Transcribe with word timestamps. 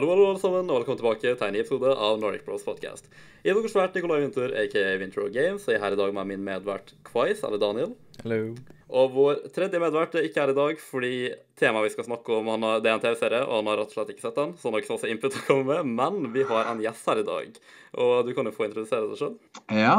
Hallo, 0.00 0.14
hallo, 0.14 0.28
alle 0.30 0.40
sammen, 0.40 0.70
og 0.72 0.78
velkommen 0.78 0.96
tilbake 0.96 1.20
til 1.36 1.42
en 1.44 1.50
ny 1.52 1.58
episode 1.60 1.90
av 1.92 2.14
Nordic 2.22 2.46
Bros 2.46 2.62
Podcast. 2.64 3.10
Jeg 3.44 3.52
er 3.52 3.58
deres 3.58 3.74
vert 3.76 3.98
Nikolai 3.98 4.22
Winther, 4.22 4.54
aka 4.56 4.84
Winter 4.96 5.26
Games, 5.28 5.66
og 5.66 5.74
jeg 5.74 5.76
er 5.76 5.82
her 5.82 5.92
i 5.92 5.98
dag 5.98 6.14
med 6.16 6.30
min 6.30 6.46
medvert 6.46 6.94
Kvais, 7.04 7.42
eller 7.44 7.60
Daniel. 7.60 7.90
Hello. 8.22 8.38
Og 8.88 9.10
vår 9.12 9.42
tredje 9.52 9.82
medvert 9.82 10.16
er 10.16 10.24
ikke 10.24 10.40
her 10.40 10.54
i 10.54 10.56
dag 10.56 10.80
fordi 10.80 11.12
temaet 11.60 11.90
vi 11.90 11.92
skal 11.92 12.06
snakke 12.06 12.32
om, 12.32 12.48
han 12.48 12.64
har, 12.64 12.80
det 12.80 12.88
er 12.88 12.96
en 12.96 13.02
TV-serie, 13.04 13.42
og 13.44 13.58
han 13.58 13.68
har 13.68 13.82
rett 13.82 13.92
og 13.92 13.98
slett 13.98 14.14
ikke 14.14 14.24
sett 14.24 14.40
den, 14.40 14.54
så 14.56 14.70
han 14.70 14.78
har 14.78 14.80
ikke 14.80 14.92
så 14.94 14.96
masse 14.96 15.12
input 15.12 15.36
å 15.36 15.44
komme 15.50 15.68
med, 15.74 15.92
men 16.00 16.32
vi 16.32 16.46
har 16.48 16.72
en 16.72 16.80
gjest 16.80 17.12
her 17.12 17.20
i 17.20 17.26
dag. 17.28 17.60
Og 18.06 18.14
du 18.24 18.32
kan 18.38 18.48
jo 18.48 18.54
få 18.56 18.70
introdusere 18.70 19.04
deg 19.10 19.20
sjøl. 19.20 19.36
Ja, 19.82 19.98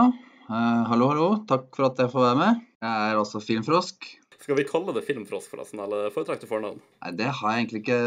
uh, 0.50 0.82
hallo, 0.90 1.12
hallo. 1.14 1.30
Takk 1.54 1.70
for 1.78 1.92
at 1.92 2.02
jeg 2.02 2.10
får 2.16 2.26
være 2.26 2.42
med. 2.42 2.66
Jeg 2.82 3.14
er 3.14 3.22
altså 3.22 3.46
Filmfrosk. 3.46 4.16
Skal 4.42 4.58
vi 4.58 4.66
kalle 4.66 4.94
det 4.96 5.04
Filmfrosk, 5.06 5.52
forresten, 5.54 5.80
eller 5.84 6.10
foretrekker 6.14 6.48
du 6.48 6.50
fornavn? 6.50 6.80
Nei, 7.04 7.12
det 7.20 7.28
har 7.30 7.54
jeg 7.54 7.62
egentlig 7.62 7.82
ikke 7.84 8.00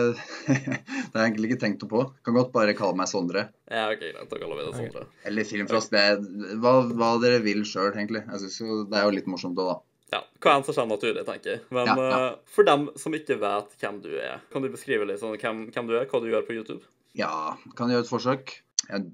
Det 1.13 1.15
har 1.15 1.21
jeg 1.21 1.29
egentlig 1.29 1.51
ikke 1.53 1.61
tenkt 1.63 1.85
på. 1.91 2.01
Kan 2.27 2.35
godt 2.35 2.51
bare 2.55 2.75
kalle 2.75 2.99
meg 2.99 3.11
Sondre. 3.11 3.47
Ja, 3.71 3.87
ok, 3.93 4.03
greit, 4.03 4.31
da 4.33 4.41
kaller 4.41 4.59
vi 4.59 4.67
det 4.67 4.75
Sondre. 4.75 5.05
Eller 5.31 5.47
Filmfrosk. 5.47 5.95
Det 5.95 6.03
er 6.03 6.59
hva, 6.63 6.73
hva 6.91 7.13
dere 7.23 7.39
vil 7.45 7.63
sjøl, 7.69 7.93
egentlig. 7.93 8.25
Jeg 8.27 8.43
synes 8.43 8.61
jo 8.65 8.81
Det 8.91 8.99
er 8.99 9.07
jo 9.07 9.15
litt 9.15 9.31
morsomt 9.31 9.61
òg, 9.63 9.71
da. 9.71 9.79
Ja, 10.15 10.21
hva 10.43 10.59
enn 10.59 10.67
som 10.67 10.77
kommer 10.77 10.99
naturlig, 10.99 11.25
tenker 11.27 11.55
jeg. 11.55 11.65
Men 11.75 11.91
Ja, 11.91 11.97
ja. 12.03 12.19
Uh, 12.35 12.55
for 12.57 12.67
dem 12.67 12.89
som 13.01 13.15
ikke 13.17 13.39
vet 13.43 13.79
hvem 13.81 14.03
du 14.03 14.11
er, 14.19 14.43
kan 14.51 14.67
du 14.67 14.71
beskrive 14.75 15.07
litt 15.09 15.23
sånn 15.23 15.39
hvem, 15.39 15.69
hvem 15.75 15.91
du 15.91 15.97
er, 16.01 16.09
hva 16.11 16.23
du 16.23 16.31
gjør 16.31 16.47
på 16.49 16.59
YouTube? 16.59 16.83
Ja, 17.19 17.55
kan 17.79 17.91
jeg 17.91 18.01
gjøre 18.01 18.09
et 18.09 18.11
forsøk. 18.11 18.57
Jeg 18.91 19.07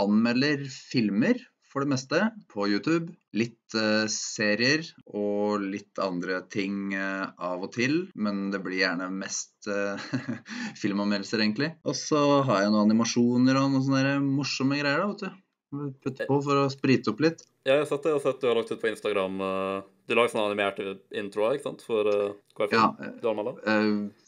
anmelder 0.00 0.64
filmer 0.72 1.44
for 1.74 1.82
det 1.82 1.90
meste 1.90 2.20
på 2.52 2.68
YouTube. 2.70 3.10
Litt 3.34 3.74
eh, 3.74 4.06
serier 4.12 4.86
og 5.10 5.64
litt 5.66 5.98
andre 5.98 6.38
ting 6.46 6.94
eh, 6.94 7.24
av 7.34 7.66
og 7.66 7.72
til. 7.74 8.04
Men 8.14 8.46
det 8.54 8.62
blir 8.62 8.78
gjerne 8.84 9.10
mest 9.10 9.66
eh, 9.66 10.04
filmanmeldelser, 10.82 11.42
egentlig. 11.42 11.72
Og 11.82 11.98
så 11.98 12.22
har 12.46 12.62
jeg 12.62 12.70
noen 12.70 12.86
animasjoner 12.86 13.58
og 13.58 13.74
noen 13.74 13.88
sånne 13.88 14.20
morsomme 14.22 14.78
greier, 14.78 15.02
da, 15.02 15.10
vet 15.10 15.26
du. 15.26 15.43
Putte 15.72 16.26
på 16.28 16.36
for 16.44 16.60
å 16.64 16.68
sprite 16.70 17.10
opp 17.10 17.22
litt. 17.24 17.40
Ja, 17.64 17.78
jeg 17.78 17.84
har 17.84 17.88
sett 17.88 18.04
det, 18.04 18.12
jeg 18.12 18.20
har 18.20 18.26
sett 18.28 18.42
du 18.42 18.46
har 18.50 18.58
lagt 18.60 18.70
ut 18.70 18.82
på 18.82 18.90
Instagram. 18.90 19.40
eh, 19.40 19.86
du 20.06 20.14
lager 20.14 20.34
sånne 20.34 20.50
animerte 20.50 20.98
introer, 21.16 21.56
ikke 21.56 21.70
sant, 21.70 21.82
for 21.86 22.04
hva 22.04 22.66
er 22.68 22.74
Ja, 22.76 22.84
du 23.22 23.28
anmelder? 23.30 23.56
Eh, 23.64 24.24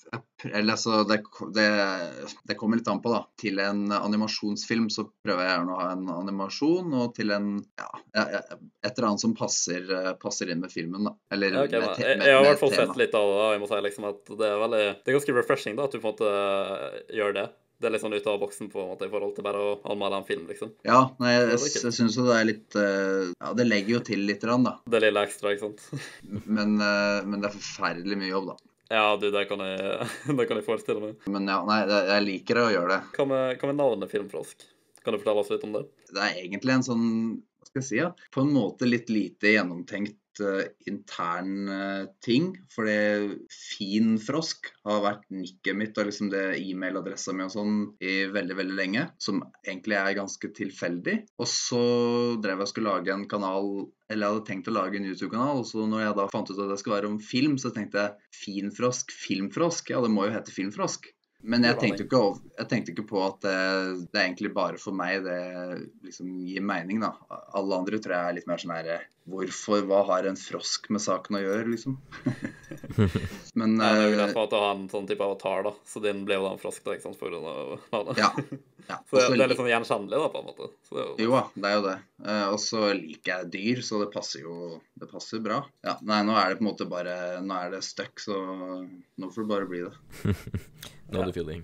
eller 0.47 0.77
altså, 0.77 1.03
det, 1.05 1.19
det, 1.55 1.67
det 2.49 2.57
kommer 2.59 2.81
litt 2.81 2.89
an 2.89 3.03
på, 3.03 3.11
da. 3.13 3.25
Til 3.39 3.61
en 3.63 3.91
animasjonsfilm 3.93 4.89
så 4.93 5.05
prøver 5.25 5.45
jeg 5.45 5.53
gjerne 5.53 5.75
å 5.75 5.79
ha 5.81 5.91
en 5.93 6.09
animasjon, 6.15 6.97
og 6.97 7.13
til 7.19 7.35
en 7.37 7.53
ja, 7.77 7.91
et 8.17 8.91
eller 8.97 9.09
annet 9.11 9.25
som 9.27 9.37
passer, 9.37 9.85
eh, 9.85 10.13
passer 10.23 10.51
inn 10.53 10.65
med 10.65 10.73
filmen, 10.73 11.11
da. 11.11 11.15
Eller 11.35 11.59
Ja, 11.59 11.67
okay, 11.67 11.83
med, 11.83 11.93
med, 11.93 12.03
jeg, 12.07 12.19
med, 12.23 12.27
jeg 12.31 12.39
har 12.39 12.47
i 12.47 12.51
hvert 12.51 12.65
fall 12.65 12.75
sett 12.79 12.97
litt 13.03 13.15
av 13.19 13.29
det. 13.29 13.37
og 13.45 13.53
Jeg 13.53 13.63
må 13.63 13.71
si 13.71 13.85
liksom 13.91 14.09
at 14.15 14.35
det 14.41 14.49
er 14.49 14.59
veldig 14.65 14.83
Det 15.05 15.13
er 15.13 15.19
ganske 15.21 15.39
refreshing 15.43 15.79
da, 15.79 15.87
at 15.91 15.95
du 15.95 16.01
på 16.01 16.09
en 16.09 16.15
måte 16.15 16.35
eh, 16.41 17.01
gjør 17.21 17.37
det. 17.43 17.47
Det 17.77 17.89
er 17.89 17.93
litt 17.93 18.01
sånn 18.01 18.17
ut 18.17 18.29
av 18.31 18.39
boksen 18.41 18.71
på 18.73 18.81
en 18.81 18.93
måte 18.95 19.09
i 19.09 19.11
forhold 19.13 19.35
til 19.37 19.45
bare 19.45 19.61
å 19.61 19.73
anmelde 19.93 20.21
en 20.23 20.29
film, 20.29 20.47
liksom. 20.49 20.71
Ja, 20.87 21.01
nei, 21.21 21.35
jeg, 21.35 21.49
jeg, 21.53 21.73
jeg 21.85 21.97
syns 21.99 22.17
jo 22.17 22.25
det 22.25 22.39
er 22.39 22.47
litt 22.49 22.79
uh, 22.79 23.33
Ja, 23.35 23.51
det 23.59 23.67
legger 23.67 23.99
jo 23.99 24.05
til 24.07 24.25
litt, 24.29 24.41
grann, 24.41 24.65
da. 24.65 24.79
Det 24.89 25.03
lille 25.05 25.25
ekstra, 25.27 25.53
ikke 25.53 25.69
sant. 25.69 25.85
Men, 26.47 26.79
uh, 26.81 27.21
men 27.27 27.43
det 27.43 27.51
er 27.51 27.59
forferdelig 27.59 28.19
mye 28.23 28.33
jobb, 28.33 28.55
da. 28.55 28.73
Ja, 28.89 29.17
du, 29.21 29.29
det 29.35 29.45
kan 29.51 29.61
jeg, 29.67 30.09
det 30.39 30.47
kan 30.49 30.61
jeg 30.61 30.67
forestille 30.67 31.03
meg. 31.03 31.29
Men 31.33 31.51
ja, 31.51 31.59
nei, 31.67 31.83
jeg 31.91 32.27
liker 32.31 32.63
å 32.63 32.71
gjøre 32.73 32.95
det. 32.95 33.01
Hva 33.19 33.29
med, 33.29 33.61
hva 33.61 33.71
med 33.73 33.81
navnet 33.81 34.13
Filmfrosk? 34.13 34.67
Kan 35.03 35.15
du 35.15 35.21
fortelle 35.21 35.43
oss 35.43 35.53
litt 35.53 35.67
om 35.67 35.75
det? 35.77 35.85
Det 36.11 36.23
er 36.23 36.41
egentlig 36.43 36.75
en 36.75 36.87
sånn, 36.87 37.07
skal 37.77 37.85
si, 37.85 37.99
ja, 38.01 38.13
på 38.33 38.45
en 38.45 38.55
måte 38.55 38.89
litt 38.89 39.11
lite 39.13 39.53
gjennomtenkt 39.53 40.41
eh, 40.41 40.69
intern 40.89 41.69
eh, 41.69 42.05
ting. 42.25 42.53
Fordi 42.73 43.37
Finfrosk 43.53 44.71
har 44.87 45.03
vært 45.05 45.27
nikket 45.35 45.77
mitt 45.77 45.99
og 46.01 46.09
liksom 46.09 46.31
det 46.33 46.45
e-mailadressa 46.61 47.35
mi 47.37 47.45
og 47.47 47.53
sånn 47.53 47.77
i 48.01 48.17
veldig, 48.33 48.57
veldig 48.63 48.79
lenge. 48.79 49.09
Som 49.23 49.45
egentlig 49.67 49.99
er 50.01 50.17
ganske 50.19 50.53
tilfeldig. 50.57 51.19
Og 51.43 51.51
så 51.51 51.85
drev 52.41 52.63
jeg 52.63 52.69
og 52.69 52.73
skulle 52.73 52.97
lage 52.97 53.15
en 53.15 53.29
kanal 53.31 53.71
eller 54.07 54.23
jeg 54.23 54.37
hadde 54.37 54.47
tenkt 54.47 54.69
å 54.71 54.75
lage 54.77 55.01
en 55.01 55.07
YouTube-kanal, 55.09 55.61
og 55.65 55.67
så 55.67 55.83
når 55.91 56.05
jeg 56.05 56.15
da 56.15 56.27
fant 56.31 56.51
ut 56.53 56.61
at 56.63 56.69
det 56.71 56.77
skulle 56.79 56.99
være 57.01 57.09
om 57.11 57.17
film, 57.19 57.57
så 57.59 57.73
tenkte 57.75 58.05
jeg 58.05 58.37
Finfrosk, 58.39 59.11
Filmfrosk, 59.11 59.91
ja 59.91 59.99
det 60.05 60.13
må 60.15 60.29
jo 60.29 60.35
hete 60.37 60.55
Filmfrosk. 60.55 61.09
Men 61.43 61.63
jeg 61.63 61.77
tenkte, 61.79 62.05
ikke, 62.07 62.19
over- 62.19 62.41
jeg 62.59 62.69
tenkte 62.71 62.93
ikke 62.95 63.05
på 63.07 63.21
at 63.27 63.37
det, 63.45 63.57
det 64.11 64.19
er 64.21 64.25
egentlig 64.27 64.53
bare 64.57 64.79
for 64.83 64.97
meg 64.97 65.23
det 65.23 65.37
liksom 66.07 66.31
gir 66.49 66.65
mening, 66.65 67.01
da. 67.05 67.13
Alle 67.55 67.77
andre 67.77 68.01
tror 68.03 68.17
jeg 68.17 68.31
er 68.31 68.39
litt 68.41 68.49
mer 68.51 68.63
sånn 68.63 68.75
her 68.75 69.05
Hvorfor? 69.27 69.83
Hva 69.91 70.05
har 70.07 70.27
en 70.31 70.37
frosk 70.39 70.89
med 70.95 71.03
saken 71.03 71.35
å 71.39 71.43
gjøre, 71.43 71.67
liksom? 71.73 71.97
Men 73.59 73.77
Ja, 73.81 73.89
det 73.93 74.03
er 74.05 74.11
jo 74.13 74.17
derfor 74.17 74.17
greit 74.17 74.35
for 74.37 74.45
at 74.47 74.53
du 74.53 74.57
har 74.61 74.75
en 74.77 74.89
sånn 74.93 75.09
type 75.11 75.25
avatar, 75.27 75.65
da. 75.67 75.73
Så 75.87 76.03
din 76.05 76.25
ble 76.29 76.39
jo 76.39 76.47
da 76.47 76.53
en 76.55 76.63
frosk, 76.63 76.85
da, 76.87 76.95
ikke 76.95 77.07
sant, 77.09 77.19
for 77.19 77.33
grunn 77.35 77.47
av 77.51 77.73
navnet. 77.95 78.21
ja. 78.23 78.31
ja. 78.91 78.99
Så 79.11 79.19
det, 79.19 79.27
det 79.35 79.47
er 79.47 79.51
litt 79.51 79.59
sånn 79.61 79.71
gjenkjennelig, 79.73 80.21
da, 80.23 80.31
på 80.31 80.43
en 80.43 80.47
måte. 80.51 80.71
Så 80.87 80.95
det 80.95 81.03
er 81.03 81.09
jo 81.11 81.27
Jo 81.27 81.35
da, 81.35 81.43
det 81.57 81.71
er 81.73 81.77
jo 81.79 81.85
det. 81.89 81.97
Eh, 82.25 82.47
og 82.49 82.57
så 82.63 82.95
liker 82.97 83.33
jeg 83.33 83.51
dyr, 83.53 83.83
så 83.85 84.01
det 84.01 84.09
passer 84.15 84.47
jo 84.47 84.79
det 84.97 85.09
passer 85.11 85.43
bra. 85.45 85.61
Ja, 85.85 85.99
Nei, 86.07 86.23
nå 86.25 86.37
er 86.39 86.53
det 86.53 86.61
på 86.61 86.65
en 86.65 86.71
måte 86.71 86.89
bare 86.89 87.43
Nå 87.45 87.59
er 87.61 87.75
det 87.75 87.83
stuck, 87.85 88.17
så 88.23 88.37
nå 88.81 89.33
får 89.33 89.43
det 89.45 89.51
bare 89.53 89.71
bli 89.71 89.85
det. 89.85 89.95
No 91.07 91.23
the 91.23 91.31
feeling. 91.31 91.61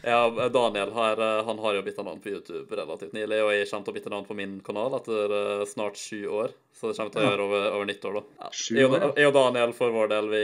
Ja, 0.00 0.48
Daniel 0.48 0.92
har, 0.92 1.20
eh, 1.20 1.44
han 1.44 1.58
har 1.58 1.74
jo 1.74 1.82
bytta 1.84 2.02
navn 2.02 2.20
på 2.24 2.30
YouTube 2.30 2.76
relativt 2.78 3.12
nylig, 3.12 3.42
og 3.44 3.50
jeg 3.52 3.66
kommer 3.68 3.84
til 3.84 3.92
å 3.92 3.96
bytte 3.98 4.12
navn 4.14 4.24
på 4.24 4.36
min 4.38 4.54
kanal 4.64 4.96
etter 4.96 5.34
eh, 5.36 5.64
snart 5.68 6.00
sju 6.00 6.22
år. 6.32 6.54
Så 6.72 6.88
det 6.88 6.96
kommer 6.96 7.12
til 7.12 7.20
å 7.20 7.26
gjøre 7.26 7.44
over, 7.44 7.66
over 7.74 7.90
nyttår, 7.90 8.16
da. 8.16 8.24
Ja. 8.46 8.50
Jeg, 8.78 8.88
og, 8.88 8.96
år, 8.96 9.12
jeg 9.20 9.28
og 9.28 9.36
Daniel 9.36 9.76
for 9.76 9.92
vår 9.92 10.10
del 10.14 10.32
vi 10.32 10.42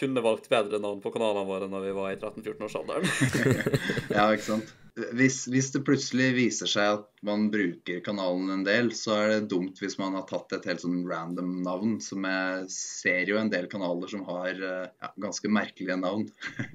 kunne 0.00 0.24
valgt 0.24 0.48
bedre 0.52 0.80
navn 0.80 1.04
på 1.04 1.12
kanalene 1.12 1.44
våre 1.52 1.68
når 1.68 1.84
vi 1.84 1.94
var 2.00 2.14
i 2.14 2.18
13-14-årsalderen. 2.22 3.14
Ja, 4.16 4.30
ikke 4.32 4.48
sant. 4.54 4.72
Hvis, 4.96 5.42
hvis 5.52 5.66
det 5.74 5.82
plutselig 5.84 6.30
viser 6.38 6.70
seg 6.70 6.94
at 6.94 7.08
man 7.26 7.50
bruker 7.52 7.98
kanalen 8.04 8.48
en 8.54 8.62
del, 8.64 8.88
så 8.96 9.12
er 9.18 9.28
det 9.34 9.50
dumt 9.50 9.76
hvis 9.82 9.98
man 10.00 10.14
har 10.16 10.24
tatt 10.28 10.54
et 10.56 10.64
helt 10.70 10.80
sånn 10.80 11.02
random 11.04 11.50
navn. 11.66 11.98
Som 12.00 12.24
jeg 12.24 12.64
ser 12.72 13.28
jo 13.28 13.36
en 13.36 13.50
del 13.52 13.68
kanaler 13.68 14.08
som 14.08 14.22
har 14.28 14.56
eh, 14.56 14.88
ja, 14.88 15.10
ganske 15.20 15.50
merkelige 15.52 15.98
navn. 16.00 16.24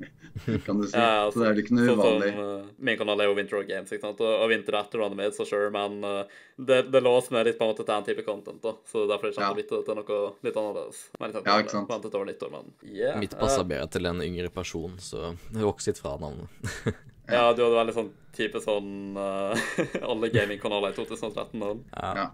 kan 0.68 0.84
du 0.84 0.86
si. 0.86 0.94
Ja, 0.94 1.32
så 1.34 1.42
det 1.42 1.50
er 1.50 1.64
ikke 1.64 1.80
noe 1.80 1.90
sånn 1.90 2.04
uvanlig. 2.04 2.32
eh, 2.46 2.72
min 2.92 3.02
kanal 3.02 3.26
er 3.26 3.32
jo 3.32 3.36
Winter 3.40 3.66
Games, 3.66 3.90
ikke 3.90 4.06
sant? 4.06 4.22
og, 4.22 4.38
og 4.46 4.54
Winter 4.54 4.78
etter 4.84 5.02
Runamade, 5.02 5.34
så 5.38 5.48
sure, 5.50 5.74
men 5.74 5.98
eh, 6.06 6.40
det, 6.62 6.82
det 6.94 7.02
låser 7.02 7.40
meg 7.40 7.50
litt 7.50 7.58
på 7.58 7.66
en 7.66 7.74
måte 7.74 7.88
til 7.88 7.98
en 7.98 8.10
type 8.12 8.26
content, 8.28 8.62
da. 8.62 8.78
Så 8.92 9.08
derfor 9.10 9.32
er 9.32 9.38
kommer 9.40 9.58
å 9.58 9.62
bytte 9.64 9.84
til 9.88 10.02
noe 10.04 10.24
litt 10.46 10.62
annerledes. 10.62 11.06
Men 11.18 11.40
Ja, 11.42 11.58
ikke 11.58 11.74
sant. 11.74 11.98
År, 12.12 12.28
nyttår, 12.30 12.54
men 12.54 12.74
yeah. 12.86 13.18
Mitt 13.18 13.34
passer 13.40 13.66
bedre 13.66 13.90
til 13.98 14.10
en 14.14 14.22
yngre 14.22 14.54
person, 14.54 15.00
så 15.02 15.32
jeg 15.32 15.66
vokser 15.66 15.96
litt 15.96 16.04
fra 16.06 16.20
navnet. 16.22 17.02
Ja, 17.32 17.52
du 17.56 17.64
hadde 17.64 17.78
veldig 17.78 17.96
sånn 17.96 18.12
type 18.36 18.62
sånn 18.64 19.18
uh, 19.20 19.58
alle 20.12 20.30
gamingkanaler 20.34 20.94
i 20.94 20.98
2013. 20.98 21.66
Og. 21.68 21.84
Ja. 21.92 22.30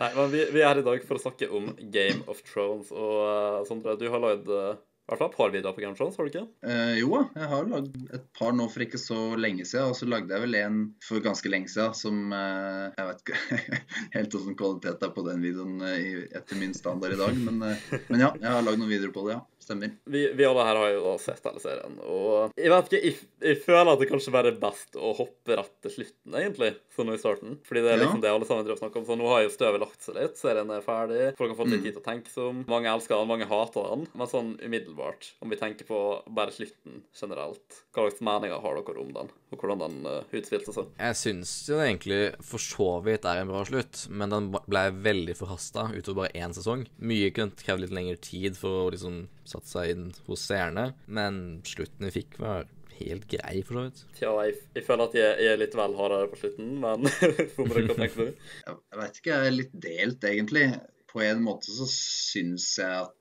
Nei, 0.00 0.10
men 0.16 0.32
vi, 0.32 0.44
vi 0.54 0.62
er 0.62 0.70
her 0.70 0.80
i 0.80 0.86
dag 0.86 1.04
for 1.08 1.18
å 1.18 1.24
snakke 1.24 1.50
om 1.52 1.72
Game 1.94 2.24
of 2.30 2.42
Thrones. 2.48 2.92
Og 2.94 3.16
uh, 3.24 3.60
Sondre, 3.68 3.96
du 4.00 4.06
har 4.12 4.22
lagd 4.22 4.50
eh, 4.50 4.74
i 5.04 5.10
hvert 5.12 5.20
fall 5.20 5.28
et 5.30 5.36
par 5.36 5.50
videoer 5.52 5.74
på 5.76 5.82
Game 5.84 5.94
Thrones, 5.98 6.16
har 6.16 6.24
du 6.24 6.30
ikke? 6.32 6.46
Eh, 6.64 6.94
jo 7.02 7.10
jeg 7.36 7.48
har 7.50 7.66
lagd 7.68 7.96
et 8.16 8.24
par 8.38 8.54
nå 8.56 8.68
for 8.72 8.80
ikke 8.86 9.00
så 9.00 9.18
lenge 9.36 9.66
siden. 9.68 9.90
Og 9.92 9.98
så 9.98 10.08
lagde 10.08 10.32
jeg 10.32 10.40
vel 10.46 10.54
en 10.62 10.78
for 11.04 11.20
ganske 11.20 11.50
lenge 11.52 11.68
siden 11.68 11.92
som 11.98 12.32
eh, 12.32 12.92
Jeg 12.96 13.08
vet 13.10 13.24
ikke 13.24 13.60
helt 14.16 14.36
hvordan 14.38 14.56
kvalitet 14.62 15.04
er 15.04 15.12
på 15.16 15.26
den 15.28 15.44
videoen 15.44 15.76
eh, 15.84 16.22
etter 16.40 16.56
min 16.60 16.72
standard 16.76 17.12
i 17.12 17.20
dag. 17.20 17.36
Men, 17.36 17.60
eh, 17.68 17.98
men 18.08 18.24
ja, 18.24 18.32
jeg 18.40 18.48
har 18.56 18.64
lagd 18.64 18.80
noen 18.80 18.94
videoer 18.96 19.12
på 19.12 19.26
det, 19.28 19.36
ja. 19.36 19.42
Stemmer. 19.64 19.94
Vi, 20.12 20.20
vi 20.36 20.44
alle 20.44 20.60
her 20.68 20.76
har 20.76 20.90
jo 20.92 21.12
sett 21.16 21.40
hele 21.48 21.56
serien, 21.62 21.94
og 22.04 22.50
jeg 22.60 22.68
vet 22.68 22.90
ikke, 22.90 22.98
jeg, 23.00 23.14
jeg 23.46 23.56
føler 23.64 23.88
at 23.94 24.02
det 24.02 24.08
kanskje 24.10 24.32
bare 24.34 24.50
er 24.52 24.58
best 24.60 24.98
å 25.00 25.14
hoppe 25.16 25.56
rett 25.56 25.72
til 25.86 25.94
slutten, 25.94 26.34
egentlig, 26.36 26.68
sånn 26.92 27.12
i 27.14 27.16
starten. 27.16 27.54
Fordi 27.64 27.80
det 27.86 27.94
er 27.94 28.02
liksom 28.02 28.20
Ja. 28.20 28.26
det 28.26 28.32
alle 28.34 28.44
sammen 28.50 28.68
snakker 28.76 29.00
om. 29.00 29.06
Så 29.08 29.16
nå 29.16 29.24
har 29.32 29.40
jo 29.46 29.54
støvet 29.54 29.80
lagt 29.80 30.04
seg 30.04 30.18
litt, 30.18 30.36
serien 30.36 30.68
er 30.68 30.84
ferdig, 30.84 31.30
folk 31.40 31.54
har 31.54 31.56
fått 31.62 31.72
litt 31.72 31.80
Mm. 31.80 31.86
tid 31.88 31.96
til 31.96 32.02
å 32.02 32.08
tenke 32.10 32.28
seg 32.34 32.44
om. 32.50 32.60
Mange 32.68 32.92
elsker 32.92 33.16
den, 33.16 33.30
mange 33.32 33.48
hater 33.48 33.88
den. 33.94 34.04
Men 34.12 34.28
sånn 34.34 34.52
umiddelbart, 34.60 34.92
om 34.98 35.50
vi 35.52 35.58
tenker 35.60 35.88
på 35.88 35.98
bare 36.36 36.54
slutten 36.54 37.02
generelt, 37.14 37.80
hva 37.94 38.06
slags 38.06 38.22
meninger 38.24 38.62
har 38.64 38.78
dere 38.78 39.02
om 39.02 39.12
den, 39.14 39.32
og 39.52 39.58
hvordan 39.60 39.82
den 39.82 40.08
uh, 40.08 40.34
utspilte 40.34 40.74
seg? 40.76 40.92
Jeg 41.00 41.18
syns 41.20 41.54
jo 41.68 41.80
det 41.80 41.88
egentlig 41.88 42.20
for 42.44 42.62
så 42.62 42.88
vidt 43.06 43.28
er 43.28 43.42
en 43.42 43.50
bra 43.50 43.64
slutt, 43.68 44.06
men 44.10 44.34
den 44.34 44.50
ble 44.54 44.84
veldig 45.04 45.36
forhasta 45.38 45.88
utover 45.94 46.24
bare 46.24 46.44
én 46.44 46.54
sesong. 46.56 46.86
Mye 47.02 47.32
kunne 47.34 47.58
krevd 47.58 47.86
litt 47.86 47.96
lengre 47.96 48.20
tid 48.22 48.58
for 48.58 48.84
å 48.84 48.94
liksom 48.94 49.24
satt 49.48 49.68
seg 49.68 49.92
inn 49.94 50.06
hos 50.28 50.46
seerne, 50.48 50.92
men 51.06 51.60
slutten 51.68 52.08
vi 52.08 52.16
fikk, 52.20 52.38
var 52.42 52.68
helt 53.00 53.26
grei, 53.30 53.60
for 53.66 53.78
så 53.78 53.84
vidt. 53.86 54.02
Tja, 54.18 54.32
jeg, 54.46 54.56
jeg 54.76 54.86
føler 54.86 55.08
at 55.08 55.18
jeg, 55.18 55.36
jeg 55.42 55.52
er 55.52 55.60
litt 55.60 55.76
vel 55.78 55.96
hardere 55.98 56.30
på 56.30 56.40
slutten, 56.40 56.72
men 56.82 57.08
Sondre, 57.56 57.84
hva 57.88 57.98
tenker 57.98 58.20
du? 58.20 58.48
Jeg, 58.64 58.78
jeg 58.78 59.00
vet 59.00 59.20
ikke, 59.20 59.32
jeg 59.32 59.50
er 59.50 59.58
litt 59.58 59.76
delt, 59.86 60.28
egentlig. 60.30 60.66
På 61.10 61.22
en 61.22 61.44
måte 61.46 61.74
så 61.74 61.86
syns 61.90 62.72
jeg 62.80 63.04
at 63.04 63.14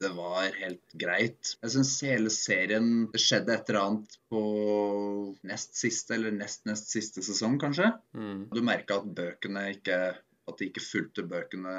det 0.00 0.10
var 0.16 0.46
helt 0.58 0.94
greit. 1.00 1.54
Jeg 1.62 1.74
syns 1.74 1.94
hele 2.06 2.30
serien 2.32 2.88
Det 3.12 3.20
skjedde 3.22 3.54
et 3.54 3.70
eller 3.70 3.80
annet 3.82 4.16
på 4.30 4.42
nest 5.48 5.76
siste 5.78 6.16
eller 6.16 6.34
nest 6.34 6.66
nest 6.68 6.92
siste 6.92 7.24
sesong, 7.24 7.58
kanskje. 7.62 7.90
Mm. 8.16 8.48
Du 8.54 8.62
merka 8.64 9.00
at 9.00 9.10
bøkene 9.18 9.68
ikke 9.76 9.98
at 10.48 10.58
de 10.60 10.68
ikke 10.70 10.84
fulgte 10.84 11.24
bøkene 11.28 11.74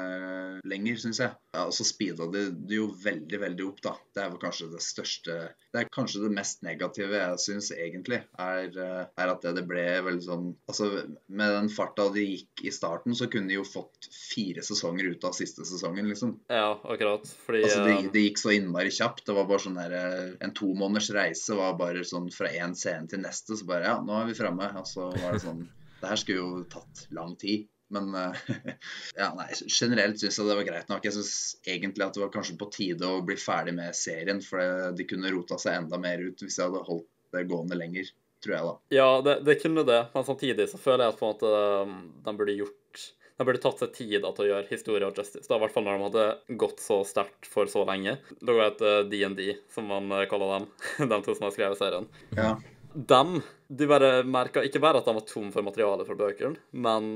lenger, 0.68 0.98
syns 1.02 1.20
jeg. 1.22 1.34
Ja, 1.54 1.64
og 1.66 1.74
så 1.74 1.84
speeda 1.86 2.28
de 2.30 2.44
det 2.54 2.76
jo 2.78 2.88
veldig, 3.02 3.40
veldig 3.42 3.64
opp, 3.66 3.80
da. 3.82 3.94
Det 4.14 4.22
er 4.22 4.30
vel 4.30 4.42
kanskje 4.42 4.68
det 4.70 4.82
største 4.84 5.36
Det 5.72 5.80
er 5.80 5.88
kanskje 5.90 6.22
det 6.22 6.30
mest 6.36 6.62
negative 6.66 7.18
jeg 7.18 7.40
syns 7.42 7.70
egentlig, 7.74 8.20
er, 8.38 8.68
eh, 8.70 9.02
er 9.22 9.32
at 9.32 9.42
det, 9.42 9.54
det 9.58 9.64
ble 9.66 9.84
veldig 10.06 10.24
sånn 10.26 10.46
Altså 10.70 10.90
med 11.26 11.54
den 11.56 11.70
farta 11.74 12.06
de 12.14 12.24
gikk 12.26 12.64
i 12.66 12.74
starten, 12.74 13.16
så 13.18 13.26
kunne 13.30 13.50
de 13.50 13.58
jo 13.58 13.66
fått 13.66 14.08
fire 14.14 14.62
sesonger 14.66 15.10
ut 15.10 15.26
av 15.26 15.34
siste 15.36 15.66
sesongen, 15.66 16.08
liksom. 16.10 16.36
Ja, 16.52 16.76
akkurat. 16.84 17.26
Fordi 17.46 17.64
Altså, 17.66 17.82
det, 17.86 18.12
de 18.14 18.24
gikk 18.28 18.40
så 18.40 18.54
innmari 18.54 18.94
kjapt. 18.94 19.24
Det 19.26 19.36
var 19.36 19.48
bare 19.50 19.64
sånn 19.66 19.78
der, 19.80 19.96
eh, 19.98 20.36
En 20.46 20.54
to 20.56 20.70
måneders 20.76 21.10
reise 21.16 21.58
var 21.58 21.76
bare 21.80 22.06
sånn 22.06 22.30
fra 22.34 22.50
én 22.54 22.76
scene 22.78 23.10
til 23.10 23.22
neste, 23.24 23.58
så 23.58 23.66
bare 23.66 23.90
Ja, 23.90 23.98
nå 24.04 24.16
er 24.20 24.30
vi 24.30 24.38
framme. 24.38 24.70
Og 24.78 24.86
så 24.88 25.10
var 25.16 25.34
det 25.34 25.44
sånn 25.44 25.66
Det 26.00 26.08
her 26.08 26.16
skulle 26.16 26.40
jo 26.40 26.64
tatt 26.72 27.06
lang 27.12 27.34
tid. 27.40 27.68
Men 27.94 28.14
eh, 28.14 28.40
ja, 29.20 29.30
nei, 29.36 29.48
generelt 29.66 30.20
syns 30.20 30.38
jeg 30.38 30.48
det 30.48 30.58
var 30.60 30.68
greit 30.68 30.90
nok. 30.92 31.06
Jeg 31.06 31.16
syns 31.16 31.34
egentlig 31.66 32.06
at 32.06 32.16
det 32.16 32.24
var 32.24 32.32
kanskje 32.34 32.58
på 32.60 32.70
tide 32.74 33.08
å 33.10 33.22
bli 33.26 33.38
ferdig 33.40 33.76
med 33.78 33.96
serien, 33.98 34.42
for 34.44 34.92
de 34.96 35.06
kunne 35.10 35.32
rota 35.34 35.58
seg 35.60 35.82
enda 35.82 36.00
mer 36.00 36.22
ut 36.22 36.44
hvis 36.44 36.58
jeg 36.58 36.68
hadde 36.68 36.84
holdt 36.86 37.08
det 37.34 37.46
gående 37.50 37.78
lenger, 37.78 38.10
tror 38.42 38.56
jeg 38.56 38.66
da. 38.66 38.74
Ja, 38.94 39.08
det, 39.26 39.38
det 39.46 39.60
kunne 39.62 39.86
det, 39.86 40.02
men 40.14 40.26
samtidig 40.26 40.66
så 40.70 40.80
føler 40.82 41.06
jeg 41.06 41.14
at 41.14 41.20
på 41.20 41.26
en 41.28 41.34
måte 41.34 41.54
um, 41.86 41.96
de 42.26 42.36
burde 42.40 42.58
gjort 42.58 43.06
de 43.40 43.44
burde 43.48 43.60
tatt 43.62 43.80
seg 43.80 43.92
tid 43.96 44.18
da, 44.20 44.34
til 44.36 44.44
å 44.44 44.48
gjøre 44.50 44.68
historie 44.68 45.06
og 45.08 45.16
justice. 45.16 45.46
Da, 45.48 45.56
I 45.56 45.62
hvert 45.62 45.72
fall 45.72 45.86
når 45.86 45.94
de 45.96 46.08
hadde 46.10 46.56
gått 46.60 46.82
så 46.84 46.98
sterkt 47.08 47.48
for 47.48 47.70
så 47.72 47.86
lenge. 47.88 48.18
Det 48.36 48.52
går 48.52 48.66
et 48.66 48.82
eh, 48.84 48.98
DND, 49.08 49.40
som 49.72 49.88
man 49.88 50.12
eh, 50.12 50.26
kaller 50.28 50.58
dem, 50.58 50.66
de 51.14 51.18
to 51.24 51.32
som 51.32 51.46
har 51.46 51.54
skrevet 51.54 51.80
serien. 51.80 52.10
Ja. 52.36 52.50
Dem 52.94 53.40
du 53.70 53.84
bare 53.86 54.24
merka 54.26 54.64
ikke 54.66 54.80
bare 54.82 54.98
at 54.98 55.06
de 55.06 55.12
var 55.14 55.22
tom 55.28 55.50
for 55.54 55.62
materiale 55.62 56.02
fra 56.02 56.16
bøkene, 56.18 56.58
men 56.74 57.10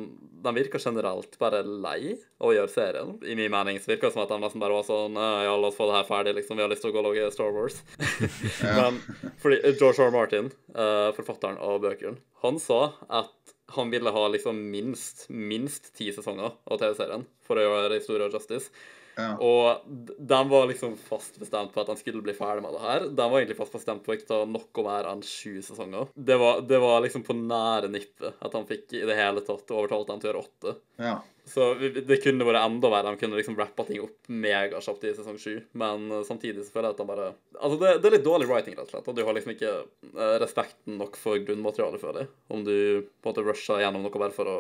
de 0.44 0.53
virka 0.55 0.79
generelt 0.79 1.35
bare 1.41 1.65
lei 1.67 2.12
av 2.38 2.50
å 2.50 2.53
gjøre 2.55 2.71
serien. 2.71 3.11
I 3.26 3.35
min 3.35 3.50
mening 3.50 3.81
så 3.82 3.91
virka 3.91 4.06
det 4.06 4.15
som 4.15 4.23
at 4.23 4.31
de 4.31 4.38
nesten 4.38 4.62
bare 4.62 4.76
var 4.76 4.87
sånn 4.87 5.19
«Eh, 5.19 5.41
Ja, 5.49 5.56
la 5.59 5.73
oss 5.73 5.79
få 5.79 5.88
det 5.91 5.97
her 5.97 6.06
ferdig, 6.06 6.37
liksom. 6.38 6.61
Vi 6.61 6.62
har 6.62 6.71
lyst 6.71 6.87
til 6.87 6.93
å 6.93 6.94
gå 6.94 7.03
og 7.03 7.09
lage 7.09 7.26
Star 7.35 7.50
Wars. 7.56 7.81
men 8.79 9.00
fordi 9.43 9.59
George 9.73 9.99
R. 9.99 10.06
R. 10.06 10.15
Martin, 10.15 10.53
eh, 10.76 11.11
forfatteren 11.19 11.59
av 11.59 11.82
bøkene, 11.82 12.23
han 12.47 12.62
sa 12.62 12.85
at 13.11 13.35
han 13.75 13.91
ville 13.91 14.12
ha 14.15 14.26
liksom 14.31 14.59
minst 14.71 15.26
minst 15.32 15.91
ti 15.99 16.12
sesonger 16.15 16.53
av 16.71 16.79
TV-serien 16.79 17.25
for 17.43 17.59
å 17.59 17.65
gjøre 17.65 17.99
historie 17.99 18.29
og 18.29 18.37
justice. 18.37 18.71
Ja. 19.16 19.34
Og 19.38 19.84
de 20.19 20.40
var 20.50 20.66
liksom 20.70 20.96
fast 20.99 21.38
bestemt 21.40 21.75
på 21.75 21.82
at 21.82 21.93
han 21.93 22.00
skulle 22.00 22.22
bli 22.25 22.34
ferdig 22.37 22.64
med 22.64 22.75
det 22.76 22.82
her. 22.84 23.06
De 23.11 23.28
var 23.31 23.38
egentlig 23.40 23.58
fast 23.61 23.76
bestemt 23.76 24.05
på 24.05 24.12
å 24.12 24.19
ikke 24.19 24.31
ta 24.31 24.40
noe 24.49 24.87
mer 24.87 25.11
enn 25.12 25.22
sju 25.26 25.61
sesonger. 25.62 26.11
Det 26.14 26.38
var, 26.40 26.64
det 26.66 26.81
var 26.82 27.05
liksom 27.05 27.26
på 27.26 27.37
nære 27.38 27.93
nippet 27.93 28.43
at 28.44 28.58
han 28.58 28.66
fikk 28.69 28.96
i 28.99 29.05
det 29.06 29.19
hele 29.19 29.44
tatt 29.46 29.70
overtalt 29.75 30.11
dem 30.11 30.22
til 30.22 30.31
å 30.31 30.32
gjøre 30.32 30.44
åtte. 30.49 30.76
ja. 31.05 31.20
Så 31.44 31.75
det 31.76 32.22
kunne 32.25 32.46
vært 32.49 32.62
enda 32.64 32.88
verre. 32.88 33.11
De 33.12 33.20
kunne 33.20 33.37
liksom 33.37 33.56
rappa 33.58 33.84
ting 33.84 34.00
opp 34.00 34.31
megakjapt 34.32 35.02
i 35.05 35.11
sesong 35.12 35.37
sju. 35.40 35.58
Men 35.76 36.06
eh, 36.08 36.22
samtidig 36.25 36.64
så 36.64 36.72
føler 36.72 36.88
jeg 36.88 36.96
at 36.96 37.02
han 37.02 37.11
bare 37.11 37.26
Altså, 37.58 37.76
det, 37.82 37.90
det 38.00 38.08
er 38.08 38.16
litt 38.16 38.25
dårlig 38.25 38.49
writing, 38.49 38.78
rett 38.78 38.88
og 38.88 38.94
slett. 38.94 39.11
Og 39.12 39.19
du 39.19 39.20
har 39.26 39.37
liksom 39.37 39.52
ikke 39.52 39.72
eh, 39.76 40.37
respekten 40.40 40.96
nok 41.00 41.19
for 41.20 41.43
grunnmaterialet, 41.44 42.00
føler 42.00 42.25
jeg. 42.25 42.32
Om 42.49 42.64
du 42.64 42.72
på 43.05 43.28
en 43.28 43.28
måte 43.28 43.44
rusher 43.44 43.84
gjennom 43.84 44.06
noe 44.06 44.22
bare 44.25 44.32
for 44.32 44.50
å 44.50 44.56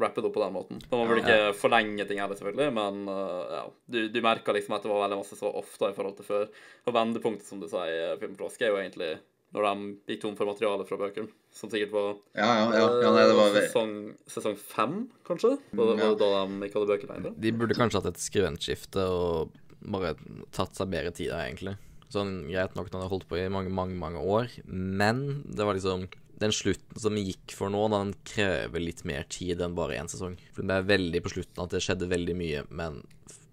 rappe 0.00 0.20
det 0.20 0.28
opp 0.28 0.34
på 0.36 0.42
den 0.42 0.52
måten. 0.54 0.80
Så 0.82 0.98
man 0.98 1.08
burde 1.08 1.22
ikke 1.22 1.54
forlenge 1.56 2.04
ting 2.08 2.20
heller, 2.20 2.36
selvfølgelig, 2.38 2.72
men 2.76 3.06
uh, 3.08 3.54
ja. 3.54 3.62
Du, 3.88 4.00
du 4.12 4.18
merka 4.24 4.52
liksom 4.52 4.76
at 4.76 4.84
det 4.84 4.92
var 4.92 5.06
veldig 5.06 5.22
masse 5.22 5.38
så 5.38 5.52
ofte 5.62 5.90
i 5.92 5.96
forhold 5.96 6.18
til 6.18 6.28
før. 6.28 6.50
Og 6.84 6.96
vendepunktet, 6.96 7.48
som 7.48 7.62
du 7.62 7.68
sa 7.70 7.86
i 7.88 7.96
eh, 8.10 8.18
Film 8.20 8.36
på 8.36 8.50
er 8.60 8.70
jo 8.70 8.78
egentlig 8.82 9.16
når 9.56 9.64
de 9.64 10.12
gikk 10.12 10.22
tom 10.24 10.34
for 10.36 10.50
materiale 10.50 10.84
fra 10.88 10.98
bøkene, 11.00 11.30
som 11.54 11.70
sikkert 11.72 11.94
var 11.94 12.08
Ja, 12.36 12.48
ja, 12.48 12.64
ja. 12.74 12.88
ja 13.06 13.12
nei, 13.14 13.22
det 13.30 13.36
var 13.38 13.54
eh, 13.54 13.68
sesong, 13.68 13.94
sesong 14.28 14.58
fem, 14.60 14.96
kanskje? 15.24 15.54
Var 15.70 15.92
det, 15.92 15.96
var 16.02 16.12
det 16.12 16.18
da 16.20 16.30
de 16.42 16.66
ikke 16.66 16.80
hadde 16.80 16.90
bøker 16.90 17.12
lenger? 17.12 17.38
De 17.46 17.52
burde 17.56 17.78
kanskje 17.78 18.02
hatt 18.02 18.10
et 18.10 18.20
skriventskifte 18.20 19.06
og 19.06 19.56
bare 19.86 20.16
tatt 20.56 20.76
seg 20.76 20.90
bedre 20.92 21.14
tid 21.14 21.32
egentlig. 21.32 21.76
Sånn 22.12 22.40
greit 22.50 22.76
nok 22.76 22.90
når 22.90 22.98
de 22.98 23.06
har 23.06 23.14
holdt 23.14 23.28
på 23.30 23.38
i 23.38 23.48
mange, 23.52 23.72
mange, 23.72 23.96
mange 23.98 24.20
år, 24.20 24.50
men 24.66 25.24
det 25.46 25.66
var 25.66 25.78
liksom 25.78 26.04
den 26.40 26.52
slutten 26.52 27.00
som 27.00 27.16
vi 27.16 27.26
gikk 27.30 27.54
for 27.56 27.72
nå, 27.72 27.86
den 27.92 28.12
krever 28.28 28.82
litt 28.82 29.04
mer 29.08 29.24
tid 29.32 29.62
enn 29.64 29.76
bare 29.76 29.96
én 29.96 30.10
sesong. 30.10 30.36
For 30.52 30.66
det 30.66 30.76
er 30.76 30.90
veldig 30.90 31.22
på 31.24 31.32
slutten 31.32 31.64
at 31.64 31.72
det 31.72 31.82
skjedde 31.84 32.10
veldig 32.12 32.36
mye, 32.36 32.64
men 32.68 33.00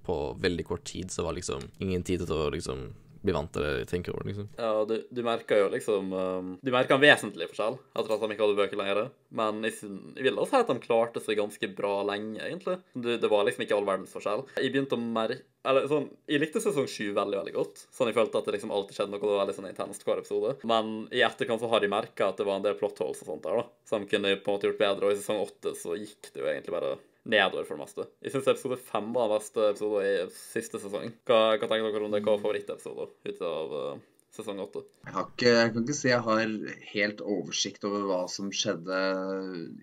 på 0.04 0.18
veldig 0.44 0.66
kort 0.68 0.84
tid 0.90 1.12
så 1.12 1.24
var 1.24 1.38
liksom 1.38 1.64
ingen 1.84 2.04
tid 2.04 2.26
til 2.26 2.36
å 2.36 2.50
liksom 2.52 2.90
bli 3.24 3.36
vant 3.36 3.52
til 3.56 3.64
det, 3.64 3.86
tenker 3.90 4.14
over, 4.14 4.28
liksom. 4.28 4.50
Ja, 4.60 4.84
du, 4.88 4.96
du 5.10 5.22
merker 5.26 5.64
jo 5.64 5.70
liksom 5.72 6.12
um, 6.12 6.52
Du 6.64 6.72
merker 6.74 6.98
en 6.98 7.04
vesentlig 7.04 7.48
forskjell 7.52 7.78
etter 7.80 8.14
at 8.16 8.24
de 8.24 8.36
ikke 8.36 8.44
hadde 8.44 8.58
bøker 8.60 8.80
lenger. 8.80 9.02
Men 9.34 9.64
jeg, 9.66 9.80
jeg 10.18 10.28
vil 10.28 10.38
også 10.38 10.58
si 10.58 10.62
at 10.66 10.72
de 10.72 10.84
klarte 10.84 11.24
seg 11.24 11.40
ganske 11.40 11.70
bra 11.78 11.96
lenge, 12.12 12.42
egentlig. 12.44 12.78
Det, 12.94 13.18
det 13.24 13.32
var 13.32 13.48
liksom 13.48 13.66
ikke 13.66 13.78
all 13.78 13.88
verdens 13.88 14.14
forskjell. 14.14 14.46
Jeg 14.60 14.74
begynte 14.74 15.00
å 15.00 15.04
merke 15.04 15.42
Eller 15.70 15.88
sånn 15.88 16.10
Jeg 16.30 16.42
likte 16.44 16.62
sesong 16.64 16.90
sju 16.92 17.14
veldig, 17.16 17.40
veldig 17.40 17.56
godt. 17.56 17.86
Sånn 17.96 18.12
jeg 18.12 18.18
følte 18.20 18.42
at 18.42 18.50
det 18.50 18.58
liksom 18.58 18.76
alltid 18.76 19.00
skjedde 19.00 19.16
noe. 19.16 19.24
Det 19.24 19.32
var 19.32 19.42
veldig 19.46 19.58
sånn 19.60 19.72
intenst 19.72 20.06
hver 20.08 20.22
episode. 20.22 20.58
Men 20.70 20.94
i 21.16 21.24
etterkant 21.26 21.64
så 21.64 21.72
har 21.72 21.86
jeg 21.86 21.94
merka 21.94 22.30
at 22.30 22.42
det 22.42 22.50
var 22.50 22.60
en 22.60 22.68
del 22.68 22.78
plot 22.80 23.02
holes 23.04 23.24
og 23.24 23.32
sånt 23.32 23.48
der, 23.48 23.64
da. 23.64 23.88
Som 23.90 24.10
kunne 24.10 24.36
på 24.36 24.52
en 24.52 24.58
måte 24.60 24.70
gjort 24.70 24.84
bedre. 24.84 25.10
Og 25.10 25.16
i 25.16 25.22
sesong 25.22 25.42
åtte 25.46 25.76
så 25.80 25.98
gikk 26.00 26.34
det 26.34 26.44
jo 26.44 26.52
egentlig 26.52 26.76
bare 26.76 26.98
nedover 27.30 27.68
for 27.68 27.78
det 27.78 27.86
meste. 27.86 28.08
Jeg 28.24 28.34
syns 28.34 28.50
episode 28.52 28.80
fem 28.84 29.12
var 29.16 29.30
den 29.30 29.38
beste 29.38 29.68
episoden 29.70 30.08
i 30.08 30.16
siste 30.36 30.82
sesong. 30.82 31.14
Hva, 31.28 31.44
hva 31.56 31.70
tenker 31.70 31.94
dere 31.94 32.08
om 32.08 32.16
det? 32.16 32.24
Hva 32.26 32.36
er 32.36 32.44
favorittepisoder 32.44 33.14
ut 33.30 33.46
av 33.48 33.76
uh, 33.78 34.02
sesong 34.36 34.62
åtte? 34.64 34.84
Jeg, 35.08 35.30
jeg 35.46 35.74
kan 35.74 35.86
ikke 35.86 35.98
si 35.98 36.12
jeg 36.12 36.26
har 36.28 36.58
helt 36.92 37.24
oversikt 37.24 37.88
over 37.90 38.08
hva 38.10 38.22
som 38.32 38.52
skjedde 38.54 39.00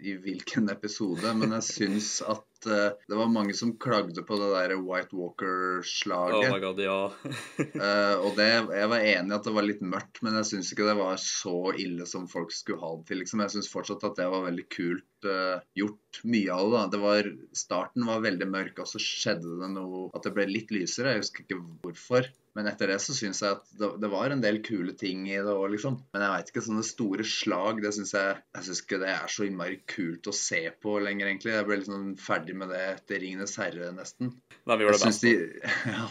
i 0.04 0.16
hvilken 0.20 0.72
episode, 0.72 1.34
men 1.40 1.56
jeg 1.58 1.68
syns 1.70 2.12
at 2.26 2.44
eh, 2.68 2.90
det 3.08 3.16
var 3.18 3.30
mange 3.32 3.54
som 3.56 3.72
klagde 3.80 4.24
på 4.26 4.38
det 4.40 4.50
der 4.52 4.74
White 4.80 5.14
Oh 5.14 5.22
Walker-slaget. 5.24 6.50
my 6.52 6.60
god, 6.62 6.80
ja. 6.84 6.98
uh, 7.10 8.16
og 8.24 8.36
det, 8.36 8.48
jeg 8.76 8.90
var 8.92 9.06
enig 9.12 9.32
i 9.32 9.36
at 9.36 9.46
det 9.48 9.54
var 9.56 9.66
litt 9.66 9.84
mørkt, 9.84 10.20
men 10.26 10.36
jeg 10.40 10.50
syns 10.50 10.72
ikke 10.72 10.88
det 10.88 10.98
var 11.00 11.20
så 11.22 11.56
ille 11.80 12.06
som 12.08 12.28
folk 12.30 12.52
skulle 12.54 12.82
ha 12.82 12.92
det 12.98 13.08
til. 13.10 13.22
Liksom. 13.22 13.44
Jeg 13.44 13.54
syns 13.56 13.72
fortsatt 13.72 14.06
at 14.10 14.20
det 14.20 14.28
var 14.32 14.46
veldig 14.48 14.66
kult 14.72 15.28
uh, 15.30 15.62
gjort. 15.78 16.22
Mye 16.26 16.52
av 16.52 16.66
det. 16.66 16.76
da. 16.76 16.84
Det 16.92 17.02
var, 17.04 17.32
starten 17.56 18.06
var 18.08 18.24
veldig 18.24 18.50
mørk, 18.50 18.82
og 18.82 18.90
så 18.90 19.00
skjedde 19.02 19.56
det 19.60 19.72
noe 19.76 20.08
At 20.16 20.26
det 20.26 20.34
ble 20.36 20.48
litt 20.50 20.72
lysere. 20.74 21.14
Jeg 21.14 21.24
husker 21.24 21.46
ikke 21.46 21.60
hvorfor. 21.84 22.30
Men 22.58 22.66
etter 22.66 22.90
det 22.90 22.96
så 23.02 23.14
syns 23.14 23.42
jeg 23.44 23.54
at 23.54 23.68
det, 23.78 23.88
det 24.02 24.08
var 24.10 24.32
en 24.34 24.42
del 24.42 24.58
kule 24.66 24.94
ting 24.98 25.22
i 25.30 25.36
det 25.38 25.52
òg, 25.52 25.68
liksom. 25.76 26.00
Men 26.10 26.24
jeg 26.24 26.32
veit 26.34 26.48
ikke, 26.50 26.62
sånne 26.66 26.86
store 26.86 27.26
slag, 27.26 27.82
det 27.84 27.92
syns 27.94 28.14
jeg 28.16 28.32
Jeg 28.40 28.66
syns 28.66 28.80
ikke 28.82 28.98
det 29.02 29.10
er 29.12 29.30
så 29.30 29.46
innmari 29.46 29.78
kult 29.90 30.26
å 30.26 30.34
se 30.34 30.62
på 30.82 30.96
lenger, 31.04 31.30
egentlig. 31.30 31.54
Jeg 31.54 31.68
ble 31.68 31.78
litt 31.78 31.90
sånn 31.90 32.08
ferdig 32.20 32.56
med 32.58 32.72
det 32.74 32.80
etter 32.96 33.22
Ringenes 33.22 33.54
herre, 33.60 33.92
nesten. 33.94 34.32
Men 34.66 34.80
vi 34.80 34.86
gjorde 34.88 34.98
Jeg 34.98 35.04
det 35.04 35.10
best. 35.12 35.26
de, 35.26 35.34
ja, 35.94 36.08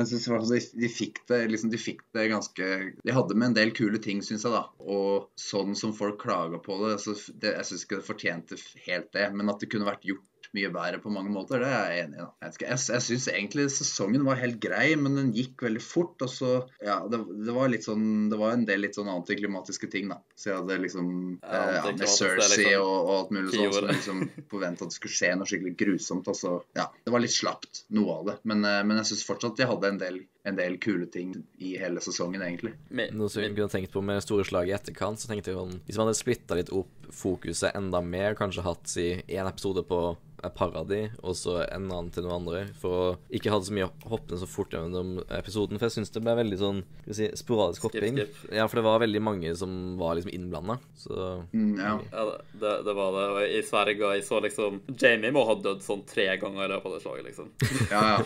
jeg 0.00 0.10
syns 0.12 0.26
i 0.26 0.32
hvert 0.32 0.46
fall 0.46 0.80
de 0.86 0.90
fikk 0.96 1.20
det 1.28 1.42
liksom, 1.52 1.72
de 1.72 1.80
fikk 1.80 2.00
det 2.16 2.28
ganske 2.32 2.70
De 3.04 3.16
hadde 3.18 3.36
med 3.36 3.50
en 3.50 3.58
del 3.60 3.74
kule 3.76 4.00
ting, 4.02 4.24
syns 4.24 4.46
jeg, 4.48 4.54
da. 4.56 4.64
Og 4.80 5.28
sånn 5.40 5.76
som 5.78 5.92
folk 5.96 6.18
klaga 6.22 6.62
på 6.64 6.80
det, 6.86 6.96
så 7.04 7.12
det, 7.34 7.52
jeg 7.58 7.68
syns 7.68 7.84
ikke 7.84 8.00
det 8.00 8.08
fortjente 8.08 8.60
helt 8.88 9.12
det. 9.12 9.28
Men 9.36 9.52
at 9.52 9.60
det 9.60 9.68
kunne 9.72 9.88
vært 9.88 10.08
gjort 10.08 10.24
mye 10.56 10.70
bedre 10.74 11.00
på 11.02 11.12
mange 11.12 11.32
måter, 11.32 11.62
det 11.62 11.70
er 11.70 11.92
jeg 11.92 12.04
enig 12.06 12.18
i. 12.18 12.24
da. 12.24 12.28
Jeg, 12.46 12.56
jeg, 12.64 12.80
jeg 12.94 13.04
syns 13.06 13.28
egentlig 13.32 13.66
sesongen 13.74 14.26
var 14.26 14.40
helt 14.40 14.58
grei, 14.62 14.88
men 15.00 15.18
den 15.18 15.32
gikk 15.36 15.66
veldig 15.66 15.82
fort. 15.84 16.16
Og 16.24 16.32
så 16.32 16.52
Ja, 16.84 16.98
det, 17.10 17.20
det 17.46 17.54
var 17.56 17.70
litt 17.72 17.86
sånn 17.86 18.28
Det 18.30 18.38
var 18.40 18.54
en 18.56 18.66
del 18.68 18.84
litt 18.86 18.96
sånn 18.98 19.10
antiklimatiske 19.12 19.90
ting, 19.92 20.10
da. 20.12 20.20
Så 20.36 20.50
jeg 20.50 20.60
hadde 20.60 20.78
liksom 20.84 21.10
Ja, 21.42 21.62
eh, 21.62 21.74
ja, 21.78 21.82
Med 21.90 22.06
er 22.06 22.12
Cersei 22.12 22.64
liksom 22.66 22.86
og, 22.86 22.96
og 22.96 23.12
alt 23.16 23.34
mulig 23.36 23.54
sånt 23.54 23.76
som 23.76 23.90
liksom 23.90 24.22
forventa 24.52 24.86
at 24.86 24.92
det 24.94 24.98
skulle 24.98 25.18
skje 25.18 25.32
noe 25.36 25.50
skikkelig 25.50 25.74
grusomt. 25.82 26.30
Og 26.32 26.38
så, 26.38 26.54
ja, 26.78 26.88
det 27.04 27.14
var 27.14 27.24
litt 27.24 27.34
slapt, 27.36 27.84
noe 27.96 28.20
av 28.20 28.30
det. 28.30 28.38
Men, 28.48 28.64
eh, 28.68 28.82
men 28.86 29.00
jeg 29.02 29.12
syns 29.12 29.26
fortsatt 29.28 29.60
de 29.60 29.68
hadde 29.68 29.92
en 29.92 30.00
del, 30.02 30.20
en 30.46 30.58
del 30.58 30.78
kule 30.82 31.08
ting 31.12 31.34
i 31.62 31.74
hele 31.80 32.02
sesongen, 32.04 32.44
egentlig. 32.46 32.74
Men, 32.88 33.14
Noe 33.16 33.32
som 33.32 33.44
vi 33.44 33.52
kunne 33.54 33.72
tenkt 33.72 33.94
på 33.94 34.02
med 34.04 34.22
store 34.24 34.46
slag 34.46 34.70
i 34.70 34.76
etterkant, 34.76 35.20
så 35.20 35.30
tenkte 35.30 35.52
jeg 35.52 35.58
sånn 35.58 35.80
Hvis 35.86 35.98
man 35.98 36.08
hadde 36.08 36.20
splitta 36.20 36.58
litt 36.58 36.72
opp 36.74 36.92
fokuset 37.16 37.76
enda 37.76 38.00
mer, 38.02 38.36
kanskje 38.38 38.64
hatt 38.66 38.90
si 38.90 39.08
én 39.26 39.48
episode 39.48 39.84
på 39.88 40.00
et 40.46 40.56
par 40.56 40.74
av 40.78 40.88
de, 40.90 41.02
og 41.22 41.36
så 41.38 41.58
en 41.64 41.88
annen 41.90 42.10
til 42.14 42.26
noen 42.26 42.40
andre, 42.40 42.62
for 42.80 42.96
å 42.96 43.06
ikke 43.34 43.52
ha 43.52 43.60
det 43.60 43.68
så 43.68 43.76
mye 43.76 43.88
hoppende 44.06 44.40
så 44.40 44.48
fort 44.50 44.74
gjennom 44.74 45.16
episoden. 45.38 45.78
For 45.78 45.88
jeg 45.88 45.98
syns 45.98 46.14
det 46.14 46.22
ble 46.24 46.36
veldig 46.38 46.58
sånn 46.60 46.82
skal 47.02 47.12
vi 47.12 47.18
si, 47.18 47.28
sporadisk 47.42 47.88
hopping. 47.88 48.20
skip. 48.22 48.40
Ja, 48.54 48.66
for 48.70 48.80
det 48.80 48.86
var 48.86 49.02
veldig 49.02 49.22
mange 49.22 49.54
som 49.58 49.96
var 50.00 50.18
liksom 50.18 50.34
innblanda. 50.34 50.78
Så 50.96 51.16
Mm, 51.52 51.78
ja. 51.80 51.98
Ja, 52.12 52.24
det, 52.52 52.82
det, 52.86 52.92
var 52.94 53.12
det. 53.12 53.24
Og 53.32 53.54
i 53.58 53.62
Sverige 53.66 54.10
jeg 54.16 54.24
så 54.26 54.40
liksom 54.40 54.80
Jamie 54.98 55.32
må 55.34 55.44
ha 55.48 55.54
dødd 55.60 55.82
sånn 55.84 56.02
tre 56.08 56.26
ganger 56.40 56.64
i 56.66 56.70
løpet 56.72 56.88
av 56.88 56.94
det 56.96 57.02
slaget, 57.04 57.26
liksom. 57.30 57.50
Ja, 57.94 58.02
ja. 58.12 58.18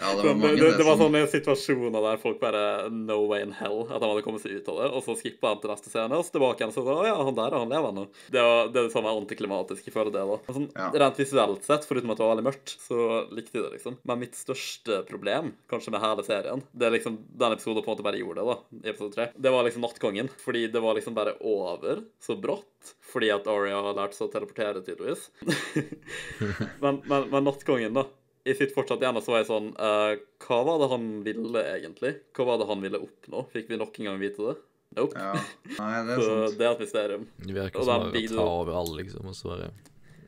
ja 0.00 0.12
det 0.16 0.26
var 0.26 0.38
mange 0.42 0.60
det, 0.60 0.70
det 0.78 0.86
var 0.86 1.00
sånne 1.00 1.24
situasjoner 1.30 2.04
der 2.08 2.20
folk 2.22 2.40
bare 2.42 2.62
No 2.92 3.20
way 3.30 3.42
in 3.46 3.54
hell 3.58 3.84
at 3.88 3.98
han 3.98 4.08
hadde 4.10 4.24
kommet 4.26 4.44
seg 4.44 4.58
ut 4.58 4.70
av 4.72 4.80
det. 4.82 4.90
Og 4.92 5.04
så 5.06 5.16
skippa 5.18 5.52
han 5.54 5.62
til 5.62 5.72
neste 5.72 5.92
scene, 5.92 6.18
og 6.18 6.26
så 6.26 6.36
tilbake 6.36 6.62
igjen. 6.62 6.74
Så 6.74 6.84
sa 6.86 6.98
å 6.98 7.06
ja, 7.08 7.16
han 7.18 7.38
der 7.38 7.56
han 7.58 7.74
han 7.78 7.98
nå. 8.00 8.06
Det, 8.28 8.42
var, 8.42 8.70
det 8.72 8.82
er 8.82 8.88
det 8.88 8.94
samme 8.94 9.14
antiklimatiske, 9.22 9.88
jeg 9.90 9.96
føler 9.96 10.14
det, 10.14 10.24
da. 10.28 10.54
Sånn, 10.54 10.70
Ja. 10.78 10.90
Rent 11.02 11.18
visuelt 11.18 11.57
visuelt 11.58 11.64
sett, 11.66 11.88
foruten 11.88 12.10
at 12.10 12.18
det 12.18 12.24
var 12.24 12.34
veldig 12.34 12.46
mørkt, 12.46 12.74
så 12.80 13.28
likte 13.32 13.58
jeg 13.58 13.64
det, 13.64 13.72
liksom. 13.76 13.96
Men 14.04 14.20
mitt 14.20 14.36
største 14.36 15.02
problem, 15.08 15.52
kanskje 15.70 15.92
med 15.92 16.02
hele 16.02 16.24
serien, 16.24 16.62
det 16.72 16.86
er 16.86 16.94
liksom 16.94 17.18
den 17.28 17.52
episoden 17.54 17.82
på 17.82 17.90
en 17.90 17.96
måte 17.96 18.06
bare 18.06 18.20
gjorde 18.20 18.42
det, 18.42 18.46
da, 18.46 18.78
i 18.84 18.92
episode 18.92 19.14
tre, 19.14 19.28
det 19.34 19.52
var 19.52 19.66
liksom 19.66 19.82
Nattkongen. 19.82 20.30
Fordi 20.38 20.66
det 20.68 20.80
var 20.80 20.94
liksom 20.94 21.16
bare 21.16 21.36
over 21.40 22.04
så 22.20 22.36
brått. 22.36 22.94
Fordi 23.12 23.30
at 23.34 23.48
Aria 23.50 23.80
har 23.82 23.96
lært 23.96 24.14
seg 24.16 24.28
å 24.28 24.32
teleportere, 24.32 24.84
tydeligvis. 24.84 25.28
men, 26.82 27.02
men, 27.04 27.28
men 27.28 27.44
Nattkongen, 27.44 27.94
da. 27.96 28.08
Jeg 28.46 28.56
sitter 28.56 28.76
fortsatt 28.78 29.02
igjen 29.02 29.18
og 29.18 29.24
så 29.26 29.34
er 29.34 29.42
jeg 29.42 29.48
sånn 29.50 29.66
uh, 29.76 30.14
Hva 30.40 30.60
var 30.64 30.78
det 30.80 30.86
han 30.88 31.08
ville, 31.26 31.64
egentlig? 31.74 32.14
Hva 32.32 32.46
var 32.48 32.60
det 32.62 32.68
han 32.70 32.80
ville 32.80 33.00
oppnå? 33.04 33.42
Fikk 33.52 33.68
vi 33.68 33.76
nok 33.76 33.98
en 33.98 34.08
gang 34.08 34.22
vite 34.22 34.46
det? 34.46 34.54
Nope. 34.96 35.20
Ja. 35.20 35.34
Nei, 35.74 35.90
det 36.06 36.14
er 36.14 36.22
Så 36.22 36.30
sant. 36.30 36.56
det 36.56 36.64
er 36.64 36.70
et 36.70 36.82
mysterium. 36.86 37.26
Det 37.42 37.56
virker 37.58 37.84
som 37.84 38.06
bare 38.06 38.22
å 38.22 38.38
ta 38.38 38.46
over 38.62 38.78
alle, 38.78 39.02
liksom, 39.02 39.28
og 39.28 39.36
så 39.36 39.50
bare 39.52 39.68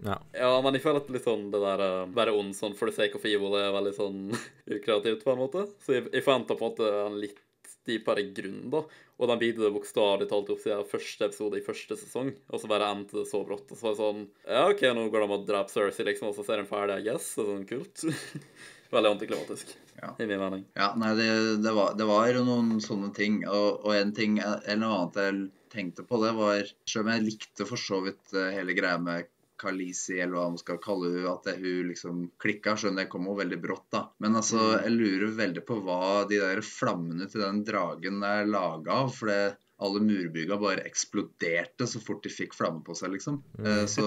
Ja. 0.07 0.17
Ja, 0.33 0.51
men 0.65 0.77
jeg 0.77 0.85
føler 0.85 1.03
at 1.03 1.11
litt 1.13 1.27
sånn 1.27 1.51
det 1.53 1.61
der 1.61 1.83
uh, 1.85 2.09
være 2.17 2.33
ond 2.39 2.57
sånn 2.57 2.77
for 2.79 2.89
the 2.91 2.97
sake 2.97 3.19
of 3.19 3.27
evil 3.29 3.57
er 3.59 3.73
veldig 3.75 3.93
sånn 3.97 4.19
ukreativt, 4.79 5.25
på 5.27 5.35
en 5.35 5.43
måte. 5.43 5.67
Så 5.85 5.99
jeg, 5.99 6.09
jeg 6.15 6.25
forventer 6.27 6.57
på 6.59 6.67
en 6.67 6.73
måte 6.73 6.91
en 7.05 7.21
litt 7.21 7.41
dypere 7.89 8.27
grunn, 8.37 8.67
da. 8.73 8.83
Og 9.21 9.29
den 9.29 9.41
bidde 9.41 9.65
det 9.67 9.73
bokstavelig 9.75 10.31
talt 10.31 10.49
opp 10.53 10.61
siden 10.63 10.87
første 10.89 11.27
episode 11.29 11.59
i 11.59 11.65
første 11.65 11.97
sesong, 12.01 12.31
og 12.49 12.61
så 12.63 12.69
bare 12.71 12.89
endte 12.93 13.19
det 13.19 13.27
så 13.29 13.43
brått. 13.45 13.69
Og 13.69 13.77
så 13.77 13.89
var 13.89 13.95
det 13.97 14.01
sånn 14.01 14.23
Ja, 14.49 14.63
OK, 14.73 14.85
nå 14.97 15.07
går 15.13 15.25
de 15.27 15.37
og 15.37 15.47
dreper 15.49 15.73
Cersei, 15.75 16.07
liksom, 16.09 16.31
og 16.31 16.37
så 16.39 16.45
ser 16.47 16.63
de 16.63 16.69
ferdig, 16.69 17.01
I 17.03 17.09
guess. 17.11 17.33
Det 17.37 17.45
er 17.45 17.51
sånn 17.51 17.67
kult. 17.69 18.05
veldig 18.95 19.13
antiklimatisk, 19.15 19.75
Ja. 20.01 20.15
i 20.19 20.27
min 20.27 20.41
mening. 20.41 20.65
Ja, 20.79 20.93
nei, 20.99 21.13
det, 21.19 21.29
det, 21.63 21.73
var, 21.77 21.93
det 21.99 22.07
var 22.09 22.31
jo 22.33 22.45
noen 22.47 22.81
sånne 22.85 23.13
ting. 23.17 23.43
Og, 23.49 23.85
og 23.85 23.93
en 23.97 24.15
ting, 24.17 24.39
eller 24.41 24.81
noe 24.81 25.03
annet 25.03 25.21
jeg 25.21 25.43
tenkte 25.71 26.07
på, 26.09 26.19
det 26.25 26.33
var 26.35 26.65
Selv 26.89 27.05
om 27.05 27.13
jeg 27.13 27.27
likte 27.29 27.67
for 27.69 27.79
så 27.79 28.01
vidt 28.07 28.33
eh, 28.35 28.49
hele 28.57 28.75
greia 28.75 28.97
med 28.99 29.29
Khaleesi, 29.61 30.17
eller 30.19 30.39
hva 30.39 30.49
man 30.55 30.61
skal 30.63 30.81
kalle 30.83 31.13
henne, 31.13 31.37
at 31.37 31.49
hun 31.61 31.89
liksom 31.93 32.27
klikka. 32.41 32.75
Skjønner 32.81 33.05
jeg 33.05 33.13
kom 33.13 33.29
jo 33.29 33.37
veldig 33.39 33.61
brått, 33.63 33.87
da. 33.95 34.07
Men 34.25 34.39
altså, 34.41 34.61
jeg 34.81 34.95
lurer 34.97 35.35
veldig 35.39 35.65
på 35.69 35.81
hva 35.85 36.01
de 36.31 36.41
der 36.41 36.63
flammene 36.65 37.29
til 37.31 37.45
den 37.45 37.63
dragen 37.69 38.23
er 38.27 38.49
laga 38.49 39.03
av. 39.05 39.13
For 39.17 39.31
det, 39.33 39.43
alle 39.81 40.03
murbygga 40.05 40.59
bare 40.61 40.83
eksploderte 40.85 41.87
så 41.89 42.01
fort 42.05 42.25
de 42.27 42.33
fikk 42.33 42.53
flamme 42.57 42.83
på 42.85 42.93
seg, 42.99 43.15
liksom. 43.15 43.39
Eh, 43.61 43.87
Så 43.89 44.05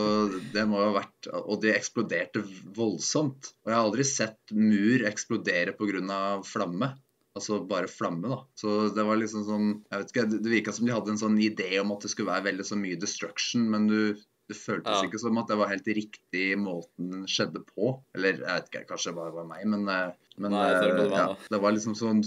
det 0.53 0.67
må 0.69 0.77
jo 0.83 0.91
ha 0.91 0.99
vært 0.99 1.29
Og 1.33 1.61
de 1.63 1.71
eksploderte 1.73 2.43
voldsomt. 2.77 3.53
Og 3.63 3.71
jeg 3.71 3.77
har 3.79 3.87
aldri 3.87 4.05
sett 4.05 4.53
mur 4.53 5.05
eksplodere 5.09 5.73
pga. 5.77 6.19
flamme. 6.45 6.91
Altså 7.33 7.57
bare 7.65 7.89
flamme, 7.89 8.29
da. 8.29 8.43
Så 8.53 8.93
det 8.93 9.03
var 9.07 9.17
liksom 9.17 9.47
sånn 9.47 9.69
Jeg 9.89 10.03
vet 10.03 10.11
ikke, 10.13 10.25
Det 10.43 10.51
virka 10.51 10.73
som 10.77 10.85
de 10.85 10.93
hadde 10.93 11.09
en 11.15 11.17
sånn 11.23 11.39
idé 11.41 11.71
om 11.81 11.91
at 11.95 12.05
det 12.05 12.11
skulle 12.13 12.29
være 12.29 12.45
veldig 12.51 12.65
så 12.69 12.77
mye 12.77 12.99
destruction, 13.01 13.65
men 13.73 13.87
du 13.89 14.15
det 14.49 14.57
føltes 14.59 14.91
Ja. 15.01 15.03
ikke 15.07 15.19
som 15.19 15.37
at 15.37 15.47
det 15.47 15.57
var 15.57 15.69
helt 15.71 15.85
riktig 15.87 16.57
måten 16.59 17.09
den 17.11 17.23
skjedde 17.25 17.61
på. 17.65 18.01
Eller 18.13 18.33
jeg 18.33 18.45
vet 18.47 18.69
ikke, 18.69 18.87
kanskje 18.89 19.11
det 19.13 19.15
bare 19.15 19.31
var 19.33 19.45
meg, 19.47 19.65
men, 19.65 19.87
eh, 19.87 20.11
men 20.37 20.51
Nei, 20.51 20.67
det, 20.73 20.89
du 20.97 21.03
eh, 21.03 21.11
ja, 21.15 21.35
det 21.49 21.59
var 21.61 21.71
liksom 21.71 21.93
sånn 21.95 22.19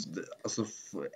altså, 0.47 0.65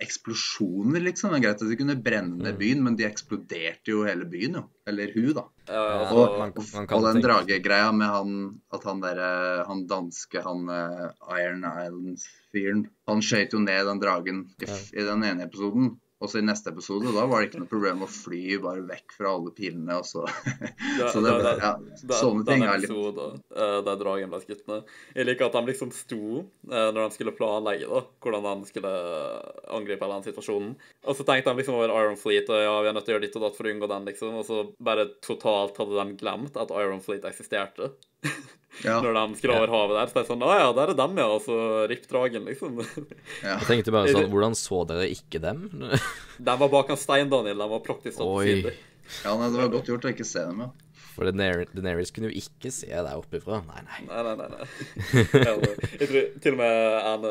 Eksplosjoner, 0.03 1.01
liksom. 1.05 1.31
Det 1.31 1.39
er 1.39 1.43
greit 1.45 1.61
at 1.63 1.69
de 1.71 1.77
kunne 1.79 1.95
brenne 2.03 2.37
ned 2.37 2.53
Mm. 2.55 2.59
byen, 2.59 2.83
men 2.83 2.95
de 2.99 3.05
eksploderte 3.07 3.87
jo 3.93 4.03
hele 4.05 4.25
byen, 4.29 4.55
jo. 4.59 4.63
Eller 4.87 5.11
hun, 5.15 5.33
da. 5.33 5.45
Ja, 5.67 5.73
ja, 5.73 5.81
Ja, 5.81 5.99
altså, 6.05 6.17
Og, 6.17 6.39
man- 6.39 6.53
man 6.73 6.87
og 6.91 7.03
den 7.03 7.21
tenke- 7.21 7.27
dragegreia 7.27 7.91
med 7.95 8.07
han 8.07 8.61
at 8.73 8.83
han 8.83 8.99
derre 9.01 9.65
Han 9.67 9.87
danske, 9.87 10.41
han 10.43 10.67
eh, 10.69 11.11
Iron 11.39 11.63
Island-fyren 11.63 12.89
Han 13.07 13.21
skjøt 13.21 13.51
jo 13.53 13.59
ned 13.59 13.85
den 13.85 13.99
dragen 13.99 14.49
i, 14.59 14.65
i 14.65 15.03
den 15.03 15.23
ene 15.23 15.43
episoden. 15.47 15.99
Og 16.21 16.29
så 16.29 16.37
i 16.37 16.43
neste 16.45 16.69
episode, 16.69 17.09
da 17.15 17.23
var 17.25 17.41
det 17.41 17.47
ikke 17.49 17.61
noe 17.63 17.69
problem 17.71 18.03
å 18.05 18.09
fly 18.13 18.57
bare 18.61 18.83
vekk 18.85 19.15
fra 19.17 19.31
alle 19.33 19.49
pilene, 19.57 19.95
og 19.97 20.05
så 20.05 20.21
Så 21.11 21.21
det, 21.25 21.31
det- 21.41 21.55
ja, 21.63 21.71
det- 21.81 22.19
sånne 22.19 22.45
ting 22.45 22.61
er 22.67 22.77
litt 22.77 22.91
episode, 22.91 23.25
uh, 23.57 23.79
der 23.87 23.97
dragen 24.03 24.29
ble 24.29 24.41
skutt 24.43 24.61
ned. 24.69 24.85
Jeg 25.17 25.25
liker 25.31 25.49
at 25.49 25.57
de 25.57 25.63
liksom 25.71 25.89
sto 25.95 26.21
eh, 26.69 26.91
når 26.93 27.01
de 27.07 27.15
skulle 27.17 27.33
planlegge 27.37 27.89
da, 27.89 28.03
hvordan 28.21 28.61
de 28.61 28.69
skulle 28.69 28.93
angripe 29.73 30.11
den 30.13 30.27
situasjonen. 30.29 30.75
Og 31.09 31.17
så 31.17 31.25
tenkte 31.25 31.49
de 31.55 31.57
liksom 31.63 31.79
over 31.79 31.89
Iron 31.97 32.19
Fleet, 32.21 32.49
og 32.53 32.61
ja, 32.61 32.77
vi 32.85 32.91
er 32.91 32.93
nødt 32.99 33.07
til 33.09 33.15
å 33.15 33.17
gjøre 33.17 33.25
ditt 33.27 33.39
og 33.41 33.47
datt 33.47 33.57
for 33.57 33.65
å 33.65 33.73
unngå 33.73 33.89
den, 33.91 34.05
liksom. 34.13 34.37
Og 34.41 34.45
så 34.45 34.61
bare 34.77 35.09
totalt 35.25 35.81
hadde 35.81 35.97
de 35.97 36.17
glemt 36.21 36.57
at 36.61 36.69
Iron 36.77 37.01
Fleet 37.01 37.25
eksisterte. 37.31 37.91
Ja, 38.85 39.01
Når 39.03 39.13
de 39.13 39.37
skulle 39.37 39.57
over 39.59 39.73
havet 39.75 39.97
der. 39.97 40.07
Så 40.09 40.15
det 40.15 40.21
er 40.21 40.27
sånn 40.29 40.43
Å 40.47 40.51
ja, 40.55 40.69
der 40.77 40.93
er 40.93 40.97
dem, 40.97 41.17
ja. 41.19 41.25
Og 41.35 41.41
så 41.45 41.57
ripp 41.91 42.05
dragen, 42.09 42.45
liksom. 42.47 42.79
ja. 43.43 43.57
Jeg 43.57 43.67
tenkte 43.67 43.93
bare 43.93 44.13
sånn 44.15 44.29
Hvordan 44.31 44.55
så 44.57 44.83
dere 44.89 45.09
ikke 45.11 45.41
dem? 45.43 45.65
De 46.39 46.55
var 46.63 46.71
bak 46.71 46.93
en 46.93 46.99
stein, 46.99 47.29
Daniel. 47.31 47.59
De 47.61 47.67
var 47.75 47.83
praktisk 47.85 48.21
talt 48.21 48.31
Oi. 48.39 48.47
side. 48.47 48.73
ja 49.25 49.35
nei, 49.37 49.51
det 49.51 49.59
var 49.59 49.73
godt 49.75 49.91
gjort 49.91 50.07
å 50.07 50.13
ikke 50.15 50.27
se 50.27 50.45
dem, 50.47 50.63
ja. 50.65 50.71
For 51.11 51.27
Deneris 51.27 52.13
kunne 52.15 52.29
jo 52.31 52.41
ikke 52.41 52.71
se 52.73 52.89
deg 52.89 53.11
oppifra. 53.19 53.61
Nei, 53.67 53.81
nei. 53.87 54.01
Nei, 54.07 54.35
nei, 54.35 54.49
nei. 54.53 54.67
Jeg 55.41 56.07
tror 56.09 56.29
til 56.43 56.55
og 56.55 56.59
med 56.61 57.09
en 57.11 57.25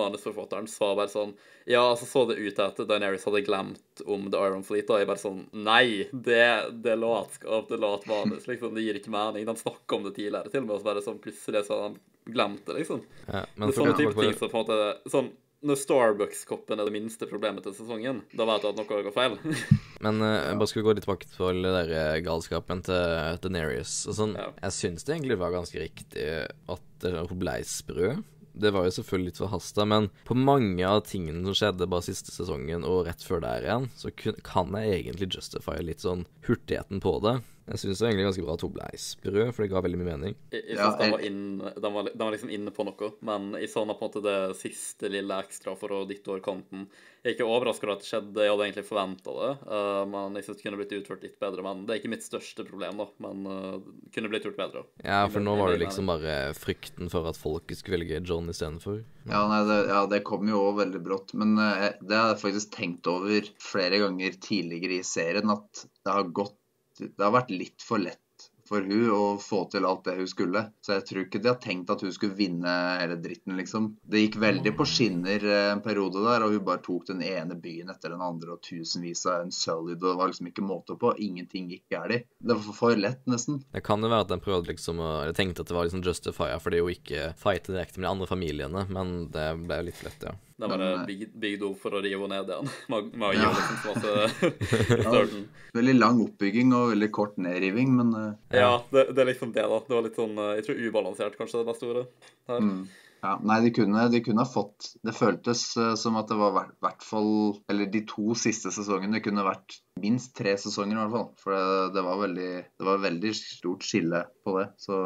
manusforfatteren 0.00 0.68
sa 0.70 0.92
bare 0.98 1.12
sånn 1.12 1.32
Ja, 1.66 1.82
så 1.98 2.06
så 2.08 2.24
det 2.30 2.38
ut 2.38 2.54
til 2.58 2.64
at 2.66 2.82
Daenerys 2.88 3.24
hadde 3.26 3.44
glemt 3.46 4.04
om 4.06 4.28
The 4.30 4.42
Iron 4.48 4.66
Fleet. 4.66 4.90
Og 4.92 5.00
jeg 5.02 5.08
bare 5.10 5.22
sånn 5.22 5.46
Nei, 5.56 6.06
det, 6.12 6.44
det 6.84 6.92
er 6.94 7.00
latskap. 7.00 7.70
Det 7.70 7.78
er 7.78 7.84
lat 7.86 8.06
manus. 8.10 8.46
liksom. 8.50 8.76
Det 8.76 8.84
gir 8.84 9.00
ikke 9.00 9.14
mening. 9.14 9.48
De 9.48 9.56
snakka 9.60 9.98
om 9.98 10.06
det 10.06 10.16
tidligere, 10.18 10.52
til 10.52 10.62
og 10.62 10.68
med, 10.68 10.76
og 10.76 10.82
så 10.84 10.90
bare 10.90 11.06
sånn 11.06 11.22
plutselig 11.22 11.64
så 11.66 11.80
de 11.86 12.04
glemt 12.26 12.66
det, 12.66 12.80
liksom. 12.82 13.02
Ja, 13.26 13.46
Det 13.54 13.68
er 13.70 13.76
sånne 13.76 13.98
type 13.98 14.14
ting 14.18 14.36
som 14.36 14.52
på 14.52 14.62
en 14.62 14.64
måte 14.66 15.10
Sånn 15.12 15.34
når 15.66 15.78
Starbucks-koppen 15.80 16.78
er 16.78 16.86
det 16.86 16.94
minste 16.94 17.26
problemet 17.26 17.64
til 17.64 17.74
sesongen, 17.74 18.20
da 18.36 18.44
vet 18.48 18.62
du 18.62 18.68
at 18.68 18.78
noe 18.78 19.00
går 19.06 19.14
feil. 19.14 19.36
Men 20.04 20.20
uh, 20.20 20.52
bare 20.58 20.68
vi 20.76 20.84
gå 20.84 20.94
litt 20.94 21.06
tilbake 21.06 21.28
til 21.32 21.62
den 21.64 21.74
der 21.74 21.92
eh, 21.96 22.20
galskapen 22.24 22.84
til 22.86 23.40
Daenerys. 23.42 23.98
Og 24.10 24.18
sånn, 24.18 24.36
Ja. 24.38 24.50
Jeg 24.66 24.76
syns 24.76 25.06
det 25.06 25.16
egentlig 25.16 25.40
var 25.40 25.54
ganske 25.56 25.80
riktig 25.80 26.26
at 26.44 26.84
det 27.02 27.14
ble 27.32 27.56
sprø. 27.66 28.12
Det 28.56 28.72
var 28.72 28.86
jo 28.86 28.94
selvfølgelig 28.96 29.32
litt 29.32 29.40
forhasta, 29.42 29.84
men 29.88 30.08
på 30.28 30.36
mange 30.38 30.84
av 30.86 31.02
tingene 31.08 31.42
som 31.44 31.56
skjedde 31.56 31.88
bare 31.92 32.06
siste 32.06 32.32
sesongen 32.32 32.86
og 32.88 33.02
rett 33.08 33.24
før 33.24 33.42
der 33.44 33.66
igjen, 33.66 33.90
så 33.96 34.12
kan 34.16 34.72
jeg 34.80 35.02
egentlig 35.02 35.28
justify 35.34 35.76
litt 35.84 36.04
sånn 36.04 36.24
hurtigheten 36.48 37.02
på 37.04 37.18
det. 37.24 37.36
Jeg 37.66 37.80
syns 37.82 38.00
egentlig 38.04 38.28
ganske 38.28 38.44
bra 38.46 38.54
at 38.54 38.62
hun 38.62 38.74
ble 38.76 38.88
sprø, 39.02 39.46
for 39.50 39.64
det 39.64 39.70
ga 39.72 39.80
veldig 39.82 39.98
mye 39.98 40.10
mening. 40.12 40.36
Jeg, 40.54 40.62
jeg 40.70 40.78
synes 40.78 40.98
den, 41.00 41.06
jeg- 41.08 41.14
var 41.16 41.24
inn, 41.26 41.40
den, 41.82 41.92
var, 41.96 42.10
den 42.12 42.22
var 42.22 42.36
liksom 42.36 42.52
inne 42.54 42.72
på 42.76 42.86
noe, 42.86 43.08
men 43.26 43.48
jeg 43.58 43.72
savna 43.72 43.96
på 43.96 44.06
en 44.06 44.10
måte 44.10 44.22
det 44.22 44.38
siste 44.60 45.10
lille 45.10 45.38
ekstra 45.42 45.74
for 45.78 45.94
å 45.96 46.04
dytte 46.06 46.30
over 46.30 46.44
kanten. 46.44 46.86
Jeg 47.26 47.32
er 47.32 47.34
ikke 47.40 47.48
overraska 47.50 47.88
over 47.88 47.96
at 47.96 48.04
det 48.04 48.06
skjedde, 48.06 48.44
jeg 48.44 48.52
hadde 48.52 48.66
egentlig 48.68 48.86
forventa 48.86 49.32
det. 49.34 49.48
Uh, 49.66 50.02
men 50.12 50.38
jeg 50.38 50.46
syns 50.46 50.60
det 50.60 50.66
kunne 50.68 50.78
blitt 50.78 50.92
utført 50.94 51.24
litt 51.26 51.40
bedre. 51.42 51.64
Men 51.66 51.80
Det 51.82 51.94
er 51.94 51.98
ikke 51.98 52.10
mitt 52.12 52.22
største 52.26 52.66
problem, 52.68 53.00
da. 53.02 53.06
Men 53.24 53.40
uh, 53.50 53.78
det 53.82 54.12
kunne 54.14 54.30
blitt 54.30 54.46
gjort 54.46 54.60
bedre. 54.60 54.84
Ja, 55.02 55.24
for 55.26 55.42
nå 55.42 55.56
var 55.58 55.72
det 55.74 55.80
liksom 55.82 56.06
bare 56.12 56.36
frykten 56.54 57.10
for 57.10 57.26
at 57.26 57.40
folket 57.40 57.80
skulle 57.80 57.98
velge 57.98 58.20
John 58.30 58.46
istedenfor. 58.52 59.00
Ja, 59.26 59.40
nei, 59.50 59.58
det, 59.66 59.80
ja, 59.90 60.04
det 60.12 60.22
kom 60.28 60.46
jo 60.46 60.60
også 60.68 60.84
veldig 60.84 61.00
brått. 61.02 61.34
Men 61.34 61.58
uh, 61.58 61.88
det 61.98 62.14
har 62.14 62.30
jeg 62.36 62.44
faktisk 62.44 62.78
tenkt 62.78 63.10
over 63.10 63.50
flere 63.58 63.98
ganger 64.04 64.38
tidligere 64.46 65.00
i 65.00 65.10
serien, 65.10 65.50
at 65.50 65.82
det 66.06 66.14
har 66.14 66.30
gått 66.30 66.54
Det 66.98 67.22
har 67.22 67.34
vært 67.34 67.52
litt 67.54 67.84
for 67.84 68.02
lett 68.02 68.22
for 68.68 68.82
hun 68.82 69.10
å 69.10 69.24
få 69.40 69.64
til 69.70 69.86
alt 69.86 70.04
det 70.06 70.16
hun 70.18 70.28
skulle. 70.28 70.62
Så 70.84 70.96
jeg 70.96 71.06
tror 71.08 71.22
ikke 71.24 71.40
de 71.42 71.50
har 71.52 71.58
tenkt 71.62 71.90
at 71.92 72.02
hun 72.02 72.12
skulle 72.14 72.36
vinne 72.38 72.72
hele 73.00 73.18
dritten, 73.22 73.56
liksom. 73.58 73.88
Det 74.02 74.24
gikk 74.24 74.38
veldig 74.42 74.72
på 74.78 74.86
skinner 74.88 75.46
eh, 75.46 75.68
en 75.72 75.82
periode 75.84 76.22
der, 76.24 76.44
og 76.44 76.54
hun 76.56 76.64
bare 76.66 76.82
tok 76.84 77.06
den 77.12 77.22
ene 77.26 77.58
byen 77.62 77.92
etter 77.92 78.14
den 78.14 78.24
andre, 78.24 78.56
og 78.56 78.64
tusenvis 78.66 79.26
av 79.30 79.46
Unsullied, 79.46 80.00
og 80.02 80.08
det 80.08 80.16
var 80.20 80.32
liksom 80.32 80.50
ikke 80.50 80.66
måte 80.66 80.98
på. 81.00 81.14
Ingenting 81.22 81.70
gikk 81.72 81.86
galt. 81.92 82.26
Det 82.38 82.58
var 82.58 82.76
for 82.76 82.98
lett, 82.98 83.22
nesten. 83.30 83.62
Det 83.72 83.84
kan 83.86 84.02
jo 84.02 84.10
være 84.10 84.26
at 84.26 84.32
den 84.34 84.42
prøvde 84.42 84.72
liksom 84.72 85.00
å 85.02 85.12
Jeg 85.26 85.36
tenkte 85.38 85.62
at 85.62 85.70
det 85.70 85.76
var 85.76 85.86
liksom 85.86 86.02
Justifier 86.04 86.60
fordi 86.62 86.82
hun 86.82 86.92
ikke 86.92 87.30
fightet 87.40 87.72
direkte 87.74 88.00
med 88.00 88.06
de 88.06 88.12
andre 88.12 88.28
familiene, 88.30 88.84
men 88.92 89.14
det 89.34 89.46
ble 89.64 89.80
litt 89.88 90.02
lett, 90.06 90.28
ja. 90.28 90.34
De 90.56 90.68
bare 90.70 90.86
Men, 90.96 91.06
big, 91.08 91.24
big 91.36 91.58
do 91.60 91.74
for 91.76 91.92
å 91.98 92.00
rive 92.00 92.16
henne 92.22 92.38
ned 92.40 92.48
igjen. 92.52 92.68
Med, 92.92 93.08
med 93.12 93.28
å 93.28 93.32
gi 93.36 93.42
Ja. 93.42 93.50
liksom 93.52 95.36
i. 95.40 95.42
Veldig 95.76 95.94
lang 95.98 96.20
oppbygging 96.24 96.72
og 96.76 96.92
veldig 96.94 97.08
kort 97.12 97.36
nedriving, 97.36 97.90
men 97.98 98.14
eh, 98.16 98.60
Ja, 98.62 98.70
det, 98.90 99.08
det 99.12 99.24
er 99.24 99.28
liksom 99.34 99.52
det, 99.52 99.66
da. 99.68 99.80
Det 99.84 99.94
var 99.98 100.06
litt 100.06 100.16
sånn 100.16 100.38
eh, 100.40 100.54
Jeg 100.60 100.66
tror 100.68 100.80
ubalansert, 100.88 101.36
kanskje, 101.36 101.60
det 101.60 101.68
beste 101.72 101.90
ordet. 101.90 102.06
Her. 102.48 102.62
Mm. 102.64 102.86
Ja, 103.26 103.34
nei, 103.42 103.58
de 103.64 103.70
kunne, 103.76 104.06
de 104.12 104.20
kunne 104.24 104.44
ha 104.44 104.48
fått 104.48 104.94
Det 105.04 105.14
føltes 105.16 105.66
eh, 105.80 105.94
som 106.00 106.16
at 106.20 106.28
det 106.32 106.36
var 106.40 106.56
hvert 106.84 107.04
fall 107.04 107.30
Eller 107.72 107.88
de 107.92 108.02
to 108.08 108.36
siste 108.38 108.72
sesongene 108.74 109.20
kunne 109.24 109.44
vært 109.46 109.80
minst 110.00 110.34
tre 110.36 110.52
sesonger, 110.60 110.96
i 110.96 111.00
hvert 111.00 111.12
fall. 111.14 111.28
For 111.40 111.54
det, 111.56 111.94
det 111.96 112.04
var 112.04 112.20
veldig 112.20 112.50
Det 112.78 112.86
var 112.88 113.02
veldig 113.02 113.32
stort 113.36 113.84
skille 113.86 114.22
på 114.44 114.58
det. 114.58 114.66
Så, 114.76 114.96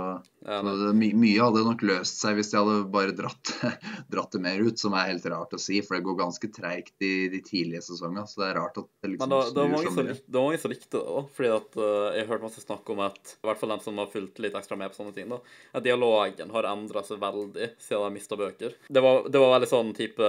Ja, 0.40 0.60
så 0.64 0.74
det, 0.80 0.92
my, 0.96 1.10
mye 1.20 1.44
hadde 1.44 1.64
nok 1.66 1.82
løst 1.84 2.22
seg 2.22 2.38
hvis 2.38 2.50
de 2.52 2.58
hadde 2.58 2.76
bare 2.92 3.14
dratt, 3.16 3.52
dratt 4.12 4.34
det 4.34 4.40
mer 4.42 4.62
ut, 4.64 4.80
som 4.80 4.96
er 4.96 5.10
helt 5.12 5.26
rart 5.30 5.54
å 5.54 5.60
si. 5.60 5.80
For 5.84 5.96
det 5.96 6.06
går 6.08 6.18
ganske 6.20 6.50
treigt 6.54 7.06
i 7.06 7.28
de 7.32 7.42
tidlige 7.44 7.84
sesongene. 7.86 8.26
Så 8.28 8.42
det 8.42 8.50
er 8.50 8.58
rart 8.60 8.80
at 8.80 8.88
det 9.04 9.12
liksom 9.14 9.30
Men 9.30 9.36
det, 9.36 9.60
var 9.60 9.72
mange 9.74 9.86
så 9.86 9.94
som, 9.94 10.10
det 10.10 10.38
var 10.38 10.48
mange 10.48 10.62
som 10.64 10.74
likte 10.74 10.92
det, 10.96 11.04
da. 11.06 11.24
Fordi 11.38 11.52
at 11.56 11.80
uh, 11.80 12.08
jeg 12.18 12.28
hørte 12.32 12.48
masse 12.48 12.64
snakk 12.64 12.94
om 12.94 13.04
at 13.06 13.34
I 13.36 13.50
hvert 13.50 13.62
fall 13.62 13.74
dem 13.74 13.84
som 13.84 14.02
har 14.02 14.10
fulgt 14.12 14.42
litt 14.42 14.58
ekstra 14.58 14.80
med 14.80 14.92
på 14.92 15.00
sånne 15.00 15.16
ting, 15.16 15.30
da. 15.30 15.40
At 15.76 15.86
dialogen 15.86 16.54
har 16.56 16.70
endra 16.72 17.04
seg 17.06 17.22
veldig 17.22 17.72
siden 17.78 18.06
de 18.08 18.16
mista 18.16 18.38
bøker. 18.40 18.74
Det 18.88 19.04
var, 19.04 19.28
det 19.30 19.44
var 19.44 19.54
veldig 19.54 19.70
sånn 19.70 19.94
type 19.96 20.26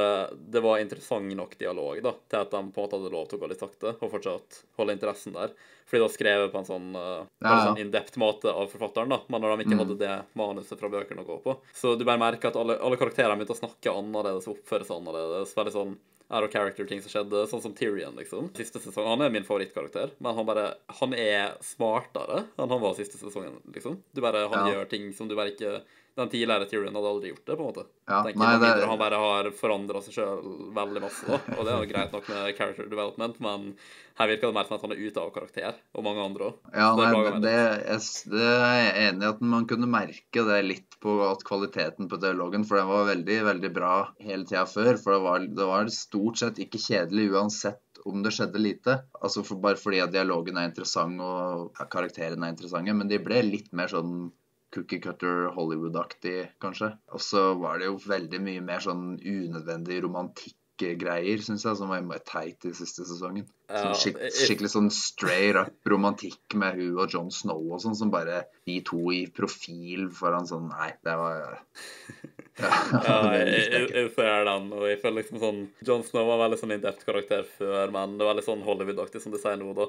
Det 0.53 0.61
var 0.63 0.81
interessant 0.83 1.31
nok 1.31 1.57
dialog, 1.59 2.01
da, 2.03 2.13
til 2.29 2.43
at 2.43 2.51
de 2.51 2.61
på 2.61 2.81
en 2.81 2.85
måte 2.85 2.97
hadde 2.99 3.13
lov 3.13 3.27
til 3.29 3.39
å 3.39 3.41
gå 3.41 3.49
litt 3.51 3.61
sakte, 3.63 3.95
og 3.97 4.11
fortsatt 4.11 4.50
holde 4.77 4.93
interessen 4.97 5.33
der. 5.33 5.51
Fordi 5.87 5.99
det 5.99 6.07
var 6.07 6.13
skrevet 6.15 6.51
på 6.53 6.59
en 6.61 6.65
sånn, 6.69 6.95
uh, 6.95 7.25
Ja, 7.41 7.49
ja. 7.51 7.65
sånn 7.67 7.79
in-dept-måte 7.83 8.53
av 8.53 8.69
forfatteren, 8.71 9.09
da, 9.09 9.19
men 9.27 9.41
når 9.41 9.57
de 9.57 9.63
ikke 9.65 9.75
Mm. 9.75 9.81
hadde 9.83 9.97
det 9.99 10.25
manuset 10.35 10.79
fra 10.79 10.87
bøkene 10.89 11.25
å 11.25 11.27
gå 11.27 11.41
på. 11.43 11.57
Så 11.73 11.97
du 11.97 12.05
bare 12.05 12.17
merker 12.19 12.47
at 12.47 12.55
alle, 12.55 12.77
alle 12.79 12.95
karakterene 12.97 13.35
begynte 13.37 13.57
å 13.57 13.61
snakke 13.63 13.91
annerledes 13.91 14.47
og 14.47 14.57
oppføre 14.57 14.85
seg 14.87 15.01
annerledes. 15.01 15.53
Veldig 15.53 15.73
sånn 15.75 15.97
out 16.31 16.45
of 16.45 16.49
character-ting 16.53 17.01
som 17.03 17.11
skjedde, 17.11 17.43
sånn 17.51 17.61
som 17.61 17.73
Tyrion, 17.73 18.15
liksom. 18.15 18.49
Siste 18.55 18.79
sesong, 18.79 19.05
Han 19.05 19.21
er 19.21 19.29
min 19.29 19.43
favorittkarakter, 19.43 20.11
men 20.21 20.33
han 20.33 20.45
bare 20.45 20.75
Han 21.01 21.13
er 21.13 21.57
smartere 21.59 22.45
enn 22.57 22.69
han 22.69 22.79
var 22.79 22.93
siste 22.95 23.17
sesongen, 23.19 23.59
liksom. 23.73 23.97
Du 24.13 24.21
bare, 24.21 24.47
Han 24.47 24.65
Ja. 24.67 24.73
gjør 24.75 24.89
ting 24.89 25.11
som 25.13 25.27
du 25.27 25.35
bare 25.35 25.51
ikke 25.51 25.81
Den 26.21 26.29
tidligere 26.31 26.67
Tyrion 26.69 26.95
hadde 26.97 27.09
aldri 27.15 27.31
gjort 27.33 27.45
det, 27.49 27.55
på 27.57 27.63
en 27.65 27.69
måte. 27.71 27.85
Ja, 28.11 28.21
Tenker 28.25 28.41
nei, 28.43 28.51
det- 28.61 28.87
Han 28.91 28.99
bare 29.01 29.19
har 29.21 29.49
forandra 29.57 30.01
seg 30.05 30.13
sjøl 30.19 30.45
veldig 30.75 31.01
masse, 31.03 31.25
da. 31.27 31.39
Og 31.57 31.65
det 31.65 31.73
er 31.73 31.81
jo 31.83 31.91
greit 31.93 32.15
nok 32.15 32.29
med 32.29 32.55
character 32.57 32.89
development, 32.91 33.39
men 33.41 33.75
her 34.19 34.27
virker 34.29 34.51
det 34.51 34.53
mer 34.57 34.67
som 34.67 34.75
at 34.77 34.81
han 34.85 34.91
er 34.93 35.01
ute 35.01 35.17
av 35.21 35.31
karakter, 35.33 35.77
og 35.95 36.03
mange 36.05 36.21
andre 36.23 36.49
òg. 36.51 36.57
Ja, 36.75 36.89
det 36.99 37.05
nei, 37.11 37.39
det, 37.45 37.53
jeg, 37.87 38.01
det 38.33 38.47
er 38.47 38.75
jeg 38.81 39.05
enig 39.07 39.23
i 39.25 39.29
at 39.31 39.41
man 39.53 39.65
kunne 39.69 39.89
merke 39.89 40.43
det 40.51 40.59
litt 40.67 40.97
på 41.01 41.15
at 41.25 41.41
kvaliteten 41.47 42.09
på 42.11 42.19
dialogen, 42.21 42.65
for 42.67 42.77
den 42.77 42.89
var 42.91 43.07
veldig, 43.09 43.37
veldig 43.47 43.71
bra 43.73 43.93
hele 44.21 44.45
tida 44.45 44.67
før. 44.69 44.99
For 45.01 45.15
det 45.15 45.21
var, 45.25 45.47
det 45.61 45.69
var 45.71 45.89
stort 45.95 46.37
sett 46.43 46.59
ikke 46.61 46.77
kjedelig 46.81 47.31
uansett 47.33 47.79
om 48.05 48.21
det 48.25 48.33
skjedde 48.33 48.61
lite. 48.61 48.99
Altså 49.21 49.43
for, 49.45 49.57
Bare 49.61 49.77
fordi 49.77 49.99
at 50.03 50.11
dialogen 50.13 50.57
er 50.57 50.69
interessant 50.69 51.21
og 51.21 51.71
ja, 51.79 51.85
karakterene 51.85 52.45
er 52.47 52.53
interessante, 52.55 52.93
men 52.97 53.09
de 53.09 53.17
ble 53.21 53.41
litt 53.45 53.71
mer 53.77 53.87
sånn 53.93 54.31
cookie 54.73 55.01
cutter 55.03 55.49
Hollywood-aktig, 55.55 56.37
kanskje. 56.63 56.93
Og 57.15 57.23
så 57.23 57.43
var 57.59 57.79
det 57.79 57.89
jo 57.89 57.99
veldig 58.05 58.41
mye 58.43 58.63
mer 58.65 58.83
sånn 58.83 59.17
unødvendig 59.19 60.01
romantikkgreier, 60.05 61.43
syns 61.45 61.67
jeg, 61.67 61.79
som 61.79 61.91
var 61.91 62.25
teit 62.27 62.67
i 62.67 62.73
siste 62.77 63.05
sesongen. 63.07 63.49
Sånn 63.71 63.95
skik 63.95 64.19
skikkelig 64.35 64.71
sånn 64.73 64.89
straight 64.91 65.55
up 65.59 65.89
romantikk 65.91 66.55
med 66.59 66.75
hun 66.79 66.99
og 66.99 67.13
Jon 67.13 67.31
Snow 67.31 67.63
og 67.71 67.81
sånn, 67.83 67.95
som 67.95 68.11
bare 68.13 68.43
de 68.67 68.79
to 68.87 68.99
i 69.15 69.25
profil 69.33 70.09
foran 70.15 70.47
sånn 70.49 70.69
Nei, 70.71 70.91
det 71.05 71.15
var 71.19 71.59
Ja, 72.61 72.69
Ja, 73.07 73.17
jeg, 73.33 73.67
jeg 73.71 73.85
jeg, 73.95 74.09
ser 74.15 74.43
den, 74.45 74.71
og 74.75 74.83
jeg 74.89 74.99
føler 75.01 75.21
liksom 75.23 75.39
sånn 75.41 75.61
Jon 75.87 76.03
Snow 76.07 76.27
var 76.29 76.41
veldig 76.45 76.59
sånn 76.59 76.73
in-depth 76.75 77.05
karakter 77.07 77.45
før, 77.57 77.93
men 77.95 78.17
det 78.19 78.25
var 78.27 78.35
veldig 78.35 78.47
sånn 78.49 78.65
Hollywood-aktig, 78.67 79.21
som 79.23 79.31
du 79.33 79.39
sier 79.41 79.55
nå, 79.61 79.71
da. 79.77 79.87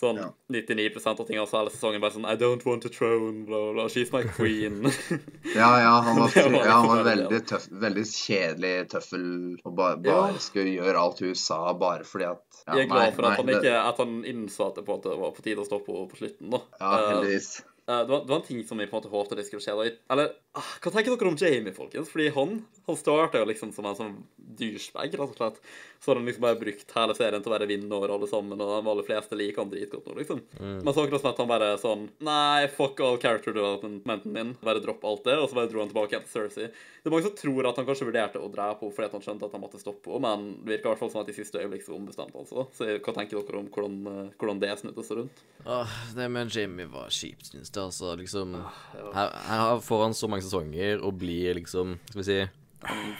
Sånn 0.00 0.16
Ja. 0.20 0.28
99% 0.52 1.20
av 1.20 1.26
tingene 1.28 1.42
også 1.44 1.58
hele 1.58 1.72
sesongen 1.72 2.00
bare 2.00 2.14
sånn 2.14 2.24
I 2.28 2.36
don't 2.40 2.62
want 2.64 2.86
a 2.88 2.90
throne, 2.92 3.42
bla, 3.48 3.58
bla, 3.76 3.88
she's 3.92 4.12
my 4.14 4.22
queen. 4.36 4.86
Ja, 5.56 5.68
ja, 5.82 5.90
han 6.06 6.16
var, 6.20 6.32
var 6.32 6.54
ja, 6.64 6.76
han 6.78 6.88
var 6.88 7.02
veldig 7.08 7.40
tøff, 7.50 7.66
veldig 7.82 8.04
kjedelig 8.08 8.74
tøffel 8.94 9.26
og 9.68 9.74
bare, 9.76 9.98
Ja. 10.06 10.20
skulle 10.40 10.76
gjøre 10.78 11.00
alt 11.02 11.20
hun 11.24 11.34
sa 11.36 11.60
bare 11.76 12.06
fordi 12.08 12.28
at 12.30 12.62
ja, 12.62 12.76
jeg 12.78 12.86
er 12.86 12.92
glad 12.92 13.16
for 13.18 13.21
at 13.24 13.38
nei, 13.38 13.40
han 13.40 13.52
ikke 13.58 13.74
at 13.82 14.00
han 14.02 14.16
innså 14.28 14.68
at 14.68 14.78
det 14.78 14.86
på 14.86 14.94
en 14.94 15.02
måte 15.02 15.18
var 15.20 15.34
på 15.36 15.44
tide 15.44 15.62
å 15.62 15.68
stoppe 15.68 15.98
på 16.10 16.18
slutten, 16.20 16.50
da. 16.54 16.62
Ja, 16.80 16.92
Eh, 16.92 17.08
heldigvis. 17.12 17.50
Uh, 17.82 17.98
det, 17.98 18.10
var, 18.12 18.18
det 18.22 18.30
var 18.30 18.38
en 18.38 18.46
ting 18.46 18.62
som 18.66 18.80
jeg 18.80 18.90
på 18.90 18.96
en 18.96 19.02
måte 19.02 19.12
håpte 19.12 19.38
det 19.38 19.46
skulle 19.48 19.64
skje. 19.64 19.74
Da. 19.78 19.96
Eller 20.14 20.34
hva 20.52 20.90
tenker 20.92 21.14
dere 21.14 21.30
om 21.30 21.36
Jamie, 21.40 21.72
folkens? 21.72 22.10
Fordi 22.12 22.28
han, 22.34 22.58
han 22.86 22.96
starta 23.00 23.40
jo 23.40 23.48
liksom 23.48 23.70
som 23.72 23.86
en 23.88 23.96
sånn 23.96 24.16
douchebag, 24.36 25.14
rett 25.16 25.32
og 25.32 25.38
slett. 25.38 25.60
Så 26.02 26.10
har 26.10 26.18
han 26.18 26.26
liksom 26.28 26.42
bare 26.44 26.58
brukt 26.60 26.92
hele 26.96 27.14
serien 27.16 27.44
til 27.44 27.48
å 27.48 27.54
være 27.54 27.68
vinner 27.70 27.94
over 27.96 28.10
alle 28.12 28.28
sammen, 28.28 28.60
og 28.60 28.72
de 28.72 28.90
aller 28.90 29.06
fleste 29.06 29.38
liker 29.38 29.62
han 29.62 29.70
dritgodt 29.70 30.10
nå, 30.10 30.16
liksom. 30.18 30.42
Men 30.58 30.90
så 30.90 31.06
akkurat 31.06 31.22
som 31.22 31.30
at 31.30 31.40
han 31.40 31.48
bare 31.48 31.68
sånn 31.80 32.08
Nei, 32.26 32.66
fuck 32.74 33.00
all 33.00 33.20
character 33.22 33.54
developmenten 33.56 34.34
min. 34.34 34.50
Bare 34.60 34.82
dropp 34.82 35.06
alt 35.08 35.24
det, 35.28 35.38
og 35.38 35.48
så 35.48 35.60
bare 35.60 35.70
dro 35.70 35.80
han 35.80 35.92
tilbake 35.92 36.16
igjen 36.16 36.26
til 36.26 36.34
Cersei. 36.34 36.68
Det 37.02 37.10
er 37.10 37.14
mange 37.14 37.26
som 37.26 37.36
tror 37.38 37.70
at 37.70 37.78
han 37.80 37.86
kanskje 37.88 38.06
vurderte 38.10 38.42
å 38.42 38.50
drepe 38.52 38.84
henne 38.84 38.96
fordi 38.98 39.08
han 39.16 39.24
skjønte 39.24 39.48
at 39.48 39.56
han 39.56 39.62
måtte 39.62 39.80
stoppe 39.80 40.12
henne, 40.12 40.26
men 40.26 40.44
det 40.66 40.74
virker 40.74 40.90
i 40.90 40.92
hvert 40.92 41.00
fall 41.00 41.14
som 41.14 41.22
at 41.22 41.32
i 41.32 41.36
siste 41.38 41.62
øyeblikk 41.62 41.86
så 41.86 41.96
ombestemte 41.96 42.38
han 42.38 42.50
seg. 42.50 42.76
Så 42.76 42.90
hva 42.92 43.16
tenker 43.16 43.40
dere 43.40 43.62
om 43.62 43.70
hvordan, 43.72 43.96
eh, 44.10 44.34
hvordan 44.36 44.60
det 44.62 44.74
snudde 44.82 45.06
seg 45.06 45.22
rundt? 45.22 45.42
Åh, 45.64 45.96
det 46.18 46.28
med 46.34 46.52
Jamie 46.54 46.90
var 46.90 47.10
kjipt, 47.14 47.48
synes 47.50 47.70
jeg. 47.70 47.82
Altså, 47.82 48.12
liksom 48.18 48.54
ja. 48.58 49.08
her, 49.16 49.34
her 49.48 49.82
får 49.82 50.04
han 50.08 50.18
så 50.18 50.30
mange 50.30 50.41
sesonger 50.44 51.02
og 51.02 51.16
blir 51.22 51.56
liksom 51.60 51.96
Skal 52.10 52.20
vi 52.22 52.26
si 52.28 52.40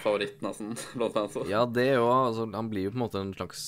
Favoritten 0.02 0.48
av 0.48 0.56
nesten, 0.58 0.72
blant 0.98 1.14
fansa. 1.14 1.44
Ja, 1.46 1.60
det 1.70 1.92
òg. 2.00 2.10
Altså, 2.10 2.48
han 2.50 2.70
blir 2.70 2.88
jo 2.88 2.90
på 2.90 2.98
en 2.98 3.04
måte 3.04 3.20
en 3.22 3.30
slags 3.36 3.60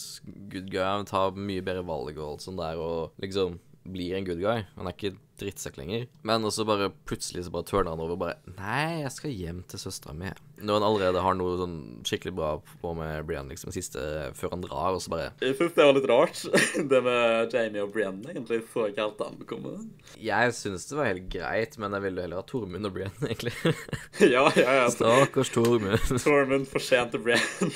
good 0.51 0.67
guy. 0.73 0.83
Han 0.83 1.07
tar 1.07 1.37
mye 1.39 1.63
bedre 1.63 1.85
valg 1.87 2.19
og 2.19 2.33
alt 2.33 2.43
sånt 2.43 2.59
der, 2.59 2.81
og 2.83 3.15
liksom 3.23 3.61
blir 3.87 4.17
en 4.19 4.27
good 4.27 4.43
guy. 4.43 4.65
Han 4.75 4.91
er 4.91 4.97
ikke 4.97 5.15
drittsekk 5.41 5.77
lenger. 5.81 6.07
Men 6.27 6.45
også 6.47 6.67
bare 6.69 6.91
plutselig 7.09 7.45
så 7.47 7.53
bare 7.55 7.67
turner 7.69 7.95
han 7.95 8.03
over 8.03 8.15
og 8.17 8.21
bare 8.25 8.55
Nei, 8.59 9.03
jeg 9.03 9.13
skal 9.15 9.35
hjem 9.35 9.63
til 9.71 9.81
søstera 9.83 10.15
mi. 10.17 10.31
Når 10.65 10.79
han 10.79 10.87
allerede 10.87 11.23
har 11.25 11.35
noe 11.37 11.57
sånn 11.59 11.77
skikkelig 12.07 12.35
bra 12.37 12.51
på 12.83 12.93
med 12.97 13.25
Brian 13.27 13.49
liksom 13.51 13.73
siste 13.75 14.01
før 14.39 14.55
han 14.55 14.63
drar, 14.63 14.95
og 14.95 15.03
så 15.03 15.11
bare 15.13 15.31
Jeg 15.43 15.57
syns 15.59 15.75
det 15.75 15.89
var 15.89 15.97
litt 15.97 16.09
rart, 16.11 16.43
det 16.93 17.01
med 17.05 17.55
Jamie 17.57 17.83
og 17.83 17.91
Brienne. 17.95 18.29
Egentlig 18.31 18.61
så 18.73 18.87
ikke 18.91 19.09
helt 19.09 19.19
den 19.25 19.49
komme. 19.51 19.75
Jeg 20.23 20.55
syns 20.57 20.87
det 20.91 20.99
var 21.01 21.11
helt 21.11 21.27
greit, 21.33 21.79
men 21.83 21.97
jeg 21.99 22.07
ville 22.07 22.27
heller 22.27 22.41
ha 22.43 22.47
Tormund 22.49 22.89
og 22.91 22.95
Brian, 22.95 23.15
egentlig. 23.27 23.55
ja, 24.35 24.47
ja, 24.55 24.79
ja. 24.83 24.87
Stakkars 24.95 25.51
Tormund. 25.55 25.99
Tormund 26.25 26.71
fortjente 26.71 27.21
Brienne. 27.23 27.73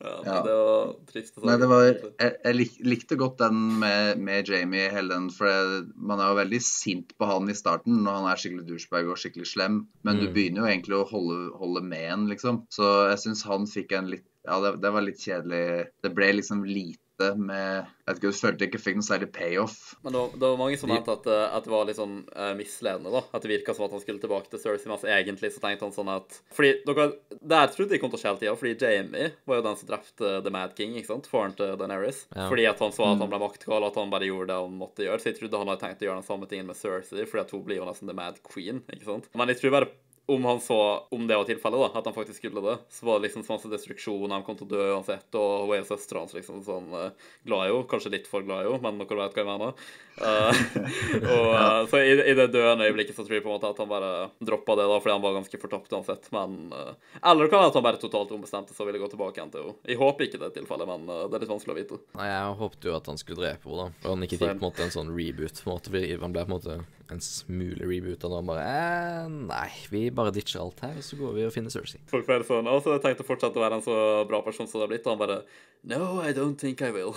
ja, 0.00 0.14
Ja. 0.24 0.42
Det 0.44 0.54
var 0.54 0.94
trist. 1.08 1.38
Nei, 1.44 1.56
det 1.60 1.68
var 1.70 1.84
Jeg, 1.86 2.32
jeg 2.44 2.56
lik, 2.58 2.74
likte 2.84 3.16
godt 3.20 3.38
den 3.40 3.60
med, 3.80 4.18
med 4.20 4.48
Jamie 4.50 4.90
Helen, 4.92 5.30
for 5.32 5.48
det, 5.48 5.83
man 5.96 6.20
er 6.20 6.30
jo 6.32 6.38
veldig 6.40 6.60
sint 6.64 7.12
på 7.18 7.26
han 7.28 7.48
i 7.50 7.56
starten 7.58 8.02
når 8.04 8.18
han 8.20 8.28
er 8.32 8.40
skikkelig 8.40 8.66
douchebag 8.68 9.08
og 9.12 9.18
skikkelig 9.20 9.46
slem, 9.50 9.80
men 10.04 10.20
du 10.20 10.26
Mm. 10.28 10.34
begynner 10.34 10.62
jo 10.62 10.70
egentlig 10.72 10.96
å 10.98 11.08
holde, 11.10 11.38
holde 11.60 11.82
med 11.82 12.10
han, 12.10 12.26
liksom. 12.30 12.62
Så 12.70 13.08
jeg 13.10 13.18
syns 13.24 13.42
han 13.44 13.66
fikk 13.66 13.92
en 13.98 14.10
litt 14.10 14.26
Ja, 14.46 14.58
det, 14.60 14.74
det 14.82 14.90
var 14.92 15.00
litt 15.00 15.16
kjedelig. 15.24 15.86
Det 16.04 16.10
ble 16.14 16.26
liksom 16.36 16.64
lite 16.68 17.00
med 17.38 17.84
Jeg 18.04 18.06
vet 18.06 18.18
ikke, 18.18 18.30
jeg 18.30 18.40
følte 18.40 18.66
ikke 18.68 18.80
fikk 18.82 18.98
noe 18.98 19.06
særlig 19.06 19.28
payoff. 19.32 19.78
Men 20.04 20.12
det 20.14 20.20
var, 20.20 20.34
det 20.34 20.48
var 20.50 20.58
mange 20.60 20.78
som 20.80 20.90
mente 20.92 21.14
at, 21.14 21.28
eh, 21.30 21.56
at 21.56 21.64
det 21.64 21.72
var 21.72 21.86
litt 21.88 21.98
sånn 21.98 22.18
uh, 22.28 22.50
misledende. 22.58 23.12
da 23.14 23.22
At 23.32 23.44
det 23.44 23.52
virka 23.52 23.74
som 23.76 23.86
at 23.86 23.96
han 23.96 24.02
skulle 24.04 24.22
tilbake 24.22 24.52
til 24.52 24.62
Cersei, 24.62 24.90
mens 24.92 25.06
egentlig 25.08 25.52
så 25.54 25.62
tenkte 25.64 25.88
han 25.88 25.96
sånn 25.96 26.12
at 26.12 26.38
Fordi 26.54 26.74
dere, 26.84 27.08
Der 27.40 27.72
trodde 27.72 27.96
jeg 27.96 28.04
kom 28.04 28.12
til 28.12 28.20
å 28.20 28.22
skje 28.22 28.32
hele 28.32 28.42
tida, 28.44 28.56
fordi 28.60 28.76
Jamie 28.84 29.32
var 29.48 29.60
jo 29.60 29.66
den 29.70 29.80
som 29.80 29.90
drepte 29.90 30.36
The 30.44 30.54
Mad 30.54 30.76
King, 30.78 30.98
ikke 31.00 31.14
sant? 31.14 31.30
faren 31.30 31.56
til 31.56 31.76
Daenerys. 31.80 32.26
Ja. 32.34 32.48
Fordi 32.52 32.68
at 32.68 32.82
han 32.84 32.92
så 32.94 33.08
at 33.08 33.22
han 33.22 33.30
ble 33.32 33.40
maktgal, 33.40 33.88
at 33.88 33.96
han 33.98 34.12
bare 34.12 34.28
gjorde 34.28 34.52
det 34.52 34.60
han 34.60 34.80
måtte 34.80 35.06
gjøre. 35.06 35.22
Så 35.22 35.32
jeg 35.32 35.40
trodde 35.40 35.60
han 35.60 35.70
hadde 35.72 35.86
tenkt 35.86 36.04
å 36.04 36.10
gjøre 36.10 36.20
den 36.20 36.28
samme 36.28 36.50
tingen 36.50 36.68
med 36.68 36.78
Cersei, 36.78 37.24
fordi 37.24 37.46
at 37.46 37.54
hun 37.56 37.64
blir 37.64 37.80
jo 37.80 37.88
nesten 37.88 38.10
The 38.10 38.18
Mad 38.18 38.42
Queen, 38.44 38.84
ikke 38.92 39.08
sant? 39.08 39.30
Men 39.32 39.52
jeg 39.52 39.62
tror 39.62 39.78
bare 39.78 39.94
om 40.26 40.44
han 40.44 40.60
så 40.60 41.06
om 41.10 41.26
det 41.26 41.36
var 41.36 41.44
tilfellet, 41.44 41.80
da, 41.80 41.98
at 41.98 42.06
han 42.08 42.14
faktisk 42.14 42.38
skulle 42.38 42.62
det, 42.64 42.78
så 42.90 43.06
var 43.06 43.18
det 43.18 43.26
liksom 43.26 43.42
så 43.44 43.52
masse 43.52 43.68
destruksjon, 43.68 44.32
han 44.32 44.44
kom 44.46 44.56
til 44.56 44.64
å 44.64 44.70
dø 44.72 44.86
uansett, 44.94 45.28
og 45.36 45.66
hun 45.68 45.74
er 45.76 45.84
søstera 45.84 46.22
hans, 46.22 46.32
liksom, 46.36 46.62
sånn 46.64 46.88
uh, 46.96 47.10
glad 47.44 47.66
i 47.66 47.72
henne. 47.74 47.88
Kanskje 47.90 48.14
litt 48.14 48.30
for 48.30 48.46
glad 48.46 48.64
i 48.64 48.70
henne, 48.70 48.80
men 48.80 49.02
dere 49.02 49.18
vet 49.20 49.36
hva 49.36 49.42
jeg 49.42 49.50
mener. 49.50 49.84
Uh, 50.14 50.62
og, 51.34 51.50
uh, 51.52 51.82
så 51.90 52.00
i, 52.00 52.14
i 52.32 52.36
det 52.38 52.48
døende 52.54 52.88
øyeblikket 52.88 53.18
så 53.18 53.26
tror 53.26 53.36
jeg 53.36 53.44
på 53.44 53.52
en 53.52 53.58
måte 53.58 53.74
at 53.74 53.84
han 53.84 53.90
bare 53.90 54.12
droppa 54.40 54.78
det, 54.80 54.88
da, 54.88 54.98
fordi 55.04 55.16
han 55.18 55.26
var 55.26 55.36
ganske 55.36 55.60
fortapt 55.66 55.92
uansett. 55.92 56.30
Men 56.32 56.72
Eller 56.72 57.44
det 57.44 57.52
kan 57.52 57.60
være 57.60 57.74
at 57.74 57.78
han 57.80 57.86
bare 57.90 58.00
totalt 58.00 58.32
ombestemte 58.32 58.72
seg 58.72 58.86
og 58.86 58.90
ville 58.90 59.04
gå 59.04 59.12
tilbake 59.12 59.40
igjen 59.40 59.52
til 59.52 59.66
henne. 59.66 59.78
Jeg 59.92 60.00
håper 60.00 60.28
ikke 60.28 60.40
det 60.40 60.48
er 60.48 60.56
tilfellet, 60.56 60.88
men 60.88 61.08
det 61.12 61.36
er 61.36 61.44
litt 61.44 61.52
vanskelig 61.52 61.76
å 61.76 61.80
vite. 61.82 62.02
Nei, 62.16 62.30
jeg 62.32 62.58
håpte 62.64 62.88
jo 62.88 62.96
at 62.96 63.12
han 63.12 63.20
skulle 63.20 63.44
drepe 63.44 63.68
henne, 63.68 63.90
da. 63.92 64.08
Og 64.08 64.16
han 64.16 64.28
ikke 64.28 64.40
fikk 64.40 64.56
på 64.56 64.60
en 64.62 64.68
måte 64.70 64.88
en 64.88 64.96
sånn 64.96 65.12
reboot. 65.12 65.60
på 65.60 65.68
en 65.68 65.76
måte, 65.76 65.92
fordi 65.92 66.20
Han 66.24 66.32
ble 66.32 66.48
på 66.48 66.54
en 66.54 66.56
måte 66.56 66.80
en 67.12 67.20
smule 67.20 67.84
reboot, 67.88 68.24
og 68.24 68.38
han 68.38 68.48
bare 68.48 68.64
eh, 68.64 69.26
Nei, 69.50 69.68
vi 69.92 70.02
bare 70.14 70.32
ditcher 70.34 70.62
alt 70.62 70.80
her, 70.84 70.94
og 70.98 71.04
så 71.04 71.18
går 71.20 71.34
vi 71.36 71.46
og 71.46 71.52
finner 71.54 71.72
Cersei. 71.72 72.00
Folk 72.10 72.26
føler 72.28 72.46
sånn, 72.48 72.70
og 72.70 72.80
så 72.84 72.96
har 72.96 73.12
jeg 73.12 73.26
fortsette 73.26 73.60
å 73.60 73.64
være 73.64 73.80
en 73.80 73.84
så 73.84 73.96
bra 74.30 74.40
person 74.46 74.68
som 74.70 74.80
det 74.80 74.86
har 74.86 74.92
blitt, 74.94 75.06
og 75.06 75.16
han 75.16 75.22
bare 75.24 75.40
No, 75.84 76.22
I 76.24 76.32
don't 76.32 76.56
think 76.56 76.80
I 76.80 76.88
will. 76.94 77.12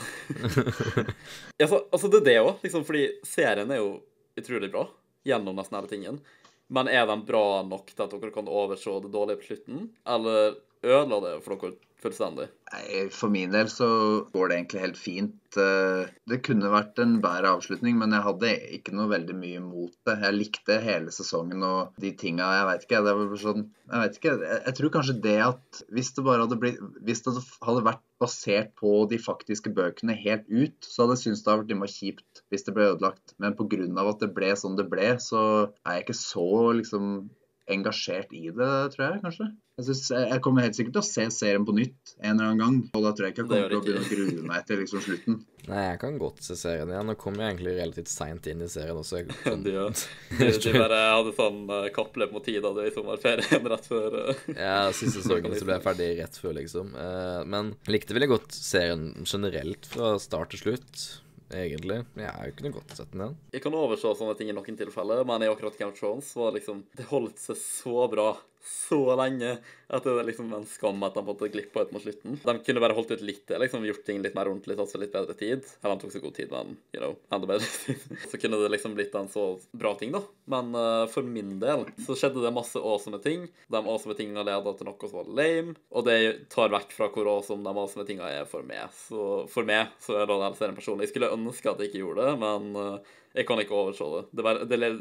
ja, 1.62 1.70
så, 1.70 1.86
altså, 1.88 2.10
det 2.12 2.20
er 2.20 2.26
det 2.26 2.40
òg, 2.42 2.58
liksom, 2.66 2.84
fordi 2.88 3.06
serien 3.24 3.72
er 3.72 3.80
jo 3.80 3.94
utrolig 4.38 4.70
bra 4.74 4.84
gjennom 5.28 5.56
nesten 5.56 5.80
hele 5.80 5.92
tingen. 5.92 6.20
Men 6.68 6.90
er 6.92 7.06
den 7.08 7.24
bra 7.28 7.62
nok 7.64 7.94
til 7.94 8.04
at 8.04 8.12
dere 8.12 8.34
kan 8.36 8.50
overse 8.52 8.98
det 9.06 9.14
dårlige 9.14 9.40
på 9.40 9.54
slutten, 9.54 9.86
eller 10.04 10.58
ødela 10.84 11.22
det 11.24 11.36
for 11.46 11.56
dere 11.56 11.78
fullstendig? 12.02 12.48
Nei, 12.72 13.08
For 13.14 13.32
min 13.34 13.54
del 13.54 13.70
så 13.72 13.88
går 14.34 14.50
det 14.50 14.58
egentlig 14.58 14.82
helt 14.84 15.00
fint. 15.00 15.58
Eh, 15.58 16.10
Det 16.30 16.42
kunne 16.46 16.70
vært 16.72 17.00
en 17.02 17.16
bedre 17.24 17.54
avslutning, 17.56 17.98
men 17.98 18.14
jeg 18.14 18.26
hadde 18.26 18.52
ikke 18.78 18.94
noe 18.96 19.10
veldig 19.12 19.36
mye 19.40 19.62
imot 19.62 19.96
det. 20.06 20.18
Jeg 20.26 20.38
likte 20.38 20.80
hele 20.84 21.14
sesongen 21.16 21.64
og 21.66 21.98
de 22.04 22.12
tinga. 22.20 22.50
Jeg 22.60 22.68
vet 22.70 22.86
ikke. 22.86 23.04
Det 23.08 23.16
var 23.18 23.42
sånn 23.44 23.64
Jeg 23.64 24.04
vet 24.04 24.20
ikke. 24.20 24.36
Jeg, 24.44 24.76
tror 24.78 24.94
kanskje 24.98 25.18
det 25.24 25.38
at 25.48 25.82
hvis 25.96 26.14
det 26.18 26.26
bare 26.28 26.44
hadde 26.46 26.60
blitt 26.62 26.82
Hvis 27.08 27.24
det 27.26 27.34
hadde 27.64 27.88
vært 27.88 28.04
basert 28.20 28.74
på 28.76 28.94
de 29.10 29.18
faktiske 29.22 29.72
bøkene 29.78 30.16
helt 30.18 30.46
ut, 30.50 30.78
så 30.82 31.06
hadde 31.06 31.18
jeg 31.18 31.24
syntes 31.24 31.44
det 31.46 31.54
hadde 31.54 31.82
vært 31.82 31.98
kjipt 31.98 32.44
hvis 32.50 32.66
det 32.66 32.74
ble 32.74 32.92
ødelagt. 32.94 33.36
Men 33.38 33.56
pga. 33.58 34.10
at 34.10 34.20
det 34.22 34.34
ble 34.34 34.54
sånn 34.58 34.78
det 34.78 34.90
ble, 34.90 35.16
så 35.22 35.42
er 35.86 35.98
jeg 35.98 36.08
ikke 36.08 36.18
så 36.18 36.48
liksom 36.78 37.30
engasjert 37.68 38.32
i 38.36 38.48
det, 38.56 38.74
tror 38.94 39.04
jeg 39.04 39.24
kanskje. 39.24 39.48
Jeg, 39.78 39.86
synes, 39.86 40.08
jeg 40.10 40.42
kommer 40.42 40.66
helt 40.66 40.78
sikkert 40.78 40.96
til 40.96 41.04
å 41.04 41.06
se 41.06 41.24
serien 41.36 41.66
på 41.68 41.76
nytt 41.78 42.14
en 42.18 42.32
eller 42.32 42.48
annen 42.48 42.62
gang. 42.62 42.78
Og 42.98 43.04
da 43.06 43.12
tror 43.14 43.28
jeg 43.28 43.36
ikke 43.36 43.44
jeg 43.44 43.50
kommer 43.50 43.70
til 43.70 43.78
å 43.78 43.84
begynne 43.84 44.06
å 44.06 44.10
grue 44.10 44.46
meg 44.48 44.64
til 44.66 44.82
liksom 44.82 45.04
slutten. 45.06 45.36
Nei, 45.68 45.84
jeg 45.84 46.00
kan 46.02 46.18
godt 46.22 46.42
se 46.48 46.56
serien 46.58 46.90
igjen. 46.94 47.12
Nå 47.12 47.18
kom 47.20 47.38
jeg 47.38 47.52
egentlig 47.52 47.76
relativt 47.76 48.10
seint 48.10 48.50
inn 48.50 48.64
i 48.66 48.72
serien 48.72 48.98
også. 48.98 49.20
Jeg, 49.20 49.38
sånn, 49.44 49.68
de, 49.68 49.76
de, 50.40 50.50
de, 50.64 50.74
bare 50.80 51.04
hadde 51.12 51.36
sånn 51.38 51.62
uh, 51.70 51.84
kappløp 51.94 52.34
mot 52.34 52.48
tid 52.48 52.62
da 52.66 52.74
det 52.80 52.88
i 52.90 52.96
sommerferien 52.96 53.72
rett 53.76 53.92
før 53.92 54.18
uh, 54.32 54.44
Ja, 54.56 54.80
siste 54.96 55.22
sesongen 55.22 55.54
så 55.60 55.68
ble 55.68 55.78
jeg 55.78 55.86
ferdig 55.86 56.10
rett 56.24 56.42
før, 56.42 56.58
liksom. 56.58 56.96
Uh, 56.98 57.44
men 57.46 57.76
jeg 57.84 58.00
likte 58.00 58.18
veldig 58.18 58.34
godt 58.34 58.58
serien 58.58 59.10
generelt 59.28 59.92
fra 59.92 60.16
start 60.24 60.56
til 60.56 60.64
slutt 60.64 61.08
egentlig. 61.54 62.02
Jeg 62.18 62.28
er 62.32 62.48
jo 62.48 62.54
ikke 62.54 62.66
noe 62.66 62.76
godt 62.78 62.96
sett 62.98 63.14
den 63.14 63.24
igjen. 63.24 63.38
Jeg 63.56 63.64
kan 63.64 63.78
overse 63.78 64.14
sånne 64.20 64.36
ting 64.40 64.52
i 64.52 64.56
noen 64.58 64.80
tilfeller, 64.80 65.24
men 65.28 65.46
i 65.46 65.50
akkurat 65.52 65.80
of 65.88 65.96
Thrones 66.00 66.30
var 66.36 66.56
liksom 66.58 66.84
Det 66.98 67.08
holdt 67.12 67.40
seg 67.42 67.60
så 67.62 68.08
bra 68.12 68.30
så 68.68 69.00
lenge 69.20 69.58
at 69.88 70.04
det 70.04 70.12
er 70.12 70.28
liksom 70.28 70.50
en 70.52 70.66
skam 70.68 71.04
at 71.08 71.16
de 71.16 71.24
måtte 71.24 71.48
glippe 71.52 71.80
ut 71.80 71.92
mot 71.96 72.04
slutten. 72.04 72.36
De 72.44 72.56
kunne 72.66 72.82
bare 72.84 72.96
holdt 72.98 73.14
ut 73.16 73.24
litt, 73.24 73.48
liksom 73.48 73.86
gjort 73.88 74.04
ting 74.08 74.20
litt 74.24 74.36
mer 74.36 74.50
ordentlig, 74.52 74.76
tatt 74.80 74.92
seg 74.92 75.04
litt 75.06 75.14
bedre 75.14 75.36
tid. 75.40 75.64
Eller 75.80 75.96
de 75.96 76.04
tok 76.04 76.14
seg 76.14 76.26
god 76.26 76.36
tid, 76.36 76.52
men 76.52 76.74
you 76.96 77.02
know, 77.02 77.16
enda 77.32 77.50
bedre 77.50 77.70
tid. 77.72 78.04
så 78.32 78.40
kunne 78.42 78.60
det 78.60 78.72
liksom 78.74 78.98
blitt 78.98 79.16
en 79.16 79.32
så 79.32 79.46
bra 79.72 79.94
ting, 80.00 80.12
da. 80.16 80.24
Men 80.52 80.74
uh, 80.76 81.06
for 81.12 81.28
min 81.28 81.56
del 81.64 81.86
så 82.04 82.18
skjedde 82.20 82.44
det 82.44 82.54
masse 82.56 82.82
awesome 82.82 83.22
ting. 83.24 83.48
De 83.72 83.80
awesome 83.84 84.18
tingene 84.20 84.44
leda 84.48 84.76
til 84.76 84.90
noe 84.90 85.12
som 85.12 85.22
var 85.22 85.32
lame, 85.40 85.78
og 85.96 86.08
det 86.10 86.20
tar 86.54 86.74
vekk 86.74 86.98
fra 86.98 87.12
hvor 87.14 87.32
awesome 87.38 87.64
de 87.64 87.72
awesome 87.76 88.08
tingene 88.08 88.34
er 88.42 88.50
for 88.50 88.68
meg. 88.68 88.92
Så 89.08 89.46
for 89.52 89.68
meg 89.68 89.96
så 90.04 90.20
er 90.20 90.28
det 90.28 90.42
den 90.44 90.60
serien 90.60 90.80
personlig. 90.80 91.08
Jeg 91.08 91.16
skulle 91.16 91.32
ønske 91.38 91.72
at 91.72 91.80
jeg 91.80 91.94
ikke 91.94 92.04
gjorde 92.04 92.28
det, 92.28 92.36
men 92.44 92.76
uh, 92.76 93.16
jeg 93.38 93.48
kan 93.48 93.62
ikke 93.62 93.78
overse 93.78 94.10
det. 94.14 94.24
Det 94.40 94.46
var, 94.46 94.60
det, 94.66 94.92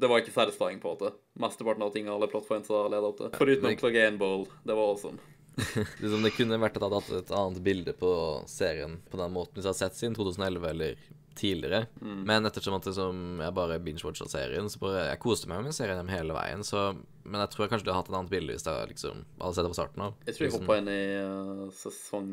det 0.00 0.10
var 0.10 0.22
ikke 0.22 0.34
satisfying 0.34 0.82
på 0.82 0.96
det. 1.00 1.12
Mesteparten 1.40 1.86
av 1.86 1.94
tingene 1.94 2.16
alle 2.16 2.28
plotpointsa 2.30 2.86
leda 2.90 3.10
opp 3.12 3.20
til. 3.22 3.32
Foruten 3.38 3.80
Plug-in 3.80 4.18
Bowl. 4.20 4.46
Det 4.66 4.76
var 4.76 4.92
awesome. 4.92 5.22
liksom 6.02 6.24
det 6.26 6.34
kunne 6.36 6.58
vært 6.60 6.76
at 6.76 6.82
jeg 6.82 6.90
hadde 6.90 6.98
hatt 7.00 7.14
et 7.22 7.30
annet 7.32 7.62
bilde 7.64 7.94
på 7.96 8.10
serien 8.50 8.98
på 9.08 9.16
den 9.16 9.32
måten 9.32 9.56
hvis 9.56 9.64
jeg 9.64 9.72
hadde 9.72 9.84
sett 9.86 10.00
siden 10.02 10.16
2011 10.18 10.66
eller 10.68 10.98
tidligere. 11.36 11.86
Mm. 12.00 12.20
Men 12.28 12.48
ettersom 12.48 12.78
at 12.78 12.86
liksom, 12.88 13.40
jeg 13.44 13.54
bare 13.56 13.78
binge-watcha 13.84 14.24
serien, 14.28 14.70
så 14.72 14.80
bare, 14.80 15.02
jeg 15.10 15.20
koste 15.20 15.50
meg 15.50 15.66
med 15.66 15.76
serien 15.76 16.08
hele 16.08 16.36
veien. 16.36 16.64
Så, 16.64 16.86
men 17.24 17.42
jeg 17.44 17.52
tror 17.52 17.66
jeg 17.66 17.72
kanskje 17.74 17.88
du 17.88 17.90
hadde 17.92 17.98
hatt 18.00 18.12
et 18.12 18.16
annet 18.20 18.32
bilde 18.32 18.56
hvis 18.56 18.64
jeg 18.66 18.92
liksom, 18.94 19.26
hadde 19.42 19.58
sett 19.58 19.66
det 19.66 19.72
fra 19.72 19.78
starten 19.80 20.06
av. 20.06 20.16
Jeg 20.24 20.36
tror 20.36 20.46
jeg 20.46 20.52
liksom. 20.52 20.64
hoppa 20.64 20.78
inn 20.80 20.92
i 20.92 21.02
uh, 21.20 21.66
sesong 21.76 22.30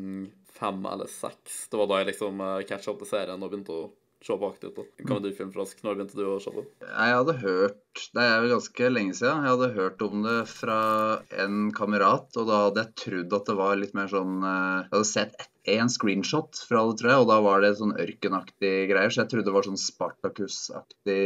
fem 0.54 0.88
eller 0.88 1.10
seks. 1.10 1.66
Det 1.68 1.80
var 1.80 1.90
da 1.90 2.00
jeg 2.00 2.10
liksom 2.14 2.40
uh, 2.40 2.56
catcha 2.68 2.94
opp 2.94 3.04
til 3.04 3.12
serien 3.12 3.44
og 3.44 3.52
begynte 3.52 3.76
å 3.76 3.84
se 4.24 4.36
på 4.40 4.48
aktivt. 4.48 4.78
Kan 5.04 5.18
med 5.18 5.28
du, 5.28 5.32
Filmfrosk? 5.36 5.80
Når 5.84 5.98
begynte 5.98 6.18
du 6.18 6.26
å 6.26 6.40
se 6.42 6.52
på? 6.54 6.64
Jeg 6.82 7.16
hadde 7.18 7.38
hørt 7.42 7.80
Det 8.14 8.22
er 8.24 8.42
jo 8.42 8.54
ganske 8.56 8.88
lenge 8.90 9.14
siden. 9.14 9.44
Jeg 9.44 9.54
hadde 9.54 9.74
hørt 9.76 10.00
om 10.02 10.24
det 10.24 10.38
fra 10.50 10.78
en 11.44 11.68
kamerat, 11.76 12.30
og 12.40 12.48
da 12.48 12.62
hadde 12.66 12.82
jeg 12.82 12.96
trodd 13.04 13.36
at 13.38 13.50
det 13.50 13.58
var 13.60 13.76
litt 13.78 13.94
mer 13.94 14.08
sånn 14.10 14.40
eh, 14.42 14.80
Jeg 14.80 14.94
hadde 14.96 15.10
sett 15.10 15.50
én 15.64 15.88
screenshot 15.88 16.58
fra 16.68 16.82
det, 16.88 16.96
tror 17.00 17.10
jeg, 17.10 17.22
og 17.22 17.30
da 17.30 17.38
var 17.44 17.62
det 17.64 17.70
sånn 17.78 17.94
ørkenaktig 17.96 18.72
greier. 18.90 19.12
Så 19.12 19.22
jeg 19.22 19.30
trodde 19.32 19.48
det 19.48 19.54
var 19.54 19.68
sånn 19.68 19.80
Spartacus-aktig 19.80 21.20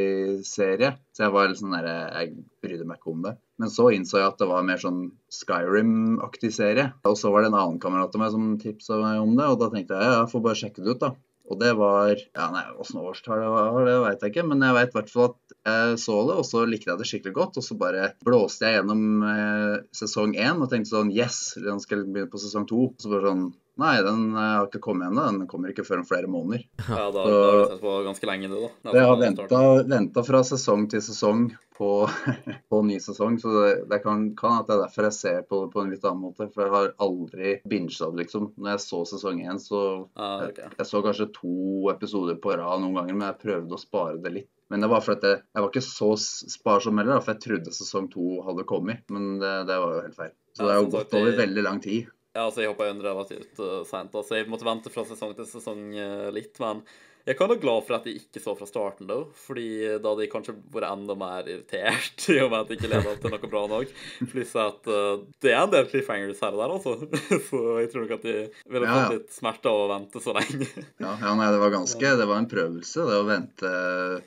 serie. 0.47 0.93
Så 1.15 1.25
jeg 1.25 1.35
var 1.35 1.51
litt 1.51 1.63
sånn 1.63 1.75
derre 1.75 1.97
Jeg 2.13 2.37
brydde 2.63 2.87
meg 2.87 3.01
ikke 3.01 3.15
om 3.15 3.25
det. 3.27 3.35
Men 3.59 3.73
så 3.75 3.89
innså 3.95 4.21
jeg 4.21 4.31
at 4.31 4.39
det 4.43 4.51
var 4.51 4.67
mer 4.67 4.83
sånn 4.83 5.01
Skyrim-aktig 5.35 6.53
serie. 6.55 6.93
Og 7.09 7.17
så 7.19 7.33
var 7.35 7.43
det 7.43 7.51
en 7.51 7.59
annen 7.59 7.81
kamerat 7.83 8.15
av 8.15 8.23
meg 8.23 8.35
som 8.35 8.53
tipsa 8.63 9.01
meg 9.03 9.23
om 9.23 9.35
det, 9.39 9.49
og 9.49 9.59
da 9.63 9.73
tenkte 9.73 9.99
jeg 9.99 10.13
ja, 10.13 10.21
jeg 10.21 10.33
får 10.35 10.45
bare 10.45 10.61
sjekke 10.63 10.85
det 10.85 10.95
ut, 10.95 11.03
da. 11.03 11.15
Og 11.49 11.57
det 11.61 11.71
var 11.79 12.13
ja, 12.13 12.49
nei, 12.53 12.65
Åssen 12.81 13.01
årstall 13.01 13.41
det 13.41 13.53
var, 13.53 13.79
det 13.87 13.97
vet 14.05 14.25
jeg 14.25 14.35
ikke, 14.35 14.47
men 14.51 14.65
jeg 14.65 14.77
vet 14.77 14.91
i 14.93 14.99
hvert 14.99 15.13
fall 15.13 15.29
at 15.31 15.55
jeg 15.69 16.01
så 16.03 16.17
det, 16.29 16.37
og 16.41 16.47
så 16.49 16.65
likte 16.69 16.91
jeg 16.91 17.01
det 17.01 17.09
skikkelig 17.09 17.37
godt. 17.39 17.61
Og 17.61 17.65
så 17.65 17.77
bare 17.81 18.11
blåste 18.27 18.69
jeg 18.69 18.79
gjennom 18.79 19.25
eh, 19.29 19.77
sesong 19.97 20.37
én 20.37 20.61
og 20.61 20.69
tenkte 20.73 20.93
sånn 20.93 21.15
Yes, 21.15 21.41
nå 21.63 21.79
skal 21.83 22.03
jeg 22.03 22.13
begynne 22.13 22.33
på 22.33 22.43
sesong 22.43 22.69
to. 22.69 22.91
Så 23.01 23.13
bare 23.13 23.31
sånn 23.31 23.49
Nei, 23.79 23.95
den 24.03 24.33
eh, 24.35 24.43
har 24.59 24.67
ikke 24.67 24.81
kommet 24.83 25.07
ennå. 25.07 25.23
Den 25.23 25.47
kommer 25.51 25.71
ikke 25.71 25.85
før 25.87 26.01
om 26.03 26.07
flere 26.09 26.27
måneder. 26.31 26.65
Ja, 26.89 27.05
da, 27.15 27.23
så, 27.23 27.31
da 27.31 27.45
har 27.45 27.59
vi 27.59 27.67
sett 27.71 27.83
på 27.85 27.93
ganske 28.09 28.29
lenge, 28.31 28.51
det, 28.51 28.63
da. 28.65 28.95
Jeg 28.97 29.07
har 29.07 29.85
venta 29.93 30.25
fra 30.27 30.41
sesong 30.49 30.89
til 30.91 31.03
sesong 31.07 31.45
på, 31.79 31.91
på 32.75 32.81
ny 32.89 32.99
sesong, 33.03 33.39
så 33.39 33.55
det, 33.55 33.71
det 33.93 34.01
kan, 34.03 34.25
kan 34.39 34.65
at 34.65 34.67
det 34.67 34.75
er 34.75 34.83
derfor 34.83 35.07
jeg 35.07 35.17
ser 35.21 35.39
på 35.47 35.63
det 35.63 35.71
på 35.77 35.85
en 35.85 35.95
litt 35.95 36.09
annen 36.11 36.25
måte. 36.27 36.49
For 36.51 36.67
jeg 36.67 36.75
har 36.75 36.91
aldri 37.07 37.55
binga 37.71 38.11
det, 38.11 38.25
liksom. 38.25 38.51
Når 38.59 38.75
jeg 38.75 38.85
så 38.89 39.05
sesong 39.13 39.45
én, 39.47 39.63
så 39.63 39.85
ah, 40.19 40.49
okay. 40.49 40.67
jeg, 40.67 40.75
jeg, 40.81 40.91
så 40.91 41.05
kanskje 41.07 41.31
to 41.39 41.95
episoder 41.95 42.43
på 42.43 42.59
rad 42.59 42.83
noen 42.83 42.99
ganger, 42.99 43.15
men 43.15 43.31
jeg 43.31 43.43
prøvde 43.47 43.79
å 43.79 43.83
spare 43.87 44.19
det 44.27 44.35
litt. 44.41 44.51
Men 44.69 44.83
det 44.83 44.91
var 44.91 45.07
fordi 45.07 45.37
jeg, 45.37 45.45
jeg 45.55 45.65
var 45.65 45.71
ikke 45.71 45.87
så 45.87 46.13
sparsom 46.19 46.99
heller, 46.99 47.23
for 47.23 47.37
jeg 47.37 47.45
trodde 47.47 47.79
sesong 47.79 48.11
to 48.11 48.43
hadde 48.43 48.67
kommet. 48.69 49.07
Men 49.15 49.37
det, 49.39 49.55
det 49.71 49.79
var 49.79 49.95
jo 49.95 50.07
helt 50.09 50.19
feil. 50.19 50.35
Så 50.59 50.67
det 50.67 50.75
har 50.75 50.83
jo 50.83 50.95
gått 50.99 51.15
over 51.15 51.45
veldig 51.47 51.63
lang 51.63 51.79
tid. 51.79 52.11
Ja, 52.37 52.47
altså 52.47 52.63
Jeg 52.63 52.73
hoppa 52.73 52.89
inn 52.91 53.03
relativt 53.03 53.61
uh, 53.63 53.83
seint. 53.89 54.15
Altså, 54.15 54.39
jeg 54.39 54.49
måtte 54.51 54.69
vente 54.69 54.93
fra 54.93 55.05
sesong 55.09 55.37
til 55.37 55.47
sesong 55.49 55.85
uh, 55.97 56.29
litt. 56.35 56.59
Men 56.63 56.85
jeg 57.29 57.37
kan 57.37 57.51
være 57.51 57.61
glad 57.61 57.85
for 57.85 57.97
at 57.99 58.07
de 58.09 58.15
ikke 58.17 58.41
så 58.41 58.55
fra 58.57 58.67
starten, 58.69 59.09
da. 59.09 59.19
Fordi 59.47 59.67
da 60.01 60.13
hadde 60.13 60.23
de 60.23 60.29
kanskje 60.33 60.55
vært 60.73 60.89
enda 60.89 61.17
mer 61.19 61.49
irritert 61.51 62.25
i 62.35 62.39
og 62.45 62.53
med 62.53 62.63
at 62.63 62.73
jeg 62.73 62.81
ikke 62.81 62.93
leda 62.93 63.17
til 63.21 63.35
noe 63.35 63.51
bra 63.53 63.65
nok. 63.73 63.93
Pluss 64.33 64.55
at 64.61 64.89
uh, 64.93 65.27
det 65.45 65.53
er 65.53 65.61
en 65.61 65.75
del 65.75 65.91
cliffhangers 65.91 66.41
her 66.45 66.57
og 66.57 66.63
der, 66.63 66.77
altså. 66.79 66.95
så 67.51 67.63
jeg 67.83 67.93
tror 67.93 68.07
nok 68.07 68.17
at 68.17 68.27
de 68.29 68.37
ville 68.73 68.89
ja, 68.89 68.97
fått 68.97 69.17
litt 69.17 69.37
smerte 69.37 69.73
av 69.73 69.83
å 69.83 69.91
vente 69.93 70.25
så 70.25 70.37
lenge. 70.37 70.71
ja, 71.05 71.13
ja, 71.13 71.35
nei, 71.41 71.53
det 71.53 71.63
var 71.65 71.77
ganske 71.77 72.17
Det 72.23 72.31
var 72.33 72.43
en 72.45 72.51
prøvelse, 72.55 73.09
det 73.11 73.21
å 73.21 73.29
vente. 73.29 73.77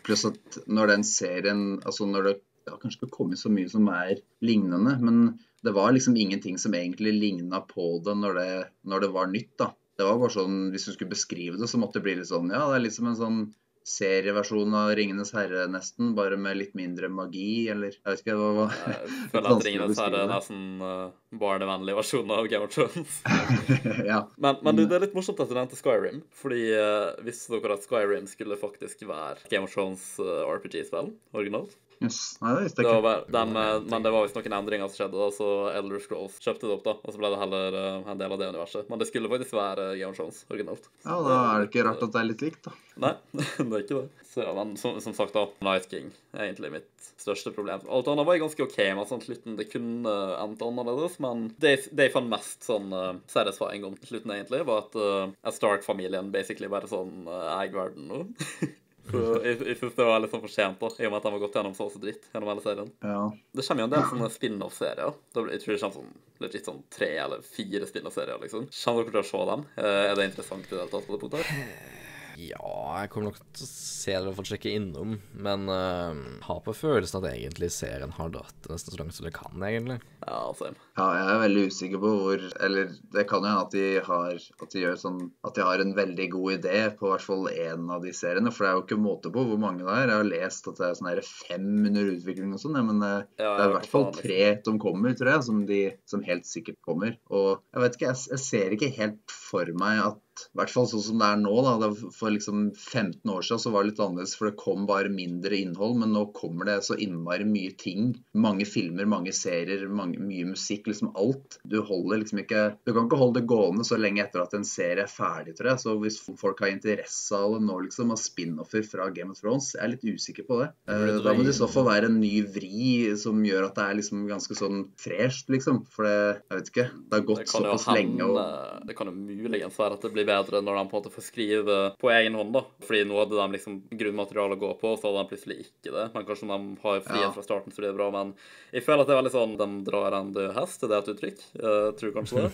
Pluss 0.06 0.28
at 0.30 0.64
når 0.68 0.96
den 0.98 1.08
serien 1.08 1.68
Altså 1.80 2.06
når 2.10 2.28
det 2.28 2.40
ja, 2.68 2.76
kanskje 2.78 3.02
ikke 3.02 3.16
kommet 3.16 3.42
så 3.42 3.50
mye 3.50 3.70
som 3.72 3.88
er 3.94 4.20
lignende, 4.46 4.98
men 5.02 5.24
det 5.62 5.72
var 5.72 5.92
liksom 5.94 6.18
ingenting 6.18 6.58
som 6.58 6.74
egentlig 6.74 7.14
ligna 7.14 7.62
på 7.62 8.02
det 8.06 8.16
når, 8.18 8.34
det 8.34 8.52
når, 8.82 9.06
det 9.06 9.10
var 9.16 9.28
nytt. 9.28 9.54
da. 9.58 9.72
Det 9.98 10.08
var 10.08 10.20
bare 10.22 10.34
sånn, 10.34 10.62
Hvis 10.74 10.88
du 10.88 10.94
skulle 10.96 11.14
beskrive 11.14 11.60
det, 11.62 11.70
så 11.70 11.78
måtte 11.78 12.00
det 12.00 12.08
bli 12.08 12.16
litt 12.22 12.32
sånn 12.32 12.50
Ja, 12.50 12.66
det 12.72 12.80
er 12.80 12.86
litt 12.88 12.98
som 12.98 13.12
en 13.12 13.20
sånn 13.20 13.42
serieversjon 13.88 14.74
av 14.78 14.92
'Ringenes 14.94 15.32
herre', 15.34 15.66
nesten. 15.72 16.14
Bare 16.16 16.38
med 16.38 16.58
litt 16.60 16.76
mindre 16.78 17.10
magi, 17.10 17.68
eller 17.74 17.96
Jeg 17.96 18.06
vet 18.06 18.22
ikke. 18.22 18.36
hva 18.38 18.50
var 18.58 18.76
Jeg 18.78 19.10
føler 19.32 19.50
at 19.50 19.66
'Ringenes 19.66 20.02
herre' 20.02 20.22
er 20.22 20.30
nesten 20.30 20.64
uh, 20.86 21.12
barnevennlig 21.34 21.96
versjon 21.98 22.32
av 22.32 22.48
Game 22.52 22.70
of 22.70 22.74
Thrones. 22.76 23.22
ja. 24.12 24.22
Men, 24.38 24.62
men 24.62 24.78
du, 24.78 24.86
det 24.86 24.98
er 24.98 25.06
litt 25.08 25.18
morsomt 25.18 25.42
at 25.42 25.50
du 25.50 25.58
nevnte 25.58 25.80
Skyrim. 25.80 26.22
Fordi 26.44 26.62
uh, 26.78 27.18
visste 27.26 27.58
dere 27.58 27.80
at 27.80 27.88
Skyrim 27.88 28.30
skulle 28.30 28.60
faktisk 28.62 29.02
være 29.10 29.50
Game 29.50 29.66
of 29.66 29.74
Thrones 29.74 30.14
uh, 30.22 30.46
RPG-spill 30.46 31.16
originalt? 31.34 31.74
Yes. 32.02 32.20
Nei, 32.42 32.56
det 32.58 32.66
visste 32.66 32.82
jeg 32.82 32.90
ikke. 32.90 33.14
Det 33.28 33.36
den, 33.36 33.52
men 33.92 34.06
det 34.06 34.14
var 34.14 34.26
visst 34.26 34.38
noen 34.38 34.56
endringer 34.58 34.90
som 34.90 35.04
skjedde, 35.04 35.28
så 35.38 35.50
Elder 35.78 36.02
Scrolls 36.02 36.40
kjøpte 36.42 36.66
det 36.66 36.76
opp, 36.76 36.86
da. 36.88 36.96
Og 36.98 37.14
så 37.14 37.22
ble 37.22 37.30
det 37.30 37.42
heller 37.44 37.78
en 37.82 38.22
del 38.22 38.34
av 38.34 38.42
det 38.42 38.50
universet. 38.56 38.90
Men 38.90 39.02
det 39.02 39.08
skulle 39.12 39.30
faktisk 39.30 39.54
være 39.58 39.92
Game 40.00 40.10
of 40.10 40.18
Thrones 40.18 40.42
originalt. 40.50 40.90
Ja, 41.06 41.20
da 41.28 41.38
er 41.44 41.62
det 41.62 41.70
ikke 41.70 41.86
rart 41.86 42.02
at 42.02 42.16
det 42.16 42.24
er 42.24 42.30
litt 42.32 42.46
likt, 42.46 42.64
da. 42.66 42.74
Nei, 43.06 43.14
det 43.38 43.68
er 43.68 43.86
ikke 43.86 44.02
det. 44.02 44.26
Så, 44.32 44.42
ja, 44.46 44.52
men 44.56 44.74
som, 44.80 44.98
som, 45.04 45.14
sagt, 45.16 45.36
da, 45.36 45.46
Night 45.66 45.88
King 45.92 46.10
er 46.34 46.48
egentlig 46.48 46.74
mitt 46.74 46.90
største 47.22 47.54
problem. 47.54 47.84
Alt 47.92 48.10
annet 48.10 48.28
var 48.28 48.38
jeg 48.38 48.44
ganske 48.46 48.66
OK 48.66 48.78
med. 48.98 49.06
sånn 49.10 49.24
Slutten 49.24 49.58
det 49.60 49.70
kunne 49.72 50.14
endt 50.42 50.64
annerledes, 50.66 51.18
men 51.24 51.50
det, 51.62 51.76
det 51.92 52.10
jeg 52.10 52.16
fant 52.16 52.32
mest 52.32 52.66
sånn 52.68 52.94
uh, 52.96 53.14
satisfying 53.32 53.86
om 53.88 53.98
slutten, 54.02 54.34
egentlig, 54.36 54.64
var 54.68 54.86
at 54.88 54.98
uh, 54.98 55.54
Stark-familien 55.54 56.32
basically 56.34 56.72
bare 56.72 56.90
sånn 56.92 57.28
uh, 57.30 57.58
eier 57.60 57.76
verden 57.76 58.10
nå. 58.10 58.24
Så 59.10 59.22
jeg, 59.42 59.58
jeg 59.66 59.78
synes 59.80 59.96
det 59.98 60.08
var 60.08 60.22
litt 60.22 60.34
sånn 60.34 60.44
for 60.44 60.54
sent, 60.54 60.82
da, 60.82 60.90
i 61.02 61.08
og 61.08 61.14
med 61.14 61.18
at 61.18 61.26
de 61.26 61.32
har 61.34 61.42
gått 61.42 61.56
gjennom 61.58 61.78
så 61.78 61.88
også 61.88 62.02
dritt 62.04 62.28
gjennom 62.30 62.52
hele 62.52 62.66
serien. 62.66 62.92
Ja. 63.02 63.24
Det 63.58 63.66
kommer 63.68 63.84
jo 63.84 63.88
en 63.88 63.96
del 63.96 64.06
sånne 64.12 64.30
spin-off-serier. 64.36 65.16
Jeg 65.34 65.64
tror 65.64 65.74
det 65.74 65.80
kommer 65.82 65.98
sånn, 65.98 66.14
legit 66.44 66.70
sånn 66.70 66.84
tre 66.94 67.10
eller 67.24 67.48
fire 67.48 67.90
spin-off-serier. 67.90 68.44
liksom. 68.46 68.70
Kommer 68.84 69.10
dere 69.10 69.18
til 69.18 69.24
å 69.24 69.32
se 69.32 69.50
dem? 69.52 69.66
Er 69.82 70.14
det 70.20 70.30
interessant 70.30 70.70
i 70.70 70.76
det 70.76 70.84
hele 70.84 70.94
tatt 70.94 71.10
på 71.10 71.18
det 71.18 71.24
punktet? 71.26 72.00
Ja, 72.40 73.02
jeg 73.02 73.10
kommer 73.12 73.32
nok 73.32 73.40
til 73.54 73.66
å 73.66 73.70
se 73.70 74.14
det 74.16 74.32
å 74.32 74.46
sjekke 74.48 74.72
innom, 74.74 75.18
men 75.46 75.68
uh, 75.70 76.16
har 76.46 76.62
på 76.66 76.74
følelsen 76.76 77.20
at 77.20 77.28
egentlig 77.34 77.72
serien 77.76 78.14
har 78.16 78.32
dratt 78.34 78.70
nesten 78.72 78.94
så 78.94 79.02
langt 79.02 79.18
som 79.18 79.28
det 79.28 79.34
kan, 79.36 79.66
egentlig. 79.68 80.00
Ja, 80.24 80.40
same. 80.58 80.80
Ja, 81.02 81.08
jeg 81.18 81.30
er 81.34 81.40
veldig 81.42 81.62
usikker 81.72 82.02
på 82.02 82.12
hvor 82.20 82.44
Eller 82.66 82.92
det 83.16 83.24
kan 83.30 83.46
jo 83.46 83.50
hende 83.50 83.66
at 83.66 83.74
de 83.74 83.86
har 84.06 84.36
At 84.38 84.76
de 84.76 84.84
sånn 85.02 85.20
At 85.48 85.58
de 85.58 85.66
har 85.66 85.82
en 85.82 85.94
veldig 85.98 86.28
god 86.36 86.58
idé 86.60 86.82
på 87.00 87.10
hvert 87.10 87.26
fall 87.26 87.48
én 87.52 87.90
av 87.94 88.06
de 88.06 88.14
seriene, 88.16 88.52
for 88.54 88.66
det 88.66 88.70
er 88.70 88.78
jo 88.78 88.84
ikke 88.86 89.00
måte 89.02 89.32
på 89.34 89.44
hvor 89.48 89.60
mange 89.62 89.84
det 89.84 89.94
er. 89.94 90.12
Jeg 90.12 90.20
har 90.22 90.30
lest 90.30 90.68
at 90.70 90.80
det 90.80 90.88
er 90.88 90.98
sånn 90.98 91.10
her 91.10 91.22
fem 91.26 91.70
under 91.90 92.12
utvikling 92.14 92.54
og 92.56 92.62
sånn, 92.62 92.78
men 92.88 93.02
det, 93.02 93.12
ja, 93.42 93.54
det 93.58 93.64
er 93.64 93.72
i 93.72 93.76
hvert 93.76 93.92
fall 93.92 94.08
tre 94.16 94.42
som 94.66 94.80
kommer, 94.82 95.16
tror 95.18 95.32
jeg, 95.34 95.46
som, 95.48 95.62
de, 95.70 95.82
som 96.10 96.26
helt 96.28 96.48
sikkert 96.48 96.80
kommer. 96.86 97.18
Og 97.34 97.64
jeg 97.74 97.84
vet 97.84 97.98
ikke, 97.98 98.12
jeg, 98.12 98.24
jeg 98.36 98.44
ser 98.46 98.76
ikke 98.78 98.92
helt 99.00 99.36
for 99.52 99.74
meg 99.82 100.04
at 100.06 100.20
i 100.42 100.58
hvert 100.58 100.72
fall 100.74 100.88
sånn 100.90 101.04
som 101.04 101.22
det 101.22 101.28
er 101.28 101.40
nå. 101.42 101.54
da, 101.66 101.90
For 102.16 102.34
liksom 102.34 102.64
15 102.74 103.32
år 103.34 103.46
siden 103.46 103.62
så 103.64 103.74
var 103.74 103.84
det 103.84 103.92
litt 103.92 104.02
annerledes, 104.04 104.36
for 104.38 104.50
det 104.50 104.60
kom 104.62 104.88
bare 104.90 105.12
mindre 105.14 105.58
innhold. 105.58 105.98
Men 106.02 106.14
nå 106.16 106.26
kommer 106.38 106.70
det 106.70 106.78
så 106.88 106.98
innmari 107.06 107.48
mye 107.48 107.76
ting. 107.80 108.14
Mange 108.46 108.68
filmer, 108.70 109.10
mange 109.10 109.34
serier, 109.36 109.86
mange, 110.02 110.22
mye 110.24 110.48
musikk. 110.54 110.88
Liksom 110.92 111.12
alt. 111.18 111.60
Du 111.68 111.80
holder 111.82 112.22
liksom 112.22 112.42
ikke 112.44 112.64
Du 112.86 112.94
kan 112.94 113.08
ikke 113.08 113.20
holde 113.20 113.40
det 113.40 113.48
gående 113.50 113.86
så 113.88 113.98
lenge 114.00 114.24
etter 114.24 114.44
at 114.44 114.54
en 114.58 114.68
serie 114.68 115.06
er 115.06 115.12
ferdig, 115.12 115.56
tror 115.58 115.74
jeg. 115.74 115.84
Så 115.84 115.96
hvis 116.02 116.20
folk 116.40 116.62
har 116.64 116.72
interesse 116.74 117.36
av 117.38 117.56
det 117.58 117.64
nå, 117.66 117.80
liksom, 117.88 118.14
av 118.14 118.20
spin-offer 118.22 118.86
fra 118.88 119.10
Game 119.16 119.34
of 119.34 119.42
Thrones, 119.42 119.72
jeg 119.76 119.84
er 119.84 119.94
litt 119.96 120.06
usikker 120.06 120.48
på 120.48 120.62
det. 120.62 120.70
Uh, 120.90 121.20
da 121.24 121.34
må 121.36 121.46
det 121.46 121.56
i 121.56 121.60
så 121.60 121.70
fall 121.72 121.88
være 121.90 122.12
en 122.12 122.20
ny 122.22 122.34
vri 122.54 123.12
som 123.20 123.42
gjør 123.46 123.70
at 123.70 123.78
det 123.80 123.88
er 123.88 124.00
liksom 124.02 124.26
ganske 124.30 124.58
sånn 124.58 124.86
fresht, 125.00 125.50
liksom. 125.54 125.84
For 125.92 126.08
det 126.08 126.18
Jeg 126.52 126.58
vet 126.58 126.72
ikke. 126.72 126.88
Det 127.10 127.18
har 127.18 127.26
gått 127.28 127.44
det 127.44 127.50
såpass 127.52 127.86
såpass 127.86 127.96
lenge. 127.98 128.24
og 128.26 128.88
Det 128.88 128.96
kan 128.98 129.10
jo 129.10 129.14
muligens 129.16 129.78
være 129.80 129.98
at 129.98 130.06
det 130.06 130.14
blir 130.16 130.28
bedre 130.28 130.62
når 130.62 130.78
de 130.78 130.84
på 130.92 130.98
en 130.98 131.02
måte 131.02 131.14
får 131.14 131.26
skrive 131.28 131.78
på 132.02 132.12
egen 132.14 132.36
hånd, 132.38 132.54
da. 132.56 132.64
Fordi 132.86 133.04
nå 133.08 133.20
hadde 133.20 133.38
de 133.38 133.58
liksom 133.58 133.78
grunnmateriale 134.02 134.58
å 134.58 134.62
gå 134.62 134.72
på, 134.82 134.94
og 134.94 135.00
så 135.00 135.10
hadde 135.10 135.24
de 135.24 135.32
plutselig 135.32 135.58
ikke 135.66 135.94
det. 135.96 136.06
Men 136.14 136.26
kanskje 136.28 136.50
de 136.52 136.60
har 136.84 137.02
frihet 137.06 137.22
Ja. 137.22 137.32
fra 137.32 137.44
starten, 137.46 137.72
så 137.72 137.82
blir 137.82 137.92
det 137.92 138.00
bra. 138.00 138.10
Men 138.12 138.34
jeg 138.74 138.84
føler 138.84 139.02
at 139.02 139.08
det 139.08 139.16
er 139.16 139.22
veldig 139.22 139.36
sånn 139.36 139.58
de 139.58 139.92
drar 139.92 140.14
en 140.14 140.34
død 140.34 140.54
hest, 140.56 140.71
er 140.84 140.92
det 140.92 140.98
et 141.02 141.12
uttrykk? 141.16 141.42
Jeg 141.62 141.96
tror 142.00 142.14
kanskje 142.16 142.44
det. 142.46 142.52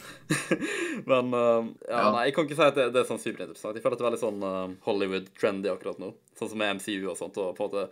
Men 1.12 1.34
eh, 1.34 1.68
ja, 1.90 1.98
Ja. 1.98 2.12
nei, 2.16 2.24
jeg 2.30 2.36
kan 2.38 2.48
ikke 2.48 2.58
si 2.60 2.66
at 2.68 2.78
det, 2.78 2.88
det 2.96 3.02
er 3.04 3.10
sånn 3.10 3.22
superinteressant. 3.22 3.76
Jeg 3.78 3.84
føler 3.86 3.98
at 3.98 4.02
det 4.02 4.06
er 4.06 4.10
veldig 4.12 4.24
sånn 4.24 4.48
eh, 4.48 4.78
Hollywood-trendy 4.88 5.72
akkurat 5.74 6.00
nå. 6.02 6.14
Sånn 6.38 6.52
som 6.52 6.60
med 6.62 6.76
MCU 6.78 7.08
og 7.10 7.16
sånt, 7.18 7.38
og 7.42 7.56
på 7.58 7.66
en 7.66 7.72
måte 7.72 7.86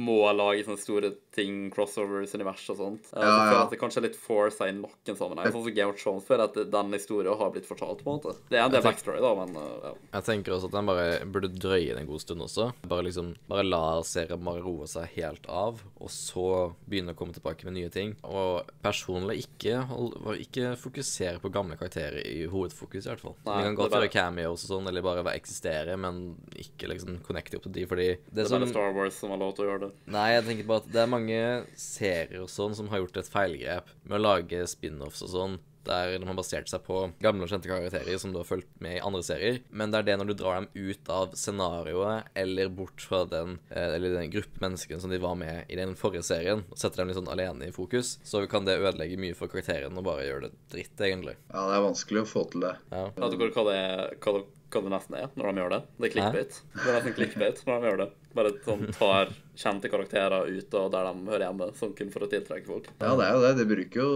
må 0.00 0.14
lage 0.32 0.62
sånne 0.64 0.80
store 0.80 1.10
ting, 1.36 1.66
crossovers, 1.74 2.32
univers 2.32 2.62
og 2.72 2.78
sånt. 2.78 3.10
Eh, 3.12 3.20
så 3.20 3.24
Ja, 3.24 3.34
jeg 3.36 3.50
føler 3.50 3.64
at 3.66 3.74
det 3.74 3.80
kanskje 3.82 4.00
er 4.00 4.06
litt 4.08 4.16
forsa 4.20 4.68
i 4.70 4.76
noen 4.78 5.18
sammenheng. 5.18 5.50
Sånn 5.52 5.66
som 5.66 5.74
Game 5.76 5.92
of 5.92 6.00
Thrones 6.00 6.24
føler 6.28 6.46
at 6.48 6.56
den 6.72 6.94
historien 6.96 7.36
har 7.40 7.52
blitt 7.52 7.68
fortalt, 7.68 8.00
på 8.04 8.08
en 8.14 8.16
måte. 8.22 8.36
Det 8.48 8.56
er 8.60 8.64
en 8.64 8.72
del 8.72 8.84
backstory, 8.86 9.20
da, 9.20 9.34
men 9.42 9.52
eh, 9.60 9.74
ja. 9.90 9.92
Jeg 10.16 10.26
tenker 10.30 10.56
også 10.56 10.70
at 10.70 10.78
den 10.78 10.88
bare 10.88 11.06
burde 11.28 11.52
drøye 11.60 11.92
det 11.92 12.00
en 12.00 12.08
god 12.08 12.24
stund 12.24 12.46
også. 12.48 12.70
Bare 12.88 13.04
liksom, 13.10 13.34
bare 13.52 13.66
la 13.68 13.82
serien 14.08 14.44
bare 14.48 14.64
roe 14.64 14.88
seg 14.90 15.12
helt 15.18 15.44
av, 15.52 15.84
og 16.00 16.10
så 16.14 16.46
begynne 16.88 17.12
å 17.12 17.18
komme 17.20 17.36
tilbake 17.36 17.68
med 17.68 17.76
nye 17.76 17.92
ting. 17.92 18.16
Og 18.24 18.64
personlig 18.84 19.42
ikke, 19.44 19.69
hold, 19.90 20.16
ikke 20.42 20.72
fokusere 20.80 21.40
på 21.42 21.50
gamle 21.54 21.76
karakterer 21.80 22.20
i 22.26 22.46
hovedfokus, 22.50 23.06
i 23.06 23.10
hvert 23.12 23.22
fall. 23.22 23.36
Nei, 23.46 23.56
Vi 23.60 23.68
kan 23.68 23.78
godt 23.78 23.94
være 23.94 24.10
cameos 24.12 24.64
og 24.66 24.72
sånn, 24.74 24.88
eller 24.90 25.04
bare 25.06 25.24
være 25.26 25.40
eksistere, 25.40 25.96
men 26.00 26.20
ikke 26.58 26.90
liksom 26.92 27.20
connecte 27.26 27.56
opp 27.60 27.66
til 27.68 27.76
de, 27.78 27.86
fordi 27.90 28.08
det, 28.16 28.20
Det 28.32 28.44
er 28.44 28.50
som 28.52 28.60
bare 28.64 28.72
Star 28.74 28.92
Wars 28.96 29.14
som 29.22 29.34
har 29.34 29.42
lov 29.42 29.54
til 29.56 29.64
å 29.66 29.70
gjøre 29.70 29.82
det. 29.86 29.90
Nei, 30.16 30.28
jeg 30.34 30.46
tenker 30.50 30.70
bare 30.72 30.84
at 30.84 30.92
det 30.92 31.02
er 31.04 31.10
mange 31.16 31.40
serier 31.76 32.44
og 32.44 32.50
sånn 32.52 32.76
som 32.78 32.88
har 32.92 33.02
gjort 33.04 33.22
et 33.22 33.32
feilgrep 33.32 33.90
med 34.04 34.18
å 34.18 34.22
lage 34.24 34.66
spin-offs 34.74 35.22
og 35.26 35.34
sånn, 35.34 35.58
der 35.86 36.16
de 36.18 36.26
har 36.28 36.36
basert 36.38 36.70
seg 36.70 36.82
på 36.86 37.02
gamle 37.22 37.46
og 37.46 37.52
kjente 37.52 37.70
karakterer 37.70 38.20
som 38.20 38.34
du 38.34 38.40
har 38.40 38.48
fulgt 38.48 38.70
med 38.82 38.98
i 38.98 39.02
andre 39.04 39.22
serier. 39.26 39.60
Men 39.70 39.92
det 39.92 40.00
er 40.00 40.08
det 40.10 40.18
når 40.20 40.30
du 40.30 40.34
drar 40.40 40.60
dem 40.60 40.68
ut 40.74 41.10
av 41.12 41.34
scenarioet 41.38 42.30
eller 42.38 42.70
bort 42.74 43.04
fra 43.04 43.22
den, 43.30 43.58
eh, 43.70 43.96
eller 43.96 44.16
den 44.18 44.32
gruppe 44.32 44.62
menneskene 44.62 45.00
som 45.02 45.12
de 45.12 45.20
var 45.22 45.36
med 45.40 45.64
i 45.68 45.78
den 45.80 45.96
forrige 45.98 46.26
serien, 46.26 46.64
og 46.70 46.78
setter 46.80 47.02
dem 47.02 47.10
litt 47.10 47.20
sånn 47.20 47.32
alene 47.32 47.70
i 47.70 47.74
fokus, 47.74 48.18
så 48.26 48.44
kan 48.50 48.68
det 48.68 48.78
ødelegge 48.80 49.20
mye 49.20 49.36
for 49.38 49.52
karakteren 49.52 49.96
og 49.96 50.06
bare 50.06 50.28
gjøre 50.28 50.48
det 50.48 50.54
dritt, 50.74 50.96
egentlig. 51.00 51.36
Ja, 51.50 51.66
det 51.70 51.76
er 51.78 51.86
vanskelig 51.88 52.24
å 52.24 52.30
få 52.30 52.46
til 52.52 52.66
det. 52.66 52.76
Ja. 52.92 53.04
Vet 53.16 53.36
du 53.36 53.46
hva 53.50 53.66
det, 53.70 53.82
hva, 54.20 54.34
det, 54.36 54.44
hva 54.70 54.84
det 54.84 54.94
nesten 54.94 55.20
er 55.20 55.30
når 55.34 55.50
de 55.50 55.64
gjør 55.64 55.76
det? 55.76 55.82
Det 55.96 56.08
er 56.08 56.16
clickbait. 56.16 56.60
Det 56.76 56.86
er 56.86 56.98
nesten 56.98 57.16
clickbait 57.18 57.64
når 57.66 57.80
de 57.80 57.90
gjør 57.90 58.02
det. 58.04 58.10
Bare 58.34 58.52
sånn 58.64 58.86
tar 58.94 59.30
kjente 59.60 59.90
karakterer 59.92 60.46
ut 60.48 60.74
og 60.78 60.86
der 60.92 61.08
de 61.08 61.26
hører 61.28 61.42
hjemme, 61.48 61.66
sånn 61.76 61.94
kun 61.98 62.12
for 62.14 62.24
å 62.24 62.28
tiltrekke 62.30 62.68
folk. 62.68 62.86
Ja, 63.02 63.10
det 63.18 63.26
er 63.26 63.34
jo 63.34 63.40
det. 63.42 63.50
De 63.58 63.66
bruker 63.68 64.00
jo 64.00 64.12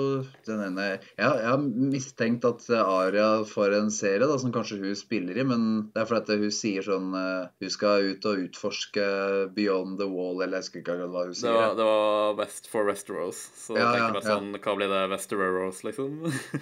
den 0.46 0.62
ene 0.68 0.85
Jeg, 0.87 1.00
jeg 1.18 1.48
har 1.50 1.64
mistenkt 1.64 2.46
at 2.48 2.64
Aria 2.79 3.27
får 3.48 3.74
en 3.81 3.90
serie 3.92 4.29
da, 4.31 4.38
som 4.40 4.55
kanskje 4.55 4.79
hun 4.81 4.94
spiller 4.96 5.40
i, 5.40 5.44
men 5.50 5.66
det 5.92 6.05
er 6.05 6.09
fordi 6.09 6.38
hun 6.44 6.55
sier 6.55 6.87
sånn 6.87 7.11
eh, 7.18 7.50
Hun 7.64 7.74
skal 7.74 8.09
ut 8.14 8.29
og 8.31 8.44
utforske 8.46 9.09
Beyond 9.57 9.98
the 10.00 10.09
Wall, 10.09 10.40
eller 10.40 10.61
jeg 10.61 10.68
husker 10.68 10.83
ikke 10.85 10.96
akkurat 10.96 11.14
hva 11.16 11.27
hun 11.27 11.35
Det 11.35 11.40
sier. 11.42 11.59
var, 11.59 11.77
det 11.81 11.90
var 11.90 12.38
West 12.40 12.70
for 12.72 12.88
Westeros, 12.88 13.42
så 13.66 13.77
Ja, 13.77 13.90
jeg 13.90 14.05
ja, 14.05 14.09
meg 14.14 14.29
sånn 14.31 14.50
ja. 14.55 14.62
Hva 14.64 14.79
blir 14.79 14.94
det 14.94 15.05
Westeros, 15.12 15.85
liksom? 15.90 16.16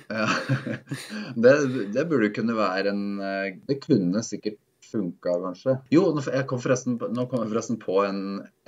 Ja. 0.08 0.26
det, 1.44 1.56
det 1.94 2.08
burde 2.10 2.32
kunne 2.34 2.56
være 2.58 2.96
en 2.96 3.06
eh, 3.22 3.48
Det 3.68 3.78
kunne 3.84 4.24
sikkert 4.26 4.58
funka, 4.92 5.36
kanskje. 5.46 5.76
Jo, 5.94 6.06
jeg 6.20 6.46
kom 6.50 6.58
nå 6.62 7.26
kom 7.30 7.42
jeg 7.42 7.50
forresten 7.52 7.78
på 7.82 7.98
en, 8.06 8.20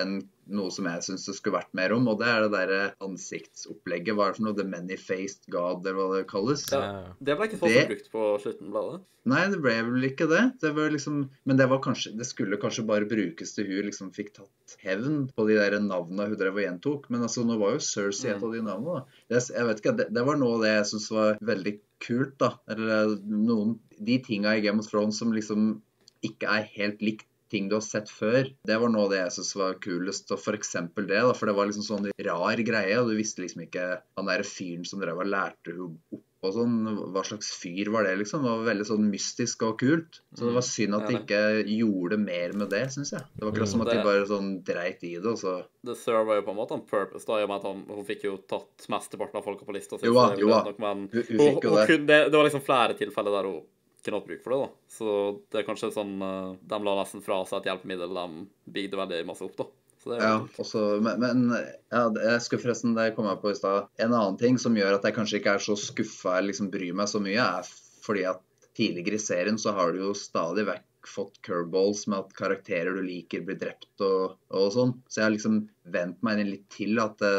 en, 0.02 0.14
noe 0.48 0.70
som 0.74 0.84
jeg 0.90 1.04
syns 1.06 1.24
det 1.28 1.37
skulle 1.38 1.58
vært 1.60 1.72
mer 1.76 1.92
om, 1.96 2.08
og 2.08 2.18
det 2.20 2.28
er 2.28 2.42
det 2.44 2.52
derre 2.52 2.82
ansiktsopplegget. 3.04 4.14
Hva 4.16 4.26
er 4.28 4.34
det 4.34 4.38
for 4.40 4.46
noe? 4.48 4.56
The 4.58 4.66
Many-Faced 4.68 5.48
God, 5.52 5.87
eller 5.87 5.98
hva 6.00 6.18
det 6.18 6.26
kalles? 6.30 6.64
Ja. 6.72 7.12
Det 7.20 7.37
ble 7.38 7.48
ikke 7.48 7.60
så 7.62 7.70
Det- 7.72 7.88
brukt 7.88 8.10
på 8.12 8.24
slutten, 8.42 8.70
bladet? 8.74 9.02
Nei, 9.26 9.48
det 9.48 9.60
ble 9.62 9.72
vel 9.87 10.04
ikke 10.04 10.26
det. 10.28 10.42
det 10.60 10.74
var 10.76 10.90
liksom, 10.90 11.30
men 11.46 11.56
det, 11.56 11.66
var 11.70 11.78
kanskje, 11.80 12.12
det 12.16 12.26
skulle 12.28 12.58
kanskje 12.60 12.84
bare 12.87 13.06
brukes 13.08 13.54
til 13.54 13.64
hun 13.64 13.87
liksom 13.88 14.10
fikk 14.12 14.34
tatt 14.34 14.76
hevn 14.84 15.30
på 15.32 15.46
de 15.48 15.54
der 15.56 15.78
navnene 15.80 16.26
hun 16.28 16.37
drev 16.37 16.58
og 16.58 16.64
gjentok. 16.66 17.08
Men 17.08 17.22
altså, 17.22 17.42
nå 17.46 17.56
var 17.58 17.72
jo 17.72 17.78
Cersei 17.78 18.30
et 18.34 18.37
Mm. 18.42 18.44
av 18.44 18.52
de 18.52 18.60
navnene. 18.60 18.94
da. 19.00 19.04
Det, 19.30 19.48
jeg 19.48 19.64
vet 19.66 19.80
ikke, 19.80 19.96
det, 19.96 20.12
det 20.12 20.26
var 20.26 20.37
noe 20.37 20.54
av 20.56 20.60
det 20.60 20.74
jeg 20.76 20.84
syns 20.92 21.10
var 21.10 21.38
veldig 21.40 21.80
kult. 22.00 22.37
da. 22.38 22.50
Eller 22.68 23.16
noen 23.24 23.78
De 23.98 24.18
tinga 24.18 24.56
i 24.58 24.60
Game 24.60 24.78
of 24.80 24.90
Thrones 24.90 25.16
som 25.18 25.32
liksom 25.32 25.80
ikke 26.26 26.58
er 26.58 26.68
helt 26.76 27.04
likt 27.04 27.28
ting 27.54 27.68
du 27.70 27.76
har 27.76 27.84
sett 27.87 28.10
før. 28.10 28.48
Det 28.66 28.76
var 28.82 28.90
noe 28.90 29.06
av 29.06 29.12
det 29.12 29.22
jeg 29.22 29.34
syntes 29.37 29.56
var 29.60 29.80
kulest. 29.84 30.32
og 30.34 30.42
For 30.42 30.58
eksempel 30.58 31.06
det, 31.10 31.22
da, 31.22 31.34
for 31.38 31.50
det 31.50 31.56
var 31.58 31.70
liksom 31.70 31.87
sånn 31.87 32.12
rar 32.26 32.62
greie. 32.66 33.00
og 33.00 33.10
Du 33.10 33.18
visste 33.18 33.44
liksom 33.44 33.66
ikke 33.68 33.88
Han 34.18 34.30
derre 34.30 34.46
fyren 34.48 34.87
som 34.88 35.02
drev 35.02 35.22
og 35.22 35.30
lærte 35.30 35.70
henne 35.74 35.90
opp 35.90 36.22
og 36.44 36.52
sånn, 36.52 36.72
hva 37.14 37.22
slags 37.24 37.48
fyr 37.56 37.88
var 37.94 38.04
det, 38.04 38.18
liksom? 38.20 38.42
Det 38.44 38.50
var 38.52 38.66
veldig 38.66 38.84
sånn 38.84 39.06
mystisk 39.08 39.62
og 39.64 39.78
kult. 39.80 40.18
Så 40.37 40.44
det 40.44 40.52
var 40.52 40.66
synd 40.66 40.96
at 40.98 41.06
de 41.08 41.16
ikke 41.16 41.40
gjorde 41.72 42.18
mer 42.20 42.52
med 42.60 42.68
det, 42.74 42.82
syns 42.92 43.14
jeg. 43.14 43.24
Det 43.32 43.46
var 43.46 43.54
akkurat 43.54 43.70
som 43.70 43.84
at 43.84 43.92
de 43.92 44.02
bare 44.04 44.26
sånn 44.28 44.50
dreit 44.66 45.06
i 45.08 45.14
det, 45.14 45.24
og 45.30 45.40
så 45.40 45.54
Det 45.88 45.96
server 46.00 46.42
jo 46.42 46.46
på 46.46 46.52
en 46.52 46.58
måte 46.58 46.76
en 46.76 46.84
purpose, 46.84 47.24
da, 47.28 47.40
i 47.40 47.46
og 47.46 47.52
med 47.52 47.62
at 47.62 47.68
han, 47.70 47.80
hun 47.96 48.08
fikk 48.08 48.26
jo 48.28 48.34
tatt 48.50 48.88
mesteparten 48.92 49.40
av 49.40 49.48
folka 49.48 49.64
på 49.64 49.76
lista 49.76 49.96
si. 49.96 50.08
Jo 50.08 50.18
da, 50.18 50.26
jo 50.40 50.50
da. 50.52 50.60
Hun, 50.68 51.06
hun 51.14 51.24
hun, 51.32 51.46
fikk 51.46 51.64
jo 51.64 51.78
det. 51.78 51.87
det, 52.12 52.20
det 52.28 52.37
var 52.37 52.50
liksom 52.50 52.66
flere 52.68 52.98
tilfeller 52.98 53.38
der 53.38 53.48
hun 53.48 53.62
kunne 54.05 54.21
hatt 54.21 54.29
bruk 54.29 54.45
for 54.45 54.55
det, 54.55 54.61
da. 54.64 54.90
Så 54.97 55.14
det 55.53 55.61
er 55.61 55.67
kanskje 55.69 55.93
sånn 55.95 56.14
eh, 56.23 56.53
De 56.71 56.79
la 56.85 56.99
nesten 57.01 57.25
fra 57.25 57.40
seg 57.49 57.62
et 57.62 57.73
hjelpemiddel 57.73 58.14
de 58.19 58.45
bygde 58.77 59.01
veldig 59.01 59.25
masse 59.31 59.47
opp, 59.47 59.57
da. 59.61 59.71
Ja, 60.05 60.35
også, 60.61 60.81
men, 61.01 61.23
men 61.23 61.45
ja, 61.55 62.03
jeg 62.12 62.40
skulle 62.45 62.61
forresten, 62.61 62.93
det 62.97 63.14
kom 63.17 63.29
jeg 63.31 63.40
på 63.40 63.55
i 63.55 63.57
stad. 63.57 63.87
En 63.97 64.12
annen 64.12 64.37
ting 64.40 64.59
som 64.61 64.77
gjør 64.77 64.99
at 64.99 65.07
jeg 65.09 65.17
kanskje 65.17 65.38
ikke 65.40 65.55
er 65.57 65.64
så 65.64 65.77
skuffa 65.81 66.35
eller 66.37 66.51
liksom 66.53 66.69
bryr 66.75 66.93
meg 66.99 67.09
så 67.09 67.23
mye, 67.25 67.40
er 67.40 67.71
fordi 68.05 68.27
at 68.29 68.43
tidligere 68.77 69.17
i 69.17 69.23
serien 69.23 69.61
så 69.61 69.73
har 69.77 69.95
du 69.95 70.03
jo 70.03 70.17
stadig 70.19 70.67
vekk 70.69 71.09
fått 71.09 71.40
curveballs 71.45 72.07
med 72.09 72.25
at 72.25 72.37
karakterer 72.37 72.97
du 72.97 73.05
liker, 73.05 73.45
blir 73.45 73.59
drept 73.61 74.05
og, 74.05 74.37
og 74.53 74.71
sånn. 74.75 74.95
Så 75.09 75.21
jeg 75.21 75.27
har 75.27 75.35
liksom 75.35 75.61
vent 75.95 76.21
meg 76.27 76.43
litt 76.49 76.67
til 76.73 77.01
at 77.03 77.17
det, 77.23 77.35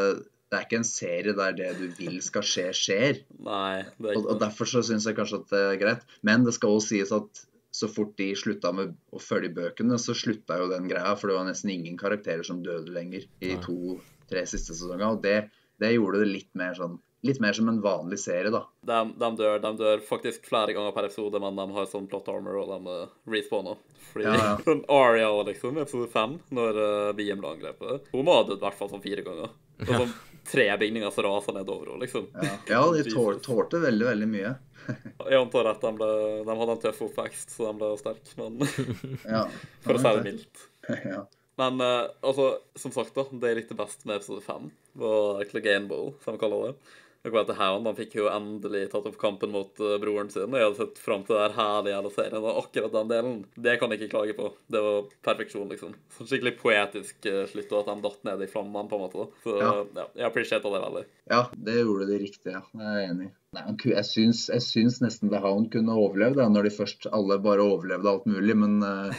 det 0.46 0.58
er 0.58 0.66
ikke 0.66 0.78
en 0.78 0.86
serie 0.86 1.34
der 1.34 1.54
det 1.58 1.72
du 1.80 1.86
vil 1.98 2.20
skal 2.22 2.44
skje, 2.46 2.66
skjer. 2.76 3.20
Nei, 3.42 3.82
det 3.98 4.12
er 4.12 4.14
ikke 4.14 4.22
og 4.22 4.32
og 4.36 4.40
Derfor 4.44 4.70
så 4.70 4.82
syns 4.86 5.08
jeg 5.08 5.16
kanskje 5.18 5.40
at 5.42 5.52
det 5.52 5.62
er 5.62 5.80
greit. 5.80 6.04
Men 6.26 6.46
det 6.46 6.54
skal 6.54 6.76
også 6.76 6.94
sies 6.94 7.14
at 7.14 7.46
så 7.76 7.88
fort 7.92 8.14
de 8.16 8.30
slutta 8.38 8.70
med 8.72 8.94
å 9.12 9.20
følge 9.20 9.50
bøkene, 9.56 9.98
så 10.00 10.14
slutta 10.16 10.56
jo 10.62 10.68
den 10.70 10.86
greia. 10.88 11.16
For 11.18 11.28
det 11.28 11.36
var 11.36 11.48
nesten 11.48 11.74
ingen 11.74 11.98
karakterer 12.00 12.46
som 12.46 12.62
døde 12.64 12.94
lenger 12.94 13.26
i 13.44 13.56
to-tre 13.64 14.46
siste 14.48 14.76
sesonger. 14.76 15.08
Og 15.10 15.20
det, 15.24 15.36
det 15.82 15.92
gjorde 15.96 16.22
det 16.22 16.30
litt 16.30 16.54
mer 16.58 16.78
sånn 16.78 17.00
Litt 17.24 17.40
mer 17.42 17.56
som 17.56 17.66
en 17.66 17.78
vanlig 17.82 18.20
serie, 18.22 18.52
da. 18.52 18.60
De, 18.86 18.98
de, 19.18 19.28
dør, 19.40 19.56
de 19.58 19.70
dør 19.80 20.02
faktisk 20.04 20.44
flere 20.46 20.76
ganger 20.76 20.92
per 20.94 21.08
episode, 21.08 21.40
men 21.42 21.56
de 21.58 21.64
har 21.74 21.88
sånn 21.90 22.04
plot 22.06 22.28
armor, 22.30 22.58
og 22.60 22.68
de 22.70 22.92
uh, 22.92 23.14
respawner. 23.32 23.80
Fordi 24.12 24.28
Ja, 24.28 24.34
ja. 24.36 24.52
sånn 24.68 24.84
Aria 24.92 25.32
liksom, 25.48 25.80
episode 25.82 26.06
fem, 26.12 26.36
når 26.54 26.78
uh, 26.78 27.10
BM 27.16 27.40
ble 27.42 27.56
angrepet 27.56 28.12
Hun 28.12 28.28
må 28.28 28.36
ha 28.36 28.44
dødd 28.46 28.60
i 28.60 28.66
hvert 28.68 28.78
fall 28.78 28.92
sånn 28.92 29.02
fire 29.02 29.24
ganger. 29.26 29.56
Og 29.80 29.90
sånn 29.90 30.14
tre 30.50 30.66
bygninger 30.80 31.10
som 31.14 31.26
raser 31.26 31.56
nedover 31.56 31.96
liksom. 32.02 32.28
Ja, 32.34 32.56
ja 32.70 32.82
de 32.94 33.04
tål, 33.10 33.40
tålte 33.44 33.80
veldig, 33.82 34.06
veldig 34.06 34.28
mye. 34.30 34.54
Jeg 35.30 35.40
antar 35.40 35.70
at 35.72 35.82
de, 35.82 35.92
ble, 35.98 36.10
de 36.46 36.58
hadde 36.60 36.76
en 36.76 36.82
tøff 36.84 37.00
oppvekst, 37.08 37.56
så 37.56 37.70
de 37.70 37.80
ble 37.80 37.92
sterke, 38.00 38.36
men 38.38 38.60
Ja. 39.36 39.46
for 39.84 39.98
å 39.98 40.02
si 40.02 40.12
det 40.18 40.26
mildt. 40.28 40.68
Ja. 41.06 41.24
Men 41.56 41.80
eh, 41.80 42.04
altså, 42.20 42.50
som 42.76 42.92
sagt, 42.92 43.14
da, 43.16 43.24
det 43.32 43.52
jeg 43.52 43.62
likte 43.62 43.78
best 43.78 44.04
med 44.04 44.20
episode 44.20 44.44
fem, 44.44 44.70
var 45.00 45.42
Clegane 45.50 45.88
Bowl, 45.90 46.12
som 46.24 46.36
vi 46.36 46.42
kaller 46.42 46.68
det. 46.68 46.96
Det 47.26 47.56
Hound, 47.58 47.86
Han 47.86 47.96
fikk 47.96 48.16
jo 48.18 48.28
endelig 48.30 48.84
tatt 48.92 49.06
opp 49.08 49.16
kampen 49.18 49.50
mot 49.54 49.80
eh, 49.82 49.96
broren 50.02 50.30
sin. 50.30 50.46
og 50.46 50.58
Jeg 50.58 50.68
hadde 50.68 50.78
sett 50.78 51.00
fram 51.02 51.24
til 51.26 51.34
det 51.36 51.42
her 51.42 51.56
herlige 51.56 51.94
jævla 51.96 52.12
serien. 52.14 52.42
Og 52.42 52.60
akkurat 52.62 52.92
den 52.94 53.10
delen, 53.12 53.38
det 53.66 53.78
kan 53.80 53.92
jeg 53.92 54.00
ikke 54.00 54.12
klage 54.14 54.36
på. 54.38 54.50
Det 54.70 54.82
var 54.84 55.08
perfeksjon, 55.26 55.68
liksom. 55.72 55.96
Så 56.16 56.26
skikkelig 56.28 56.54
poetisk 56.60 57.30
uh, 57.30 57.42
slutt, 57.50 57.72
og 57.72 57.80
at 57.82 57.90
de 57.90 58.04
datt 58.04 58.28
ned 58.28 58.44
i 58.46 58.50
flammene, 58.50 58.86
på 58.90 58.98
en 58.98 59.04
måte. 59.06 59.24
da. 59.24 59.42
Så 59.42 59.56
Ja. 59.56 59.72
ja, 59.96 60.06
jeg 60.20 60.28
appreciata 60.28 60.70
det 60.70 60.84
veldig. 60.84 61.04
ja, 61.32 61.40
det 61.68 61.74
gjorde 61.80 62.06
det 62.10 62.20
riktig, 62.22 62.52
ja. 62.52 62.62
Jeg 62.76 62.92
er 62.92 63.10
enig. 63.10 63.30
Nei, 63.56 63.64
jeg, 63.88 64.04
syns, 64.04 64.42
jeg 64.52 64.62
syns 64.62 65.00
nesten 65.00 65.30
The 65.32 65.40
Hound 65.40 65.70
kunne 65.72 65.94
overlevd, 65.96 66.36
da, 66.36 66.48
når 66.52 66.68
de 66.68 66.74
først 66.76 67.08
alle 67.10 67.38
bare 67.42 67.64
overlevde 67.64 68.10
alt 68.10 68.28
mulig. 68.28 68.56
Men 68.58 68.78
uh, 68.84 69.10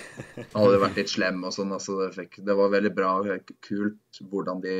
han 0.53 0.61
hadde 0.61 0.83
vært 0.85 1.01
litt 1.01 1.11
slem 1.11 1.43
og 1.43 1.55
sånn. 1.55 1.73
Altså, 1.75 1.97
det, 2.03 2.13
fikk, 2.15 2.39
det 2.45 2.55
var 2.59 2.71
veldig 2.75 2.93
bra 2.95 3.17
og 3.23 3.53
kult 3.65 4.21
hvordan 4.31 4.63
de 4.63 4.77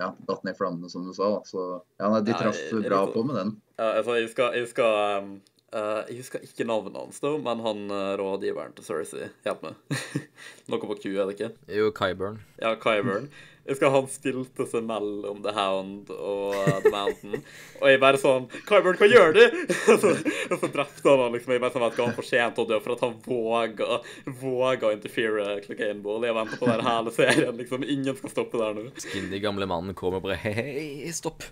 ja, 0.00 0.10
datt 0.28 0.44
ned 0.46 0.56
flammene, 0.58 0.90
som 0.90 1.06
du 1.06 1.12
sa. 1.16 1.28
Da. 1.36 1.40
Så 1.48 1.64
ja, 2.00 2.08
nei, 2.08 2.20
de 2.26 2.36
traff 2.36 2.60
bra 2.84 3.04
på 3.12 3.24
med 3.28 3.38
den. 3.38 3.56
Ja, 3.76 3.88
altså, 3.98 4.18
jeg 4.20 4.30
skal, 4.32 4.58
jeg 4.58 4.70
skal 4.72 5.00
um, 5.22 5.32
Uh, 5.72 6.02
jeg 6.04 6.18
husker 6.18 6.42
ikke 6.44 6.66
navnet 6.68 6.98
hans, 7.00 7.16
da, 7.24 7.30
men 7.40 7.62
han 7.64 7.86
uh, 7.88 8.10
rådgiveren 8.20 8.74
til 8.76 8.84
Cersei. 8.84 9.30
Hjelp 9.40 9.62
meg. 9.64 9.78
Noe 10.68 10.80
på 10.82 10.98
Q, 10.98 11.06
er 11.14 11.30
det 11.30 11.36
ikke? 11.38 11.48
Jo, 11.72 11.86
Kyburn. 11.96 12.42
Ja, 12.60 12.74
Kyburn. 12.76 13.30
Jeg 13.62 13.76
husker 13.76 13.92
han 13.94 14.08
stilte 14.10 14.64
seg 14.66 14.86
mellom 14.88 15.42
The 15.44 15.52
Hound 15.54 16.08
og 16.16 16.56
uh, 16.56 16.78
The 16.82 16.90
Mountain. 16.90 17.44
Og 17.78 17.92
jeg 17.92 18.00
bare 18.02 18.18
sånn 18.18 18.48
Kyburn, 18.66 18.98
hva 18.98 19.06
gjør 19.06 19.36
du?! 19.36 19.42
og, 19.92 20.02
så, 20.02 20.10
og 20.48 20.56
så 20.56 20.70
drepte 20.72 21.06
han 21.06 21.22
han 21.22 21.36
liksom. 21.36 21.54
Jeg 21.54 21.62
bare 21.62 21.76
sånn 21.76 21.86
at 21.86 22.00
han 22.02 22.16
fortjente 22.16 22.64
å 22.64 22.66
dø 22.66 22.80
for 22.82 22.96
at 22.96 23.04
han 23.06 23.14
våga 23.22 24.00
våga 24.42 24.90
å 24.90 24.96
interfere 24.96 25.60
Clegane 25.62 26.02
Ball. 26.02 26.26
Jeg 26.26 26.38
venter 26.40 26.58
på 26.58 26.72
den 26.72 26.84
hele 26.88 27.14
serien. 27.14 27.54
liksom. 27.60 27.86
Ingen 27.86 28.18
skal 28.18 28.34
stoppe 28.34 28.58
der 28.58 28.76
nå. 28.80 28.88
Skinny 29.06 29.42
gamle 29.42 29.70
mannen 29.70 29.94
kommer 29.98 30.22
bare 30.24 30.40
Hei, 30.42 30.54
hei, 30.58 31.14
stopp. 31.14 31.46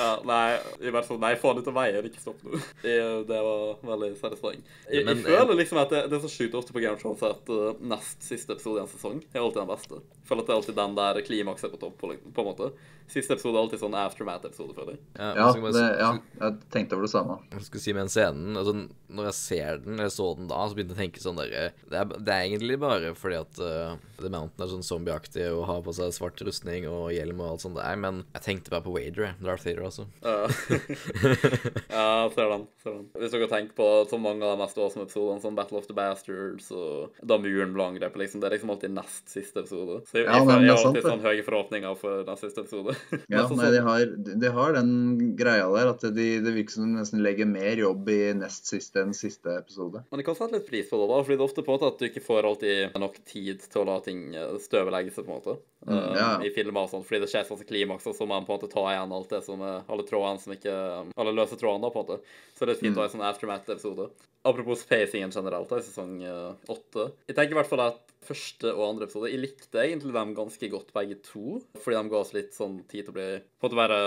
ja, 0.00 0.12
nei, 0.24 0.56
jeg 0.80 0.92
bare 0.94 1.04
sånn 1.04 1.18
Nei, 1.20 1.34
få 1.36 1.50
han 1.52 1.58
ut 1.60 1.66
av 1.68 1.74
veien, 1.76 2.06
ikke 2.08 2.22
stopp 2.22 2.40
nå. 2.46 2.60
Det, 2.80 2.94
var 3.28 3.82
veldig 3.90 4.14
satisfying. 4.16 4.62
Jeg, 4.88 5.04
jeg 5.04 5.24
føler 5.26 5.58
liksom 5.58 5.82
at 5.82 5.92
det, 5.92 6.06
det 6.08 6.16
er 6.16 6.24
så 6.24 6.32
sjukt 6.32 6.56
ofte 6.56 6.72
på 6.72 6.80
Game 6.80 6.96
of 6.96 7.02
Thrones 7.02 7.24
at 7.28 7.52
uh, 7.52 7.74
nest 7.92 8.24
siste 8.24 8.56
episode 8.56 8.80
i 8.80 8.84
en 8.86 8.90
sesong 8.90 9.20
er 9.34 9.42
alltid 9.42 9.60
den 9.60 9.72
beste. 9.74 9.97
Jeg 9.98 10.30
føler 10.30 10.44
at 10.44 10.48
det 10.48 10.52
er 10.52 10.60
alltid 10.60 10.78
den 10.78 10.96
der 10.98 11.20
klimakset 11.24 11.72
på 11.72 11.80
topp, 11.80 11.98
på, 12.00 12.12
på 12.12 12.44
en 12.44 12.48
måte. 12.50 12.72
Siste 13.08 13.32
episode 13.32 13.56
er 13.56 13.62
alltid 13.64 13.80
sånn 13.80 13.94
aftermath-episode, 13.96 14.74
føler 14.76 14.96
jeg. 14.98 15.00
Ja, 15.16 15.28
ja, 15.38 15.70
det, 15.72 15.84
ja, 15.96 16.08
jeg 16.42 16.56
tenkte 16.74 16.98
over 16.98 17.06
det 17.06 17.12
samme. 17.14 17.38
Jeg 17.54 17.64
skulle 17.64 17.80
si 17.80 17.94
med 17.96 18.04
den 18.04 18.12
scenen 18.12 18.58
altså, 18.60 18.74
Når 19.08 19.28
jeg 19.30 19.36
ser 19.38 19.78
den, 19.80 19.94
eller 19.96 20.12
så 20.12 20.26
den 20.36 20.50
da, 20.50 20.58
så 20.68 20.76
begynte 20.76 20.92
jeg 20.92 20.98
å 20.98 21.02
tenke 21.06 21.22
sånn 21.22 21.40
der 21.40 21.72
Det 21.88 21.96
er, 21.96 22.10
det 22.12 22.34
er 22.34 22.42
egentlig 22.44 22.76
bare 22.82 23.14
fordi 23.16 23.38
at 23.40 23.60
uh, 23.64 23.94
The 24.18 24.28
Mountain 24.28 24.66
er 24.66 24.70
sånn 24.74 24.84
zombieaktig 24.84 25.46
og 25.54 25.64
har 25.70 25.80
på 25.86 25.94
seg 25.96 26.12
svart 26.12 26.42
rustning 26.44 26.84
og 26.90 27.08
hjelm 27.16 27.40
og 27.40 27.54
alt 27.54 27.64
sånt 27.64 27.80
der, 27.80 27.96
men 28.04 28.20
jeg 28.36 28.44
tenkte 28.44 28.74
bare 28.74 28.84
på 28.84 28.92
Wader, 28.98 29.32
Darth 29.40 29.64
Vader, 29.64 29.88
altså. 29.88 30.04
ja, 31.96 32.28
ser 32.34 32.52
den. 32.52 32.66
ser 32.82 32.98
den. 32.98 33.08
Hvis 33.16 33.32
dere 33.32 33.48
tenker 33.48 33.78
på 33.78 33.88
så 34.10 34.20
mange 34.20 34.44
av 34.44 34.52
de 34.52 34.62
mest 34.66 34.76
awesome 34.76 35.06
episodene, 35.08 35.40
som 35.40 35.56
Battle 35.56 35.80
of 35.80 35.88
the 35.88 35.96
Bastards 35.96 36.68
og 36.76 37.16
da 37.24 37.40
muren 37.40 37.72
ble 37.72 37.88
angrepet, 37.94 38.20
liksom, 38.26 38.42
det 38.42 38.50
er 38.50 38.58
liksom 38.58 38.74
alltid 38.74 38.92
nest 38.98 39.32
siste 39.32 39.64
episode. 39.64 39.87
Så 40.08 40.18
jeg, 40.20 40.26
ja, 40.26 40.38
jeg, 40.38 40.64
jeg, 40.66 40.74
har 40.74 40.86
alltid 40.88 41.06
sånn 41.06 41.24
høye 41.24 41.44
forhåpninger 41.46 41.96
for 42.00 42.24
den 42.26 42.40
siste 42.40 42.64
episode. 42.64 42.94
ja, 43.34 43.44
nei, 43.58 43.70
de 43.74 43.82
har, 43.86 44.04
de 44.44 44.52
har, 44.58 44.76
den 44.76 44.92
greia 45.38 45.68
der 45.74 45.90
at 45.92 46.04
de, 46.16 46.28
det 46.44 46.54
virker 46.56 46.76
som 46.76 46.86
de 46.86 47.00
nesten 47.00 47.22
legger 47.24 47.48
mer 47.50 47.80
jobb 47.80 48.10
i 48.12 48.18
nest 48.38 48.70
siste 48.70 49.02
enn 49.04 49.16
siste 49.16 49.56
episode. 49.58 50.04
Men 50.10 50.22
jeg 50.22 50.28
kan 50.28 50.38
sette 50.38 50.58
litt 50.58 50.68
pris 50.68 50.90
på 50.90 51.00
det, 51.00 51.08
da, 51.10 51.22
fordi 51.24 51.38
det 51.38 51.44
er 51.44 51.48
ofte 51.48 51.64
på 51.66 51.72
en 51.72 51.78
måte 51.78 51.90
at 51.92 52.00
du 52.00 52.06
ikke 52.10 52.24
får 52.26 52.50
alltid 52.52 53.00
nok 53.04 53.18
tid 53.28 53.66
til 53.66 53.82
å 53.82 53.88
la 53.88 53.98
ting 54.04 54.22
eh, 54.36 54.54
støvelegge 54.62 55.14
seg, 55.14 55.26
på 55.26 55.34
en 55.34 55.40
måte. 55.40 55.58
Mm, 55.88 55.98
ja. 56.18 56.30
uh, 56.36 56.46
I 56.46 56.52
filmer 56.54 56.84
og 56.84 56.92
sånn, 56.92 57.04
fordi 57.06 57.22
det 57.24 57.30
skjer 57.32 57.46
sånn 57.48 57.66
klimaks, 57.68 58.08
og 58.10 58.16
så 58.18 58.26
må 58.26 58.34
man 58.34 58.48
på 58.48 58.54
en 58.54 58.60
måte 58.60 58.72
ta 58.72 58.84
igjen 58.92 59.14
alt 59.14 59.34
det 59.34 59.44
som 59.46 59.62
alle 59.64 60.04
trådene 60.08 60.42
som 60.42 60.54
ikke 60.54 60.74
Alle 61.18 61.34
løse 61.34 61.58
trådene, 61.58 61.86
da, 61.86 61.92
på 61.94 62.02
en 62.02 62.08
måte. 62.08 62.34
Så 62.58 62.66
det 62.66 62.74
er 62.74 62.82
fint 62.82 62.98
å 62.98 63.02
ha 63.02 63.08
en 63.08 63.14
sånn 63.14 63.28
aftermath-episode. 63.28 64.08
Apropos 64.48 64.84
pacingen 64.88 65.32
generelt, 65.34 65.68
da, 65.70 65.80
i 65.80 65.86
sesong 65.86 66.20
eh, 66.24 66.70
åtte. 66.72 67.10
Jeg 67.28 67.36
tenker 67.36 67.56
i 67.56 67.60
hvert 67.60 67.70
fall 67.70 67.84
at 67.90 68.04
første 68.28 68.70
og 68.74 68.82
andre 68.84 69.06
episode 69.06 69.30
Jeg 69.30 69.40
likte 69.40 69.80
egentlig 69.80 70.12
dem 70.14 70.34
ganske 70.36 70.70
godt, 70.72 70.90
begge 70.96 71.18
to. 71.24 71.60
Fordi 71.82 71.96
de 71.96 72.12
ga 72.12 72.18
oss 72.20 72.34
litt 72.36 72.56
sånn 72.56 72.80
tid 72.90 73.06
til 73.06 73.12
å 73.12 73.16
bli 73.16 73.28
På 73.60 73.70
å 73.70 73.78
bare 73.78 74.00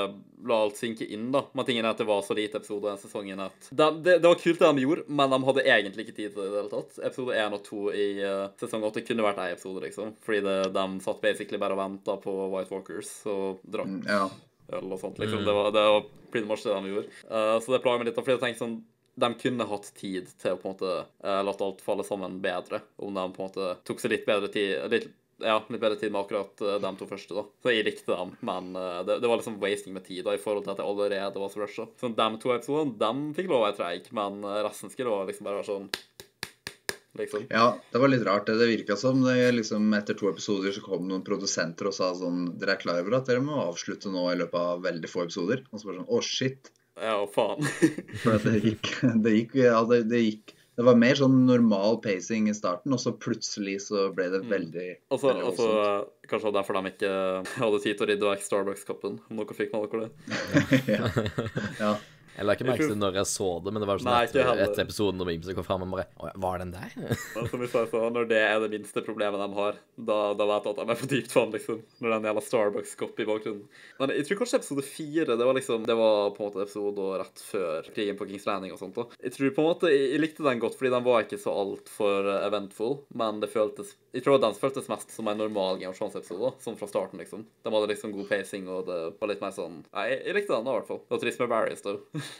La 0.47 0.59
alt 0.65 0.79
synke 0.79 1.07
inn, 1.07 1.29
da. 1.33 1.43
Men 1.57 1.67
tingen 1.67 1.87
er 1.87 1.93
at 1.93 2.01
det 2.01 2.09
var 2.09 2.23
så 2.25 2.37
lite 2.37 2.59
episode 2.61 2.89
den 2.89 3.01
sesongen 3.01 3.43
at 3.45 3.69
de, 3.69 3.87
det, 4.01 4.17
det, 4.17 4.27
var 4.27 4.39
kult 4.41 4.61
det 4.61 4.69
de 4.69 4.85
gjorde, 4.85 5.07
men 5.07 5.33
de 5.33 5.41
hadde 5.47 5.65
egentlig 5.67 6.05
ikke 6.07 6.17
tid 6.17 6.33
til 6.33 6.41
det 6.41 6.47
i 6.47 6.53
det 6.53 6.61
hele 6.61 6.73
tatt. 6.73 7.01
Episode 7.09 7.41
én 7.41 7.57
og 7.57 7.65
to 7.65 7.81
i 7.93 8.07
uh, 8.25 8.47
sesong 8.61 8.85
åtte 8.87 9.05
kunne 9.05 9.25
vært 9.25 9.43
én 9.43 9.55
episode, 9.55 9.83
liksom. 9.85 10.15
Fordi 10.25 10.41
det, 10.47 10.55
de 10.73 10.85
satt 11.05 11.21
basically 11.21 11.61
bare 11.61 11.77
og 11.77 11.83
venta 11.83 12.17
på 12.23 12.33
White 12.55 12.73
Walkers 12.73 13.13
og 13.29 13.61
drakk. 13.69 13.99
Mm, 13.99 14.07
ja 14.09 14.25
sånt. 14.97 15.19
liksom. 15.19 15.39
Mm. 15.39 15.45
Det, 15.45 15.53
var, 15.53 15.71
det 15.71 15.79
var 15.79 16.03
pretty 16.31 16.47
much 16.47 16.63
det 16.63 16.73
de 16.73 16.89
gjorde. 16.89 17.07
Uh, 17.31 17.59
så 17.61 17.71
det 17.71 17.81
plager 17.83 17.99
meg 17.99 18.07
litt. 18.07 18.15
fordi 18.15 18.35
jeg 18.35 18.43
tenker 18.45 18.61
sånn, 18.61 18.77
De 19.19 19.31
kunne 19.41 19.67
hatt 19.67 19.89
tid 19.97 20.29
til 20.39 20.53
å 20.53 20.59
på 20.59 20.69
en 20.69 20.75
måte 20.75 20.91
uh, 21.25 21.41
latt 21.43 21.63
alt 21.63 21.81
falle 21.83 22.05
sammen 22.07 22.39
bedre, 22.43 22.79
om 23.01 23.15
de 23.15 23.25
på 23.33 23.43
en 23.43 23.49
måte 23.49 23.73
tok 23.87 23.99
seg 23.99 24.13
litt 24.13 24.23
bedre 24.27 24.47
tid 24.53 24.85
litt, 24.93 25.09
ja, 25.41 25.57
litt 25.67 25.81
bedre 25.81 25.97
tid 25.99 26.13
med 26.13 26.21
akkurat 26.21 26.63
uh, 26.63 26.77
de 26.79 26.93
to 26.99 27.09
første. 27.09 27.35
da. 27.35 27.43
Så 27.63 27.73
jeg 27.73 27.87
likte 27.87 28.15
dem, 28.15 28.35
men 28.47 28.71
uh, 28.77 29.01
det, 29.07 29.19
det, 29.19 29.27
var 29.27 29.41
liksom 29.41 29.59
wasting 29.63 29.97
med 29.97 30.07
tid 30.07 30.23
da, 30.27 30.37
i 30.37 30.41
forhold 30.41 30.65
til 30.65 30.75
at 30.75 30.83
jeg 30.83 30.93
allerede 30.93 31.43
var 31.43 31.51
så 31.51 31.63
rusha. 31.63 31.89
Så 31.99 32.13
de 32.15 32.29
to 32.39 32.55
episodene, 32.55 32.97
de 33.03 33.37
fikk 33.39 33.51
lov 33.51 33.65
å 33.65 33.67
være 33.67 33.79
treige, 33.81 34.15
men 34.15 34.41
resten 34.63 34.93
skulle 34.93 35.23
liksom 35.27 35.49
bare 35.49 35.59
være 35.59 35.71
sånn 35.73 35.91
Liksom. 37.13 37.45
Ja, 37.49 37.79
det 37.91 37.99
var 37.99 38.07
litt 38.07 38.23
rart. 38.23 38.45
Det, 38.45 38.55
det 38.57 38.67
virka 38.69 38.95
som 38.95 39.21
det, 39.23 39.51
liksom, 39.51 39.93
etter 39.93 40.15
to 40.15 40.29
episoder 40.29 40.71
så 40.71 40.83
kom 40.85 41.09
noen 41.09 41.25
produsenter 41.27 41.89
og 41.89 41.95
sa 41.95 42.13
sånn 42.15 42.53
Dere 42.59 42.77
er 42.77 42.83
klar 42.83 43.01
over 43.03 43.17
at 43.17 43.27
dere 43.27 43.43
må 43.43 43.57
avslutte 43.65 44.11
nå 44.11 44.29
i 44.31 44.37
løpet 44.39 44.55
av 44.59 44.85
veldig 44.85 45.11
få 45.11 45.25
episoder? 45.25 45.65
Og 45.71 45.81
så 45.81 45.89
bare 45.89 45.99
sånn 45.99 46.13
Å, 46.15 46.21
shit. 46.23 46.71
Ja, 46.99 47.21
faen. 47.31 47.63
Det 48.43 48.57
gikk, 48.59 48.89
det 49.23 49.37
gikk, 49.37 49.55
ja, 49.63 49.79
det, 49.87 50.03
det 50.11 50.25
gikk 50.25 50.55
det 50.79 50.85
var 50.87 50.95
mer 50.97 51.17
sånn 51.19 51.41
normal 51.45 51.99
pacing 52.01 52.47
i 52.49 52.53
starten, 52.55 52.93
og 52.95 53.01
så 53.03 53.11
plutselig 53.13 53.75
så 53.83 54.07
ble 54.15 54.29
det 54.31 54.39
mm. 54.45 54.47
veldig 54.49 54.85
mm. 54.87 55.01
Også, 55.11 55.27
veldig 55.27 55.43
altså, 55.49 55.67
Kanskje 56.31 56.53
derfor 56.55 56.77
de 56.79 56.93
ikke 56.93 57.11
hadde 57.57 57.81
tid 57.83 57.99
til 57.99 58.05
å 58.05 58.09
rydde 58.09 58.29
vekk 58.29 58.45
Starbucks-koppen, 58.47 59.19
om 59.27 59.41
dere 59.41 59.57
fikk 59.57 59.75
med 59.75 59.91
dere 59.91 60.07
det? 60.07 60.13
ja. 60.95 61.11
ja. 61.81 61.91
Jeg 62.37 62.47
la 62.47 62.53
ikke 62.55 62.65
merke 62.67 62.85
til 62.87 62.97
når 62.97 63.17
jeg 63.19 63.27
så 63.27 63.47
det, 63.63 63.73
men 63.75 63.83
det 63.83 63.87
var 63.89 63.99
sånn 64.01 64.09
Nei, 64.11 64.23
etter, 64.27 64.47
etter 64.63 64.83
episoden 64.85 65.19
når 65.19 65.31
Imse 65.33 65.55
kom 65.57 65.65
fram 65.67 65.83
og 65.85 65.91
bare 65.97 66.31
Var 66.45 66.61
den 66.61 66.71
der? 66.73 66.93
men 67.35 67.49
som 67.51 67.61
vi 67.61 67.67
sa, 67.71 67.83
så 67.91 68.03
Når 68.13 68.29
det 68.29 68.39
er 68.39 68.61
det 68.63 68.69
minste 68.71 69.03
problemet 69.05 69.41
de 69.41 69.47
har, 69.57 69.79
da, 69.97 70.19
da 70.39 70.47
vet 70.49 70.69
jeg 70.69 70.75
at 70.75 70.79
de 70.79 70.93
er 70.95 71.01
på 71.01 71.09
dypt 71.11 71.35
vann, 71.35 71.51
liksom. 71.55 71.81
Når 72.01 72.15
den 72.15 72.27
gjelder 72.29 72.45
Starbucks-kopp 72.47 73.19
i 73.19 73.27
bakgrunnen. 73.27 73.65
Men 73.99 74.13
jeg 74.15 74.27
tror 74.29 74.41
kanskje 74.41 74.61
episode 74.61 74.85
fire 74.87 75.37
det 75.37 75.47
var 75.49 75.57
liksom 75.57 75.85
Det 75.89 75.97
var 75.99 76.31
på 76.35 76.43
en 76.43 76.49
måte 76.49 76.63
episode 76.65 77.09
rett 77.21 77.43
før 77.51 77.91
krigen 77.91 78.19
på 78.19 78.29
Kings 78.29 78.47
Landing 78.47 78.75
og 78.75 78.81
sånt. 78.81 78.95
Da. 78.97 79.19
Jeg 79.27 79.35
tror 79.35 79.53
på 79.57 79.65
en 79.65 79.69
måte 79.71 79.91
jeg, 79.91 80.07
jeg 80.15 80.23
likte 80.23 80.47
den 80.47 80.63
godt, 80.63 80.77
fordi 80.79 80.93
den 80.95 81.05
var 81.07 81.25
ikke 81.25 81.41
så 81.41 81.53
altfor 81.63 82.31
eventful, 82.39 82.97
men 83.21 83.43
det 83.43 83.51
føltes 83.51 83.95
Jeg 84.15 84.25
tror 84.25 84.39
den 84.43 84.55
føltes 84.57 84.89
mest 84.91 85.11
som 85.15 85.27
en 85.31 85.39
normal 85.39 85.79
Game 85.81 85.91
of 85.91 85.99
Thrones-episode, 85.99 86.55
sånn 86.63 86.79
fra 86.79 86.89
starten, 86.89 87.19
liksom. 87.21 87.45
De 87.63 87.75
hadde 87.75 87.91
liksom 87.91 88.15
god 88.15 88.31
pacing, 88.31 88.67
og 88.71 88.87
det 88.89 88.99
var 89.19 89.31
litt 89.31 89.43
mer 89.43 89.53
sånn 89.55 89.81
Nei, 89.91 90.07
jeg, 90.13 90.23
jeg 90.27 90.37
likte 90.39 90.55
den 90.55 90.67
da, 90.67 90.73
i 90.73 90.79
hvert 90.79 90.89
fall. 90.89 91.03
Det 91.05 91.15
var 91.15 91.23
trist 91.25 91.43
med 91.43 91.51
Barry's, 91.51 91.85
da. 91.85 91.97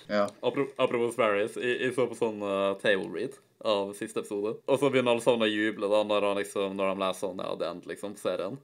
Ja. 0.09 0.25
Apropos 0.41 1.13
Sparrows, 1.15 1.57
jeg, 1.59 1.77
jeg, 1.81 1.93
så 1.95 2.07
på 2.09 2.17
sånn 2.19 2.41
uh, 2.43 2.73
table 2.81 3.09
read 3.13 3.37
av 3.61 3.93
siste 3.97 4.23
episode. 4.23 4.55
Og 4.65 4.81
så 4.81 4.89
begynner 4.89 5.13
alle 5.13 5.23
sammen 5.23 5.45
å 5.45 5.51
juble 5.51 5.89
da 5.91 6.01
når, 6.07 6.27
han 6.29 6.39
liksom, 6.41 6.75
når 6.77 6.93
de 6.93 7.03
leser 7.03 7.25
sånn, 7.25 7.43
ja, 7.45 7.55
det 7.59 7.69
endte 7.69 7.91
liksom, 7.93 8.15
serien. 8.19 8.57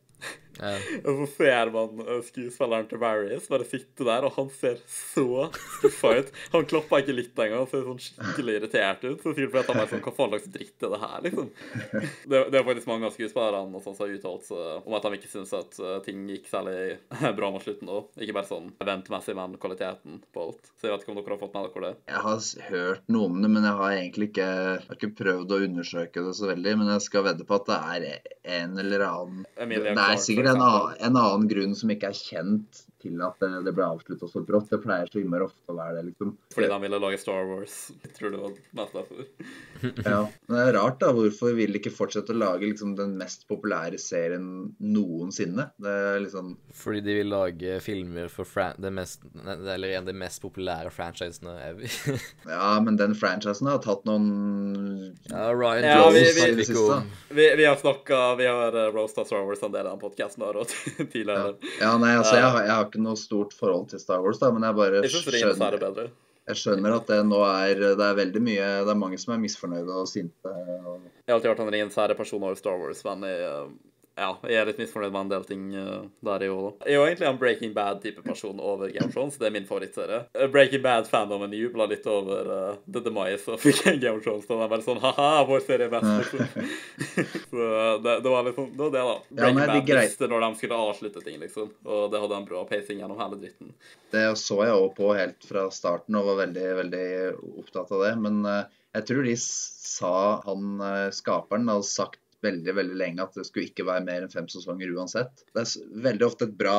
Ja. 0.58 0.74
og 1.04 1.22
så 1.22 1.28
ser 1.36 1.72
man 1.74 2.02
uh, 2.02 2.18
skuespilleren 2.26 2.88
til 2.90 3.02
Marius 3.02 3.50
bare 3.52 3.68
sitte 3.68 4.08
der, 4.08 4.26
og 4.28 4.36
han 4.38 4.50
ser 4.54 4.80
så 4.90 5.48
skuffa 5.54 6.14
ut. 6.20 6.32
Han 6.56 6.68
klapper 6.70 7.04
ikke 7.04 7.18
litt 7.18 7.38
engang, 7.38 7.66
han 7.66 7.72
ser 7.72 7.86
sånn 7.88 8.02
skikkelig 8.02 8.58
irritert 8.62 9.06
ut. 9.06 9.22
Så 9.22 9.34
sikkert 9.34 9.54
fordi 9.54 9.74
han 9.74 9.84
er 9.84 9.92
sånn 9.92 10.04
Hva 10.08 10.14
faen 10.18 10.34
slags 10.34 10.50
dritt 10.54 10.86
er 10.88 10.94
det 10.94 11.02
her, 11.04 11.18
liksom? 11.26 11.52
Det, 12.28 12.40
det 12.52 12.60
er 12.60 12.66
faktisk 12.66 12.90
mange 12.90 13.08
av 13.08 13.14
skuespillerne 13.16 13.82
som 13.84 13.96
har 13.98 14.12
uttalt 14.14 14.50
om 14.52 14.96
at 14.98 15.06
de 15.06 15.18
ikke 15.18 15.30
syns 15.32 15.54
at 15.56 15.78
uh, 15.82 15.98
ting 16.06 16.26
gikk 16.32 16.48
særlig 16.50 16.98
bra 17.40 17.52
mot 17.54 17.64
slutten 17.64 17.92
òg. 17.92 18.10
Ikke 18.20 18.36
bare 18.38 18.50
sånn 18.50 18.72
eventmessig, 18.84 19.36
men 19.38 19.56
kvaliteten 19.62 20.22
på 20.34 20.48
alt. 20.48 20.72
Så 20.78 20.88
jeg 20.88 20.94
vet 20.96 21.06
ikke 21.06 21.14
om 21.14 21.20
dere 21.20 21.36
har 21.36 21.42
fått 21.42 21.56
med 21.56 21.68
dere 21.68 21.86
det? 21.88 21.94
Jeg 22.12 22.24
har 22.26 22.72
hørt 22.72 23.14
noe 23.14 23.30
om 23.30 23.40
det, 23.44 23.52
men 23.54 23.68
jeg 23.68 23.80
har 23.82 23.96
egentlig 23.98 24.30
ikke, 24.32 24.50
har 24.88 24.98
ikke 24.98 25.14
prøvd 25.22 25.54
å 25.54 25.62
undersøke 25.68 26.26
det 26.28 26.36
så 26.40 26.50
veldig. 26.52 26.76
Men 26.82 26.94
jeg 26.96 27.06
skal 27.08 27.26
vedde 27.28 27.48
på 27.48 27.60
at 27.60 27.70
det 27.70 27.78
er 27.78 28.08
en 28.58 28.78
eller 28.84 29.06
annen 29.08 29.46
Emilie, 29.58 29.94
Det 29.98 30.06
er 30.06 30.22
sikkert 30.22 30.47
en 30.54 30.62
annen, 30.62 30.98
en 31.00 31.20
annen 31.20 31.48
grunn 31.52 31.76
som 31.78 31.92
ikke 31.94 32.12
er 32.12 32.20
kjent 32.20 32.87
til 33.02 33.22
at 33.24 33.38
det, 33.42 33.50
det 33.66 33.74
ble 33.78 33.86
avslutta 33.86 34.30
så 34.30 34.42
brått. 34.46 34.70
Det 34.72 34.80
pleier 34.84 35.10
så 35.12 35.22
innmari 35.22 35.46
ofte 35.46 35.74
å 35.74 35.78
være 35.78 36.00
det, 36.00 36.04
liksom. 36.10 36.34
Fordi 36.54 36.70
de 36.72 36.80
ville 36.84 37.00
lage 37.04 37.20
Star 37.22 37.46
Wars. 37.50 37.76
Tror 38.18 38.34
du 38.34 38.40
var 38.42 38.56
mest 38.80 38.98
derfor. 38.98 39.28
ja. 40.04 40.22
Men 40.48 40.58
det 40.58 40.64
er 40.64 40.78
rart, 40.80 41.00
da. 41.04 41.12
Hvorfor 41.16 41.54
vil 41.58 41.76
de 41.76 41.82
ikke 41.82 41.94
fortsette 41.94 42.34
å 42.34 42.40
lage 42.40 42.66
liksom, 42.66 42.96
den 43.00 43.16
mest 43.20 43.48
populære 43.50 44.00
serien 44.02 44.48
noensinne? 44.82 45.70
Det 45.82 45.96
er 46.12 46.22
liksom 46.26 46.56
Fordi 46.78 47.04
de 47.06 47.20
vil 47.20 47.32
lage 47.32 47.80
filmer 47.86 48.32
for 48.34 48.74
det 48.82 48.94
mest, 48.94 49.24
eller 49.46 49.94
en 49.94 50.06
av 50.06 50.12
de 50.12 50.18
mest 50.18 50.42
populære 50.44 50.92
franchisene 50.94 51.54
ever. 51.70 52.00
ja, 52.50 52.74
men 52.84 53.00
den 53.00 53.16
franchisen 53.18 53.70
har 53.70 53.82
tatt 53.84 54.06
noen 54.10 54.28
Ja, 55.30 55.50
Ryan 55.54 55.86
ja, 55.86 56.10
vi, 56.14 56.24
vi, 56.36 56.50
vi, 56.58 56.68
vi, 57.38 57.48
vi, 57.60 57.66
har 57.66 57.78
snakka 57.80 58.20
Vi 58.40 58.48
har 58.48 58.76
uh, 58.76 58.88
roasta 58.94 59.26
Star 59.26 59.46
Wars 59.46 59.64
en 59.64 59.74
del 59.74 59.86
av 59.86 59.96
den 59.96 60.02
podkasten 60.02 60.46
tidligere. 61.14 61.54
Ja. 61.54 61.72
ja, 61.82 61.94
nei, 62.02 62.14
altså, 62.18 62.38
jeg 62.40 62.48
jeg 62.68 62.74
har 62.74 62.87
ikke 62.88 63.04
noe 63.04 63.20
stort 63.20 63.54
forhold 63.58 63.90
til 63.92 64.02
Star 64.02 64.24
Wars, 64.24 64.40
da, 64.42 64.52
men 64.54 64.66
jeg 64.68 64.78
bare 64.78 65.04
skjønner, 65.06 66.10
jeg 66.48 66.60
skjønner 66.62 66.96
at 66.96 67.10
det 67.12 67.20
nå 67.28 67.42
er 67.44 67.82
Det 68.00 68.06
er 68.06 68.14
veldig 68.16 68.40
mye 68.40 68.68
Det 68.88 68.92
er 68.94 69.00
mange 69.00 69.18
som 69.20 69.34
er 69.36 69.42
misfornøyde 69.42 69.98
og 70.00 70.08
sinte. 70.08 70.54
Og... 70.54 71.04
Jeg 71.26 71.34
har 71.34 71.36
alltid 71.36 71.52
vært 71.52 71.64
en 71.66 71.74
ren 71.76 71.92
sære 71.92 72.16
person 72.16 72.44
over 72.44 72.56
Star 72.60 72.80
Wars-venn 72.80 73.26
jeg, 73.28 73.66
ja, 74.18 74.32
jeg 74.50 74.58
er 74.58 74.66
litt 74.66 74.80
misfornøyd 74.82 75.14
med 75.14 75.20
en 75.26 75.30
del 75.30 75.44
ting 75.46 75.66
uh, 75.78 76.06
der 76.26 76.46
i 76.48 76.50
år. 76.50 76.72
Jeg 76.82 76.96
er 76.96 76.98
jo 76.98 77.06
egentlig 77.06 77.28
en 77.30 77.40
Breaking 77.42 77.74
Bad-type 77.76 78.24
person 78.26 78.58
over 78.58 78.90
Game 78.90 79.06
of 79.06 79.14
Thrones. 79.14 79.38
Det 79.38 79.46
er 79.46 79.54
min 79.54 79.68
favorittserie. 79.70 80.24
Uh, 80.34 80.48
Breaking 80.52 80.82
Bad-fandomen 80.82 81.54
jubla 81.54 81.86
litt 81.92 82.08
over 82.10 82.50
uh, 82.50 82.80
The 82.90 83.04
Demise 83.06 83.54
of 83.54 83.64
Game 83.86 84.16
of 84.16 84.24
Thrones. 84.26 84.48
Den 84.50 84.64
er 84.66 84.72
bare 84.72 84.86
sånn 84.86 85.02
ha-ha, 85.04 85.30
vår 85.50 85.62
serie 85.68 85.90
er 85.90 85.94
best. 85.94 86.34
Liksom. 86.34 86.74
så 87.52 87.70
det, 88.02 88.18
det, 88.26 88.34
var 88.34 88.50
liksom, 88.50 88.72
det 88.74 88.84
var 88.84 88.94
det, 88.98 89.06
da. 89.12 89.16
Breaking 89.30 89.62
nei, 89.62 89.82
Bad 89.86 89.94
visste 90.02 90.32
når 90.34 90.46
de 90.48 90.52
skulle 90.64 90.84
avslutte 90.88 91.26
ting, 91.28 91.40
liksom. 91.46 91.74
Og 91.86 92.06
det 92.14 92.24
hadde 92.26 92.42
en 92.42 92.50
bra 92.50 92.66
pacing 92.70 93.04
gjennom 93.04 93.22
hele 93.22 93.42
dritten. 93.44 93.74
Det 94.14 94.28
så 94.42 94.64
jeg 94.66 94.82
òg 94.82 94.92
på 94.98 95.14
helt 95.18 95.46
fra 95.46 95.68
starten 95.74 96.18
og 96.18 96.32
var 96.32 96.42
veldig, 96.48 96.70
veldig 96.82 97.08
opptatt 97.62 97.94
av 97.94 98.08
det. 98.08 98.16
Men 98.26 98.42
uh, 98.50 98.64
jeg 98.98 99.12
tror 99.12 99.28
de 99.30 99.38
sa 99.38 100.16
han 100.48 100.80
skaperen 101.14 101.70
hadde 101.70 101.86
sagt 101.86 102.24
veldig 102.48 102.76
veldig 102.80 102.98
lenge 103.00 103.26
at 103.26 103.38
det 103.38 103.46
skulle 103.48 103.70
ikke 103.70 103.86
være 103.88 104.06
mer 104.08 104.26
enn 104.26 104.34
fem 104.34 104.48
sesonger 104.52 104.94
uansett. 104.96 105.46
Det 105.54 105.64
er 105.64 106.02
veldig 106.08 106.28
ofte 106.28 106.48
et 106.48 106.56
bra 106.58 106.78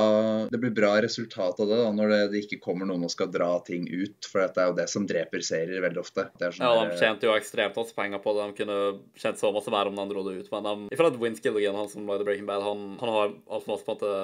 Det 0.51 0.61
blir 0.63 0.75
bra 0.75 0.95
resultat 1.05 1.61
av 1.63 1.71
det 1.71 1.79
da, 1.81 1.91
når 1.95 2.15
det, 2.15 2.21
det 2.35 2.43
ikke 2.47 2.61
kommer 2.65 2.89
noen 2.89 3.07
og 3.07 3.15
skal 3.15 3.31
dra 3.33 3.51
ting 3.67 3.87
ut. 3.89 4.29
For 4.29 4.45
det 4.45 4.63
er 4.63 4.71
jo 4.73 4.79
det 4.79 4.89
som 4.93 5.07
dreper 5.09 5.45
serier 5.45 5.85
veldig 5.85 6.03
ofte. 6.03 6.29
Sånn 6.41 6.65
ja, 6.65 6.75
de 6.89 7.01
tjente 7.01 7.29
jo 7.29 7.37
ekstremt 7.37 7.79
masse 7.79 7.97
penger 7.97 8.23
på 8.25 8.37
det. 8.37 8.51
De 8.51 8.61
kunne 8.63 8.79
tjent 9.19 9.41
så 9.41 9.53
masse 9.55 9.73
mer 9.75 9.91
om 9.91 9.99
de 9.99 10.07
dro 10.13 10.27
det 10.27 10.39
ut. 10.43 10.53
Men 10.55 10.69
de, 10.69 10.93
ifølge 10.97 11.23
Vince 11.23 11.45
Gilligan, 11.45 11.79
han 11.79 11.91
som 11.93 12.09
lagde 12.09 12.27
Breaking 12.29 12.49
Bad, 12.49 12.65
han, 12.67 12.87
han 13.01 13.15
har 13.15 13.35
altfor 13.49 13.75
masse 13.75 13.87
på 13.87 13.97
en 13.97 14.01
måte 14.01 14.15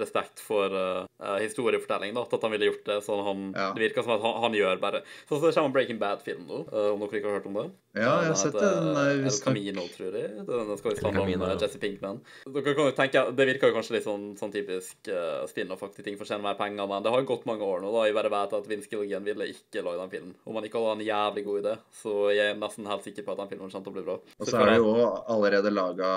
respekt 0.00 0.42
for 0.42 0.72
uh, 0.72 1.38
historiefortelling. 1.40 2.14
da, 2.16 2.26
At 2.26 2.46
han 2.46 2.54
ville 2.54 2.70
gjort 2.70 2.84
det. 2.88 2.98
sånn 3.06 3.24
han, 3.26 3.42
ja. 3.54 3.70
Det 3.76 3.84
virker 3.86 4.06
som 4.06 4.16
at 4.16 4.24
han, 4.24 4.36
han 4.46 4.56
gjør 4.56 4.80
bare 4.82 5.02
Sånn 5.28 5.40
så 5.40 5.48
det 5.48 5.54
kommer 5.56 5.70
en 5.70 5.74
Breaking 5.76 6.00
Bad-film 6.00 6.46
nå, 6.48 6.62
uh, 6.72 6.92
om 6.94 7.02
dere 7.02 7.20
ikke 7.20 7.30
har 7.30 7.38
hørt 7.40 7.50
om 7.50 7.58
det? 7.60 7.66
Ja, 7.96 8.12
jeg 8.20 8.32
har 8.34 8.38
sett 8.38 8.56
den. 8.60 8.90
El 9.24 9.38
Camino, 9.40 9.86
tror 9.94 10.16
jeg. 10.20 10.32
Den, 10.44 10.72
skal 10.76 10.92
visst 10.92 11.06
handle 11.06 11.24
om 11.24 11.60
Jesse 11.62 11.80
Pinkman. 11.80 12.18
Dere 12.44 12.74
kan 12.76 12.90
jo 12.90 12.96
tenke, 12.96 13.22
Det 13.36 13.46
virker 13.48 13.70
jo 13.70 13.76
kanskje 13.78 13.96
litt 13.96 14.06
sånn, 14.06 14.26
sånn 14.36 14.52
typisk 14.52 15.08
uh, 15.08 15.46
spin-off-aktig 15.48 16.04
ting 16.04 16.18
for 16.18 16.26
å 16.26 16.30
tjene 16.30 16.44
mer 16.44 16.58
penger, 16.60 16.88
men 16.90 17.04
det 17.06 17.12
har 17.14 17.28
gått 17.28 17.46
mange 17.48 17.64
år 17.64 17.80
nå. 17.84 17.92
da, 17.94 18.04
Jeg 18.08 18.18
bare 18.18 18.32
vet 18.34 18.56
at 18.58 18.68
Vince 18.68 18.90
Gilligan 18.92 19.24
ville 19.26 19.48
ikke 19.52 19.84
lage 19.86 20.02
den 20.02 20.12
filmen. 20.12 20.34
Om 20.44 20.60
han 20.60 20.68
ikke 20.68 20.82
hadde 20.82 20.98
en 20.98 21.06
jævlig 21.08 21.46
god 21.48 21.62
idé, 21.62 21.74
så 22.02 22.16
jeg 22.36 22.52
er 22.52 22.60
nesten 22.60 22.90
helt 22.90 23.06
sikker 23.08 23.26
på 23.26 23.34
at 23.34 23.42
den 23.42 23.52
filmen 23.54 23.72
kommer 23.72 23.88
til 23.88 23.94
å 23.94 23.96
bli 23.96 24.06
bra. 24.10 24.18
Og 24.36 24.50
så 24.50 24.60
er 24.60 24.72
det 24.74 24.78
jo 24.82 24.92
allerede 25.36 25.72
laga 25.72 26.10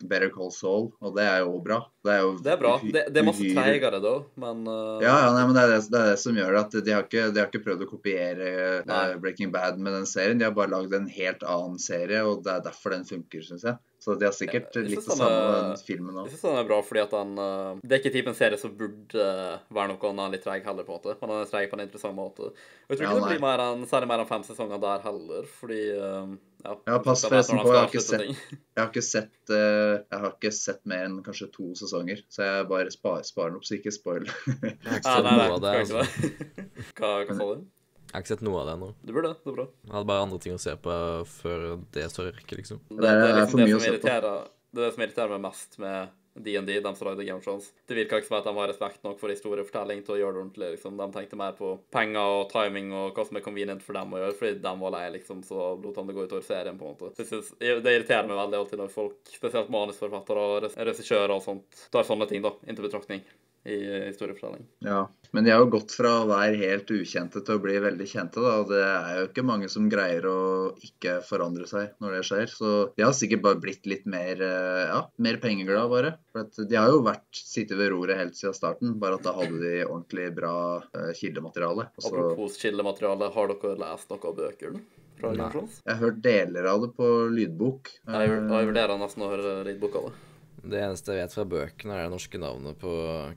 Better 0.00 0.30
Call 0.34 0.54
Saul, 0.54 0.90
og 1.02 1.16
det 1.18 1.26
er 1.26 1.42
jo 1.42 1.58
bra. 1.64 1.82
Det 2.06 2.14
er 2.14 2.22
jo 2.24 2.36
det 2.40 2.54
er 2.54 2.59
bra. 2.60 2.72
Det, 2.84 3.04
det 3.10 3.22
er 3.22 3.26
masse 3.26 3.50
treigere 3.56 4.00
da, 4.04 4.14
men 4.44 4.62
uh... 4.68 5.00
Ja, 5.02 5.14
ja 5.24 5.30
nei, 5.34 5.44
men 5.48 5.56
det 5.56 5.64
er 5.64 5.72
det, 5.74 5.80
det 5.90 6.00
er 6.00 6.10
det, 6.12 6.18
som 6.22 6.38
gjør 6.38 6.54
det. 6.56 6.62
At 6.62 6.76
de 6.86 6.94
har 6.96 7.06
ikke, 7.08 7.28
de 7.34 7.42
har 7.42 7.50
ikke 7.50 7.64
prøvd 7.66 7.86
å 7.86 7.90
kopiere 7.90 8.50
uh, 8.84 9.14
Breaking 9.22 9.52
Bad 9.54 9.80
med 9.82 9.96
den 9.98 10.08
serien. 10.08 10.40
De 10.40 10.48
har 10.48 10.56
bare 10.56 10.72
lagd 10.74 10.96
en 10.96 11.08
helt 11.10 11.46
annen 11.46 11.80
serie, 11.82 12.22
og 12.26 12.44
det 12.46 12.54
er 12.56 12.66
derfor 12.68 12.94
den 12.96 13.08
funker, 13.08 13.44
syns 13.46 13.66
jeg. 13.68 13.80
Så 14.00 14.14
de 14.16 14.24
har 14.24 14.32
sikkert 14.32 14.76
litt 14.80 14.96
det 14.96 15.04
samme 15.04 15.28
med 15.28 15.58
den 15.60 15.80
filmen 15.84 16.16
òg. 16.16 16.28
Jeg 16.30 16.38
syns 16.38 16.44
den 16.46 16.60
er 16.62 16.68
bra, 16.70 16.78
fordi 16.80 17.02
at 17.02 17.10
den 17.12 17.34
uh, 17.36 17.80
Det 17.84 17.96
er 17.96 18.00
ikke 18.00 18.12
typen 18.14 18.36
serie 18.38 18.56
som 18.60 18.72
burde 18.78 19.26
være 19.68 19.90
noe 19.90 20.10
annet 20.10 20.22
enn 20.24 20.36
litt 20.36 20.44
treig 20.46 20.64
heller, 20.64 20.86
på 20.86 20.94
en 20.94 21.02
måte. 21.02 21.16
Men 21.20 21.32
den 21.34 21.42
er 21.42 21.50
treig 21.50 21.68
på 21.68 21.76
en 21.76 21.82
interessant 21.84 22.16
måte. 22.16 22.48
Og 22.48 22.94
jeg 22.94 23.00
tror 23.00 23.10
ikke 23.10 23.18
det 23.18 23.34
blir 23.34 23.42
mer 23.44 23.62
enn, 23.66 23.82
særlig 23.90 24.08
mer 24.08 24.22
enn 24.22 24.30
fem 24.30 24.46
sesonger 24.46 24.80
der 24.80 25.04
heller, 25.04 25.50
fordi 25.58 25.82
ja, 25.90 26.74
ja, 26.88 26.96
pass 27.04 27.26
forresten 27.26 27.60
på. 27.60 27.74
Jeg 27.74 27.82
har 27.82 27.90
ikke 27.90 28.04
sett, 28.04 28.24
jeg 28.56 28.80
har 28.80 28.88
ikke 28.88 29.04
sett, 29.04 29.34
uh, 29.52 29.92
jeg 30.00 30.22
har 30.24 30.32
ikke 30.32 30.54
sett 30.60 30.80
mer 30.88 31.04
enn 31.10 31.18
kanskje 31.26 31.50
to 31.58 31.68
sesonger, 31.82 32.24
så 32.32 32.48
jeg 32.48 32.70
bare 32.72 32.94
spar, 32.94 33.20
sparer 33.28 33.52
den 33.52 33.60
opp 33.60 33.68
så 33.68 33.76
ikke 33.76 33.92
spoil. 33.96 34.24
jeg 34.48 34.72
har 34.88 35.02
ikke 35.02 35.12
sett 35.12 35.28
noe 35.28 35.50
av 35.50 35.60
det. 35.66 35.76
Altså. 35.84 36.06
hva, 36.96 37.12
hva 37.28 37.36
sa 37.36 37.50
du? 37.52 37.68
Jeg 38.10 38.16
har 38.16 38.24
ikke 38.24 38.32
sett 38.32 38.40
noe 38.42 38.58
av 38.58 38.66
det 38.66 38.72
ennå. 38.74 38.86
Du 39.06 39.10
burde, 39.14 39.28
det 39.38 39.50
er 39.52 39.54
bra. 39.54 39.64
Jeg 39.86 39.92
hadde 39.94 40.08
bare 40.10 40.22
andre 40.26 40.38
ting 40.42 40.54
å 40.56 40.58
se 40.58 40.72
på 40.82 40.94
før 41.30 41.66
det 41.94 42.08
står 42.10 42.32
rekke, 42.34 42.56
liksom. 42.58 42.80
Det, 42.88 42.96
det, 43.04 43.10
er 43.12 43.36
liksom 43.36 43.60
det, 43.60 43.66
det, 43.68 43.76
som 43.76 43.92
irriterer, 43.92 44.48
det, 44.74 44.88
som 44.96 45.04
irriterer 45.04 45.34
meg 45.36 45.44
mest 45.44 45.78
med 45.78 46.16
DND, 46.34 46.72
de 46.82 46.94
som 46.96 47.06
lagde 47.06 47.26
Game 47.28 47.38
of 47.38 47.44
Thrones. 47.44 47.68
Det 47.86 47.94
virka 47.94 48.18
ikke 48.18 48.26
som 48.26 48.38
at 48.40 48.48
de 48.48 48.54
har 48.56 48.70
respekt 48.72 49.06
nok 49.06 49.20
for 49.20 49.30
historiefortelling 49.30 50.02
til 50.06 50.16
å 50.16 50.18
gjøre 50.18 50.34
det 50.34 50.42
ordentlig. 50.42 50.70
liksom. 50.74 50.96
De 50.98 51.06
tenkte 51.14 51.38
mer 51.38 51.54
på 51.58 51.70
penger 51.94 52.34
og 52.38 52.48
timing 52.50 52.90
og 52.98 53.14
hva 53.14 53.26
som 53.28 53.38
er 53.38 53.44
convenient 53.44 53.84
for 53.84 53.98
dem 53.98 54.16
å 54.16 54.22
gjøre, 54.22 54.38
fordi 54.40 54.62
de 54.64 54.72
var 54.82 54.94
lei, 54.96 55.04
liksom, 55.18 55.44
så 55.46 55.68
lot 55.82 56.00
han 56.02 56.10
det 56.10 56.16
gå 56.16 56.26
utover 56.26 56.46
serien, 56.46 56.80
på 56.80 56.88
en 56.88 56.96
måte. 56.96 57.12
Det, 57.18 57.28
synes, 57.30 57.52
det 57.60 57.94
irriterer 57.94 58.26
meg 58.26 58.42
veldig 58.42 58.58
alltid 58.64 58.82
når 58.82 58.90
folk, 58.94 59.20
spesielt 59.36 59.70
manusforfattere 59.70 60.48
og 60.48 60.68
regissører 60.74 61.36
og 61.36 61.46
sånt, 61.46 61.86
tar 61.94 62.10
sånne 62.10 62.26
ting 62.30 62.42
da, 62.46 62.56
inn 62.66 62.78
til 62.78 62.90
betraktning 62.90 63.22
i 63.64 64.06
historiefortelling. 64.06 64.66
Ja, 64.78 65.10
men 65.30 65.44
de 65.44 65.50
har 65.52 65.60
jo 65.60 65.70
gått 65.74 65.92
fra 65.92 66.12
å 66.22 66.28
være 66.30 66.56
helt 66.62 66.90
ukjente 66.94 67.42
til 67.44 67.58
å 67.58 67.62
bli 67.62 67.76
veldig 67.82 68.06
kjente. 68.08 68.40
da, 68.40 68.54
og 68.62 68.70
Det 68.72 68.80
er 68.82 69.18
jo 69.18 69.26
ikke 69.28 69.44
mange 69.46 69.68
som 69.72 69.88
greier 69.92 70.26
å 70.26 70.38
ikke 70.80 71.18
forandre 71.26 71.68
seg 71.68 71.92
når 72.00 72.16
det 72.16 72.22
skjer. 72.28 72.54
Så 72.54 72.70
de 72.96 73.04
har 73.04 73.16
sikkert 73.16 73.44
bare 73.44 73.60
blitt 73.60 73.84
litt 73.90 74.06
mer 74.08 74.40
eh, 74.40 74.86
ja, 74.88 75.02
mer 75.20 75.40
pengeglade, 75.42 75.90
bare. 75.92 76.14
For 76.32 76.70
De 76.70 76.78
har 76.78 76.88
jo 76.88 77.02
vært 77.04 77.42
sittet 77.42 77.76
ved 77.78 77.92
roret 77.92 78.20
helt 78.20 78.38
siden 78.38 78.56
starten, 78.56 78.96
bare 79.02 79.20
at 79.20 79.28
da 79.28 79.36
hadde 79.36 79.60
de 79.60 79.74
ordentlig 79.84 80.30
bra 80.36 80.54
uh, 80.80 81.12
kildemateriale. 81.18 81.90
Også... 82.00 82.14
Apropos 82.14 82.56
kildemateriale, 82.60 83.30
har 83.34 83.52
dere 83.52 83.76
lest 83.84 84.10
noe 84.10 84.24
av 84.24 84.40
bøkene? 84.40 84.82
Jeg 85.20 85.36
har 85.84 85.98
hørt 86.00 86.22
deler 86.24 86.64
av 86.70 86.80
det 86.86 86.94
på 86.96 87.06
lydbok. 87.28 87.92
Jeg, 88.08 88.32
jeg 88.32 88.68
vurderer 88.70 88.96
nesten 88.96 89.26
å 89.26 89.28
høre 89.34 89.56
lydbok 89.68 89.98
av 90.00 90.08
det. 90.08 90.29
Det 90.62 90.80
eneste 90.80 91.16
jeg 91.16 91.24
vet 91.24 91.36
fra 91.36 91.46
bøkene, 91.48 91.96
er 91.96 92.08
det 92.08 92.14
norske 92.14 92.40
navnet 92.40 92.80
på 92.80 92.90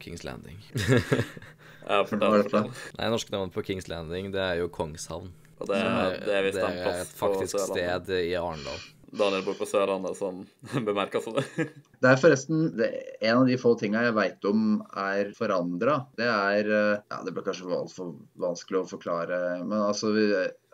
Kings 0.04 0.26
Landing. 0.28 0.60
ja, 1.90 2.02
fortell, 2.08 2.44
fortell. 2.44 2.68
Nei, 2.98 3.06
det 3.06 3.14
norske 3.14 3.36
navnet 3.36 3.56
på 3.56 3.64
Kings 3.70 3.88
Landing, 3.92 4.34
det 4.36 4.44
er 4.44 4.60
jo 4.60 4.72
Kongshavn. 4.74 5.32
Og 5.62 5.70
det, 5.70 5.80
er, 5.80 6.18
det 6.26 6.36
er 6.36 6.50
det 6.52 6.60
er 6.60 6.82
plass 6.82 7.06
et 7.06 7.16
faktisk 7.16 7.62
sted 7.62 8.12
i 8.18 8.34
Arendal. 8.36 8.82
Daniel 9.14 9.44
bor 9.46 9.54
på 9.60 9.68
Sørlandet 9.70 10.18
som 10.18 10.40
bemerka 10.88 11.22
seg 11.22 11.38
det. 11.38 11.68
det 12.02 12.10
er 12.10 12.20
forresten 12.20 12.64
det, 12.80 12.90
en 13.22 13.44
av 13.44 13.50
de 13.50 13.58
få 13.62 13.76
tinga 13.78 14.02
jeg 14.08 14.16
veit 14.18 14.48
om 14.50 14.80
er 14.98 15.30
forandra. 15.38 16.00
Det 16.18 16.28
er 16.28 16.72
Ja, 16.74 17.20
det 17.22 17.34
blir 17.36 17.46
kanskje 17.46 17.70
altfor 17.78 18.16
vanskelig 18.42 18.82
å 18.82 18.90
forklare, 18.96 19.40
men 19.62 19.78
altså 19.78 20.14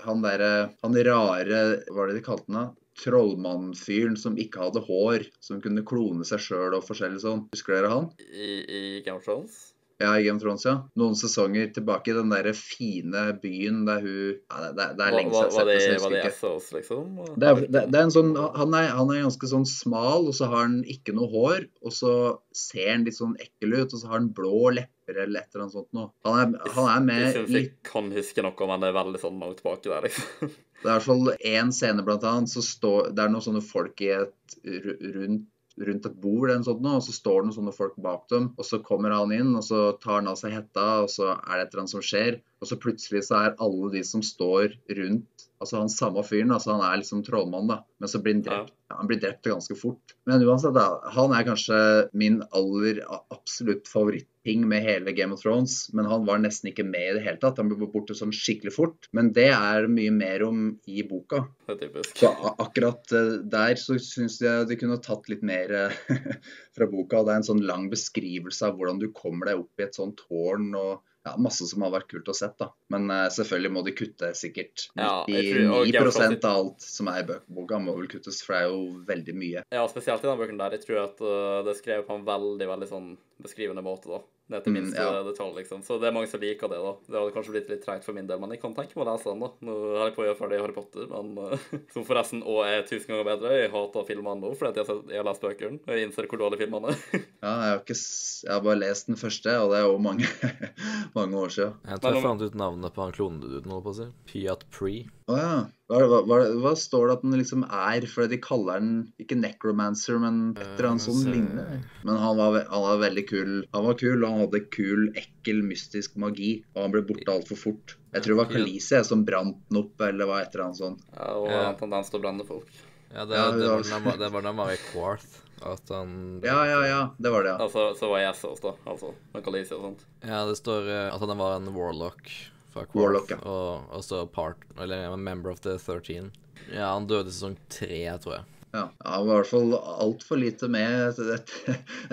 Han 0.05 0.23
derre 0.23 0.69
Han 0.85 0.95
rare 0.95 1.63
Hva 1.89 1.97
var 1.97 2.09
det 2.09 2.19
de 2.19 2.25
kalte 2.25 2.55
han? 2.55 2.71
Trollmannfyren 2.99 4.17
som 4.19 4.37
ikke 4.39 4.67
hadde 4.67 4.85
hår, 4.85 5.27
som 5.43 5.63
kunne 5.63 5.85
klone 5.87 6.27
seg 6.27 6.43
sjøl 6.43 6.77
og 6.77 6.85
forskjellig 6.87 7.23
sånn. 7.25 7.47
Husker 7.55 7.77
dere 7.79 7.91
han? 7.95 8.09
I, 8.29 8.53
i 8.63 8.81
Game 9.05 9.19
of 9.19 9.27
Thrones? 9.27 9.69
Ja, 9.99 10.13
i 10.15 10.23
Game 10.23 10.39
of 10.39 10.43
Thrones, 10.43 10.63
ja. 10.63 10.77
Noen 10.99 11.15
sesonger 11.19 11.73
tilbake 11.75 12.13
i 12.13 12.15
den 12.15 12.31
der 12.31 12.47
fine 12.55 13.25
byen 13.41 13.81
der 13.87 13.99
hun 14.05 14.37
ja, 14.37 14.69
det, 14.71 14.85
det, 14.95 15.07
er 15.09 15.15
lenge 15.17 15.33
siden 15.33 15.49
jeg 15.49 15.49
har 15.49 15.57
sett 15.57 15.67
det. 15.67 16.03
Var 16.03 16.13
det 16.13 16.21
Essos, 16.29 16.69
liksom? 16.71 17.09
Det 17.35 17.49
er, 17.49 17.59
det, 17.65 17.81
det 17.91 17.99
er 17.99 18.05
en 18.05 18.15
sånn, 18.15 18.31
han 18.37 18.77
er, 18.79 18.87
han 18.95 19.11
er, 19.11 19.25
ganske 19.25 19.49
sånn 19.51 19.67
smal, 19.67 20.29
og 20.31 20.37
så 20.37 20.47
har 20.53 20.63
han 20.69 20.79
ikke 20.87 21.17
noe 21.17 21.27
hår. 21.33 21.67
Og 21.83 21.95
så 21.97 22.13
ser 22.55 22.93
han 22.93 23.03
litt 23.07 23.19
sånn 23.19 23.35
ekkel 23.43 23.75
ut, 23.75 23.91
og 23.91 23.99
så 23.99 24.07
har 24.07 24.21
han 24.21 24.31
blå 24.39 24.71
lepper 24.77 24.98
eller 25.17 25.41
et 25.41 25.53
eller 25.53 25.65
annet 25.65 25.75
sånt 25.75 25.93
noe. 25.97 26.11
Han 26.27 26.55
han 26.75 26.89
er 26.93 27.05
med 27.05 27.21
Jeg 27.23 27.35
syns 27.37 27.55
jeg 27.57 27.69
kan 27.89 28.09
huske 28.13 28.45
noe, 28.45 28.71
men 28.71 28.83
det 28.83 28.89
er 28.89 28.97
veldig 28.99 29.21
sånn 29.21 29.39
langt 29.41 29.61
tilbake 29.61 29.89
der, 29.89 30.09
liksom. 30.09 30.57
Det 30.79 30.87
er 30.87 30.93
i 30.93 30.95
hvert 30.95 31.09
fall 31.09 31.31
én 31.49 31.71
scene, 31.75 32.03
blant 32.07 32.23
annet, 32.23 32.51
så 32.53 32.61
står 32.63 33.09
det 33.11 33.25
er 33.25 33.31
noen 33.33 33.43
sånne 33.43 33.63
folk 33.65 33.99
i 34.05 34.13
et 34.15 34.59
rundt 34.63 35.49
rundt 35.79 36.07
et 36.09 36.15
bord, 36.19 36.49
eller 36.49 36.63
sånt, 36.65 36.85
og 36.85 37.03
så 37.05 37.13
står 37.15 37.37
det 37.39 37.49
noen 37.49 37.55
sånne 37.55 37.75
folk 37.75 37.99
bak 38.03 38.25
dem. 38.31 38.49
og 38.57 38.67
Så 38.67 38.81
kommer 38.83 39.13
han 39.15 39.31
inn, 39.35 39.53
og 39.55 39.63
så 39.63 39.83
tar 40.01 40.19
han 40.19 40.31
av 40.31 40.39
seg 40.39 40.55
hetta, 40.57 40.87
og 41.05 41.11
så 41.13 41.33
er 41.37 41.53
det 41.53 41.61
et 41.61 41.73
eller 41.73 41.83
annet 41.85 41.93
som 41.93 42.05
skjer. 42.05 42.39
Og 42.59 42.71
så 42.71 42.79
plutselig 42.83 43.23
så 43.29 43.39
er 43.39 43.59
alle 43.63 43.91
de 43.93 44.03
som 44.07 44.23
står 44.25 44.75
rundt 44.99 45.48
altså 45.59 45.81
han 45.81 45.91
samme 45.91 46.23
fyren, 46.23 46.53
altså 46.55 46.75
han 46.75 46.83
er 46.87 47.01
liksom 47.01 47.23
trollmann, 47.27 47.67
da. 47.69 47.81
Men 47.99 48.11
så 48.11 48.21
blir 48.23 48.37
han 48.37 48.43
drept. 48.45 48.73
Ja, 48.89 48.95
han 48.95 49.09
blir 49.09 49.19
drept 49.21 49.45
ganske 49.45 49.75
fort. 49.77 50.15
Men 50.29 50.43
uansett, 50.47 50.73
da, 50.77 51.01
han 51.13 51.33
er 51.35 51.45
kanskje 51.45 51.79
min 52.17 52.39
aller 52.55 53.01
absolutt 53.19 53.89
favorittting 53.91 54.63
med 54.71 54.85
hele 54.85 55.13
Game 55.17 55.35
of 55.35 55.43
Thrones. 55.43 55.75
Men 55.93 56.07
han 56.09 56.23
var 56.25 56.39
nesten 56.41 56.71
ikke 56.71 56.87
med 56.87 57.09
i 57.09 57.17
det 57.17 57.25
hele 57.25 57.41
tatt. 57.41 57.59
Han 57.59 57.69
ble 57.73 57.89
borte 57.91 58.15
sånn 58.17 58.33
skikkelig 58.35 58.73
fort. 58.77 59.09
Men 59.15 59.33
det 59.35 59.49
er 59.51 59.89
mye 59.91 60.15
mer 60.15 60.45
om 60.47 60.63
i 60.87 61.03
boka. 61.07 61.43
Det 61.67 61.75
er 61.75 61.81
typisk. 61.83 62.23
Så 62.23 62.31
akkurat 62.55 63.13
uh, 63.13 63.35
der 63.43 63.75
så 63.83 63.99
syns 64.01 64.39
jeg 64.41 64.71
de 64.71 64.79
kunne 64.79 65.01
tatt 65.03 65.27
litt 65.31 65.43
mer 65.45 65.75
uh, 65.75 66.01
fra 66.77 66.87
boka. 66.89 67.25
Det 67.27 67.35
er 67.35 67.43
en 67.43 67.49
sånn 67.51 67.67
lang 67.67 67.91
beskrivelse 67.91 68.71
av 68.71 68.79
hvordan 68.79 69.03
du 69.03 69.11
kommer 69.11 69.51
deg 69.51 69.61
opp 69.65 69.83
i 69.83 69.89
et 69.89 70.01
sånt 70.01 70.23
tårn. 70.23 70.71
og 70.79 71.03
ja, 71.27 71.35
masse 71.41 71.67
som 71.67 71.83
har 71.83 71.93
vært 71.93 72.09
kult 72.11 72.31
å 72.31 72.35
sett, 72.37 72.55
da. 72.61 72.69
Men 72.93 73.09
uh, 73.11 73.27
selvfølgelig 73.33 73.73
må 73.75 73.83
de 73.85 73.93
kutte 73.97 74.31
sikkert 74.37 74.87
99 74.95 75.91
ja, 75.91 76.03
av 76.05 76.49
alt 76.49 76.85
som 76.85 77.11
er 77.11 77.23
i 77.23 77.27
bøkeboka, 77.27 77.79
må 77.83 77.95
vel 77.99 78.09
kuttes, 78.11 78.41
for 78.45 78.55
det 78.55 78.61
er 78.63 78.73
jo 78.73 78.81
veldig 79.09 79.37
mye. 79.37 79.63
Ja, 79.75 79.85
spesielt 79.91 80.23
i 80.23 80.29
den 80.29 80.39
bøken 80.39 80.61
der. 80.61 80.77
Jeg 80.77 80.87
tror 80.87 81.03
at 81.05 81.23
uh, 81.23 81.61
det 81.67 81.75
er 81.75 81.81
skrevet 81.81 82.07
på 82.09 82.19
en 82.19 82.27
veldig, 82.27 82.69
veldig 82.73 82.91
sånn 82.91 83.15
beskrivende 83.43 83.85
måte, 83.85 84.11
da 84.11 84.23
ned 84.49 84.63
til 84.65 84.73
minste 84.73 84.97
mm, 84.97 85.15
ja. 85.15 85.23
detalj, 85.27 85.53
liksom. 85.59 85.81
Så 85.85 85.99
det 86.01 86.09
er 86.09 86.15
mange 86.15 86.29
som 86.31 86.41
liker 86.41 86.71
det, 86.71 86.79
da. 86.81 86.93
Det 87.05 87.17
hadde 87.19 87.33
kanskje 87.35 87.53
blitt 87.53 87.69
litt 87.71 87.83
treigt 87.85 88.05
for 88.07 88.17
min 88.17 88.29
del, 88.29 88.41
men 88.41 88.55
jeg 88.55 88.61
kan 88.63 88.73
tenke 88.77 88.97
meg 88.97 89.05
å 89.05 89.09
lese 89.11 89.29
den, 89.29 89.43
da. 89.43 89.49
Nå 89.67 89.77
er 89.91 90.03
jeg 90.07 90.15
på 90.15 90.23
å 90.23 90.27
gjøre 90.27 90.39
ferdig 90.39 90.61
Harry 90.63 90.75
Potter, 90.75 91.07
men 91.11 91.31
uh, 91.37 91.67
som 91.93 92.07
forresten 92.07 92.43
òg 92.43 92.61
er 92.65 92.85
tusen 92.89 93.13
ganger 93.13 93.29
bedre. 93.29 93.55
Jeg 93.59 93.73
hater 93.75 94.07
filmene 94.09 94.41
nå 94.41 94.53
fordi 94.59 94.81
jeg, 94.81 94.99
jeg, 95.11 95.21
har 95.21 95.29
lest 95.29 95.45
bøkene, 95.45 95.81
og 95.85 95.93
jeg 95.93 96.07
innser 96.07 96.29
hvor 96.31 96.43
dårlige 96.43 96.65
filmene 96.65 96.93
er. 96.93 97.01
ja, 97.45 97.53
jeg 97.53 97.73
har, 97.73 97.83
ikke, 97.83 97.99
jeg 97.99 98.53
har 98.55 98.67
bare 98.69 98.81
lest 98.83 99.11
den 99.11 99.21
første, 99.21 99.57
og 99.63 99.73
det 99.73 99.81
er 99.81 99.87
jo 99.87 99.97
mange, 100.09 100.29
mange 101.17 101.43
år 101.45 101.57
siden. 101.57 101.75
Jeg 101.85 102.03
tror 102.03 102.17
jeg 102.17 102.25
fant 102.25 102.45
ut 102.45 102.61
navnet 102.65 102.95
på 102.95 103.05
han 103.05 103.15
kloneduden, 103.15 103.75
holdt 103.75 103.89
på 103.89 103.95
å 103.95 103.99
si. 104.01 104.13
Piat 104.29 104.65
Pre. 104.73 104.95
Å 105.29 105.35
oh, 105.35 105.39
ja. 105.39 105.59
Hva, 105.89 106.19
hva, 106.21 106.37
hva, 106.61 106.71
står 106.77 107.07
det 107.07 107.13
at 107.15 107.23
den 107.25 107.37
liksom 107.39 107.63
er? 107.65 108.05
For 108.05 108.29
de 108.29 108.37
kaller 108.41 108.77
den 108.77 108.91
ikke 109.21 109.39
necromancer, 109.39 110.19
men 110.21 110.51
et 110.53 110.75
eller 110.75 110.91
annet 110.91 111.05
sånt 111.07 111.25
Eh, 111.25 111.31
lignende. 111.33 111.79
Men 112.05 112.19
han 112.21 112.37
var, 112.37 112.59
han 112.69 112.83
var 112.83 112.99
veldig 113.01 113.23
kul. 113.31 113.55
Han 113.73 113.87
var 113.87 113.97
kul, 113.97 114.19
og 114.19 114.27
han 114.29 114.43
hadde 114.43 114.61
kul, 114.69 115.07
ekkel, 115.17 115.63
mystisk 115.65 116.19
magi. 116.21 116.51
Og 116.75 116.83
han 116.85 116.93
ble 116.93 117.01
borte 117.09 117.33
altfor 117.33 117.57
fort. 117.57 117.95
Jeg 118.13 118.21
tror 118.21 118.35
det 118.35 118.41
var 118.43 118.51
Kalise 118.53 119.01
som 119.07 119.25
brant 119.25 119.57
den 119.69 119.81
opp, 119.81 120.05
eller 120.05 120.29
hva 120.29 120.43
et 120.43 120.53
eller 120.53 120.67
annet 120.67 120.81
sånt. 120.83 121.09
Ja, 121.15 121.31
og 121.33 121.49
han 121.55 121.71
en 121.71 121.81
tendens 121.81 122.13
til 122.13 122.21
å 122.21 122.23
blande 122.27 122.45
folk. 122.45 122.69
Ja, 123.09 123.25
det, 123.25 123.33
Ja, 123.41 123.49
det, 123.57 123.65
ja. 123.89 123.99
var 124.05 124.21
det 124.21 124.29
var 124.29 124.45
da 124.45 124.53
han 124.53 124.61
var 124.61 124.75
i 124.75 124.81
Quarth. 124.91 125.41
At 125.65 125.89
han 125.89 126.39
Ja, 126.45 126.61
ja, 126.69 126.85
ja. 126.87 127.01
Det 127.17 127.33
var 127.33 127.43
det, 127.43 127.55
ja. 127.55 127.57
Altså, 127.65 127.89
så 127.97 128.13
var 128.13 128.21
jeg 128.21 128.37
også 128.37 128.53
da. 128.61 128.75
Altså. 128.85 129.11
Med 129.33 129.43
Khaleesi 129.43 129.73
og 129.73 129.89
sånt. 129.89 130.05
Ja, 130.21 130.45
det 130.45 130.55
står 130.61 130.85
eh, 130.85 131.09
at 131.09 131.25
han 131.25 131.41
var 131.41 131.57
en 131.57 131.73
warlock 131.73 132.29
Quarth. 132.73 132.95
Warlock, 132.95 133.33
ja. 133.33 133.39
Og 133.43 134.03
så 134.05 134.23
part, 134.29 134.63
eller 134.79 135.15
member 135.17 135.51
of 135.51 135.61
the 135.65 135.77
13. 135.77 136.31
Ja, 136.73 136.93
han 136.93 137.07
døde 137.09 137.31
i 137.31 137.33
sesong 137.33 137.57
tre, 137.71 138.01
tror 138.21 138.39
jeg. 138.39 138.47
Ja, 138.71 138.83
Han 139.01 139.25
var 139.25 139.33
i 139.33 139.37
hvert 139.39 139.49
fall 139.49 139.71
altfor 139.73 140.37
lite 140.37 140.67
med 140.69 141.07
etter, 141.09 141.39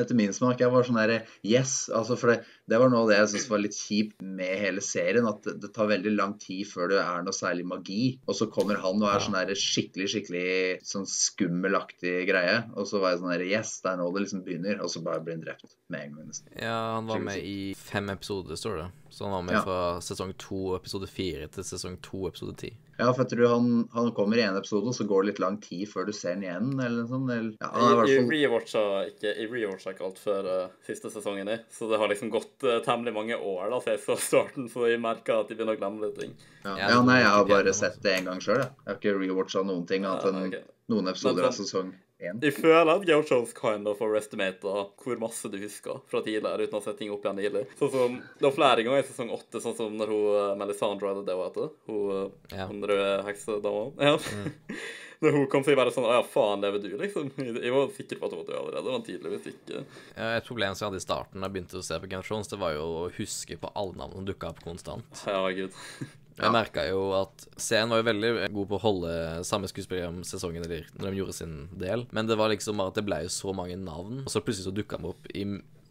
etter, 0.01 0.15
min 0.17 0.33
smak. 0.33 0.63
Jeg 0.63 0.73
var 0.73 0.87
sånn 0.87 0.97
derre 0.97 1.19
Yes! 1.45 1.91
altså 1.93 2.17
for 2.17 2.33
det, 2.33 2.39
det 2.67 2.81
var 2.83 2.91
noe 2.91 3.05
av 3.05 3.11
det 3.13 3.17
jeg 3.21 3.29
syntes 3.33 3.51
var 3.53 3.61
litt 3.63 3.77
kjipt 3.79 4.23
med 4.27 4.59
hele 4.59 4.83
serien. 4.83 5.27
At 5.31 5.45
det, 5.47 5.57
det 5.63 5.71
tar 5.77 5.87
veldig 5.91 6.13
lang 6.17 6.35
tid 6.43 6.67
før 6.67 6.91
det 6.91 6.99
er 7.03 7.23
noe 7.27 7.37
særlig 7.37 7.67
magi. 7.71 8.01
Og 8.27 8.35
så 8.39 8.49
kommer 8.51 8.81
han 8.83 9.03
og 9.03 9.11
er 9.13 9.23
sånn 9.23 9.37
der 9.39 9.55
skikkelig 9.55 10.09
skikkelig 10.15 10.47
sånn 10.87 11.07
skummelaktig 11.07 12.27
greie. 12.29 12.59
Og 12.77 12.89
så 12.91 13.01
var 13.03 13.15
jeg 13.15 13.23
sånn 13.23 13.35
der 13.37 13.47
Yes, 13.47 13.77
det 13.85 13.93
er 13.93 14.01
nå 14.01 14.09
det 14.15 14.25
liksom 14.27 14.45
begynner. 14.47 14.81
Og 14.83 14.91
så 14.93 15.03
bare 15.07 15.23
blir 15.23 15.39
han 15.39 15.45
drept 15.47 15.77
med 15.93 16.09
en 16.09 16.17
gang. 16.19 16.27
nesten. 16.33 16.51
Ja, 16.59 16.79
han 16.97 17.07
var 17.07 17.23
med 17.23 17.39
i 17.47 17.75
fem 17.79 18.11
episoder, 18.11 18.59
står 18.59 18.81
det. 18.83 18.89
Så 19.11 19.25
han 19.25 19.33
var 19.37 19.43
med 19.47 19.55
Ja. 19.55 19.63
fra 19.65 20.01
sesong 20.03 20.35
to, 20.37 20.75
episode 20.77 21.07
fire, 21.09 21.47
til 21.49 21.65
sesong 21.65 21.97
to, 22.03 22.27
episode 22.29 22.57
ti. 22.59 22.73
Ja, 22.99 23.13
for 23.13 23.25
jeg 23.25 23.37
tror 23.37 23.49
han, 23.53 23.89
han 23.93 24.11
kommer 24.17 24.39
i 24.41 24.43
en 24.43 24.57
episode, 24.57 24.89
og 24.89 24.95
så 24.97 25.05
går 25.05 25.23
det 25.23 25.31
litt 25.31 25.41
lang 25.45 25.59
tid 25.61 25.85
før 25.89 26.07
du 26.09 26.13
ser 26.17 26.35
den 26.35 26.45
igjen. 26.47 26.71
eller 26.81 27.05
noe 27.05 27.09
sånt. 27.11 27.31
Eller, 27.31 27.53
ja, 27.61 27.69
han 27.73 27.99
er 28.01 28.05
i 28.07 28.15
jeg 28.15 28.23
fall... 28.25 28.31
rewatcha 28.33 28.85
ikke, 29.13 29.33
jeg 29.37 29.51
rewatcha 29.53 29.93
ikke 29.93 30.05
alt 30.09 30.19
før 30.21 30.49
uh, 30.49 30.69
siste 30.87 31.11
sesongen 31.13 31.49
i, 31.53 31.59
så 31.71 31.89
det 31.91 31.99
har 32.01 32.09
liksom 32.09 32.31
gått 32.33 32.56
eh, 32.65 32.81
temmelig 32.85 33.13
mange 33.15 33.37
år 33.37 33.71
da, 33.71 33.81
siden 33.81 33.99
jeg 33.99 34.05
så 34.07 34.17
starten, 34.21 34.69
så 34.73 34.87
jeg 34.89 35.01
merker 35.01 35.41
at 35.43 35.49
jeg 35.49 35.59
begynner 35.59 35.77
å 35.77 35.81
glemme 35.81 36.07
litt 36.07 36.19
ting. 36.19 36.33
Ja, 36.65 36.77
Ja, 36.79 37.03
nei, 37.03 37.21
jeg 37.21 37.29
har 37.35 37.45
bare 37.45 37.73
sett 37.75 38.01
det 38.03 38.15
en 38.19 38.25
gang 38.25 38.41
sjøl, 38.41 38.59
jeg. 38.65 38.71
Jeg 38.87 38.93
har 38.95 38.99
ikke 39.01 39.19
rewatcha 39.21 39.63
noen 39.65 39.87
ting 39.87 40.05
annet 40.05 40.25
Ja, 40.25 40.31
enn 40.31 40.49
ok. 40.55 40.75
noen 40.89 41.09
episoder 41.09 41.45
av 41.45 41.53
sånn- 41.53 41.67
sesong 41.67 41.95
én. 42.19 42.41
Jeg 42.43 42.55
føler 42.57 42.89
at 42.95 43.05
Game 43.05 43.19
of 43.21 43.27
Thrones 43.29 43.53
kind 43.53 43.87
of 43.87 43.99
overestimater 44.01 44.89
hvor 44.97 45.19
masse 45.21 45.51
du 45.53 45.59
husker 45.59 46.01
fra 46.09 46.23
tidligere 46.23 46.65
uten 46.65 46.79
å 46.79 46.83
sette 46.83 46.99
ting 46.99 47.11
opp 47.13 47.23
igjen 47.27 47.37
nylig. 47.37 47.67
Sånn 47.79 47.91
som, 47.93 48.23
Det 48.39 48.43
var 48.49 48.53
flere 48.57 48.83
ganger 48.85 48.99
i 49.05 49.07
sesong 49.07 49.31
åtte, 49.31 49.61
sånn 49.61 49.77
som 49.77 49.97
når 49.99 50.07
hun 50.09 50.51
eh, 50.51 50.55
Melisandre 50.57 51.11
eller 51.11 51.25
det 51.29 51.35
hun 51.37 51.45
heter. 51.45 51.71
Hun, 51.87 52.11
eh, 52.11 52.57
Ja. 52.57 52.67
hun 52.69 52.81
røde 52.83 53.25
heksedama. 53.25 53.93
Ja. 54.01 54.17
Når 55.25 55.37
hun 55.37 55.47
kom, 55.53 55.65
så 55.65 55.73
jeg 55.73 55.79
bare 55.81 55.93
sånn 55.95 56.05
Å 56.09 56.19
ja, 56.19 56.25
faen, 56.29 56.61
lever 56.65 56.83
du, 56.83 56.91
liksom? 57.01 57.31
Jeg 57.65 57.73
var 57.73 57.89
sikker 57.97 58.21
på 58.21 58.29
at 58.29 58.35
hun 58.35 58.43
var 58.43 58.51
død 58.51 58.59
allerede, 58.61 58.93
men 58.93 59.07
tydeligvis 59.07 59.49
ikke. 59.53 59.83
Ja, 60.17 60.29
et 60.37 60.49
problem 60.49 60.77
som 60.77 60.87
jeg 60.87 60.91
hadde 60.91 61.01
i 61.01 61.07
starten 61.07 61.41
da 61.41 61.49
jeg 61.49 61.55
begynte 61.57 61.81
å 61.81 61.87
se 61.87 61.99
på 62.03 62.11
Game 62.11 62.25
of 62.25 62.29
Thrones, 62.29 62.51
det 62.53 62.61
var 62.61 62.77
jo 62.77 62.85
å 62.85 63.09
huske 63.17 63.59
på 63.61 63.73
alle 63.73 63.97
navnene 63.97 64.21
som 64.21 64.29
dukka 64.29 64.53
opp 64.53 64.63
konstant. 64.67 65.25
Ja, 65.29 65.43
gud. 65.57 65.75
Jeg 66.37 66.53
merka 66.53 66.83
jo 66.85 67.15
at 67.17 67.47
serien 67.57 67.89
var 67.89 68.03
jo 68.03 68.09
veldig 68.11 68.31
god 68.53 68.67
på 68.69 68.77
å 68.77 68.83
holde 68.83 69.13
samme 69.49 69.71
skuespiller 69.71 70.11
om 70.11 70.19
sesongen, 70.27 70.67
eller 70.67 70.85
når 70.99 71.07
de 71.15 71.21
gjorde 71.23 71.37
sin 71.39 71.55
del, 71.81 72.05
men 72.13 72.29
det 72.29 72.37
var 72.37 72.53
liksom 72.53 72.77
bare 72.77 72.93
at 72.93 72.99
det 72.99 73.07
ble 73.07 73.23
jo 73.25 73.31
så 73.33 73.55
mange 73.57 73.79
navn, 73.81 74.19
og 74.21 74.29
så 74.29 74.43
plutselig 74.45 74.67
så 74.69 74.75
dukka 74.77 75.01
de 75.01 75.15
opp 75.15 75.31
i 75.33 75.47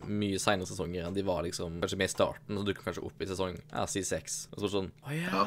mye 0.05 0.39
seinere 0.41 0.67
sesonger 0.69 1.05
enn 1.07 1.15
de 1.15 1.23
var 1.25 1.43
liksom 1.45 1.79
kanskje 1.81 1.99
med 1.99 2.09
i 2.09 2.13
starten, 2.13 2.59
og 2.59 2.67
dukker 2.67 2.85
kanskje 2.85 3.03
opp 3.07 3.21
i 3.21 3.29
sesong 3.29 3.55
ja, 3.57 3.85
si 3.89 4.03
seks. 4.05 4.45
Og 4.55 4.63
så 4.63 4.71
sånn 4.71 4.89
Å 5.05 5.15
ja, 5.15 5.45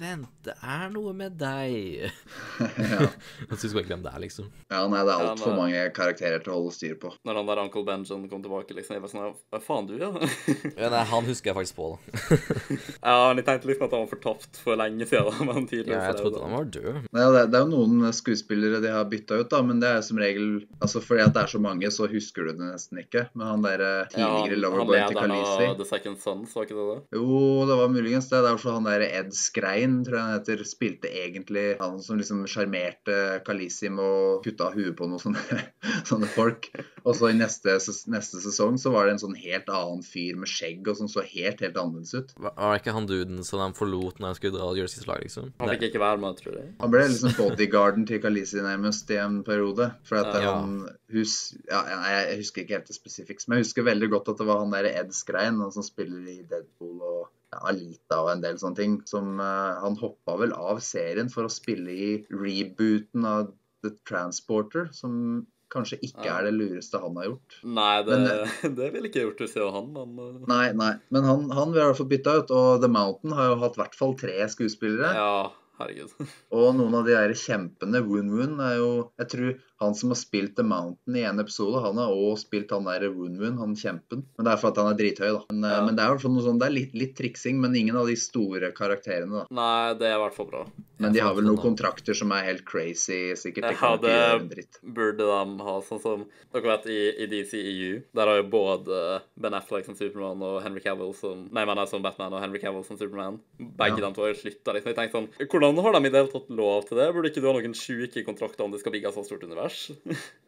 vent, 0.00 0.30
det 0.46 0.54
er 0.62 0.86
noe 0.94 1.14
med 1.16 1.38
deg. 1.40 2.06
ja. 2.92 3.08
Man 3.48 3.56
syns 3.56 3.66
husker 3.66 3.82
ikke 3.82 3.94
hvem 3.94 4.04
det 4.06 4.12
er, 4.12 4.22
liksom. 4.22 4.50
ja, 4.72 4.82
nei, 4.90 5.02
det 5.06 5.14
er 5.14 5.24
Ja, 5.24 5.32
altfor 5.32 5.52
ja, 5.52 5.58
mange 5.58 5.84
karakterer 5.96 6.44
til 6.44 6.52
å 6.52 6.58
holde 6.60 6.74
styr 6.76 6.96
på. 7.00 7.12
Når 7.26 7.40
han 7.40 7.50
der 7.50 7.62
Uncle 7.64 7.84
Benjamin 7.86 8.30
kom 8.30 8.44
tilbake, 8.44 8.76
liksom, 8.76 8.98
jeg 8.98 9.04
var 9.04 9.12
sånn 9.12 9.34
Hva 9.52 9.62
faen, 9.62 9.88
du, 9.90 9.96
ja? 10.00 10.12
Ja, 10.82 10.90
nei, 10.92 11.02
han 11.10 11.28
husker 11.28 11.52
jeg 11.52 11.58
faktisk 11.58 11.78
på, 11.78 11.90
da. 11.94 12.38
ja, 13.08 13.16
men 13.30 13.40
jeg 13.40 13.48
tenkte 13.48 13.70
liksom 13.70 13.88
at 13.88 13.96
han 13.96 14.04
var 14.04 14.12
fortapt 14.12 14.60
for 14.62 14.78
lenge 14.80 15.08
siden, 15.08 15.30
da, 15.30 15.48
men 15.50 15.68
tidligere. 15.70 16.00
Ja, 16.00 16.12
jeg 16.12 16.20
trodde 16.20 16.42
han 16.44 16.56
var 16.56 16.70
død. 16.76 17.00
Nei, 17.16 17.26
det, 17.36 17.44
det 17.52 17.60
er 17.60 17.66
jo 17.66 17.72
noen 17.72 18.16
skuespillere 18.16 18.82
de 18.84 18.92
har 18.92 19.08
bytta 19.10 19.40
ut, 19.40 19.50
da, 19.52 19.62
men 19.66 19.82
det 19.82 19.92
er 19.96 20.04
som 20.06 20.20
regel 20.20 20.46
altså 20.82 21.00
Fordi 21.04 21.24
at 21.24 21.34
det 21.34 21.42
er 21.44 21.52
så 21.52 21.60
mange, 21.62 21.90
så 21.94 22.08
husker 22.10 22.46
du 22.46 22.54
det 22.56 22.70
nesten 22.70 23.00
ikke. 23.02 23.26
Men 23.36 23.46
han 23.50 23.64
der 23.64 23.82
eh, 23.84 23.95
tidligere 24.12 24.26
ja, 24.26 24.50
han 24.50 24.62
loverboy 24.64 24.96
til 24.96 25.18
han 25.20 25.30
Khaleesi 25.32 25.66
av 25.70 25.76
The 25.80 25.86
Second 25.88 26.18
Sons, 26.22 26.54
var 26.56 26.66
ikke 26.66 26.76
det 26.78 26.86
det? 26.90 27.18
Jo, 27.18 27.40
det 27.70 27.76
var 27.80 27.92
muligens 27.94 28.28
det. 28.30 28.40
Det 28.44 28.50
er 28.50 28.58
også 28.58 28.74
han 28.76 28.88
der 28.88 29.04
Ed 29.06 29.32
Skrein, 29.36 29.96
tror 30.06 30.18
jeg 30.18 30.26
han 30.26 30.36
heter, 30.40 30.64
spilte 30.68 31.10
egentlig 31.10 31.66
han 31.80 31.98
som 32.04 32.20
liksom 32.20 32.44
sjarmerte 32.50 33.16
Khaleesi 33.46 33.90
med 33.92 34.04
å 34.04 34.40
kutte 34.44 34.66
av 34.68 34.76
huet 34.78 34.96
på 34.98 35.08
noen 35.10 35.22
sånne, 35.22 35.60
sånne 36.10 36.28
folk. 36.34 36.68
Og 37.06 37.14
så 37.16 37.30
i 37.30 37.36
neste, 37.38 37.76
neste 38.12 38.42
sesong 38.42 38.78
så 38.82 38.90
var 38.94 39.06
det 39.06 39.16
en 39.16 39.22
sånn 39.26 39.38
helt 39.38 39.68
annen 39.72 40.02
fyr 40.06 40.36
med 40.40 40.50
skjegg 40.50 40.86
og 40.90 40.98
som 41.00 41.08
så 41.10 41.24
helt, 41.26 41.60
helt 41.64 41.76
annerledes 41.78 42.14
ut. 42.16 42.34
Var 42.42 42.54
det 42.58 42.80
ikke 42.82 42.96
han 42.96 43.06
duden 43.10 43.42
som 43.46 43.62
de 43.62 43.70
forlot 43.78 44.18
når 44.20 44.34
de 44.34 44.40
skulle 44.40 44.56
dra 44.58 44.70
og 44.72 44.80
gjøre 44.80 44.92
sitt 44.92 45.04
slag, 45.06 45.22
liksom? 45.24 45.52
Han 45.62 45.72
fikk 45.74 45.88
ikke 45.90 46.02
være 46.02 46.20
med, 46.22 46.36
tror 46.40 46.58
jeg. 46.58 46.70
Han 46.82 46.92
ble 46.92 47.04
liksom 47.12 47.36
bodygarden 47.38 48.06
til 48.08 48.20
Khaleesi 48.24 48.62
nærmest 48.64 49.10
i 49.14 49.20
en 49.22 49.40
periode. 49.46 49.90
For 50.08 50.18
at 50.22 50.34
Ja. 50.36 50.52
han 50.58 50.88
hus, 51.14 51.54
ja, 51.70 51.80
jeg, 51.86 52.26
jeg 52.30 52.36
husker 52.40 52.62
ikke 52.62 52.74
helt 52.76 52.88
det 52.90 52.96
spesifikt, 52.96 53.44
men 53.48 53.58
jeg 53.58 53.64
husker 53.66 53.75
veldig 53.84 54.08
godt 54.12 54.28
at 54.32 54.38
det 54.40 54.46
var 54.48 54.62
han 54.62 54.72
der 54.72 54.88
Ed 54.88 55.12
Skrein, 55.12 55.60
han 55.60 55.72
som 55.74 55.84
spiller 55.84 56.24
i 56.32 56.38
Deadpool 56.48 57.02
og 57.02 57.26
ja, 57.52 57.60
Alita 57.70 58.22
og 58.24 58.30
en 58.32 58.40
del 58.42 58.56
sånne 58.58 58.76
ting, 58.78 58.94
som 59.06 59.36
uh, 59.38 59.76
Han 59.82 59.98
hoppa 60.00 60.38
vel 60.40 60.54
av 60.56 60.80
serien 60.82 61.28
for 61.32 61.46
å 61.46 61.52
spille 61.52 61.90
i 61.92 62.08
rebooten 62.32 63.26
av 63.28 63.52
The 63.84 63.92
Transporter, 64.08 64.88
som 64.96 65.44
kanskje 65.72 65.98
ikke 66.06 66.24
Ja. 66.24 66.38
er 66.38 66.44
det 66.46 66.54
lureste 66.54 66.98
han 67.02 67.16
har 67.18 67.24
gjort. 67.26 67.56
Nei, 67.66 68.02
det, 68.06 68.16
Men, 68.22 68.74
det 68.78 68.88
ville 68.94 69.08
ikke 69.10 69.24
gjort 69.26 69.40
hvis 69.42 69.54
det 69.58 69.62
var 69.64 69.72
han, 69.80 69.92
men 69.92 70.16
uh, 70.18 70.46
Nei, 70.50 70.72
nei, 70.78 70.92
men 71.10 71.26
han, 71.26 71.46
han 71.50 71.72
vil 71.74 71.82
i 71.82 71.86
hvert 71.90 72.00
fall 72.00 72.10
bytta 72.14 72.34
ut, 72.40 72.50
og 72.54 72.82
The 72.82 72.90
Mountain 72.90 73.34
har 73.36 73.52
jo 73.52 73.60
hatt 73.64 73.78
i 73.78 73.82
hvert 73.82 73.96
fall 73.98 74.14
tre 74.18 74.36
skuespillere. 74.52 75.10
Ja, 75.18 75.32
herregud. 75.80 76.14
Og 76.56 76.68
noen 76.78 76.94
av 76.98 77.06
de 77.08 77.14
der 77.18 77.34
kjempene, 77.36 78.00
Woon 78.06 78.30
Woon, 78.32 78.54
er 78.62 78.78
jo 78.78 78.90
Jeg 79.20 79.30
tror 79.34 79.50
han 79.80 79.94
som 79.94 80.10
har 80.10 80.16
spilt 80.16 80.54
The 80.56 80.62
Mountain 80.64 81.16
i 81.16 81.24
en 81.28 81.40
episode, 81.42 81.82
han 81.84 81.96
har 82.00 82.08
også 82.14 82.46
spilt 82.46 82.70
han 82.72 82.84
der 82.88 83.08
Woon 83.12 83.38
Woon, 83.40 83.58
han 83.58 83.74
kjempen. 83.76 84.24
Men 84.36 84.44
det 84.48 84.52
er 84.52 84.60
for 84.62 84.68
at 84.72 84.76
han 84.80 84.92
er 84.92 84.98
drithøy, 84.98 85.28
da. 85.32 85.42
Men, 85.52 85.64
eh, 85.64 85.76
Ja. 85.76 85.84
men 85.84 85.96
det 85.96 86.04
er 86.04 86.28
noe 86.28 86.42
sånn, 86.46 86.58
det 86.58 86.66
er 86.68 86.72
litt, 86.76 86.94
litt 86.94 87.14
triksing, 87.16 87.60
men 87.60 87.74
ingen 87.76 87.96
av 87.96 88.06
de 88.06 88.16
store 88.16 88.72
karakterene, 88.72 89.44
da. 89.44 89.46
Nei, 89.50 89.94
det 89.94 90.06
er 90.08 90.16
i 90.16 90.22
hvert 90.24 90.34
fall 90.34 90.46
bra. 90.46 90.64
Men 90.98 91.12
de 91.12 91.20
har 91.20 91.34
vel 91.34 91.44
sånn, 91.44 91.54
noen 91.56 91.76
kontrakter 91.76 92.14
som 92.16 92.32
er 92.32 92.44
helt 92.44 92.64
crazy, 92.64 93.34
sikkert. 93.36 93.68
Jeg 93.76 94.00
det. 94.00 94.66
Burde 94.82 95.18
de 95.18 95.62
ha 95.62 95.80
sånn 95.84 96.00
som 96.00 96.24
Dere 96.52 96.62
vet, 96.62 96.86
i, 96.86 97.00
i 97.22 97.26
DCEU, 97.26 98.02
der 98.16 98.26
har 98.30 98.38
jo 98.40 98.48
både 98.48 99.20
Ben 99.36 99.52
Affleck 99.52 99.84
som 99.84 99.94
Supermann 99.94 100.40
og 100.42 100.62
Henry 100.64 100.80
Cavill 100.80 101.12
som 101.14 101.48
Nei, 101.52 101.64
men 101.68 101.86
som 101.86 102.00
Batman 102.02 102.32
og 102.32 102.40
Henry 102.40 102.58
Cavill 102.62 102.84
som 102.86 102.96
Supermann. 102.96 103.40
Begge 103.60 103.98
Ja. 104.00 104.08
de 104.08 104.14
to 104.14 104.22
har 104.24 104.32
jo 104.32 104.40
slutta, 104.40 104.72
liksom. 104.72 104.94
Jeg 104.94 104.96
tenkte 104.96 105.18
sånn 105.20 105.28
Hvordan 105.50 105.82
har 105.82 105.92
de 105.92 106.06
i 106.06 106.10
det 106.10 106.20
hele 106.22 106.32
tatt 106.32 106.48
lov 106.50 106.86
til 106.88 106.96
det? 106.98 107.08
Burde 107.14 107.28
ikke 107.30 107.42
du 107.42 107.48
ha 107.50 107.52
noen 107.58 107.74
sjuke 107.76 108.24
kontrakter 108.24 108.64
om 108.64 108.70
det 108.72 108.80
skal 108.80 108.92
bygge 108.92 109.12
så 109.12 109.24
stort 109.26 109.44
univers? 109.44 109.65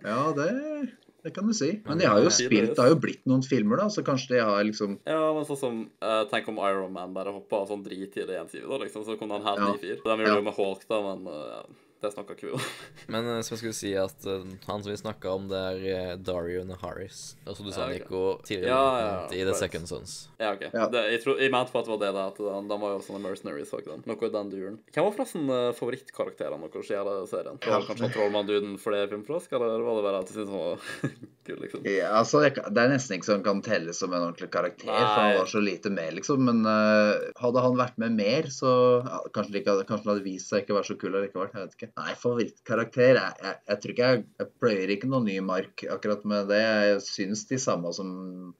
Ja, 0.05 0.33
det, 0.37 0.49
det 1.25 1.33
kan 1.35 1.47
du 1.49 1.53
si. 1.57 1.73
Men 1.87 1.99
de 1.99 2.07
har 2.07 2.21
jo 2.23 2.31
spilt, 2.31 2.75
det 2.77 2.83
har 2.85 2.93
jo 2.93 3.01
blitt 3.03 3.25
noen 3.27 3.43
filmer, 3.43 3.81
da, 3.83 3.89
så 3.91 4.05
kanskje 4.07 4.37
de 4.37 4.43
har 4.47 4.62
liksom 4.69 4.99
Ja, 5.09 5.21
men 5.35 5.45
sånn 5.49 5.59
som 5.61 5.81
uh, 6.05 6.23
Tenk 6.31 6.49
om 6.53 6.61
Iron 6.69 6.93
Man 6.95 7.14
bare 7.16 7.33
hoppa 7.35 7.62
av 7.64 7.69
sånn 7.73 7.83
drittidlig 7.87 8.37
i 8.37 8.41
en 8.41 8.49
side, 8.53 8.69
da, 8.71 8.79
liksom. 8.85 9.05
Så 9.09 9.19
kunne 9.19 9.39
han 9.41 9.47
hatt 9.49 9.59
Ja. 9.59 9.73
de 9.75 9.83
fire. 9.83 9.99
De 10.05 10.09
gjorde 10.14 10.29
Ja. 10.31 10.37
jo 10.39 10.47
med 10.47 10.55
Hawk, 10.61 10.87
da, 10.89 11.01
men 11.09 11.27
uh, 11.27 11.43
ja, 11.59 11.62
det 12.01 12.13
snakka 12.15 12.37
ikke 12.37 12.47
vi 12.47 12.53
om. 12.55 12.67
Men 13.13 13.27
eh, 13.27 13.41
som 13.43 13.57
jeg 13.57 13.61
skulle 13.63 13.77
si 13.77 13.91
at 13.99 14.27
uh, 14.29 14.45
han 14.69 14.85
som 14.85 14.93
vi 14.93 14.97
snakka 15.01 15.33
om, 15.35 15.49
det 15.51 15.59
er 15.59 15.81
uh, 15.89 16.13
Dario 16.23 16.63
Naharis. 16.69 17.35
Altså 17.45 17.67
du 17.67 17.73
sa 17.73 17.89
Ja, 17.89 17.89
okay. 17.89 18.05
Nico 18.05 18.21
tidligere 18.47 18.71
Ja, 18.71 18.85
ja, 19.03 19.17
i 19.33 19.41
The 19.41 19.49
right. 19.51 19.59
Second 19.59 19.91
Sons. 19.91 20.15
Ja, 20.39 20.53
OK. 20.55 20.69
Ja. 20.71 20.87
Det, 20.93 21.03
jeg, 21.13 21.23
tror, 21.25 21.41
jeg 21.43 21.51
mente 21.55 21.75
på 21.75 21.83
at 21.83 21.89
det 21.89 21.95
var 21.95 22.03
det 22.05 22.13
da. 22.15 22.27
At 22.31 22.39
den, 22.39 22.69
den 22.71 22.83
var 22.85 22.95
jo 22.95 23.01
sånne 23.07 23.23
mercenaries. 23.25 23.73
var 23.75 23.83
ikke 23.83 23.97
den? 23.97 24.05
Noe 24.11 24.29
i 24.29 24.35
den 24.37 24.53
duren. 24.53 24.79
Hvem 24.95 25.09
var 25.09 25.17
forresten 25.17 25.51
uh, 25.51 25.73
favorittkarakterene 25.79 26.71
deres 26.71 26.93
i 26.93 26.99
hele 26.99 27.17
serien? 27.31 27.59
Var 27.65 27.83
det 27.83 27.91
kanskje 27.91 28.13
Trollmann-duden 28.15 28.79
for 28.83 28.95
er 28.95 29.11
filmfrosk, 29.11 29.59
eller 29.59 29.83
var 29.89 29.99
det 29.99 30.07
bare 30.07 30.23
at 30.23 30.31
du 30.31 30.37
syntes 30.37 30.55
han 30.55 30.63
var 30.63 30.87
kul, 31.49 31.59
liksom? 31.65 31.91
Ja, 31.91 32.13
altså, 32.21 32.45
jeg, 32.47 32.55
Det 32.63 32.85
er 32.85 32.95
nesten 32.95 33.19
ikke 33.19 33.31
så 33.31 33.39
han 33.41 33.47
kan 33.47 33.65
telles 33.67 33.99
som 33.99 34.15
en 34.15 34.29
ordentlig 34.29 34.53
karakter, 34.55 34.87
for 34.87 35.19
han 35.25 35.37
var 35.41 35.51
så 35.51 35.65
lite 35.65 35.91
med, 35.91 36.15
liksom. 36.21 36.47
Men 36.47 36.63
uh, 36.63 37.19
hadde 37.43 37.67
han 37.67 37.83
vært 37.83 37.99
med 37.99 38.15
mer, 38.23 38.53
så 38.55 38.71
ja, 39.03 39.25
kanskje, 39.35 39.57
det 39.57 39.65
ikke, 39.65 39.81
kanskje 39.83 40.05
han 40.07 40.15
hadde 40.15 40.27
vist 40.29 40.53
seg 40.53 40.63
ikke 40.63 40.77
å 40.77 40.79
være 40.79 40.93
så 40.93 40.99
kul 41.03 41.19
allikevel. 41.19 41.51
Jeg 41.51 41.67
vet 41.67 41.79
ikke. 41.81 41.88
Nei, 41.97 42.12
favorittkarakter 42.18 43.18
jeg, 43.18 43.36
jeg, 43.45 43.57
jeg 43.70 43.80
tror 43.82 43.95
ikke 43.95 44.09
jeg, 44.11 44.24
jeg 44.41 44.51
pløyer 44.62 44.93
ikke 44.95 45.11
noen 45.11 45.28
ny 45.28 45.39
mark 45.45 45.84
akkurat 45.89 46.24
med 46.28 46.51
det. 46.53 46.61
Jeg 46.62 47.01
syns 47.07 47.45
de 47.51 47.61
samme 47.62 47.93
som 47.97 48.11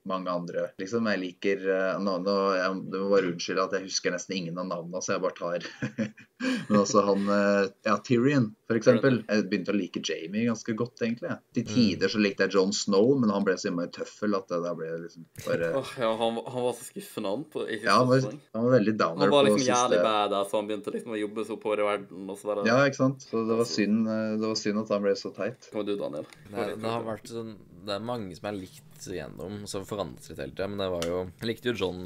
mange 0.09 0.33
andre. 0.33 0.69
Liksom, 0.81 1.09
jeg 1.13 1.23
liker 1.23 1.65
uh, 1.69 1.99
nå, 2.03 2.19
nå, 2.25 2.37
jeg, 2.59 2.81
Du 2.93 2.99
må 3.03 3.11
bare 3.13 3.33
unnskylde 3.33 3.67
at 3.69 3.77
jeg 3.79 3.89
husker 3.89 4.15
nesten 4.15 4.39
ingen 4.39 4.61
av 4.61 4.69
navnene, 4.71 5.03
så 5.05 5.17
jeg 5.17 5.25
bare 5.25 5.39
tar 5.39 5.69
Men 6.69 6.81
også 6.81 7.03
han 7.07 7.25
uh, 7.27 7.65
Ja, 7.87 7.97
Tyrion, 8.05 8.53
for 8.69 8.79
eksempel. 8.79 9.21
Jeg 9.27 9.47
begynte 9.51 9.75
å 9.75 9.79
like 9.79 10.03
Jamie 10.05 10.47
ganske 10.49 10.75
godt, 10.79 11.03
egentlig. 11.03 11.35
Til 11.57 11.67
tider 11.69 12.13
så 12.13 12.21
likte 12.23 12.47
jeg 12.47 12.55
John 12.59 12.75
Snow, 12.77 13.15
men 13.19 13.33
han 13.35 13.47
ble 13.47 13.57
så 13.59 13.71
innmari 13.71 13.91
tøffel 13.95 14.37
at 14.39 14.49
det 14.53 14.61
da 14.65 14.75
ble 14.79 14.91
liksom 15.05 15.27
bare 15.47 15.73
Åh, 15.81 15.95
ja, 16.05 16.13
han, 16.21 16.39
han 16.45 16.67
var 16.69 16.77
så 16.79 16.87
skuffende, 16.87 17.33
han. 17.35 17.45
På, 17.53 17.65
Ja, 17.73 17.99
han 18.01 18.11
var, 18.11 18.29
han 18.55 18.69
var 18.69 18.77
veldig 18.77 18.95
downer 19.01 19.27
Han 19.27 19.35
var 19.35 19.49
liksom 19.49 19.65
jævlig 19.65 19.99
siste 19.99 20.05
badass, 20.05 20.55
han 20.55 20.71
begynte 20.71 20.95
liksom 20.95 21.17
å 21.17 21.21
jobbe 21.23 21.47
så 21.49 21.59
på 21.61 21.75
i 21.75 21.81
verden, 21.83 22.29
og 22.29 22.39
så 22.39 22.53
bare 22.53 22.67
Ja, 22.69 22.79
ikke 22.87 23.01
sant. 23.01 23.18
Så 23.19 23.45
det 23.49 23.57
var 23.59 23.69
synd, 23.69 24.07
eh, 24.09 24.35
det 24.39 24.47
var 24.47 24.59
synd 24.59 24.83
at 24.83 24.93
han 24.95 25.05
ble 25.05 25.15
så 25.19 25.33
teit. 25.37 25.71
Kommer 25.73 25.89
du, 25.89 25.97
Daniel? 26.01 26.29
Det, 26.49 26.69
det 26.79 26.93
har 26.93 27.07
vært 27.07 27.31
sånn 27.31 27.57
Det 27.87 27.95
er 27.95 28.05
mange 28.05 28.37
som 28.37 28.49
er 28.51 28.59
likt 28.59 29.07
igjennom, 29.09 29.61
som 29.71 29.87
forandret 29.89 30.27
litt 30.31 30.41
hele 30.43 30.55
tida. 30.55 30.69
Men 30.71 30.83
det 30.83 30.89
var 30.95 31.07
jo 31.07 31.21
Jeg 31.27 31.51
likte 31.51 31.73
jo 31.73 31.77
John 31.85 32.01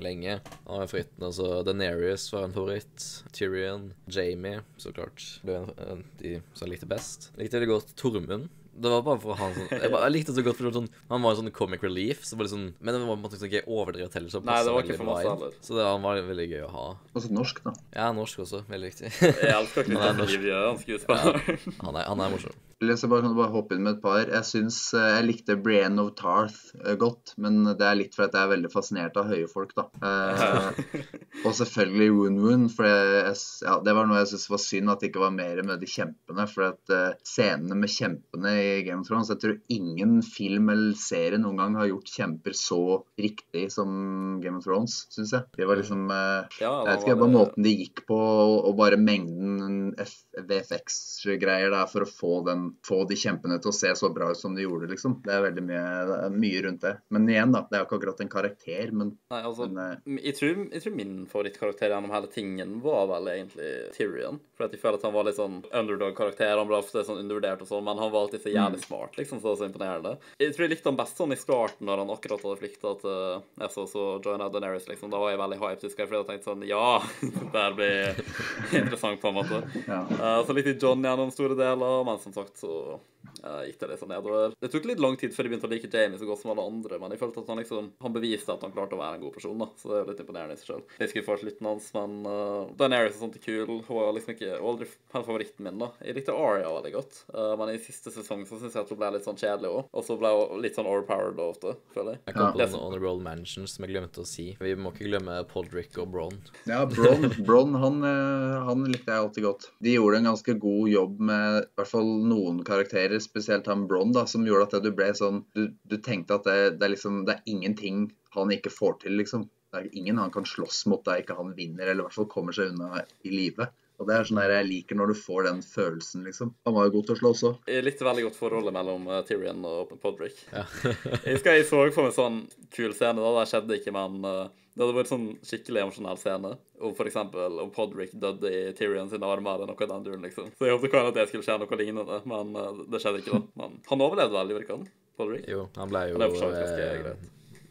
lenge. 0.00 0.38
Han 0.66 0.82
var 0.82 0.90
favoritten. 0.90 1.26
Altså 1.28 1.50
Denerius 1.66 2.28
var 2.34 2.46
en 2.46 2.56
favoritt. 2.56 3.08
Tyrion. 3.36 3.90
Jamie, 4.10 4.62
så 4.80 4.94
klart. 4.96 5.26
Det 5.44 5.52
var 5.56 5.68
en, 5.68 5.98
en, 5.98 6.06
de 6.22 6.38
som 6.54 6.66
jeg 6.66 6.76
likte 6.76 6.90
best. 6.90 7.30
Jeg 7.34 7.46
likte 7.46 7.60
veldig 7.60 7.72
godt 7.74 7.94
Tormund. 8.00 8.48
Det 8.72 8.90
var 8.92 9.02
bare 9.02 9.18
for 9.20 9.34
å 9.34 9.36
ha 9.36 9.48
sånn 9.54 9.66
Jeg, 9.72 9.90
bare, 9.90 10.02
jeg 10.06 10.14
likte 10.14 10.30
det 10.30 10.38
så 10.38 10.44
godt, 10.46 10.56
for 10.56 10.66
det 10.66 10.70
var 10.70 10.76
sånn, 10.78 10.88
han 11.10 11.24
var 11.24 11.34
en 11.34 11.38
sånn 11.40 11.52
comic 11.56 11.82
relief. 11.84 12.22
Så 12.28 12.38
var 12.38 12.46
det 12.46 12.52
sånn, 12.54 12.68
men 12.78 12.94
det 12.94 13.00
var 13.02 13.10
på 13.10 13.16
en 13.18 13.24
måte 13.24 13.40
sånn 13.40 13.50
ikke 13.50 13.64
overdrevet 13.66 14.16
heller. 14.18 14.32
Så 14.32 14.42
Nei, 14.46 14.58
det 14.64 14.74
var 14.76 14.86
ikke 14.86 14.98
for 15.00 15.10
masse 15.10 15.28
heller. 15.34 15.58
Så 15.66 15.76
det, 15.76 15.84
han 15.90 16.06
var 16.06 16.22
veldig 16.30 16.48
gøy 16.52 16.64
å 16.68 16.72
ha. 16.76 16.86
Også 17.18 17.32
norsk, 17.34 17.62
da. 17.66 17.74
Ja, 17.98 18.08
norsk 18.16 18.44
også. 18.46 18.62
Veldig 18.70 18.92
viktig. 18.92 19.12
Jeg 19.26 19.54
elsker 19.58 19.90
Han 19.94 20.08
er 20.08 20.20
norsk. 20.22 21.06
Han, 21.10 21.96
er, 21.96 22.04
han 22.06 22.24
er 22.26 22.36
morsom. 22.36 22.58
Eller 22.82 22.96
så 22.96 23.08
bare, 23.08 23.20
kan 23.20 23.34
du 23.34 23.36
bare 23.36 23.52
hoppe 23.52 23.76
inn 23.76 23.82
med 23.84 23.98
et 23.98 24.00
par. 24.00 24.22
Jeg 24.24 24.46
syns 24.48 24.76
eh, 24.96 25.08
jeg 25.18 25.24
likte 25.26 25.56
Brienne 25.60 26.00
of 26.00 26.14
Tarth 26.16 26.70
eh, 26.80 26.94
godt, 27.00 27.34
men 27.36 27.58
det 27.68 27.84
er 27.84 27.98
litt 27.98 28.14
fordi 28.16 28.38
jeg 28.38 28.46
er 28.46 28.52
veldig 28.54 28.70
fascinert 28.72 29.18
av 29.20 29.28
høye 29.28 29.48
folk, 29.52 29.74
da. 29.76 29.84
Eh, 30.00 31.02
og 31.44 31.52
selvfølgelig 31.58 32.14
Woon 32.16 32.38
Woon, 32.40 32.64
for 32.72 32.88
jeg, 32.88 33.34
ja, 33.66 33.74
det 33.84 33.94
var 33.98 34.08
noe 34.08 34.22
jeg 34.22 34.30
syntes 34.30 34.48
var 34.54 34.62
synd 34.64 34.94
at 34.94 35.04
det 35.04 35.10
ikke 35.10 35.24
var 35.26 35.34
mer 35.36 35.60
med 35.68 35.84
de 35.84 35.90
kjempene. 35.92 36.46
For 36.48 36.70
at 36.70 36.94
eh, 36.96 37.18
scenene 37.28 37.76
med 37.82 37.92
kjempene 37.92 38.54
i 38.62 38.72
Game 38.88 39.04
of 39.04 39.10
Thrones 39.10 39.28
Jeg 39.34 39.42
tror 39.44 39.60
ingen 39.76 40.16
film 40.24 40.72
eller 40.72 40.96
serie 40.96 41.42
noen 41.42 41.60
gang 41.60 41.76
har 41.76 41.90
gjort 41.90 42.14
kjemper 42.16 42.56
så 42.56 42.80
riktig 43.20 43.66
som 43.76 44.40
Game 44.40 44.56
of 44.56 44.64
Thrones, 44.64 45.02
syns 45.12 45.36
jeg. 45.36 45.44
Det 45.60 45.68
var 45.68 45.82
liksom 45.82 46.08
Ja, 46.08 46.48
jeg 46.64 46.88
vet 46.88 47.04
ikke, 47.04 47.20
bare 47.26 47.36
måten 47.36 47.68
de 47.68 47.76
gikk 47.76 48.06
på, 48.08 48.16
og, 48.16 48.56
og 48.72 48.80
bare 48.80 48.96
mengden 48.96 49.92
VFX-greier 50.00 51.76
der 51.76 51.88
for 51.92 52.08
å 52.08 52.08
få, 52.08 52.34
den, 52.48 52.69
få 52.86 53.02
de 53.08 53.16
kjempene 53.18 53.58
til 53.62 53.72
å 53.72 53.76
se 53.76 53.92
så 53.98 54.10
bra 54.14 54.30
ut 54.30 54.38
som 54.40 54.54
de 54.56 54.64
gjorde, 54.64 54.90
liksom. 54.92 55.18
Det 55.24 55.32
er 55.34 55.44
veldig 55.48 55.64
mye, 55.66 56.30
mye 56.34 56.62
rundt 56.66 56.84
det. 56.86 56.94
Men 57.14 57.28
igjen, 57.30 57.54
da. 57.54 57.64
Det 57.70 57.76
er 57.78 57.82
jo 57.84 57.88
ikke 57.88 57.98
akkurat 58.00 58.22
en 58.24 58.32
karakter, 58.32 58.92
men, 58.96 59.12
Nei, 59.32 59.40
altså, 59.46 59.68
men 59.70 59.80
eh, 60.18 60.20
jeg 60.30 60.38
tror, 60.38 60.62
jeg 60.70 60.84
tror 60.84 60.96
min 60.98 61.14
favorittkarakter 61.30 61.94
gjennom 61.94 62.14
hele 62.14 62.30
tingen 62.32 62.76
var 62.84 63.08
vel 63.10 63.30
egentlig 63.34 63.70
Tyrion. 63.96 64.40
For 64.56 64.66
at 64.66 64.74
jeg 64.76 64.82
føler 64.82 65.00
at 65.00 65.06
han 65.08 65.14
var 65.14 65.28
litt 65.28 65.38
sånn 65.38 65.60
underdog-karakter. 65.66 66.56
Han 66.58 66.68
ble 66.70 66.80
ofte 66.80 67.04
sånn 67.06 67.22
undervurdert 67.22 67.64
og 67.64 67.70
sånn, 67.70 67.84
men 67.86 68.00
han 68.00 68.12
var 68.12 68.26
alltid 68.26 68.44
så 68.44 68.54
jævlig 68.54 68.82
smart, 68.84 69.16
liksom. 69.20 69.40
Så 69.40 69.46
det 69.46 69.52
var 69.52 69.60
så 69.62 69.68
imponerende. 69.70 70.14
Jeg 70.42 70.54
tror 70.56 70.66
jeg 70.66 70.74
likte 70.74 70.90
han 70.92 71.00
best 71.00 71.20
sånn 71.20 71.34
i 71.34 71.40
starten, 71.40 71.86
når 71.88 72.04
han 72.04 72.12
akkurat 72.14 72.44
hadde 72.44 72.60
flykta 72.60 72.94
til 73.00 73.64
Essos 73.66 73.94
og 73.98 74.26
joina 74.26 74.50
Daenerys, 74.52 74.88
liksom. 74.90 75.12
Da 75.12 75.20
var 75.22 75.32
jeg 75.32 75.40
veldig 75.40 75.60
hyped, 75.62 75.86
husker 75.88 76.04
jeg, 76.04 76.10
fordi 76.10 76.20
jeg 76.20 76.28
tenkte 76.30 76.50
sånn 76.50 76.66
Ja, 76.68 76.86
det 77.54 77.64
her 77.64 77.76
blir 77.78 78.22
interessant, 78.82 79.20
på 79.22 79.32
en 79.32 79.38
måte. 79.40 79.62
ja. 79.86 80.02
Uh, 80.10 80.40
så 80.46 80.56
likte 80.56 80.74
jeg 80.74 80.80
John 80.82 81.04
gjennom 81.04 81.32
store 81.34 81.56
deler, 81.58 82.04
men 82.06 82.20
som 82.22 82.34
sagt 82.36 82.59
så 82.60 83.00
gikk 83.42 83.78
det 83.80 83.88
litt 83.90 84.00
sånn 84.02 84.12
nedover. 84.12 84.54
Det 84.60 84.70
tok 84.72 84.84
litt 84.90 85.00
lang 85.02 85.16
tid 85.20 85.34
før 85.34 85.46
jeg 85.46 85.52
begynte 85.54 85.68
å 85.68 85.72
like 85.72 85.90
Jamie 85.92 86.18
så 86.20 86.26
godt 86.28 86.42
som 86.42 86.52
alle 86.52 86.66
andre, 86.70 86.98
men 87.00 87.10
jeg 87.14 87.20
følte 87.22 87.40
at 87.44 87.48
han 87.52 87.60
liksom 87.62 87.90
Han 88.00 88.12
beviste 88.14 88.52
at 88.52 88.62
han 88.66 88.72
klarte 88.74 88.96
å 88.96 89.00
være 89.00 89.18
en 89.18 89.24
god 89.24 89.34
person, 89.36 89.58
da, 89.58 89.68
så 89.80 89.88
det 89.90 89.96
er 89.96 90.02
jo 90.04 90.10
litt 90.10 90.20
imponerende 90.24 90.54
i 90.56 90.60
seg 90.60 90.70
selv. 90.74 90.94
Jeg 91.00 91.10
skulle 91.12 91.26
få 91.28 91.36
slutten 91.40 91.68
hans, 91.70 91.88
men 91.96 92.16
uh, 92.26 92.70
Daenerys 92.80 93.16
og 93.18 93.24
sånt 93.24 93.36
er 93.40 93.44
kul. 93.44 93.66
Hun 93.86 93.96
var 94.00 94.12
liksom 94.16 94.34
ikke 94.36 94.58
aldri 94.60 94.88
helt 95.14 95.26
favoritten 95.26 95.66
min, 95.66 95.78
da. 95.80 95.90
Jeg 96.04 96.16
likte 96.18 96.34
Aria 96.36 96.70
veldig 96.74 96.92
godt, 96.96 97.20
uh, 97.34 97.54
men 97.60 97.74
i 97.74 97.78
siste 97.82 98.12
sesong 98.14 98.44
så 98.48 98.60
syns 98.60 98.76
jeg 98.76 98.84
at 98.84 98.92
hun 98.92 99.00
ble 99.00 99.12
litt 99.16 99.26
sånn 99.28 99.38
kjedelig 99.40 99.70
òg. 99.74 99.88
Og 99.92 100.04
så 100.06 100.18
ble 100.20 100.32
hun 100.36 100.60
litt 100.64 100.76
sånn 100.78 100.88
overpowered 100.90 101.36
da 101.40 101.48
ofte, 101.50 101.74
føler 101.94 102.16
jeg. 102.18 102.22
Jeg 102.30 102.34
kom 102.36 102.46
Ja. 102.46 102.52
på 102.52 102.58
noen 102.76 102.84
honorable 102.90 103.24
mentions 103.24 103.76
som 103.76 103.84
jeg 103.86 103.94
glemte 103.94 104.22
å 104.22 104.26
si. 104.28 104.46
Vi 104.60 104.74
må 104.76 104.92
ikke 104.94 105.08
glemme 105.10 105.40
Podrick 105.50 105.96
og 106.02 106.10
Bron. 106.12 106.36
ja 106.66 106.84
Bron, 106.86 107.28
Bron 107.46 107.74
han, 107.80 108.02
eh, 108.04 108.56
han 108.66 108.84
likte 108.90 109.10
jeg 109.12 109.24
alltid 109.24 109.44
godt. 109.44 109.68
De 109.80 109.94
gjorde 109.96 110.18
en 110.20 110.28
ganske 110.32 110.54
god 110.60 110.88
jobb 110.90 111.20
med 111.30 111.62
i 111.62 111.66
hvert 111.80 111.90
fall 111.90 112.10
noen 112.26 112.62
karakterer, 112.66 113.20
spesielt 113.30 113.68
han 113.70 113.86
Bron, 113.90 114.12
da, 114.12 114.26
som 114.26 114.44
gjorde 114.46 114.68
at 114.78 114.84
du 114.84 114.90
ble 114.94 115.10
sånn 115.16 115.44
Du, 115.56 115.68
du 115.86 115.96
tenkte 116.02 116.36
at 116.38 116.48
det, 116.48 116.58
det 116.80 116.86
er 116.86 116.94
liksom 116.96 117.24
Det 117.28 117.38
er 117.38 117.52
ingenting 117.54 118.08
han 118.34 118.52
ikke 118.54 118.70
får 118.70 119.00
til, 119.02 119.16
liksom. 119.18 119.48
Det 119.70 119.80
er 119.80 119.88
ingen 119.98 120.18
han 120.20 120.30
kan 120.34 120.44
slåss 120.46 120.84
mot 120.90 121.02
der 121.06 121.22
ikke 121.22 121.34
han 121.38 121.54
vinner, 121.56 121.88
eller 121.88 122.04
i 122.04 122.06
hvert 122.06 122.14
fall 122.14 122.28
kommer 122.30 122.54
seg 122.54 122.70
unna 122.70 123.02
i 123.26 123.32
live. 123.32 123.66
Og 124.00 124.08
det 124.08 124.16
er 124.16 124.24
sånn 124.24 124.40
der 124.40 124.54
jeg 124.54 124.68
liker 124.70 124.96
når 124.96 125.12
du 125.12 125.18
får 125.20 125.44
den 125.50 125.58
følelsen, 125.64 126.22
liksom. 126.24 126.54
Han 126.64 126.76
var 126.76 126.88
jo 126.88 126.94
god 126.94 127.08
til 127.08 127.14
å 127.14 127.18
slå 127.20 127.32
også. 127.34 127.50
Jeg 127.68 127.84
likte 127.84 128.06
veldig 128.06 128.24
godt 128.30 128.38
forholdet 128.38 128.72
mellom 128.72 129.04
eh, 129.10 129.20
Tyrion 129.28 129.66
og 129.68 129.92
Podrick. 130.00 130.38
Ja. 130.54 130.64
jeg 131.26 131.34
husker 131.34 131.58
jeg 131.58 131.66
så 131.68 131.82
for 131.92 132.08
meg 132.08 132.16
sånn 132.16 132.38
kul 132.72 132.94
scene, 132.96 133.20
da. 133.20 133.34
Det 133.36 133.50
skjedde 133.50 133.76
ikke, 133.76 133.92
men 133.92 134.24
eh, 134.24 134.46
det 134.72 134.86
hadde 134.86 134.96
vært 134.96 135.10
sånn 135.10 135.26
skikkelig 135.44 135.82
emosjonell 135.82 136.20
scene. 136.22 136.54
Om 136.80 137.02
eksempel 137.04 137.58
om 137.60 137.72
Podrick 137.74 138.14
døde 138.22 138.48
i 138.48 138.62
Tyrion 138.78 139.10
sine 139.12 139.28
armer 139.28 139.58
eller 139.58 139.68
noe 139.68 139.84
i 139.84 139.90
den 139.90 140.06
duren, 140.06 140.24
liksom. 140.24 140.48
Så 140.56 140.70
jeg 140.70 140.78
håpet 140.78 140.94
kanskje 140.94 141.12
at 141.12 141.18
det 141.18 141.26
skulle 141.28 141.44
skje 141.44 141.58
noe 141.60 141.80
lignende, 141.82 142.22
men 142.32 142.56
eh, 142.56 142.80
det 142.88 143.02
skjedde 143.04 143.20
ikke, 143.20 143.36
da. 143.36 143.42
Men 143.60 143.76
han 143.90 144.06
overlevde 144.06 144.38
veldig, 144.38 144.56
virker 144.62 144.78
han? 144.78 144.88
Podrick? 145.20 145.44
Jo, 145.52 145.66
han 145.76 145.92
ble 145.92 146.06
jo 146.14 146.24
Ja, 146.24 147.20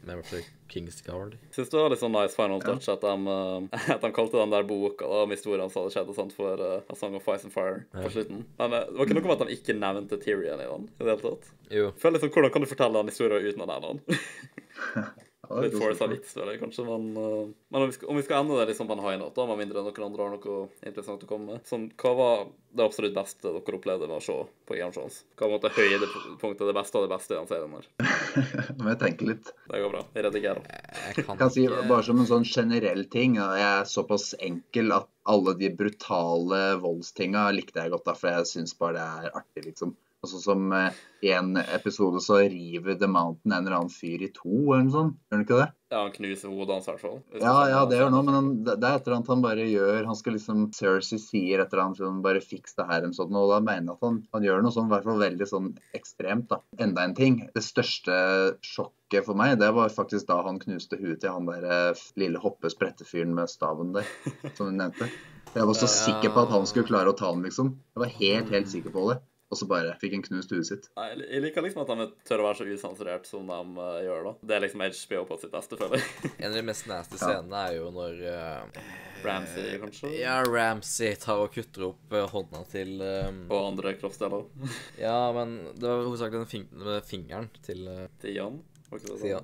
Member 0.10 0.26
for 0.26 0.48
Kings 0.70 1.00
Guard. 1.06 1.38
Syns 1.56 1.70
det 1.72 1.78
var 1.80 1.94
litt 1.94 2.02
sånn 2.02 2.14
nice 2.14 2.38
final 2.38 2.62
touch 2.64 2.90
at, 2.92 3.06
de, 3.06 3.36
eh, 3.36 3.86
at 3.96 4.04
de 4.04 4.12
kalte 4.16 4.40
den 4.40 4.54
der 4.54 4.68
boka 4.70 5.06
da, 5.06 5.24
om 5.26 5.34
historien 5.34 5.70
som 5.70 5.84
hadde 5.84 5.96
skjedd 5.96 6.12
og 6.12 6.18
sånt 6.18 6.36
for 6.36 6.66
uh, 6.66 6.82
A 6.90 6.98
Song 6.98 7.18
of 7.20 7.30
Ice 7.30 7.48
and 7.48 7.56
Fire 7.56 7.86
på 7.94 8.12
slutten. 8.16 8.44
Men 8.62 8.76
eh, 8.76 8.86
det 8.90 9.00
var 9.00 9.10
ikke 9.10 9.20
noe 9.20 9.30
med 9.30 9.38
at 9.38 9.46
de 9.46 9.58
ikke 9.60 9.78
nevnte 9.80 10.22
Tyrion 10.26 10.66
i 10.66 10.68
den 10.68 10.90
i 10.90 11.02
det 11.06 11.12
hele 11.14 11.24
tatt. 11.24 11.50
Jo. 11.70 11.90
Føler 12.02 12.18
liksom, 12.20 12.34
Hvordan 12.36 12.54
kan 12.56 12.66
du 12.66 12.72
fortelle 12.74 13.02
den 13.02 13.14
historien 13.14 13.50
uten 13.50 13.66
å 13.66 13.70
nevne 13.70 13.96
den? 13.96 15.26
Ja, 15.50 15.56
det 15.58 15.72
Litt 15.72 15.82
force 15.82 16.06
av 16.06 16.12
vits, 16.14 16.34
føler 16.38 16.60
kanskje, 16.62 16.84
men, 16.86 17.06
uh, 17.18 17.50
men 17.74 17.82
om, 17.82 17.90
vi 17.90 17.96
skal, 17.96 18.10
om 18.12 18.18
vi 18.20 18.24
skal 18.26 18.44
ende 18.44 18.58
det 18.60 18.68
liksom 18.70 18.90
på 18.90 18.94
en 18.94 19.02
high 19.02 19.18
note, 19.18 19.34
da, 19.34 19.48
med 19.50 19.58
mindre 19.64 19.82
noen 19.82 20.04
andre 20.06 20.28
har 20.28 20.36
noe 20.36 20.58
interessant 20.86 21.24
å 21.26 21.30
komme 21.30 21.56
med 21.56 21.70
sånn, 21.70 21.88
Hva 21.98 22.12
var 22.20 22.44
det 22.70 22.86
absolutt 22.86 23.16
beste 23.16 23.50
dere 23.50 23.80
opplevde 23.80 24.06
med 24.06 24.20
å 24.20 24.22
se 24.22 24.36
på 24.70 24.78
Game 24.78 24.94
Thrones? 24.94 25.24
Hva 25.34 25.50
var 25.50 25.64
på 25.64 25.72
en 25.72 25.74
måte 25.74 25.74
høydepunktet, 25.80 26.68
det 26.70 26.76
beste 26.78 27.00
av 27.00 27.08
det 27.08 27.12
beste 27.16 27.34
i 27.34 27.40
den 27.40 27.50
serien 27.50 27.74
her? 27.80 27.88
Nå 28.78 28.78
må 28.84 28.92
jeg 28.94 29.00
tenke 29.02 29.30
litt. 29.32 29.50
Det 29.72 29.82
går 29.82 29.96
bra. 29.96 30.04
Jeg 30.14 30.26
redigerer. 30.28 30.70
Jeg 30.70 31.16
kan, 31.18 31.32
Jeg 31.32 31.42
kan 31.42 31.54
si 31.56 31.66
bare 31.72 32.06
som 32.06 32.22
en 32.22 32.30
sånn 32.30 32.46
generell 32.46 33.08
ting, 33.10 33.40
jeg 33.42 33.66
er 33.72 33.90
såpass 33.90 34.36
enkel 34.38 34.94
at 35.00 35.10
alle 35.34 35.56
de 35.58 35.72
brutale 35.82 36.62
voldstinga 36.84 37.50
likte 37.58 37.82
jeg 37.82 37.96
godt, 37.96 38.06
da, 38.06 38.16
for 38.22 38.38
jeg 38.38 38.52
syns 38.54 38.78
bare 38.78 39.00
det 39.00 39.08
er 39.10 39.42
artig, 39.42 39.66
liksom. 39.72 39.98
Sånn 40.28 40.42
som 40.44 40.72
eh, 40.76 40.96
i 41.24 41.30
en 41.32 41.54
episode 41.62 42.20
så 42.24 42.42
river 42.52 42.98
The 43.00 43.08
Mountain 43.08 43.54
en 43.54 43.66
eller 43.68 43.78
annen 43.78 43.94
fyr 43.94 44.26
i 44.26 44.28
to, 44.36 44.52
eller 44.52 44.90
noe 44.90 44.92
sånt. 44.96 45.20
Gjør 45.30 45.38
han 45.38 45.46
ikke 45.46 45.60
det? 45.62 45.68
Ja, 45.90 46.02
han 46.04 46.12
knuser 46.14 46.52
hodet 46.52 46.76
hans, 46.76 46.88
i 46.88 46.92
hvert 46.92 47.02
fall. 47.02 47.16
Ja, 47.40 47.54
ja, 47.72 47.80
det 47.90 47.98
gjør 47.98 48.10
han 48.10 48.18
òg, 48.20 48.26
men 48.28 48.36
han, 48.36 48.50
det 48.68 48.76
er 48.76 48.98
et 48.98 49.08
eller 49.08 49.16
annet 49.16 49.32
han 49.32 49.46
bare 49.46 49.70
gjør. 49.72 50.10
Han 50.10 50.20
skal 50.20 50.36
liksom 50.36 50.68
Cersei 50.76 51.22
sier 51.24 51.64
et 51.64 51.72
eller 51.72 51.86
annet 51.86 52.02
sånn 52.04 52.20
bare 52.26 52.44
fiks 52.44 52.76
det 52.76 52.86
her, 52.92 53.02
eller 53.02 53.16
sånn, 53.16 53.40
og 53.40 53.54
da 53.54 53.62
mener 53.64 53.88
jeg 53.88 53.96
at 53.96 54.06
han, 54.10 54.20
han 54.36 54.46
gjør 54.50 54.62
noe 54.66 54.76
sånn, 54.76 54.92
i 54.92 54.94
hvert 54.94 55.08
fall 55.08 55.24
veldig 55.24 55.50
sånn 55.54 55.72
ekstremt, 55.98 56.52
da. 56.52 56.60
Enda 56.84 57.08
en 57.08 57.18
ting. 57.18 57.40
Det 57.56 57.64
største 57.66 58.20
sjokket 58.60 59.26
for 59.26 59.40
meg, 59.40 59.56
det 59.64 59.72
var 59.80 59.96
faktisk 59.96 60.28
da 60.30 60.44
han 60.46 60.60
knuste 60.62 61.00
huet 61.00 61.24
til 61.24 61.34
han 61.34 61.48
der 61.48 61.66
eh, 61.66 62.06
lille 62.20 62.44
hoppe-sprette-fyren 62.44 63.32
med 63.40 63.50
staven 63.50 63.96
der, 63.96 64.14
som 64.60 64.68
du 64.68 64.76
nevnte. 64.76 65.08
Jeg 65.56 65.66
var 65.66 65.74
så 65.74 65.88
sikker 65.90 66.30
på 66.36 66.44
at 66.46 66.52
han 66.54 66.68
skulle 66.70 66.86
klare 66.92 67.10
å 67.10 67.18
ta 67.18 67.32
den, 67.34 67.48
liksom. 67.48 67.74
Jeg 67.96 68.04
var 68.04 68.18
helt, 68.20 68.54
helt 68.54 68.70
sikker 68.70 68.94
på 68.94 69.10
det. 69.10 69.22
Og 69.50 69.58
så 69.58 69.66
bare 69.70 69.96
fikk 70.02 70.14
han 70.14 70.24
knust 70.26 70.52
huet 70.54 70.68
sitt. 70.68 70.88
Nei, 70.98 71.08
Jeg 71.24 71.42
liker 71.42 71.66
liksom 71.66 71.82
at 71.82 71.90
de 71.90 72.06
tør 72.28 72.44
å 72.44 72.48
være 72.50 72.60
så 72.60 72.68
usensurert 72.70 73.26
som 73.26 73.50
de 73.50 73.82
uh, 73.82 73.98
gjør, 74.06 74.28
da. 74.28 74.34
Det 74.46 74.58
er 74.58 74.64
liksom 74.66 74.84
HBO 74.86 75.24
på 75.32 75.38
sitt 75.42 75.54
beste, 75.56 75.80
føler 75.80 75.98
jeg. 75.98 76.10
En 76.44 76.52
av 76.52 76.58
de 76.60 76.66
mest 76.70 76.90
nasty 76.90 77.18
scenene 77.18 77.64
er 77.66 77.78
jo 77.80 77.90
når 77.96 78.22
uh, 78.30 78.84
Ramsay, 79.26 79.72
kanskje? 79.82 80.14
Ja, 80.20 80.38
Ramsay 80.46 81.18
tar 81.20 81.42
og 81.42 81.54
kutter 81.56 81.90
opp 81.90 82.14
uh, 82.14 82.28
hånda 82.30 82.62
til 82.70 83.00
um, 83.02 83.42
Og 83.50 83.72
andre 83.72 83.96
kroppsdeler. 83.98 84.46
Ja, 85.02 85.18
men 85.36 85.58
det 85.74 85.88
var 85.88 86.06
hovedsakelig 86.06 86.44
den 86.44 86.52
fing 86.54 86.70
med 86.86 87.02
fingeren 87.10 87.50
til 87.66 87.88
uh, 87.90 88.06
Til 88.22 88.38
Jan. 88.38 88.62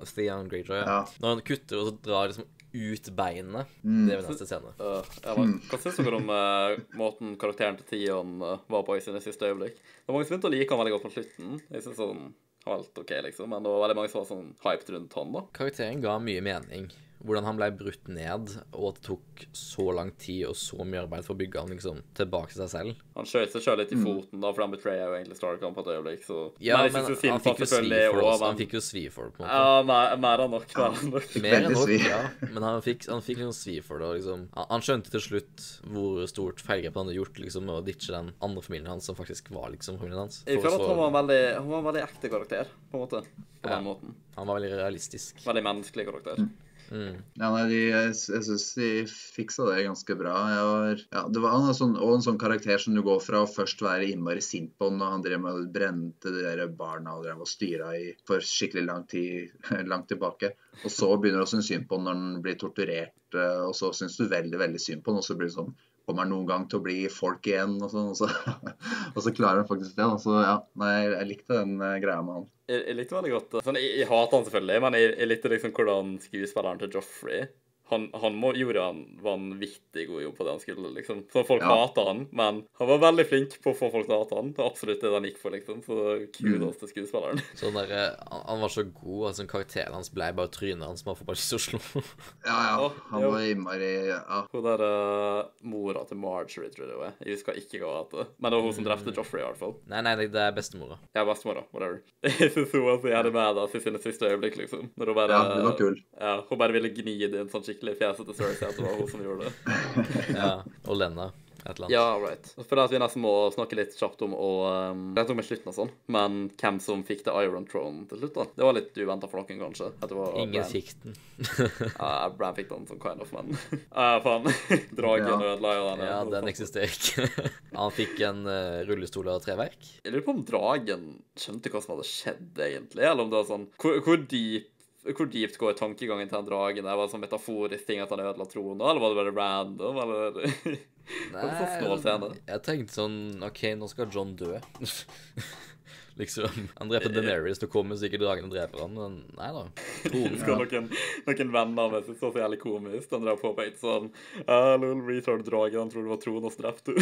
Stian 0.06 0.48
Greyjoy. 0.50 0.80
Ja. 0.82 1.02
Når 1.22 1.34
han 1.34 1.42
kutter 1.46 1.82
og 1.82 1.90
så 1.90 1.98
drar 2.02 2.30
liksom 2.30 2.48
ut 2.76 3.10
beinet. 3.16 3.74
Mm. 3.82 4.06
Det 4.06 4.14
er 4.14 4.22
min 4.22 4.30
neste 4.30 4.48
scene. 4.48 4.72
Uh, 4.80 5.14
ja, 5.24 5.36
men, 5.38 5.54
hva 5.70 5.80
syns 5.82 6.00
dere 6.00 6.20
om 6.20 6.32
uh, 6.32 6.76
måten 7.00 7.36
karakteren 7.40 7.78
til 7.80 7.88
Tion 7.90 8.36
uh, 8.44 8.58
var 8.72 8.84
på 8.86 8.98
i 8.98 9.04
sine 9.04 9.22
siste 9.24 9.48
øyeblikk? 9.48 9.78
Det 9.80 10.10
var 10.10 10.18
mange 10.18 10.28
som 10.28 10.36
begynte 10.36 10.50
å 10.50 10.54
like 10.54 10.72
han 10.72 10.82
veldig 10.82 10.94
godt 10.96 11.08
på 11.08 11.14
slutten. 11.16 11.56
Jeg 11.70 11.86
synes 11.86 12.00
sånn, 12.00 12.22
han 12.66 12.72
var 12.72 12.82
helt 12.82 13.02
ok, 13.02 13.12
liksom. 13.28 13.50
Men 13.52 13.66
det 13.66 13.72
var 13.72 13.84
veldig 13.86 13.98
mange 14.00 14.12
som 14.12 14.22
var 14.22 14.30
sånn 14.30 14.52
hyped 14.64 14.94
rundt 14.96 15.18
han, 15.20 15.34
da. 15.38 15.44
Karakteren 15.60 16.04
ga 16.04 16.16
mye 16.22 16.44
mening, 16.44 16.88
Hvordan 17.24 17.46
han 17.48 17.56
ble 17.56 17.70
brutt 17.72 18.08
ned, 18.12 18.50
og 18.76 18.84
at 18.90 18.98
det 19.00 19.04
tok 19.08 19.44
så 19.56 19.86
lang 19.96 20.10
tid 20.20 20.42
og 20.50 20.56
så 20.58 20.84
mye 20.84 21.00
arbeid 21.06 21.24
for 21.24 21.32
å 21.34 21.38
bygge 21.40 21.62
han 21.62 21.72
liksom 21.72 22.02
tilbake 22.18 22.52
til 22.52 22.60
seg 22.60 22.68
selv. 22.74 23.00
Han 23.16 23.28
skjøt 23.28 23.54
seg 23.54 23.64
sjøl 23.64 23.78
litt 23.80 23.94
i 23.96 23.98
foten, 23.98 24.42
da, 24.42 24.50
for 24.52 24.64
han 24.66 24.74
betrayer 24.74 25.06
jo 25.08 25.16
egentlig 25.16 25.38
Starcom 25.38 25.74
på 25.76 25.84
et 25.86 25.90
øyeblikk, 25.94 26.26
så 26.26 26.38
Ja, 26.60 26.82
jeg 26.84 26.92
men 26.92 27.08
han 27.08 27.40
fikk 27.40 27.62
jo 27.64 27.68
svi 27.70 27.88
for 27.88 27.88
det 27.88 28.26
også. 28.26 28.44
Han 28.44 28.60
fikk 28.60 28.76
jo 28.76 28.82
svi 28.84 29.04
for 29.14 29.30
det, 29.30 29.36
på 29.38 29.42
en 29.42 29.48
måte. 29.48 29.62
Ja, 29.62 29.82
mer, 29.88 30.16
mer 30.26 30.44
enn 30.44 30.54
nok. 30.56 30.76
Mer 30.76 30.92
enn 31.00 31.10
nok. 31.16 31.38
Mer 31.46 31.56
enn 31.62 31.76
nok, 31.78 31.94
ja. 32.04 32.20
Men 32.52 32.68
han 32.68 32.82
fikk, 32.84 33.08
han 33.10 33.24
fikk 33.24 33.40
liksom 33.40 33.56
svi 33.56 33.78
for 33.86 34.02
det. 34.02 34.10
Og 34.12 34.20
liksom, 34.20 34.44
han, 34.60 34.84
skjønte 34.86 35.14
til 35.16 35.24
slutt 35.26 35.66
hvor 35.94 36.20
stort 36.30 36.60
feilgrep 36.68 37.00
han 37.00 37.08
hadde 37.08 37.16
gjort 37.18 37.40
liksom, 37.42 37.66
med 37.66 37.80
å 37.80 37.84
ditche 37.86 38.12
den 38.12 38.30
andre 38.44 38.62
familien 38.68 38.92
hans, 38.92 39.08
som 39.08 39.16
faktisk 39.18 39.50
var 39.56 39.72
liksom 39.72 39.98
familien 40.02 40.26
hans. 40.26 40.42
Jeg 40.46 40.60
føler 40.60 40.78
at 40.78 40.88
han 40.92 41.00
var 41.00 41.10
en 41.10 41.18
veldig, 41.22 41.40
han 41.56 41.72
var 41.72 41.82
en 41.82 41.88
veldig 41.90 42.04
ekte 42.04 42.32
karakter, 42.36 42.70
på 42.92 43.00
en 43.00 43.06
måte. 43.06 43.24
På 43.56 43.70
Ja. 43.72 43.76
den 43.80 43.84
måten. 43.88 44.14
han 44.36 44.46
var 44.46 44.60
veldig 44.60 44.76
realistisk. 44.78 45.40
Veldig 45.46 45.62
menneskelig 45.64 46.04
karakter. 46.06 46.44
Ja, 46.90 47.48
nei, 47.50 47.62
de, 47.70 47.78
jeg, 47.90 48.12
jeg 48.30 48.44
syns 48.46 48.66
de 48.78 48.88
fiksa 49.08 49.66
det 49.68 49.86
ganske 49.86 50.16
bra. 50.18 50.34
Var, 50.68 51.02
ja, 51.12 51.22
det 51.32 51.42
var 51.42 51.56
er 51.58 51.76
sånn, 51.78 51.96
og 51.98 52.14
en 52.14 52.24
sånn 52.26 52.38
karakter 52.40 52.82
som 52.82 52.94
du 52.96 53.02
går 53.06 53.18
fra 53.24 53.42
å 53.42 53.50
først 53.50 53.82
være 53.84 54.10
innmari 54.12 54.44
sint 54.44 54.76
på 54.78 54.90
når 54.94 55.14
han 55.14 55.24
drev 55.24 55.42
med 55.42 55.66
brente 55.74 56.32
de 56.34 56.44
der 56.44 56.62
barna 56.78 57.16
og 57.16 57.26
drev 57.26 57.42
og 57.42 57.50
styra 57.50 57.90
i 57.98 58.12
for 58.28 58.44
skikkelig 58.44 58.86
lang 58.86 59.04
tid 59.10 59.52
langt 59.90 60.10
tilbake. 60.12 60.54
Og 60.84 60.92
så 60.92 61.10
begynner 61.16 61.42
du 61.42 61.48
å 61.48 61.52
synes 61.56 61.70
synd 61.72 61.88
på 61.90 61.98
når 62.00 62.14
han 62.14 62.40
blir 62.44 62.58
torturert, 62.60 63.18
eh, 63.34 63.60
og 63.66 63.74
så 63.78 63.92
syns 63.96 64.18
du 64.20 64.28
veldig 64.30 64.62
veldig 64.66 64.82
synd 64.82 65.04
på 65.04 65.14
han, 65.14 65.22
og 65.22 65.26
så 65.26 65.38
blir 65.38 65.50
det 65.50 65.58
sånn 65.58 65.74
Kommer 66.06 66.28
noen 66.28 66.46
gang 66.46 66.66
til 66.70 66.78
å 66.78 66.84
bli 66.84 66.98
folk 67.10 67.46
igjen? 67.50 67.76
Og, 67.82 67.90
sånn, 67.90 68.12
og, 68.12 68.18
så, 68.18 68.28
og 69.14 69.20
så 69.24 69.32
klarer 69.34 69.62
han 69.62 69.68
faktisk 69.70 69.96
det. 69.98 70.08
Så 70.22 70.36
ja, 70.38 70.56
nei, 70.78 70.94
jeg 71.02 71.30
likte 71.32 71.58
den 71.58 71.76
eh, 71.82 71.98
greia 72.02 72.22
med 72.22 72.40
han. 72.40 72.48
Jeg, 72.70 72.82
jeg 72.82 72.98
likte 73.00 73.18
veldig 73.18 73.36
godt 73.36 73.60
sånn, 73.66 73.78
jeg, 73.80 73.92
jeg 74.02 74.10
hater 74.10 74.38
han 74.38 74.48
selvfølgelig, 74.48 74.82
men 74.86 74.98
jeg, 74.98 75.14
jeg 75.16 75.30
likte 75.30 75.52
liksom 75.52 75.74
hvordan 75.76 76.16
skuespilleren 76.24 76.82
til 76.82 76.98
Joffrey 76.98 77.46
han, 77.88 78.08
han 78.22 78.34
må, 78.34 78.52
gjorde 78.58 78.82
en 78.82 79.02
vanvittig 79.22 80.06
god 80.08 80.22
jobb 80.24 80.36
på 80.38 80.46
det 80.46 80.54
han 80.56 80.62
skulle, 80.62 80.90
liksom. 80.96 81.24
Så 81.32 81.44
folk 81.46 81.62
Ja. 81.62 81.74
hata 81.82 82.04
han, 82.08 82.24
men 82.32 82.62
han 82.78 82.88
var 82.88 82.98
veldig 82.98 83.26
flink 83.28 83.56
på 83.62 83.72
å 83.72 83.78
få 83.78 83.90
folk 83.92 84.08
til 84.08 84.16
å 84.16 84.20
hate 84.24 84.38
han. 84.38 84.52
Det 84.56 84.62
er 84.64 84.70
absolutt 84.70 85.00
det 85.04 85.12
han 85.14 85.28
gikk 85.28 85.38
for, 85.42 85.54
liksom. 85.54 85.82
Så 85.86 85.96
kudos 86.34 86.80
til 86.80 86.90
skuespilleren. 86.92 87.42
Sånn 87.60 87.78
der, 87.78 87.92
eh, 87.94 88.16
han, 88.30 88.42
han 88.50 88.64
var 88.64 88.72
så 88.74 88.84
god, 88.88 89.22
altså 89.30 89.46
karakteren 89.50 89.94
hans 89.96 90.10
ble 90.14 90.30
bare 90.36 90.52
trynet 90.52 90.86
hans. 90.86 91.04
Man 91.06 91.18
får 91.18 91.28
bare 91.30 91.38
lyst 91.38 91.52
til 91.54 91.60
å 91.60 91.64
slå. 91.66 92.02
Ja, 92.46 92.58
ja. 92.72 92.90
Han 93.12 93.26
var 93.30 93.46
innmari 93.46 93.92
ja. 94.10 94.42
Hun 94.52 94.64
der 94.66 94.82
uh, 94.82 95.46
mora 95.66 96.02
til 96.08 96.18
Marjorie, 96.20 96.70
tror 96.74 96.86
jeg 96.86 96.92
det 96.92 96.98
var. 97.00 97.14
Jeg 97.22 97.36
husker 97.38 97.60
ikke 97.60 97.80
hva 97.82 97.92
hun 97.92 98.02
heter. 98.02 98.30
Men 98.38 98.50
det 98.52 98.58
var 98.58 98.66
hun 98.66 98.76
som 98.76 98.86
drepte 98.86 99.14
Joffrey, 99.16 99.42
i 99.42 99.46
hvert 99.46 99.60
fall. 99.60 99.76
Nei, 99.90 100.02
nei, 100.06 100.14
det 100.26 100.42
er 100.42 100.54
bestemora. 100.56 100.98
Ja, 101.16 101.24
bestemora. 101.28 101.64
Whatever. 101.74 102.02
Jeg 102.26 102.50
syns 102.54 102.74
hun 102.74 102.84
var 102.86 103.00
så 103.02 103.10
jævlig 103.12 103.32
badass 103.36 103.74
i 103.78 103.80
sine 103.84 104.00
siste 104.02 104.28
øyeblikk, 104.28 104.58
liksom. 104.60 104.90
Når 104.98 105.10
hun 105.12 105.18
bare 105.18 105.36
ja, 105.38 105.42
det 105.54 105.64
var 105.66 105.76
kul. 105.78 105.96
Ja, 106.18 106.34
hun 106.48 106.60
bare 106.60 106.76
ville 106.76 106.90
gni 106.94 107.16
det 107.26 107.40
inn 107.42 107.50
sånn 107.52 107.64
skikkelig 107.76 107.96
til 108.00 108.36
Cersei 108.36 108.70
at 108.70 108.78
det 108.80 108.86
var 108.86 109.00
hun 109.00 109.10
som 109.12 109.26
gjorde 109.26 109.48
det. 109.50 109.80
Ja, 110.40 110.52
og 110.86 110.96
Lenna. 111.00 111.32
Et 111.66 111.80
eller 111.80 111.86
annet. 111.88 111.94
Ja, 111.96 112.18
right. 112.22 112.50
For 112.68 112.78
det 112.78 112.82
at 112.84 112.92
vi 112.94 112.98
nesten 113.02 113.22
må 113.24 113.30
snakke 113.50 113.74
litt 113.74 113.94
kjapt 113.98 114.20
om 114.22 114.36
og 114.38 114.60
um, 114.70 115.00
Rett 115.16 115.32
om 115.32 115.38
med 115.40 115.46
slutten 115.48 115.72
og 115.72 115.74
sånn, 115.74 115.88
men 116.14 116.36
hvem 116.60 116.76
som 116.84 117.00
fikk 117.08 117.24
The 117.26 117.32
Iron 117.42 117.64
Throne 117.66 118.04
til 118.06 118.20
slutt, 118.20 118.36
da. 118.36 118.44
Det 118.54 118.66
var 118.68 118.76
litt 118.76 119.00
uventa 119.02 119.26
for 119.26 119.40
noen, 119.42 119.58
kanskje. 119.64 119.88
At 119.98 120.12
det 120.12 120.18
var 120.18 120.36
Ingen 120.44 120.68
fikk 120.70 120.92
den. 121.02 121.16
Ja, 121.98 122.28
Bran 122.38 122.54
fikk 122.54 122.70
den 122.70 122.86
som 122.86 123.00
kind 123.02 123.24
of, 123.24 123.32
men 123.34 123.56
Ja, 123.98 124.20
faen. 124.22 124.46
Dragen 124.94 125.26
Ja. 125.26 125.40
ødela 125.56 125.74
jo 125.74 125.88
den. 125.90 126.04
Ja, 126.06 126.20
den 126.36 126.52
eksisterer 126.52 126.94
ikke. 126.94 127.50
Han 127.74 127.90
fikk 127.98 128.22
en 128.30 128.46
uh, 128.46 128.84
rullestol 128.86 129.32
av 129.34 129.42
treverk. 129.42 129.90
Jeg 130.06 130.14
lurer 130.14 130.26
på 130.28 130.36
om 130.36 130.46
dragen 130.46 131.08
skjønte 131.34 131.74
hva 131.74 131.82
som 131.82 131.96
hadde 131.96 132.06
skjedd, 132.12 132.62
egentlig, 132.62 133.02
eller 133.10 133.26
om 133.26 133.34
det 133.34 133.40
var 133.42 133.50
sånn 133.50 133.66
Hvor, 133.82 133.98
hvor 134.06 134.22
dyp 134.22 134.70
hvor 135.14 135.28
dypt 135.30 135.58
går 135.60 135.76
tankegangen 135.78 136.28
til 136.28 136.38
den 136.38 136.48
dragen? 136.48 136.88
Var 136.88 137.02
det 137.04 137.12
sånn 137.12 137.22
metaforisk 137.22 137.86
ting 137.86 138.02
at 138.02 138.10
han 138.10 138.24
ødela 138.24 138.48
troen? 138.50 138.80
eller 138.80 139.02
var 139.02 139.14
det 139.14 139.20
bare 139.20 139.36
random, 139.36 140.02
eller 140.02 140.40
Nei, 141.32 141.38
var 141.38 141.52
så 141.54 141.66
snål 141.76 142.00
scene. 142.02 142.32
jeg 142.48 142.62
tenkte 142.66 142.96
sånn 142.96 143.18
OK, 143.46 143.62
nå 143.78 143.86
skal 143.92 144.10
John 144.10 144.34
dø. 144.38 144.56
liksom. 146.20 146.68
Han 146.74 146.90
dreper 146.90 147.12
Deneris, 147.14 147.60
da 147.62 147.68
kommer 147.70 147.98
sikkert 148.00 148.24
dragen 148.24 148.48
og 148.48 148.56
dreper 148.56 148.82
han, 148.82 148.96
men 148.96 149.18
nei 149.38 149.50
da. 149.54 149.64
Jeg 150.02 150.10
skal 150.42 150.58
husker 150.62 150.80
noen, 150.80 150.90
noen 151.28 151.54
venner 151.58 151.92
med 151.94 152.08
seg 152.08 152.18
så 152.18 152.32
så 152.32 152.42
jævlig 152.42 152.60
komisk. 152.62 153.12
Han 153.12 153.26
drev 153.26 153.40
påpekte 153.42 153.82
sånn 153.84 154.10
ah, 154.46 154.74
lol, 154.80 155.04
retard-dragen, 155.06 155.84
han 155.84 155.92
tror 155.92 156.06
det 156.08 156.14
var 156.14 156.22
tronen 156.24 156.54
som 156.54 156.66
drepte. 156.66 156.96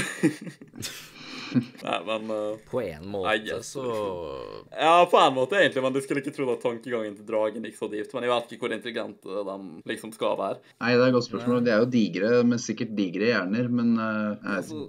Nei, 1.86 1.98
men 2.08 2.30
uh, 2.30 2.56
På 2.70 2.82
en 2.82 3.06
måte 3.12 3.60
så 3.66 3.84
Ja, 4.70 5.04
på 5.10 5.20
en 5.20 5.36
måte, 5.36 5.58
egentlig. 5.60 5.84
Men 5.84 5.94
du 5.94 6.00
skulle 6.04 6.22
ikke 6.24 6.34
trodd 6.34 6.54
at 6.56 6.64
tankegangen 6.64 7.16
til 7.18 7.28
dragen 7.28 7.66
gikk 7.68 7.78
så 7.78 7.90
dypt. 7.92 8.14
Men 8.16 8.26
jeg 8.26 8.34
vet 8.34 8.54
ikke 8.54 8.66
hvor 8.66 8.76
intelligente 8.76 9.46
de 9.50 9.92
liksom 9.92 10.14
skal 10.16 10.36
være. 10.40 10.60
Nei, 10.80 10.92
det 10.94 11.00
er 11.02 11.08
et 11.08 11.16
godt 11.18 11.28
spørsmål. 11.28 11.64
De 11.64 11.74
er 11.74 11.82
jo 11.84 11.90
digre, 11.94 12.34
men 12.48 12.62
sikkert 12.62 12.94
digre 12.98 13.32
hjerner, 13.32 13.70
men 13.72 13.96
uh, 14.00 14.34
jeg 14.34 14.62
Altså. 14.64 14.84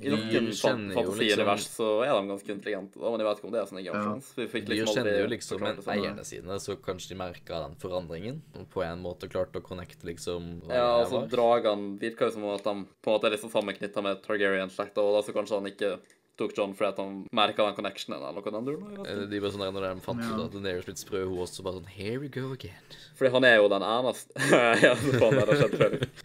I 0.00 0.08
noen 0.08 0.28
Dyr 0.30 0.40
fan- 0.40 0.56
kjenner 0.60 0.94
jo 0.94 1.02
fantasiunivers 1.10 1.64
så 1.76 1.88
er 2.06 2.12
de 2.14 2.28
ganske 2.30 2.54
intelligente, 2.54 3.00
da, 3.00 3.10
men 3.10 3.20
jeg 3.20 3.28
vet 3.28 3.38
ikke 3.40 3.48
om 3.50 3.52
det 3.52 3.60
er 3.60 3.66
sånn 3.70 3.80
i 3.80 3.84
Game 3.84 4.00
Ja. 4.00 4.14
Liksom 4.14 4.94
kjenner 4.94 5.18
jo 5.20 5.26
liksom 5.28 5.66
eierne 5.94 6.24
sine, 6.24 6.60
så 6.60 6.76
kanskje 6.80 7.08
de 7.12 7.18
merka 7.20 7.60
den 7.66 7.76
forandringen. 7.76 8.40
Og 8.56 8.68
på 8.70 8.82
en 8.84 9.02
måte 9.02 9.28
klarte 9.28 9.60
å 9.60 9.62
connecte 9.62 10.04
liksom 10.08 10.62
Ja, 10.68 11.02
altså. 11.04 11.28
Dragene 11.28 11.98
virker 12.00 12.26
jo 12.30 12.32
som 12.38 12.44
at 12.54 12.64
de 12.64 12.74
på 13.02 13.10
en 13.12 13.18
måte 13.18 13.24
er 13.28 13.36
liksom 13.36 13.50
sammenknytta 13.52 14.02
med 14.02 14.22
Targaryen-slekta, 14.24 14.98
og 15.04 15.18
da 15.18 15.22
så 15.26 15.32
kanskje 15.36 15.60
han 15.60 15.66
ikke 15.70 15.98
tok 16.40 16.56
John 16.56 16.72
fordi 16.76 16.88
at 16.94 17.00
han 17.02 17.14
merka 17.36 17.66
den 17.68 17.76
connectionen 17.78 18.18
eller 18.18 18.40
noe 18.40 18.54
den 18.56 18.68
duren. 18.68 19.06
Eh, 19.06 19.22
De 19.30 19.40
var 19.44 19.52
sånn 19.54 19.64
der, 19.66 19.74
Når 19.76 19.86
de 19.86 20.04
fant 20.06 20.24
ut 20.24 20.30
Ja. 20.30 20.44
at 20.48 20.54
Daenerys 20.56 20.88
blitt 20.88 21.02
sprø, 21.04 21.22
hun 21.28 21.38
også 21.44 21.62
bare 21.66 21.78
sånn 21.80 21.92
Here 21.94 22.18
we 22.22 22.28
go 22.32 22.50
again. 22.56 22.80
Fordi 23.18 23.32
han 23.36 23.44
er 23.44 23.56
jo 23.60 23.68
den 23.72 23.84
eneste 23.84 24.32
Ja. 24.86 24.94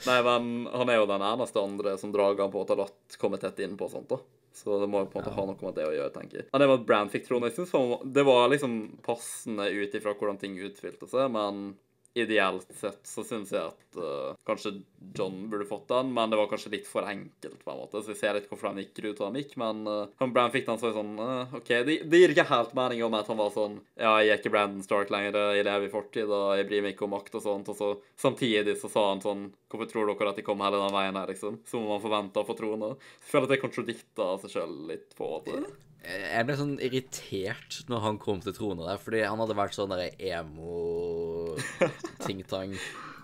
Nei, 0.05 0.19
men 0.25 0.49
han 0.71 0.89
er 0.89 0.99
jo 1.01 1.05
den 1.09 1.21
eneste 1.25 1.61
andre 1.61 1.97
som 2.01 2.11
dragene 2.15 2.51
på 2.53 2.63
en 2.65 2.87
kommer 3.21 3.41
tett 3.41 3.59
inn 3.65 3.77
på 3.77 3.87
og 3.89 3.91
sånt, 3.91 4.09
da. 4.09 4.19
Så 4.55 4.77
det 4.79 4.87
må 4.87 5.01
jo 5.03 5.09
på 5.11 5.19
en 5.19 5.25
måte 5.25 5.33
ha 5.35 5.43
noe 5.49 5.57
med 5.67 5.75
det 5.75 5.83
å 5.83 5.91
gjøre, 5.91 6.13
tenker 6.15 6.37
jeg. 6.39 6.45
Men 6.53 6.61
det 6.63 6.67
var 6.71 6.77
at 6.79 6.85
Bran 6.87 7.09
fikk 7.11 7.25
tronen. 7.27 7.49
Jeg 7.51 7.57
synes 7.67 8.13
det 8.15 8.23
var 8.23 8.47
liksom 8.53 8.75
passende 9.03 9.65
ut 9.67 9.97
ifra 9.99 10.13
hvordan 10.15 10.39
ting 10.39 10.55
utfylte 10.63 11.09
seg, 11.11 11.27
men 11.33 11.73
ideelt 12.15 12.67
sett 12.79 13.01
så 13.07 13.23
syns 13.27 13.51
jeg 13.51 13.61
at 13.61 13.97
uh, 13.99 14.35
kanskje 14.47 14.77
John 15.15 15.49
burde 15.51 15.67
fått 15.67 15.89
den, 15.91 16.13
men 16.15 16.31
det 16.31 16.39
var 16.39 16.47
kanskje 16.51 16.71
litt 16.71 16.87
for 16.87 17.07
enkelt, 17.07 17.57
på 17.61 17.71
en 17.71 17.81
måte. 17.81 18.01
Så 18.01 18.13
jeg 18.13 18.19
ser 18.21 18.37
litt 18.37 18.47
hvorfor 18.49 18.71
han 18.71 18.79
gikk 18.79 19.01
ut 19.03 19.19
og 19.19 19.25
han 19.27 19.39
gikk, 19.39 19.55
men 19.59 19.83
uh, 19.89 20.07
han 20.21 20.33
Bran 20.35 20.53
fikk 20.53 20.69
den 20.69 20.79
så 20.81 20.93
sånn 20.95 21.13
uh, 21.19 21.53
OK, 21.59 21.71
det, 21.87 21.99
det 22.07 22.21
gir 22.21 22.35
ikke 22.35 22.47
helt 22.49 22.75
mening 22.77 23.03
om 23.05 23.19
at 23.19 23.29
han 23.31 23.39
var 23.39 23.51
sånn 23.55 23.77
Ja, 23.99 24.15
jeg 24.23 24.33
er 24.33 24.41
ikke 24.41 24.53
Brandon 24.55 24.85
Stark 24.85 25.11
lenger, 25.13 25.37
jeg 25.57 25.67
lever 25.67 25.89
i 25.89 25.93
fortid, 25.93 26.31
og 26.31 26.55
jeg 26.59 26.69
bryr 26.71 26.85
meg 26.87 26.95
ikke 26.95 27.07
om 27.09 27.15
makt 27.17 27.39
og 27.39 27.45
sånt, 27.45 27.71
og 27.73 27.79
så 27.79 27.91
samtidig 28.21 28.77
så 28.79 28.91
sa 28.91 29.09
han 29.11 29.23
sånn 29.23 29.47
Hvorfor 29.71 29.89
tror 29.91 30.07
dere 30.07 30.31
at 30.31 30.39
de 30.39 30.45
kom 30.45 30.61
hele 30.63 30.79
den 30.79 30.93
veien 30.95 31.17
her, 31.19 31.27
liksom? 31.27 31.59
Som 31.67 31.83
om 31.83 31.95
han 31.97 32.03
forventa 32.03 32.39
å 32.39 32.47
få 32.47 32.55
troen. 32.55 32.85
Så 32.85 33.25
jeg 33.25 33.31
føler 33.33 33.47
at 33.47 33.51
det 33.51 33.57
kontradikta 33.59 34.27
seg 34.39 34.53
sjøl 34.53 34.75
litt 34.87 35.17
på 35.17 35.27
måte. 35.27 35.57
Jeg 36.05 36.45
ble 36.47 36.55
sånn 36.59 36.79
irritert 36.83 37.83
når 37.89 37.99
han 38.03 38.17
kom 38.21 38.39
til 38.43 38.53
trona 38.55 38.83
der, 38.87 38.99
fordi 39.01 39.19
han 39.25 39.39
hadde 39.41 39.57
vært 39.57 39.75
sånn 39.77 39.91
derre 39.93 40.09
emo-ting-tang. 40.21 41.65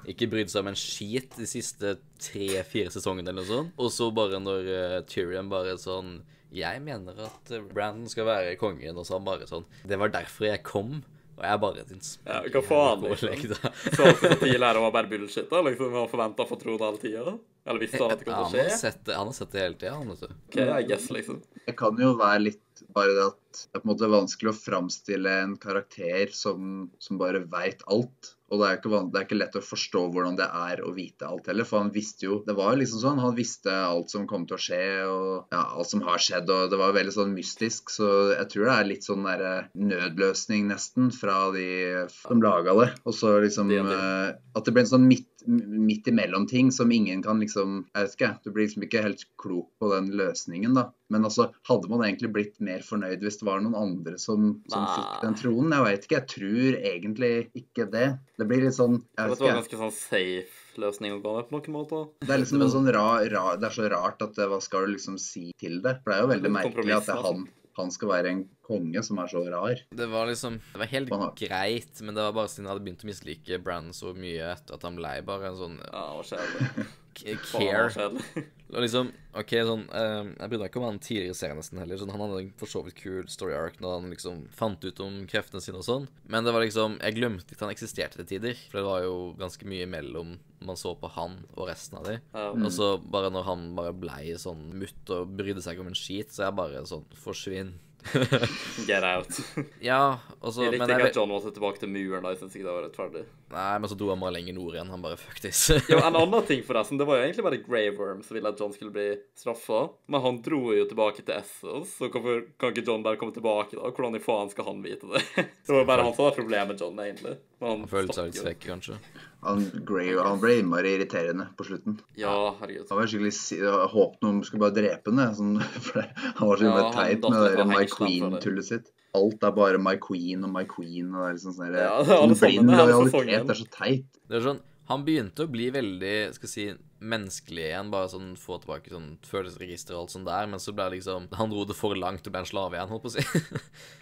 Ikke 0.10 0.30
brydd 0.32 0.50
seg 0.50 0.62
om 0.64 0.72
en 0.72 0.80
skit 0.80 1.30
de 1.38 1.46
siste 1.50 1.88
tre-fire 2.22 2.90
sesongene 2.94 3.30
eller 3.30 3.42
noe 3.44 3.52
sånt. 3.52 3.72
Og 3.78 3.90
så 3.94 4.06
bare 4.16 4.38
når 4.42 4.62
uh, 4.66 5.06
Tyrion 5.06 5.50
bare 5.52 5.78
sånn 5.82 6.10
Jeg 6.52 6.82
mener 6.84 7.14
at 7.28 7.46
Brandon 7.70 8.10
skal 8.10 8.26
være 8.28 8.60
kongen, 8.60 8.98
og 8.98 9.06
så 9.06 9.14
han 9.20 9.28
bare 9.28 9.46
sånn 9.50 9.66
Det 9.88 9.98
var 10.02 10.10
derfor 10.14 10.46
jeg 10.50 10.66
kom. 10.68 10.92
Og 11.38 11.46
jeg 11.48 11.62
bare 11.64 11.86
din 11.90 12.02
Ja, 12.26 12.42
hva 12.54 12.62
faen, 12.66 13.06
liksom? 13.08 13.54
da. 13.54 13.72
Så 13.96 14.08
alt 14.08 14.20
så 14.22 14.36
tidligere 14.42 14.84
var 14.84 14.92
bare 14.94 15.10
bullshit, 15.10 15.48
da? 15.50 15.62
Liksom, 15.66 15.94
Han 15.96 16.10
forventa 16.12 16.46
å 16.46 16.50
få 16.50 16.58
tro 16.62 16.76
det 16.78 16.90
hele 16.90 17.02
tida? 17.02 17.38
Eller 17.66 17.84
visste 17.84 18.02
han 18.02 18.14
at 18.16 18.22
det 18.22 18.28
kom 18.28 18.36
han, 18.36 18.52
til 18.52 18.62
å 18.62 18.68
har 18.68 18.78
sett 18.82 19.02
det, 19.06 19.16
han 19.18 19.30
har 19.30 19.38
sett 19.38 19.52
det 19.54 19.64
hele 19.64 19.78
tida, 19.78 19.94
han, 19.96 20.12
vet 20.12 20.22
du. 20.26 20.36
OK, 20.50 20.60
I 20.66 20.84
guess, 20.90 21.08
liksom. 21.14 21.42
Det 21.66 21.76
kan 21.78 22.02
jo 22.02 22.12
være 22.20 22.44
litt 22.48 22.84
bare 22.96 23.16
det 23.16 23.26
at 23.30 23.62
det 23.62 23.78
er 23.78 23.84
på 23.84 23.86
en 23.86 23.92
måte 23.94 24.10
vanskelig 24.12 24.52
å 24.52 24.58
framstille 24.58 25.34
en 25.44 25.56
karakter 25.62 26.32
som, 26.36 26.90
som 27.04 27.20
bare 27.22 27.44
veit 27.52 27.84
alt. 27.92 28.32
Og 28.52 28.60
det 28.60 28.68
er, 28.68 28.78
ikke 28.82 29.00
det 29.12 29.20
er 29.22 29.26
ikke 29.28 29.38
lett 29.40 29.56
å 29.56 29.64
forstå 29.64 30.02
hvordan 30.12 30.36
det 30.36 30.48
er 30.48 30.82
å 30.84 30.92
vite 30.96 31.24
alt 31.28 31.46
heller. 31.48 31.68
For 31.68 31.80
han 31.80 31.92
visste 31.96 32.26
jo 32.28 32.42
Det 32.48 32.56
var 32.58 32.76
liksom 32.76 33.00
sånn, 33.00 33.22
han 33.24 33.36
visste 33.38 33.72
alt 33.72 34.12
som 34.12 34.26
kom 34.28 34.44
til 34.50 34.58
å 34.58 34.62
skje, 34.62 34.82
og 35.08 35.54
ja, 35.56 35.62
alt 35.78 35.88
som 35.92 36.04
har 36.04 36.20
skjedd. 36.20 36.52
Og 36.52 36.70
det 36.74 36.80
var 36.82 36.92
veldig 36.98 37.14
sånn 37.16 37.32
mystisk. 37.36 37.94
Så 37.96 38.10
jeg 38.36 38.50
tror 38.52 38.68
det 38.68 38.76
er 38.76 38.90
litt 38.92 39.08
sånn 39.08 39.24
derre 39.28 39.54
nødløsning, 39.80 40.68
nesten, 40.72 41.12
fra 41.16 41.38
de 41.56 41.68
som 42.12 42.44
laga 42.44 42.76
det. 42.82 42.90
Og 43.08 43.16
så 43.16 43.38
liksom 43.44 43.72
Det 43.72 43.82
det. 43.88 43.98
eh, 43.98 44.34
At 44.56 44.66
det 44.68 44.74
ble 44.76 44.84
en 44.84 44.92
sånn 44.92 45.08
midt, 45.08 45.31
midt 45.48 46.08
imellom-ting 46.08 46.72
som 46.72 46.92
ingen 46.92 47.24
kan 47.24 47.40
liksom 47.42 47.86
Jeg 47.94 48.06
vet 48.06 48.16
ikke, 48.18 48.32
du 48.44 48.52
blir 48.52 48.68
liksom 48.68 48.86
ikke 48.88 49.04
helt 49.06 49.24
klok 49.42 49.70
på 49.82 49.92
den 49.94 50.12
løsningen, 50.18 50.76
da. 50.78 50.90
Men 51.12 51.28
altså, 51.28 51.50
hadde 51.68 51.90
man 51.92 52.06
egentlig 52.06 52.32
blitt 52.36 52.60
mer 52.64 52.84
fornøyd 52.88 53.24
hvis 53.26 53.42
det 53.42 53.48
var 53.48 53.64
noen 53.64 53.76
andre 53.76 54.16
som, 54.22 54.54
som 54.72 54.88
fikk 54.94 55.26
den 55.26 55.38
tronen? 55.40 55.76
Jeg 55.76 55.88
veit 55.88 56.08
ikke. 56.08 56.20
Jeg 56.22 56.32
tror 56.36 56.78
egentlig 56.94 57.32
ikke 57.64 57.88
det. 57.92 58.08
Det 58.40 58.48
blir 58.48 58.66
litt 58.66 58.78
sånn 58.78 59.00
Jeg 59.02 59.18
Det 59.18 59.30
vet 59.34 59.44
var 59.44 59.48
en 59.48 59.56
var 59.56 59.62
ganske 59.62 59.82
sånn 59.84 59.96
safe 59.98 60.82
løsning 60.82 61.18
å 61.18 61.24
gå 61.24 61.34
med 61.36 61.50
på 61.50 61.58
noen 61.58 61.76
måter. 61.76 62.06
Det 62.24 62.32
er 62.32 62.44
liksom 62.44 62.64
en 62.64 62.76
sånn 62.76 62.92
rar, 62.96 63.26
rar 63.34 63.58
Det 63.60 63.68
er 63.68 63.76
så 63.76 63.90
rart 63.92 64.24
at 64.24 64.40
hva 64.40 64.62
skal 64.64 64.88
du 64.88 64.96
liksom 64.96 65.18
si 65.22 65.50
til 65.60 65.82
det? 65.84 65.98
For 66.02 66.14
det 66.14 66.20
er 66.20 66.24
jo 66.24 66.32
veldig 66.36 66.54
merkelig 66.60 66.96
at 66.96 67.10
det 67.10 67.18
er 67.18 67.28
han 67.28 67.50
han 67.78 67.92
skal 67.94 68.12
være 68.12 68.32
en 68.34 68.42
konge 68.66 69.04
som 69.04 69.20
er 69.24 69.30
så 69.32 69.44
rar. 69.52 69.84
Det 69.90 70.08
var 70.12 70.30
liksom 70.30 70.60
Det 70.74 70.82
var 70.82 70.92
helt 70.92 71.12
Hva 71.12 71.30
greit, 71.38 72.02
men 72.02 72.16
det 72.18 72.26
var 72.26 72.36
bare 72.36 72.52
siden 72.52 72.68
jeg 72.68 72.74
hadde 72.74 72.86
begynt 72.88 73.06
å 73.06 73.12
mislike 73.12 73.62
Brann 73.64 73.92
så 73.96 74.16
mye 74.18 74.52
etter 74.54 74.78
at 74.78 74.88
han 74.88 74.98
ble 75.00 75.14
bare 75.28 75.52
en 75.52 75.60
sånn 75.60 75.78
Ja, 75.86 76.08
det 76.20 76.42
var 76.42 76.90
var 77.20 77.46
care. 77.52 78.46
Og 78.72 78.80
liksom, 78.86 79.10
ok, 79.36 79.52
sånn 79.68 79.82
um, 79.92 80.30
Jeg 80.38 80.48
brydde 80.48 80.62
meg 80.62 80.70
ikke 80.70 80.80
om 80.80 80.86
han 80.88 81.00
tidligere 81.04 81.36
i 81.36 81.38
serien 81.38 81.58
nesten 81.60 81.82
heller. 81.82 82.00
Sånn, 82.00 82.12
han 82.14 82.24
hadde 82.24 82.38
en 82.40 82.52
for 82.60 82.72
så 82.72 82.84
vidt 82.86 82.96
kul 83.02 83.26
story 83.32 83.56
arc 83.58 83.82
når 83.84 83.98
han 83.98 84.14
liksom 84.14 84.46
fant 84.56 84.86
ut 84.86 85.02
om 85.04 85.18
kreftene 85.30 85.64
sine 85.64 85.82
og 85.82 85.88
sånn. 85.88 86.08
Men 86.32 86.48
det 86.48 86.54
var 86.56 86.64
liksom 86.64 86.96
Jeg 87.02 87.18
glemte 87.18 87.58
at 87.58 87.66
han 87.66 87.74
eksisterte 87.74 88.22
til 88.22 88.30
tider. 88.30 88.64
For 88.72 88.80
det 88.80 88.88
var 88.88 89.04
jo 89.04 89.18
ganske 89.42 89.68
mye 89.68 89.90
imellom 89.90 90.38
man 90.64 90.80
så 90.80 90.94
på 90.96 91.10
han 91.18 91.40
og 91.58 91.68
resten 91.68 92.00
av 92.00 92.08
de. 92.08 92.18
Um. 92.32 92.64
Og 92.64 92.72
så 92.76 92.94
bare 93.02 93.32
når 93.34 93.48
han 93.50 93.70
bare 93.76 93.96
blei 93.98 94.24
sånn 94.40 94.70
mutt 94.78 95.12
og 95.14 95.36
brydde 95.36 95.64
seg 95.66 95.76
ikke 95.76 95.88
om 95.88 95.92
en 95.92 95.98
skit, 95.98 96.32
så 96.32 96.48
jeg 96.48 96.60
bare 96.62 96.86
sånn 96.88 97.08
Forsvinn. 97.18 97.76
Get 98.88 99.04
out. 99.04 99.30
Ja, 99.82 100.18
og 100.42 100.54
så 100.54 100.66
Jeg 100.66 100.76
Men 100.78 100.84
likte 100.90 100.98
ikke 100.98 101.10
at 101.12 101.18
John 101.20 101.30
måtte 101.32 101.52
tilbake 101.54 101.80
til 101.82 101.90
muren. 101.92 102.24
da, 102.24 102.32
Jeg 102.34 102.40
synes 102.42 102.56
ikke 102.58 102.68
det 102.68 102.74
var 102.76 102.86
rettferdig. 102.88 103.24
Nei, 103.52 103.72
men 103.84 103.90
så 103.92 103.98
dro 104.00 104.10
han 104.14 104.22
bare 104.24 104.36
lenger 104.38 104.56
nord 104.58 104.76
igjen. 104.78 104.92
Han 104.94 105.04
bare 105.04 105.18
fuck 105.20 105.40
this. 105.44 105.62
Jo, 105.92 106.00
En 106.00 106.16
annen 106.20 106.46
ting, 106.48 106.64
forresten. 106.68 107.00
Det 107.02 107.08
var 107.10 107.20
jo 107.20 107.26
egentlig 107.28 107.46
bare 107.48 107.62
Grey 107.66 107.90
Worm 107.98 108.22
som 108.26 108.38
ville 108.38 108.52
at 108.54 108.60
John 108.62 108.74
skulle 108.76 108.94
bli 108.96 109.08
straffa. 109.38 109.82
Men 110.12 110.22
han 110.26 110.42
dro 110.46 110.62
jo 110.76 110.86
tilbake 110.90 111.26
til 111.26 111.36
Essos, 111.38 111.96
så 111.98 112.10
hvorfor 112.12 112.46
kan 112.62 112.74
ikke 112.76 112.86
John 112.88 113.04
bare 113.06 113.20
komme 113.22 113.36
tilbake? 113.36 113.78
da? 113.80 113.90
Hvordan 113.92 114.18
i 114.20 114.24
faen 114.24 114.50
skal 114.54 114.70
han 114.72 114.82
vite 114.86 115.10
det? 115.12 115.24
Det 115.68 115.74
var 115.76 115.86
bare 115.90 116.08
han 116.08 116.16
som 116.16 116.26
hadde 116.28 116.40
problemet 116.42 116.74
med 116.74 116.82
John, 116.86 117.00
egentlig. 117.06 117.38
Men 117.62 117.70
han 117.76 117.84
Han 117.86 117.92
følte 117.92 118.18
seg 118.18 118.32
litt 118.32 118.42
svekk, 118.42 118.66
kanskje. 118.72 118.98
Han, 119.42 119.64
Grey, 119.90 120.12
han 120.18 120.40
ble 120.42 120.60
innmari 120.62 120.92
irriterende 121.00 121.48
på 121.58 121.66
slutten. 121.66 121.96
Ja, 122.20 122.34
herregud. 122.60 122.86
Han 122.92 123.00
var 123.00 123.08
skikkelig 123.10 123.32
Jeg 123.58 123.88
håpet 123.94 124.22
noen 124.26 124.42
skulle 124.46 124.62
bare 124.68 124.76
drepe 124.76 125.14
ham. 125.18 125.34
Sånn, 125.38 125.56
for 125.88 126.02
han 126.06 126.48
var 126.52 126.62
så 126.62 126.68
Ja, 126.70 126.90
teit 126.94 127.26
med 127.26 127.58
det 127.58 127.66
My. 127.72 127.86
Queen-tullet 127.90 128.68
sitt. 128.68 128.92
Alt 129.18 129.44
er 129.44 129.52
bare 129.58 129.80
My 129.82 129.98
Queen 130.00 130.46
og 130.48 130.54
My 130.54 130.64
Queen. 130.70 131.10
og 131.16 131.24
det 131.26 131.30
er 131.32 131.34
liksom 131.40 131.56
sånn 131.58 131.74
der- 131.74 131.88
Ja, 131.88 131.96
det 132.06 132.14
er 132.14 132.22
alle 132.22 132.36
sånn 132.38 132.48
blind 132.48 132.70
lojalitet. 132.78 133.48
Det 133.50 133.56
er 133.56 133.62
så 133.64 133.70
teit. 133.74 134.06
Det 134.30 134.38
er 134.40 134.46
sånn, 134.46 134.62
Han 134.92 135.04
begynte 135.08 135.46
å 135.46 135.52
bli 135.52 135.70
veldig 135.74 136.14
skal 136.36 136.48
jeg 136.48 136.52
si, 136.54 136.66
menneskelig 137.02 137.64
igjen. 137.66 137.90
Bare 137.94 138.10
sånn 138.12 138.34
få 138.38 138.60
tilbake 138.62 138.92
sånn 138.94 139.10
følelsesregister 139.26 139.96
og 139.96 140.04
alt 140.04 140.14
sånt 140.16 140.30
der. 140.30 140.50
Men 140.52 140.62
så 140.62 140.74
ble 140.78 140.90
det 140.90 141.00
liksom 141.00 141.28
Han 141.40 141.54
dro 141.54 141.64
det 141.66 141.78
for 141.78 141.98
langt 141.98 142.28
og 142.28 142.36
ble 142.36 142.44
en 142.44 142.50
slave 142.52 142.78
igjen, 142.78 142.92
holdt 142.92 143.06
på 143.08 143.12
å 143.12 143.16
si. 143.16 143.24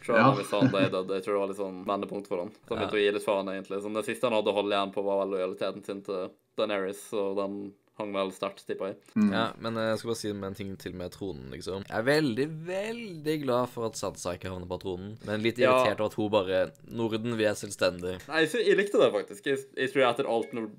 Tror 0.04 0.18
jeg 0.18 0.24
Ja. 0.26 0.60
han 0.60 0.72
ble 0.74 0.86
død, 0.98 1.14
jeg 1.16 1.24
tror 1.26 1.34
det 1.38 1.42
var 1.44 1.52
litt 1.54 1.62
sånn 1.62 1.84
vendepunkt 1.88 2.28
for 2.32 2.44
han. 2.44 2.52
Så 2.66 2.74
han 2.74 2.82
begynte 2.84 3.00
å 3.00 3.04
gi 3.06 3.12
litt 3.16 3.28
faen, 3.28 3.54
egentlig. 3.54 3.82
Sånn, 3.86 3.96
det 4.00 4.06
siste 4.10 4.28
han 4.28 4.36
hadde 4.40 4.52
å 4.52 4.58
holde 4.60 4.76
igjen 4.76 4.94
på, 4.96 5.06
var 5.06 5.22
vel 5.24 5.36
lojaliteten 5.38 5.86
sin 5.86 6.02
til 6.04 6.32
Daenerys, 6.60 7.06
og 7.16 7.38
den 7.40 7.60
hang 8.00 8.14
vel 8.16 8.32
sterkt, 8.36 8.64
tipper 8.68 8.94
jeg. 8.94 8.98
Ja, 9.30 9.46
Men 9.62 9.76
jeg 9.80 10.00
skal 10.02 10.10
bare 10.14 10.20
si 10.22 10.32
med 10.34 10.48
en 10.50 10.58
ting 10.58 10.74
til 10.82 10.96
med 10.98 11.12
tronen, 11.14 11.50
liksom. 11.54 11.84
Jeg 11.90 11.98
er 12.00 12.08
veldig, 12.08 12.48
veldig 12.68 13.36
glad 13.46 13.70
for 13.74 13.90
at 13.90 14.00
Sansa 14.00 14.34
ikke 14.38 14.50
havner 14.54 14.70
på 14.72 14.80
tronen. 14.82 15.18
Men 15.28 15.44
litt 15.46 15.60
Ja. 15.62 15.74
irritert 15.84 16.00
over 16.02 16.10
at 16.10 16.20
hun 16.20 16.30
bare 16.32 16.62
Norden, 16.90 17.38
vi 17.38 17.46
er 17.50 17.58
selvstendige. 17.60 18.20
Nei, 18.28 18.46
jeg, 18.46 18.66
jeg 18.68 18.78
likte 18.80 19.02
det 19.04 19.12
faktisk. 19.14 19.46
Jeg, 19.52 19.66
jeg 19.78 19.92
tror 19.94 20.10
etter 20.10 20.30
alt 20.32 20.54
Nord... 20.58 20.72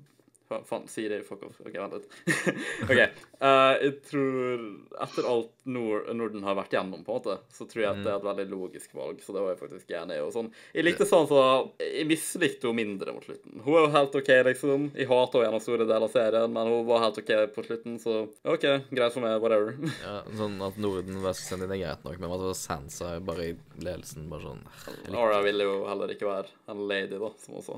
Fa- 0.51 0.61
Faen, 0.67 0.83
si 0.91 1.05
det, 1.07 1.21
fuck 1.27 1.45
off. 1.47 1.61
OK, 1.63 1.71
vent 1.79 1.93
litt. 1.95 2.07
OK. 2.91 3.01
Uh, 3.41 3.73
jeg 3.79 3.93
tror 4.09 4.65
etter 5.05 5.27
alt 5.31 5.53
Nord 5.71 6.09
Norden 6.17 6.43
har 6.43 6.57
vært 6.57 6.73
gjennom, 6.75 7.05
på 7.05 7.13
en 7.13 7.19
måte, 7.21 7.37
så 7.53 7.65
tror 7.69 7.83
jeg 7.85 7.91
at 7.93 8.01
det 8.03 8.11
er 8.11 8.17
et 8.19 8.27
veldig 8.27 8.47
logisk 8.51 8.93
valg. 8.97 9.21
Så 9.23 9.33
det 9.35 9.43
var 9.45 9.53
jeg 9.53 9.61
faktisk 9.61 9.93
enig 9.95 10.17
i. 10.19 10.23
Og 10.25 10.33
sånn. 10.35 10.49
Jeg 10.75 10.85
likte 10.87 11.07
sånn 11.07 11.27
så 11.29 11.39
Jeg 11.79 12.07
mislikte 12.09 12.67
henne 12.67 12.81
mindre 12.81 13.15
mot 13.15 13.25
slutten. 13.25 13.61
Hun 13.63 13.77
er 13.77 13.85
jo 13.85 13.93
helt 13.95 14.17
OK, 14.21 14.31
liksom. 14.49 14.89
Jeg 14.97 15.07
hater 15.11 15.39
henne 15.39 15.47
gjennom 15.47 15.63
store 15.63 15.87
deler 15.87 16.07
av 16.07 16.13
serien, 16.13 16.53
men 16.57 16.71
hun 16.73 16.85
var 16.89 17.05
helt 17.05 17.21
OK 17.21 17.31
på 17.55 17.65
slutten, 17.69 17.97
så 18.01 18.17
OK, 18.43 18.67
greit 18.91 19.15
for 19.15 19.23
meg, 19.25 19.37
whatever. 19.43 19.75
Ja, 20.01 20.17
sånn 20.37 20.57
at 20.65 20.77
Norden 20.81 21.19
var 21.23 21.35
selvstendig, 21.37 21.69
det 21.71 21.77
er 21.77 21.83
greit 21.85 22.05
nok, 22.07 22.17
men 22.19 22.31
at 22.33 22.41
det 22.41 22.49
var 22.49 22.57
Sansa 22.57 23.11
bare 23.23 23.47
i 23.51 23.55
ledelsen, 23.83 24.27
bare 24.31 24.49
sånn 24.49 25.15
Aura 25.15 25.41
ville 25.45 25.67
jo 25.67 25.75
heller 25.87 26.13
ikke 26.13 26.27
være 26.29 26.51
en 26.71 26.83
lady, 26.89 27.19
da, 27.21 27.29
som 27.43 27.59
sa. 27.65 27.77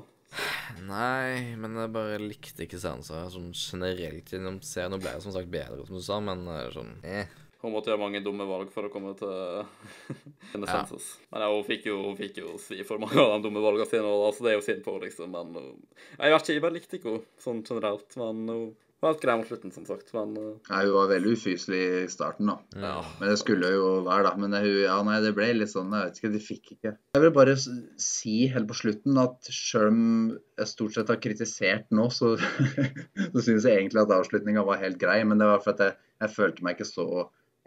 Nei, 0.88 1.54
men 1.60 1.78
jeg 1.78 1.92
bare 1.94 2.18
likte 2.20 2.66
ikke 2.66 2.80
Sansa 2.82 3.24
sånn 3.32 3.52
generelt 3.54 4.30
gjennom 4.32 4.60
serien. 4.64 4.92
Nå 4.94 5.00
ble 5.02 5.14
jeg 5.14 5.24
som 5.24 5.34
sagt 5.34 5.50
bedre, 5.52 5.86
som 5.86 5.98
du 5.98 6.04
sa, 6.04 6.20
men 6.24 6.44
eh, 6.50 6.68
sånn 6.74 6.94
eh. 7.06 7.40
Hun 7.64 7.72
måtte 7.72 7.88
gjøre 7.88 8.02
mange 8.02 8.20
dumme 8.20 8.44
valg 8.44 8.68
for 8.74 8.84
å 8.84 8.92
komme 8.92 9.14
til 9.16 9.30
sine 10.52 10.68
Ja. 10.68 10.82
Men 10.84 11.44
ja, 11.46 11.48
hun 11.48 11.64
fikk 11.64 11.88
jo, 11.88 12.00
hun 12.10 12.18
fikk 12.18 12.42
jo 12.42 12.58
svi 12.60 12.82
for 12.84 13.00
mange 13.00 13.16
av 13.16 13.38
de 13.38 13.46
dumme 13.46 13.62
valgene 13.64 13.88
sine, 13.88 14.04
og 14.04 14.28
altså, 14.28 14.44
det 14.44 14.52
er 14.52 14.58
jo 14.58 14.66
synd 14.66 14.82
på 14.84 14.96
henne, 14.96 15.08
liksom. 15.08 15.32
Men 15.32 15.54
hun... 15.56 15.84
jeg 16.18 16.34
vet 16.34 16.44
ikke, 16.44 16.58
jeg 16.58 16.64
bare 16.66 16.76
likte 16.76 16.98
ikke 17.00 17.14
henne 17.14 17.46
sånn 17.46 17.62
generelt. 17.64 18.18
Men 18.20 18.42
hun 18.52 18.66
var 19.04 19.18
grei 19.22 19.36
mot 19.38 19.48
slutten, 19.48 19.72
som 19.74 19.84
sagt. 19.88 20.10
Men 20.16 20.32
uh, 20.38 20.48
Nei, 20.70 20.80
hun 20.86 20.94
var 20.96 21.10
veldig 21.12 21.34
ufyselig 21.36 21.82
i 22.00 22.08
starten, 22.12 22.50
da. 22.50 22.56
ja. 22.80 22.94
Men 23.20 23.32
det 23.32 23.36
skulle 23.40 23.70
jo 23.74 23.86
være, 24.06 24.26
da. 24.28 24.34
Men 24.40 24.56
det, 24.56 24.62
ja, 24.84 24.96
nei, 25.06 25.20
det 25.24 25.34
ble 25.36 25.50
litt 25.58 25.72
sånn 25.72 25.92
Jeg 25.94 26.08
vet 26.08 26.20
ikke, 26.20 26.32
de 26.34 26.42
fikk 26.42 26.72
ikke 26.76 26.94
Jeg 26.96 27.24
vil 27.24 27.34
bare 27.36 27.56
si 27.60 28.36
helt 28.52 28.68
på 28.70 28.78
slutten 28.80 29.20
at 29.22 29.52
sjøl 29.52 29.88
om 29.92 30.02
jeg 30.58 30.70
stort 30.70 30.96
sett 30.96 31.10
har 31.10 31.22
kritisert 31.22 31.88
nå, 31.94 32.08
så, 32.14 32.34
så 33.32 33.44
syns 33.44 33.66
jeg 33.66 33.78
egentlig 33.78 34.04
at 34.04 34.12
avslutninga 34.18 34.66
var 34.66 34.82
helt 34.82 35.00
grei. 35.00 35.20
Men 35.28 35.42
det 35.42 35.50
var 35.52 35.64
for 35.64 35.76
at 35.76 35.86
jeg, 35.86 35.98
jeg 36.24 36.36
følte 36.36 36.66
meg 36.66 36.78
ikke 36.78 36.90
så 36.90 37.08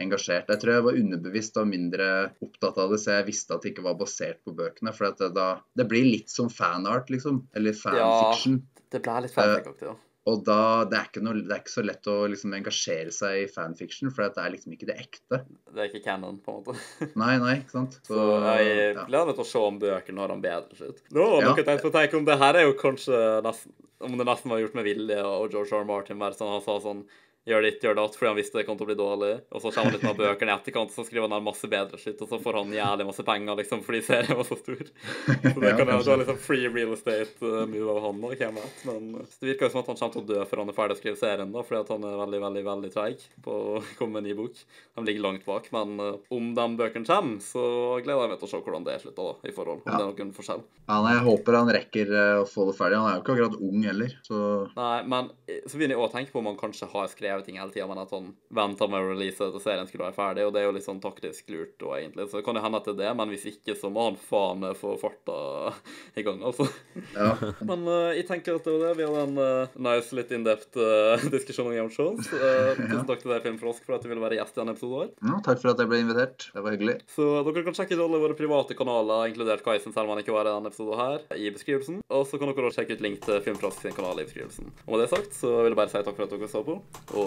engasjert. 0.02 0.50
Jeg 0.52 0.62
tror 0.62 0.76
jeg 0.76 0.86
var 0.86 1.00
underbevisst 1.02 1.60
og 1.60 1.70
mindre 1.70 2.08
opptatt 2.46 2.78
av 2.82 2.94
det, 2.94 3.00
så 3.02 3.18
jeg 3.18 3.30
visste 3.32 3.56
at 3.56 3.64
det 3.66 3.74
ikke 3.74 3.86
var 3.88 3.98
basert 4.00 4.42
på 4.46 4.54
bøkene. 4.58 4.94
For 4.96 5.10
det, 5.10 5.32
da, 5.38 5.48
det 5.78 5.88
blir 5.90 6.06
litt 6.06 6.34
som 6.34 6.52
fanart, 6.54 7.10
liksom. 7.14 7.46
Eller 7.58 7.78
fanfiction. 7.78 8.62
Det 8.94 9.02
blir 9.04 9.26
litt 9.26 9.34
fanfic-aktig, 9.34 9.90
da. 9.90 9.96
Og 10.28 10.42
da, 10.44 10.84
det 10.90 10.98
er, 10.98 11.06
ikke 11.08 11.22
noe, 11.24 11.40
det 11.40 11.54
er 11.56 11.62
ikke 11.62 11.72
så 11.72 11.84
lett 11.88 12.08
å 12.12 12.16
liksom 12.28 12.52
engasjere 12.58 13.14
seg 13.16 13.46
i 13.46 13.48
fanfiction, 13.52 14.10
for 14.12 14.28
det 14.28 14.44
er 14.44 14.52
liksom 14.58 14.74
ikke 14.76 14.90
det 14.90 14.98
ekte. 15.00 15.40
Det 15.72 15.80
er 15.80 15.88
ikke 15.88 16.04
canon, 16.04 16.40
på 16.44 16.52
en 16.58 16.66
måte. 16.66 16.76
Nei, 17.22 17.38
nei, 17.40 17.54
ikke 17.62 17.78
sant? 17.78 17.96
Så 18.08 18.18
jeg 18.44 18.98
gleder 19.08 19.30
meg 19.30 19.38
til 19.38 19.46
å 19.46 19.50
se 19.54 19.62
om 19.70 19.78
bøkene 19.80 20.24
har 20.26 20.34
en 20.36 20.44
bedre 20.44 20.80
slutt. 20.80 21.00
Nå, 21.16 21.28
Ja. 21.40 21.46
noe 21.48 21.56
jeg 21.62 21.70
tenkte 21.70 21.88
på 21.88 21.94
tenke 21.96 22.20
om 22.20 22.28
det 22.28 22.38
her 22.44 22.60
er 22.60 22.68
jo 22.68 22.76
kanskje 22.80 23.22
nesten 23.48 23.72
Om 23.98 24.14
det 24.20 24.28
nesten 24.30 24.52
var 24.52 24.60
gjort 24.62 24.76
med 24.78 24.86
vilje, 24.86 25.16
og 25.26 25.48
George 25.50 25.74
R. 25.74 25.80
R. 25.82 25.86
Martin 25.90 26.20
bare 26.22 26.36
sånn, 26.38 26.52
han 26.54 26.62
sa 26.62 26.76
sånn 26.84 27.00
Gjør 27.48 27.64
ditt, 27.64 27.80
gjør 27.84 27.96
datt, 27.96 28.16
fordi 28.20 28.28
han 28.28 28.38
visste 28.42 28.60
det 28.60 28.66
kom 28.68 28.76
til 28.80 28.84
å 28.84 28.90
bli 28.90 28.98
dårlig. 29.00 29.32
Og 29.56 29.62
så 29.64 29.72
kommer 29.72 29.88
han 29.88 29.96
litt 29.96 30.04
med 30.04 30.18
bøkene 30.20 30.52
i 30.52 30.56
etterkant, 30.58 30.92
så 30.92 31.06
skriver 31.08 31.32
han 31.32 31.46
masse 31.46 31.70
bedre 31.72 32.00
skitt, 32.02 32.20
og 32.26 32.28
så 32.32 32.40
får 32.44 32.58
han 32.60 32.74
jævlig 32.76 33.06
masse 33.08 33.24
penger, 33.28 33.56
liksom, 33.62 33.84
fordi 33.88 34.02
serien 34.04 34.36
var 34.40 34.48
så 34.50 34.58
stor. 34.60 34.82
Så 34.84 35.54
det 35.64 35.72
kan 35.78 35.88
kanskje. 35.88 36.10
være 36.12 36.22
liksom 36.24 36.40
free 36.44 36.68
real 36.74 36.92
estate-move 36.98 37.94
av 37.94 38.02
han 38.08 38.22
Da. 38.28 38.66
Men 38.90 39.08
eh, 39.22 39.30
det 39.40 39.50
virker 39.54 39.68
jo 39.68 39.72
som 39.74 39.82
at 39.84 39.92
han 39.94 40.00
kommer 40.02 40.16
til 40.18 40.24
å 40.24 40.28
dø 40.34 40.46
før 40.50 40.64
han 40.64 40.72
er 40.74 40.78
ferdig 40.78 40.98
å 40.98 41.00
skrive 41.02 41.20
serien, 41.22 41.52
da, 41.56 41.64
fordi 41.64 41.80
at 41.86 41.92
han 41.96 42.08
er 42.10 42.20
veldig, 42.24 42.42
veldig, 42.44 42.64
veldig 42.68 42.92
treig 42.94 43.24
på 43.46 43.56
å 43.78 43.82
komme 44.00 44.18
med 44.18 44.26
en 44.26 44.30
ny 44.32 44.36
bok. 44.42 44.60
De 44.98 45.06
ligger 45.08 45.26
langt 45.28 45.46
bak, 45.48 45.70
men 45.76 45.96
eh, 46.04 46.20
om 46.36 46.52
de 46.58 46.68
bøkene 46.84 47.08
kommer, 47.08 47.40
så 47.48 47.64
gleder 48.04 48.26
jeg 48.28 48.34
meg 48.34 48.42
til 48.44 48.50
å 48.50 48.52
se 48.52 48.62
hvordan 48.68 48.88
det 48.88 48.96
er 48.98 49.04
slutta, 49.06 49.30
da, 49.32 49.38
i 49.48 49.56
forhold. 49.56 49.86
Om 49.86 49.92
Ja. 49.94 49.98
det 49.98 50.04
er 50.04 50.12
noen 50.26 50.36
forskjell. 50.36 50.66
Ja, 50.88 51.00
nei, 51.04 51.14
jeg 51.18 51.26
håper 51.28 51.58
han 51.62 51.72
rekker 51.78 52.12
eh, 52.16 52.36
å 52.42 52.46
få 52.50 52.68
det 52.70 52.76
ferdig. 52.78 53.00
Han 53.00 53.10
er 53.12 53.18
jo 53.18 53.24
ikke 53.24 53.36
akkurat 53.38 53.58
ung 53.72 53.88
heller, 53.88 54.14
så 54.28 54.44
Nei, 54.78 54.98
men 55.08 55.32
eh, 55.48 55.62
så 55.68 55.78
begynner 55.80 55.96
jeg 55.98 56.04
å 56.04 56.12
tenke 56.14 56.34
på 56.34 56.42
om 56.44 56.48
han 56.52 56.60
kanskje 56.60 56.88
har 56.92 57.08
skrevet 57.12 57.37
ting 57.46 57.60
hele 57.60 57.74
tida, 57.74 57.88
men 57.90 58.02
at 58.02 58.14
han 58.16 58.32
venter 58.54 58.92
med 58.92 59.04
å 59.04 59.12
release 59.12 59.38
til 59.38 59.64
serien 59.64 59.90
skulle 59.90 60.08
være 60.08 60.18
ferdig, 60.18 60.48
og 60.48 60.54
det 60.56 60.62
er 60.62 60.68
jo 60.68 60.76
litt 60.78 60.88
sånn 60.88 61.02
taktisk 61.04 61.52
lurt 61.54 61.86
og 61.86 61.96
egentlig. 61.98 62.28
Så 62.30 62.40
det 62.40 62.46
kan 62.48 62.58
jo 62.58 62.64
hende 62.66 62.82
at 62.82 62.90
det 62.90 62.96
er 62.96 63.02
det, 63.04 63.14
men 63.22 63.34
hvis 63.34 63.48
ikke, 63.54 63.78
så 63.78 63.92
må 63.94 64.08
han 64.10 64.20
faen 64.22 64.64
meg 64.64 64.78
få 64.80 64.96
farta 65.02 65.38
i 66.20 66.26
gang, 66.26 66.42
altså. 66.46 66.68
ja. 67.16 67.34
Men 67.68 67.86
uh, 67.88 68.14
jeg 68.16 68.28
tenker 68.30 68.58
at 68.58 68.68
det 68.68 68.76
var 68.76 68.88
det. 68.88 68.94
Vi 69.00 69.08
hadde 69.08 69.26
en 69.28 69.42
uh, 69.42 69.80
nice, 69.90 70.16
litt 70.18 70.34
in-depth 70.36 70.80
uh, 70.82 71.28
diskusjon 71.36 71.70
om 71.70 71.76
Game 71.76 71.90
of 71.90 71.96
Thrones. 71.96 72.28
Tusen 72.28 73.08
takk 73.10 73.24
til 73.24 73.34
deg, 73.34 73.44
Filmfrosk, 73.46 73.86
for 73.88 73.98
at 73.98 74.06
du 74.06 74.12
ville 74.12 74.24
være 74.24 74.40
gjest 74.40 74.58
i 74.58 74.62
denne 74.62 74.74
episoden 74.76 75.14
ja. 75.26 75.38
Takk 75.46 75.62
for 75.62 75.72
at 75.72 75.82
jeg 75.82 75.90
ble 75.90 76.00
invitert. 76.04 76.48
Det 76.54 76.64
var 76.64 76.76
hyggelig. 76.76 76.98
Så 77.12 77.26
dere 77.48 77.64
kan 77.66 77.78
sjekke 77.78 77.98
ut 77.98 78.04
alle 78.06 78.22
våre 78.22 78.38
private 78.38 78.78
kanaler, 78.78 79.28
inkludert 79.32 79.64
Kaisen, 79.66 79.94
selv 79.96 80.08
om 80.08 80.16
han 80.16 80.24
ikke 80.24 80.36
var 80.36 80.48
i 80.48 80.54
denne 80.54 80.72
episoden 80.72 81.02
her, 81.02 81.26
i 81.38 81.52
beskrivelsen. 81.54 82.02
Og 82.14 82.26
så 82.30 82.40
kan 82.40 82.52
dere 82.52 82.70
også 82.70 82.82
sjekke 82.82 82.98
ut 82.98 83.04
link 83.06 83.22
til 83.26 83.42
Filmfrosk 83.46 83.84
sin 83.84 83.96
kanal 83.98 84.22
i 84.22 84.28
beskrivelsen. 84.28 84.72
Og 84.86 84.94
med 84.94 85.04
det 85.04 85.10
sagt, 85.14 85.36
så 85.38 85.54
vil 85.62 85.74
jeg 85.74 85.80
bare 85.80 85.94
si 85.94 86.04
takk 86.08 86.18
for 86.18 86.28
at 86.28 86.36
dere 86.36 86.52
så 86.52 86.64
på, 86.68 86.78
og 87.18 87.27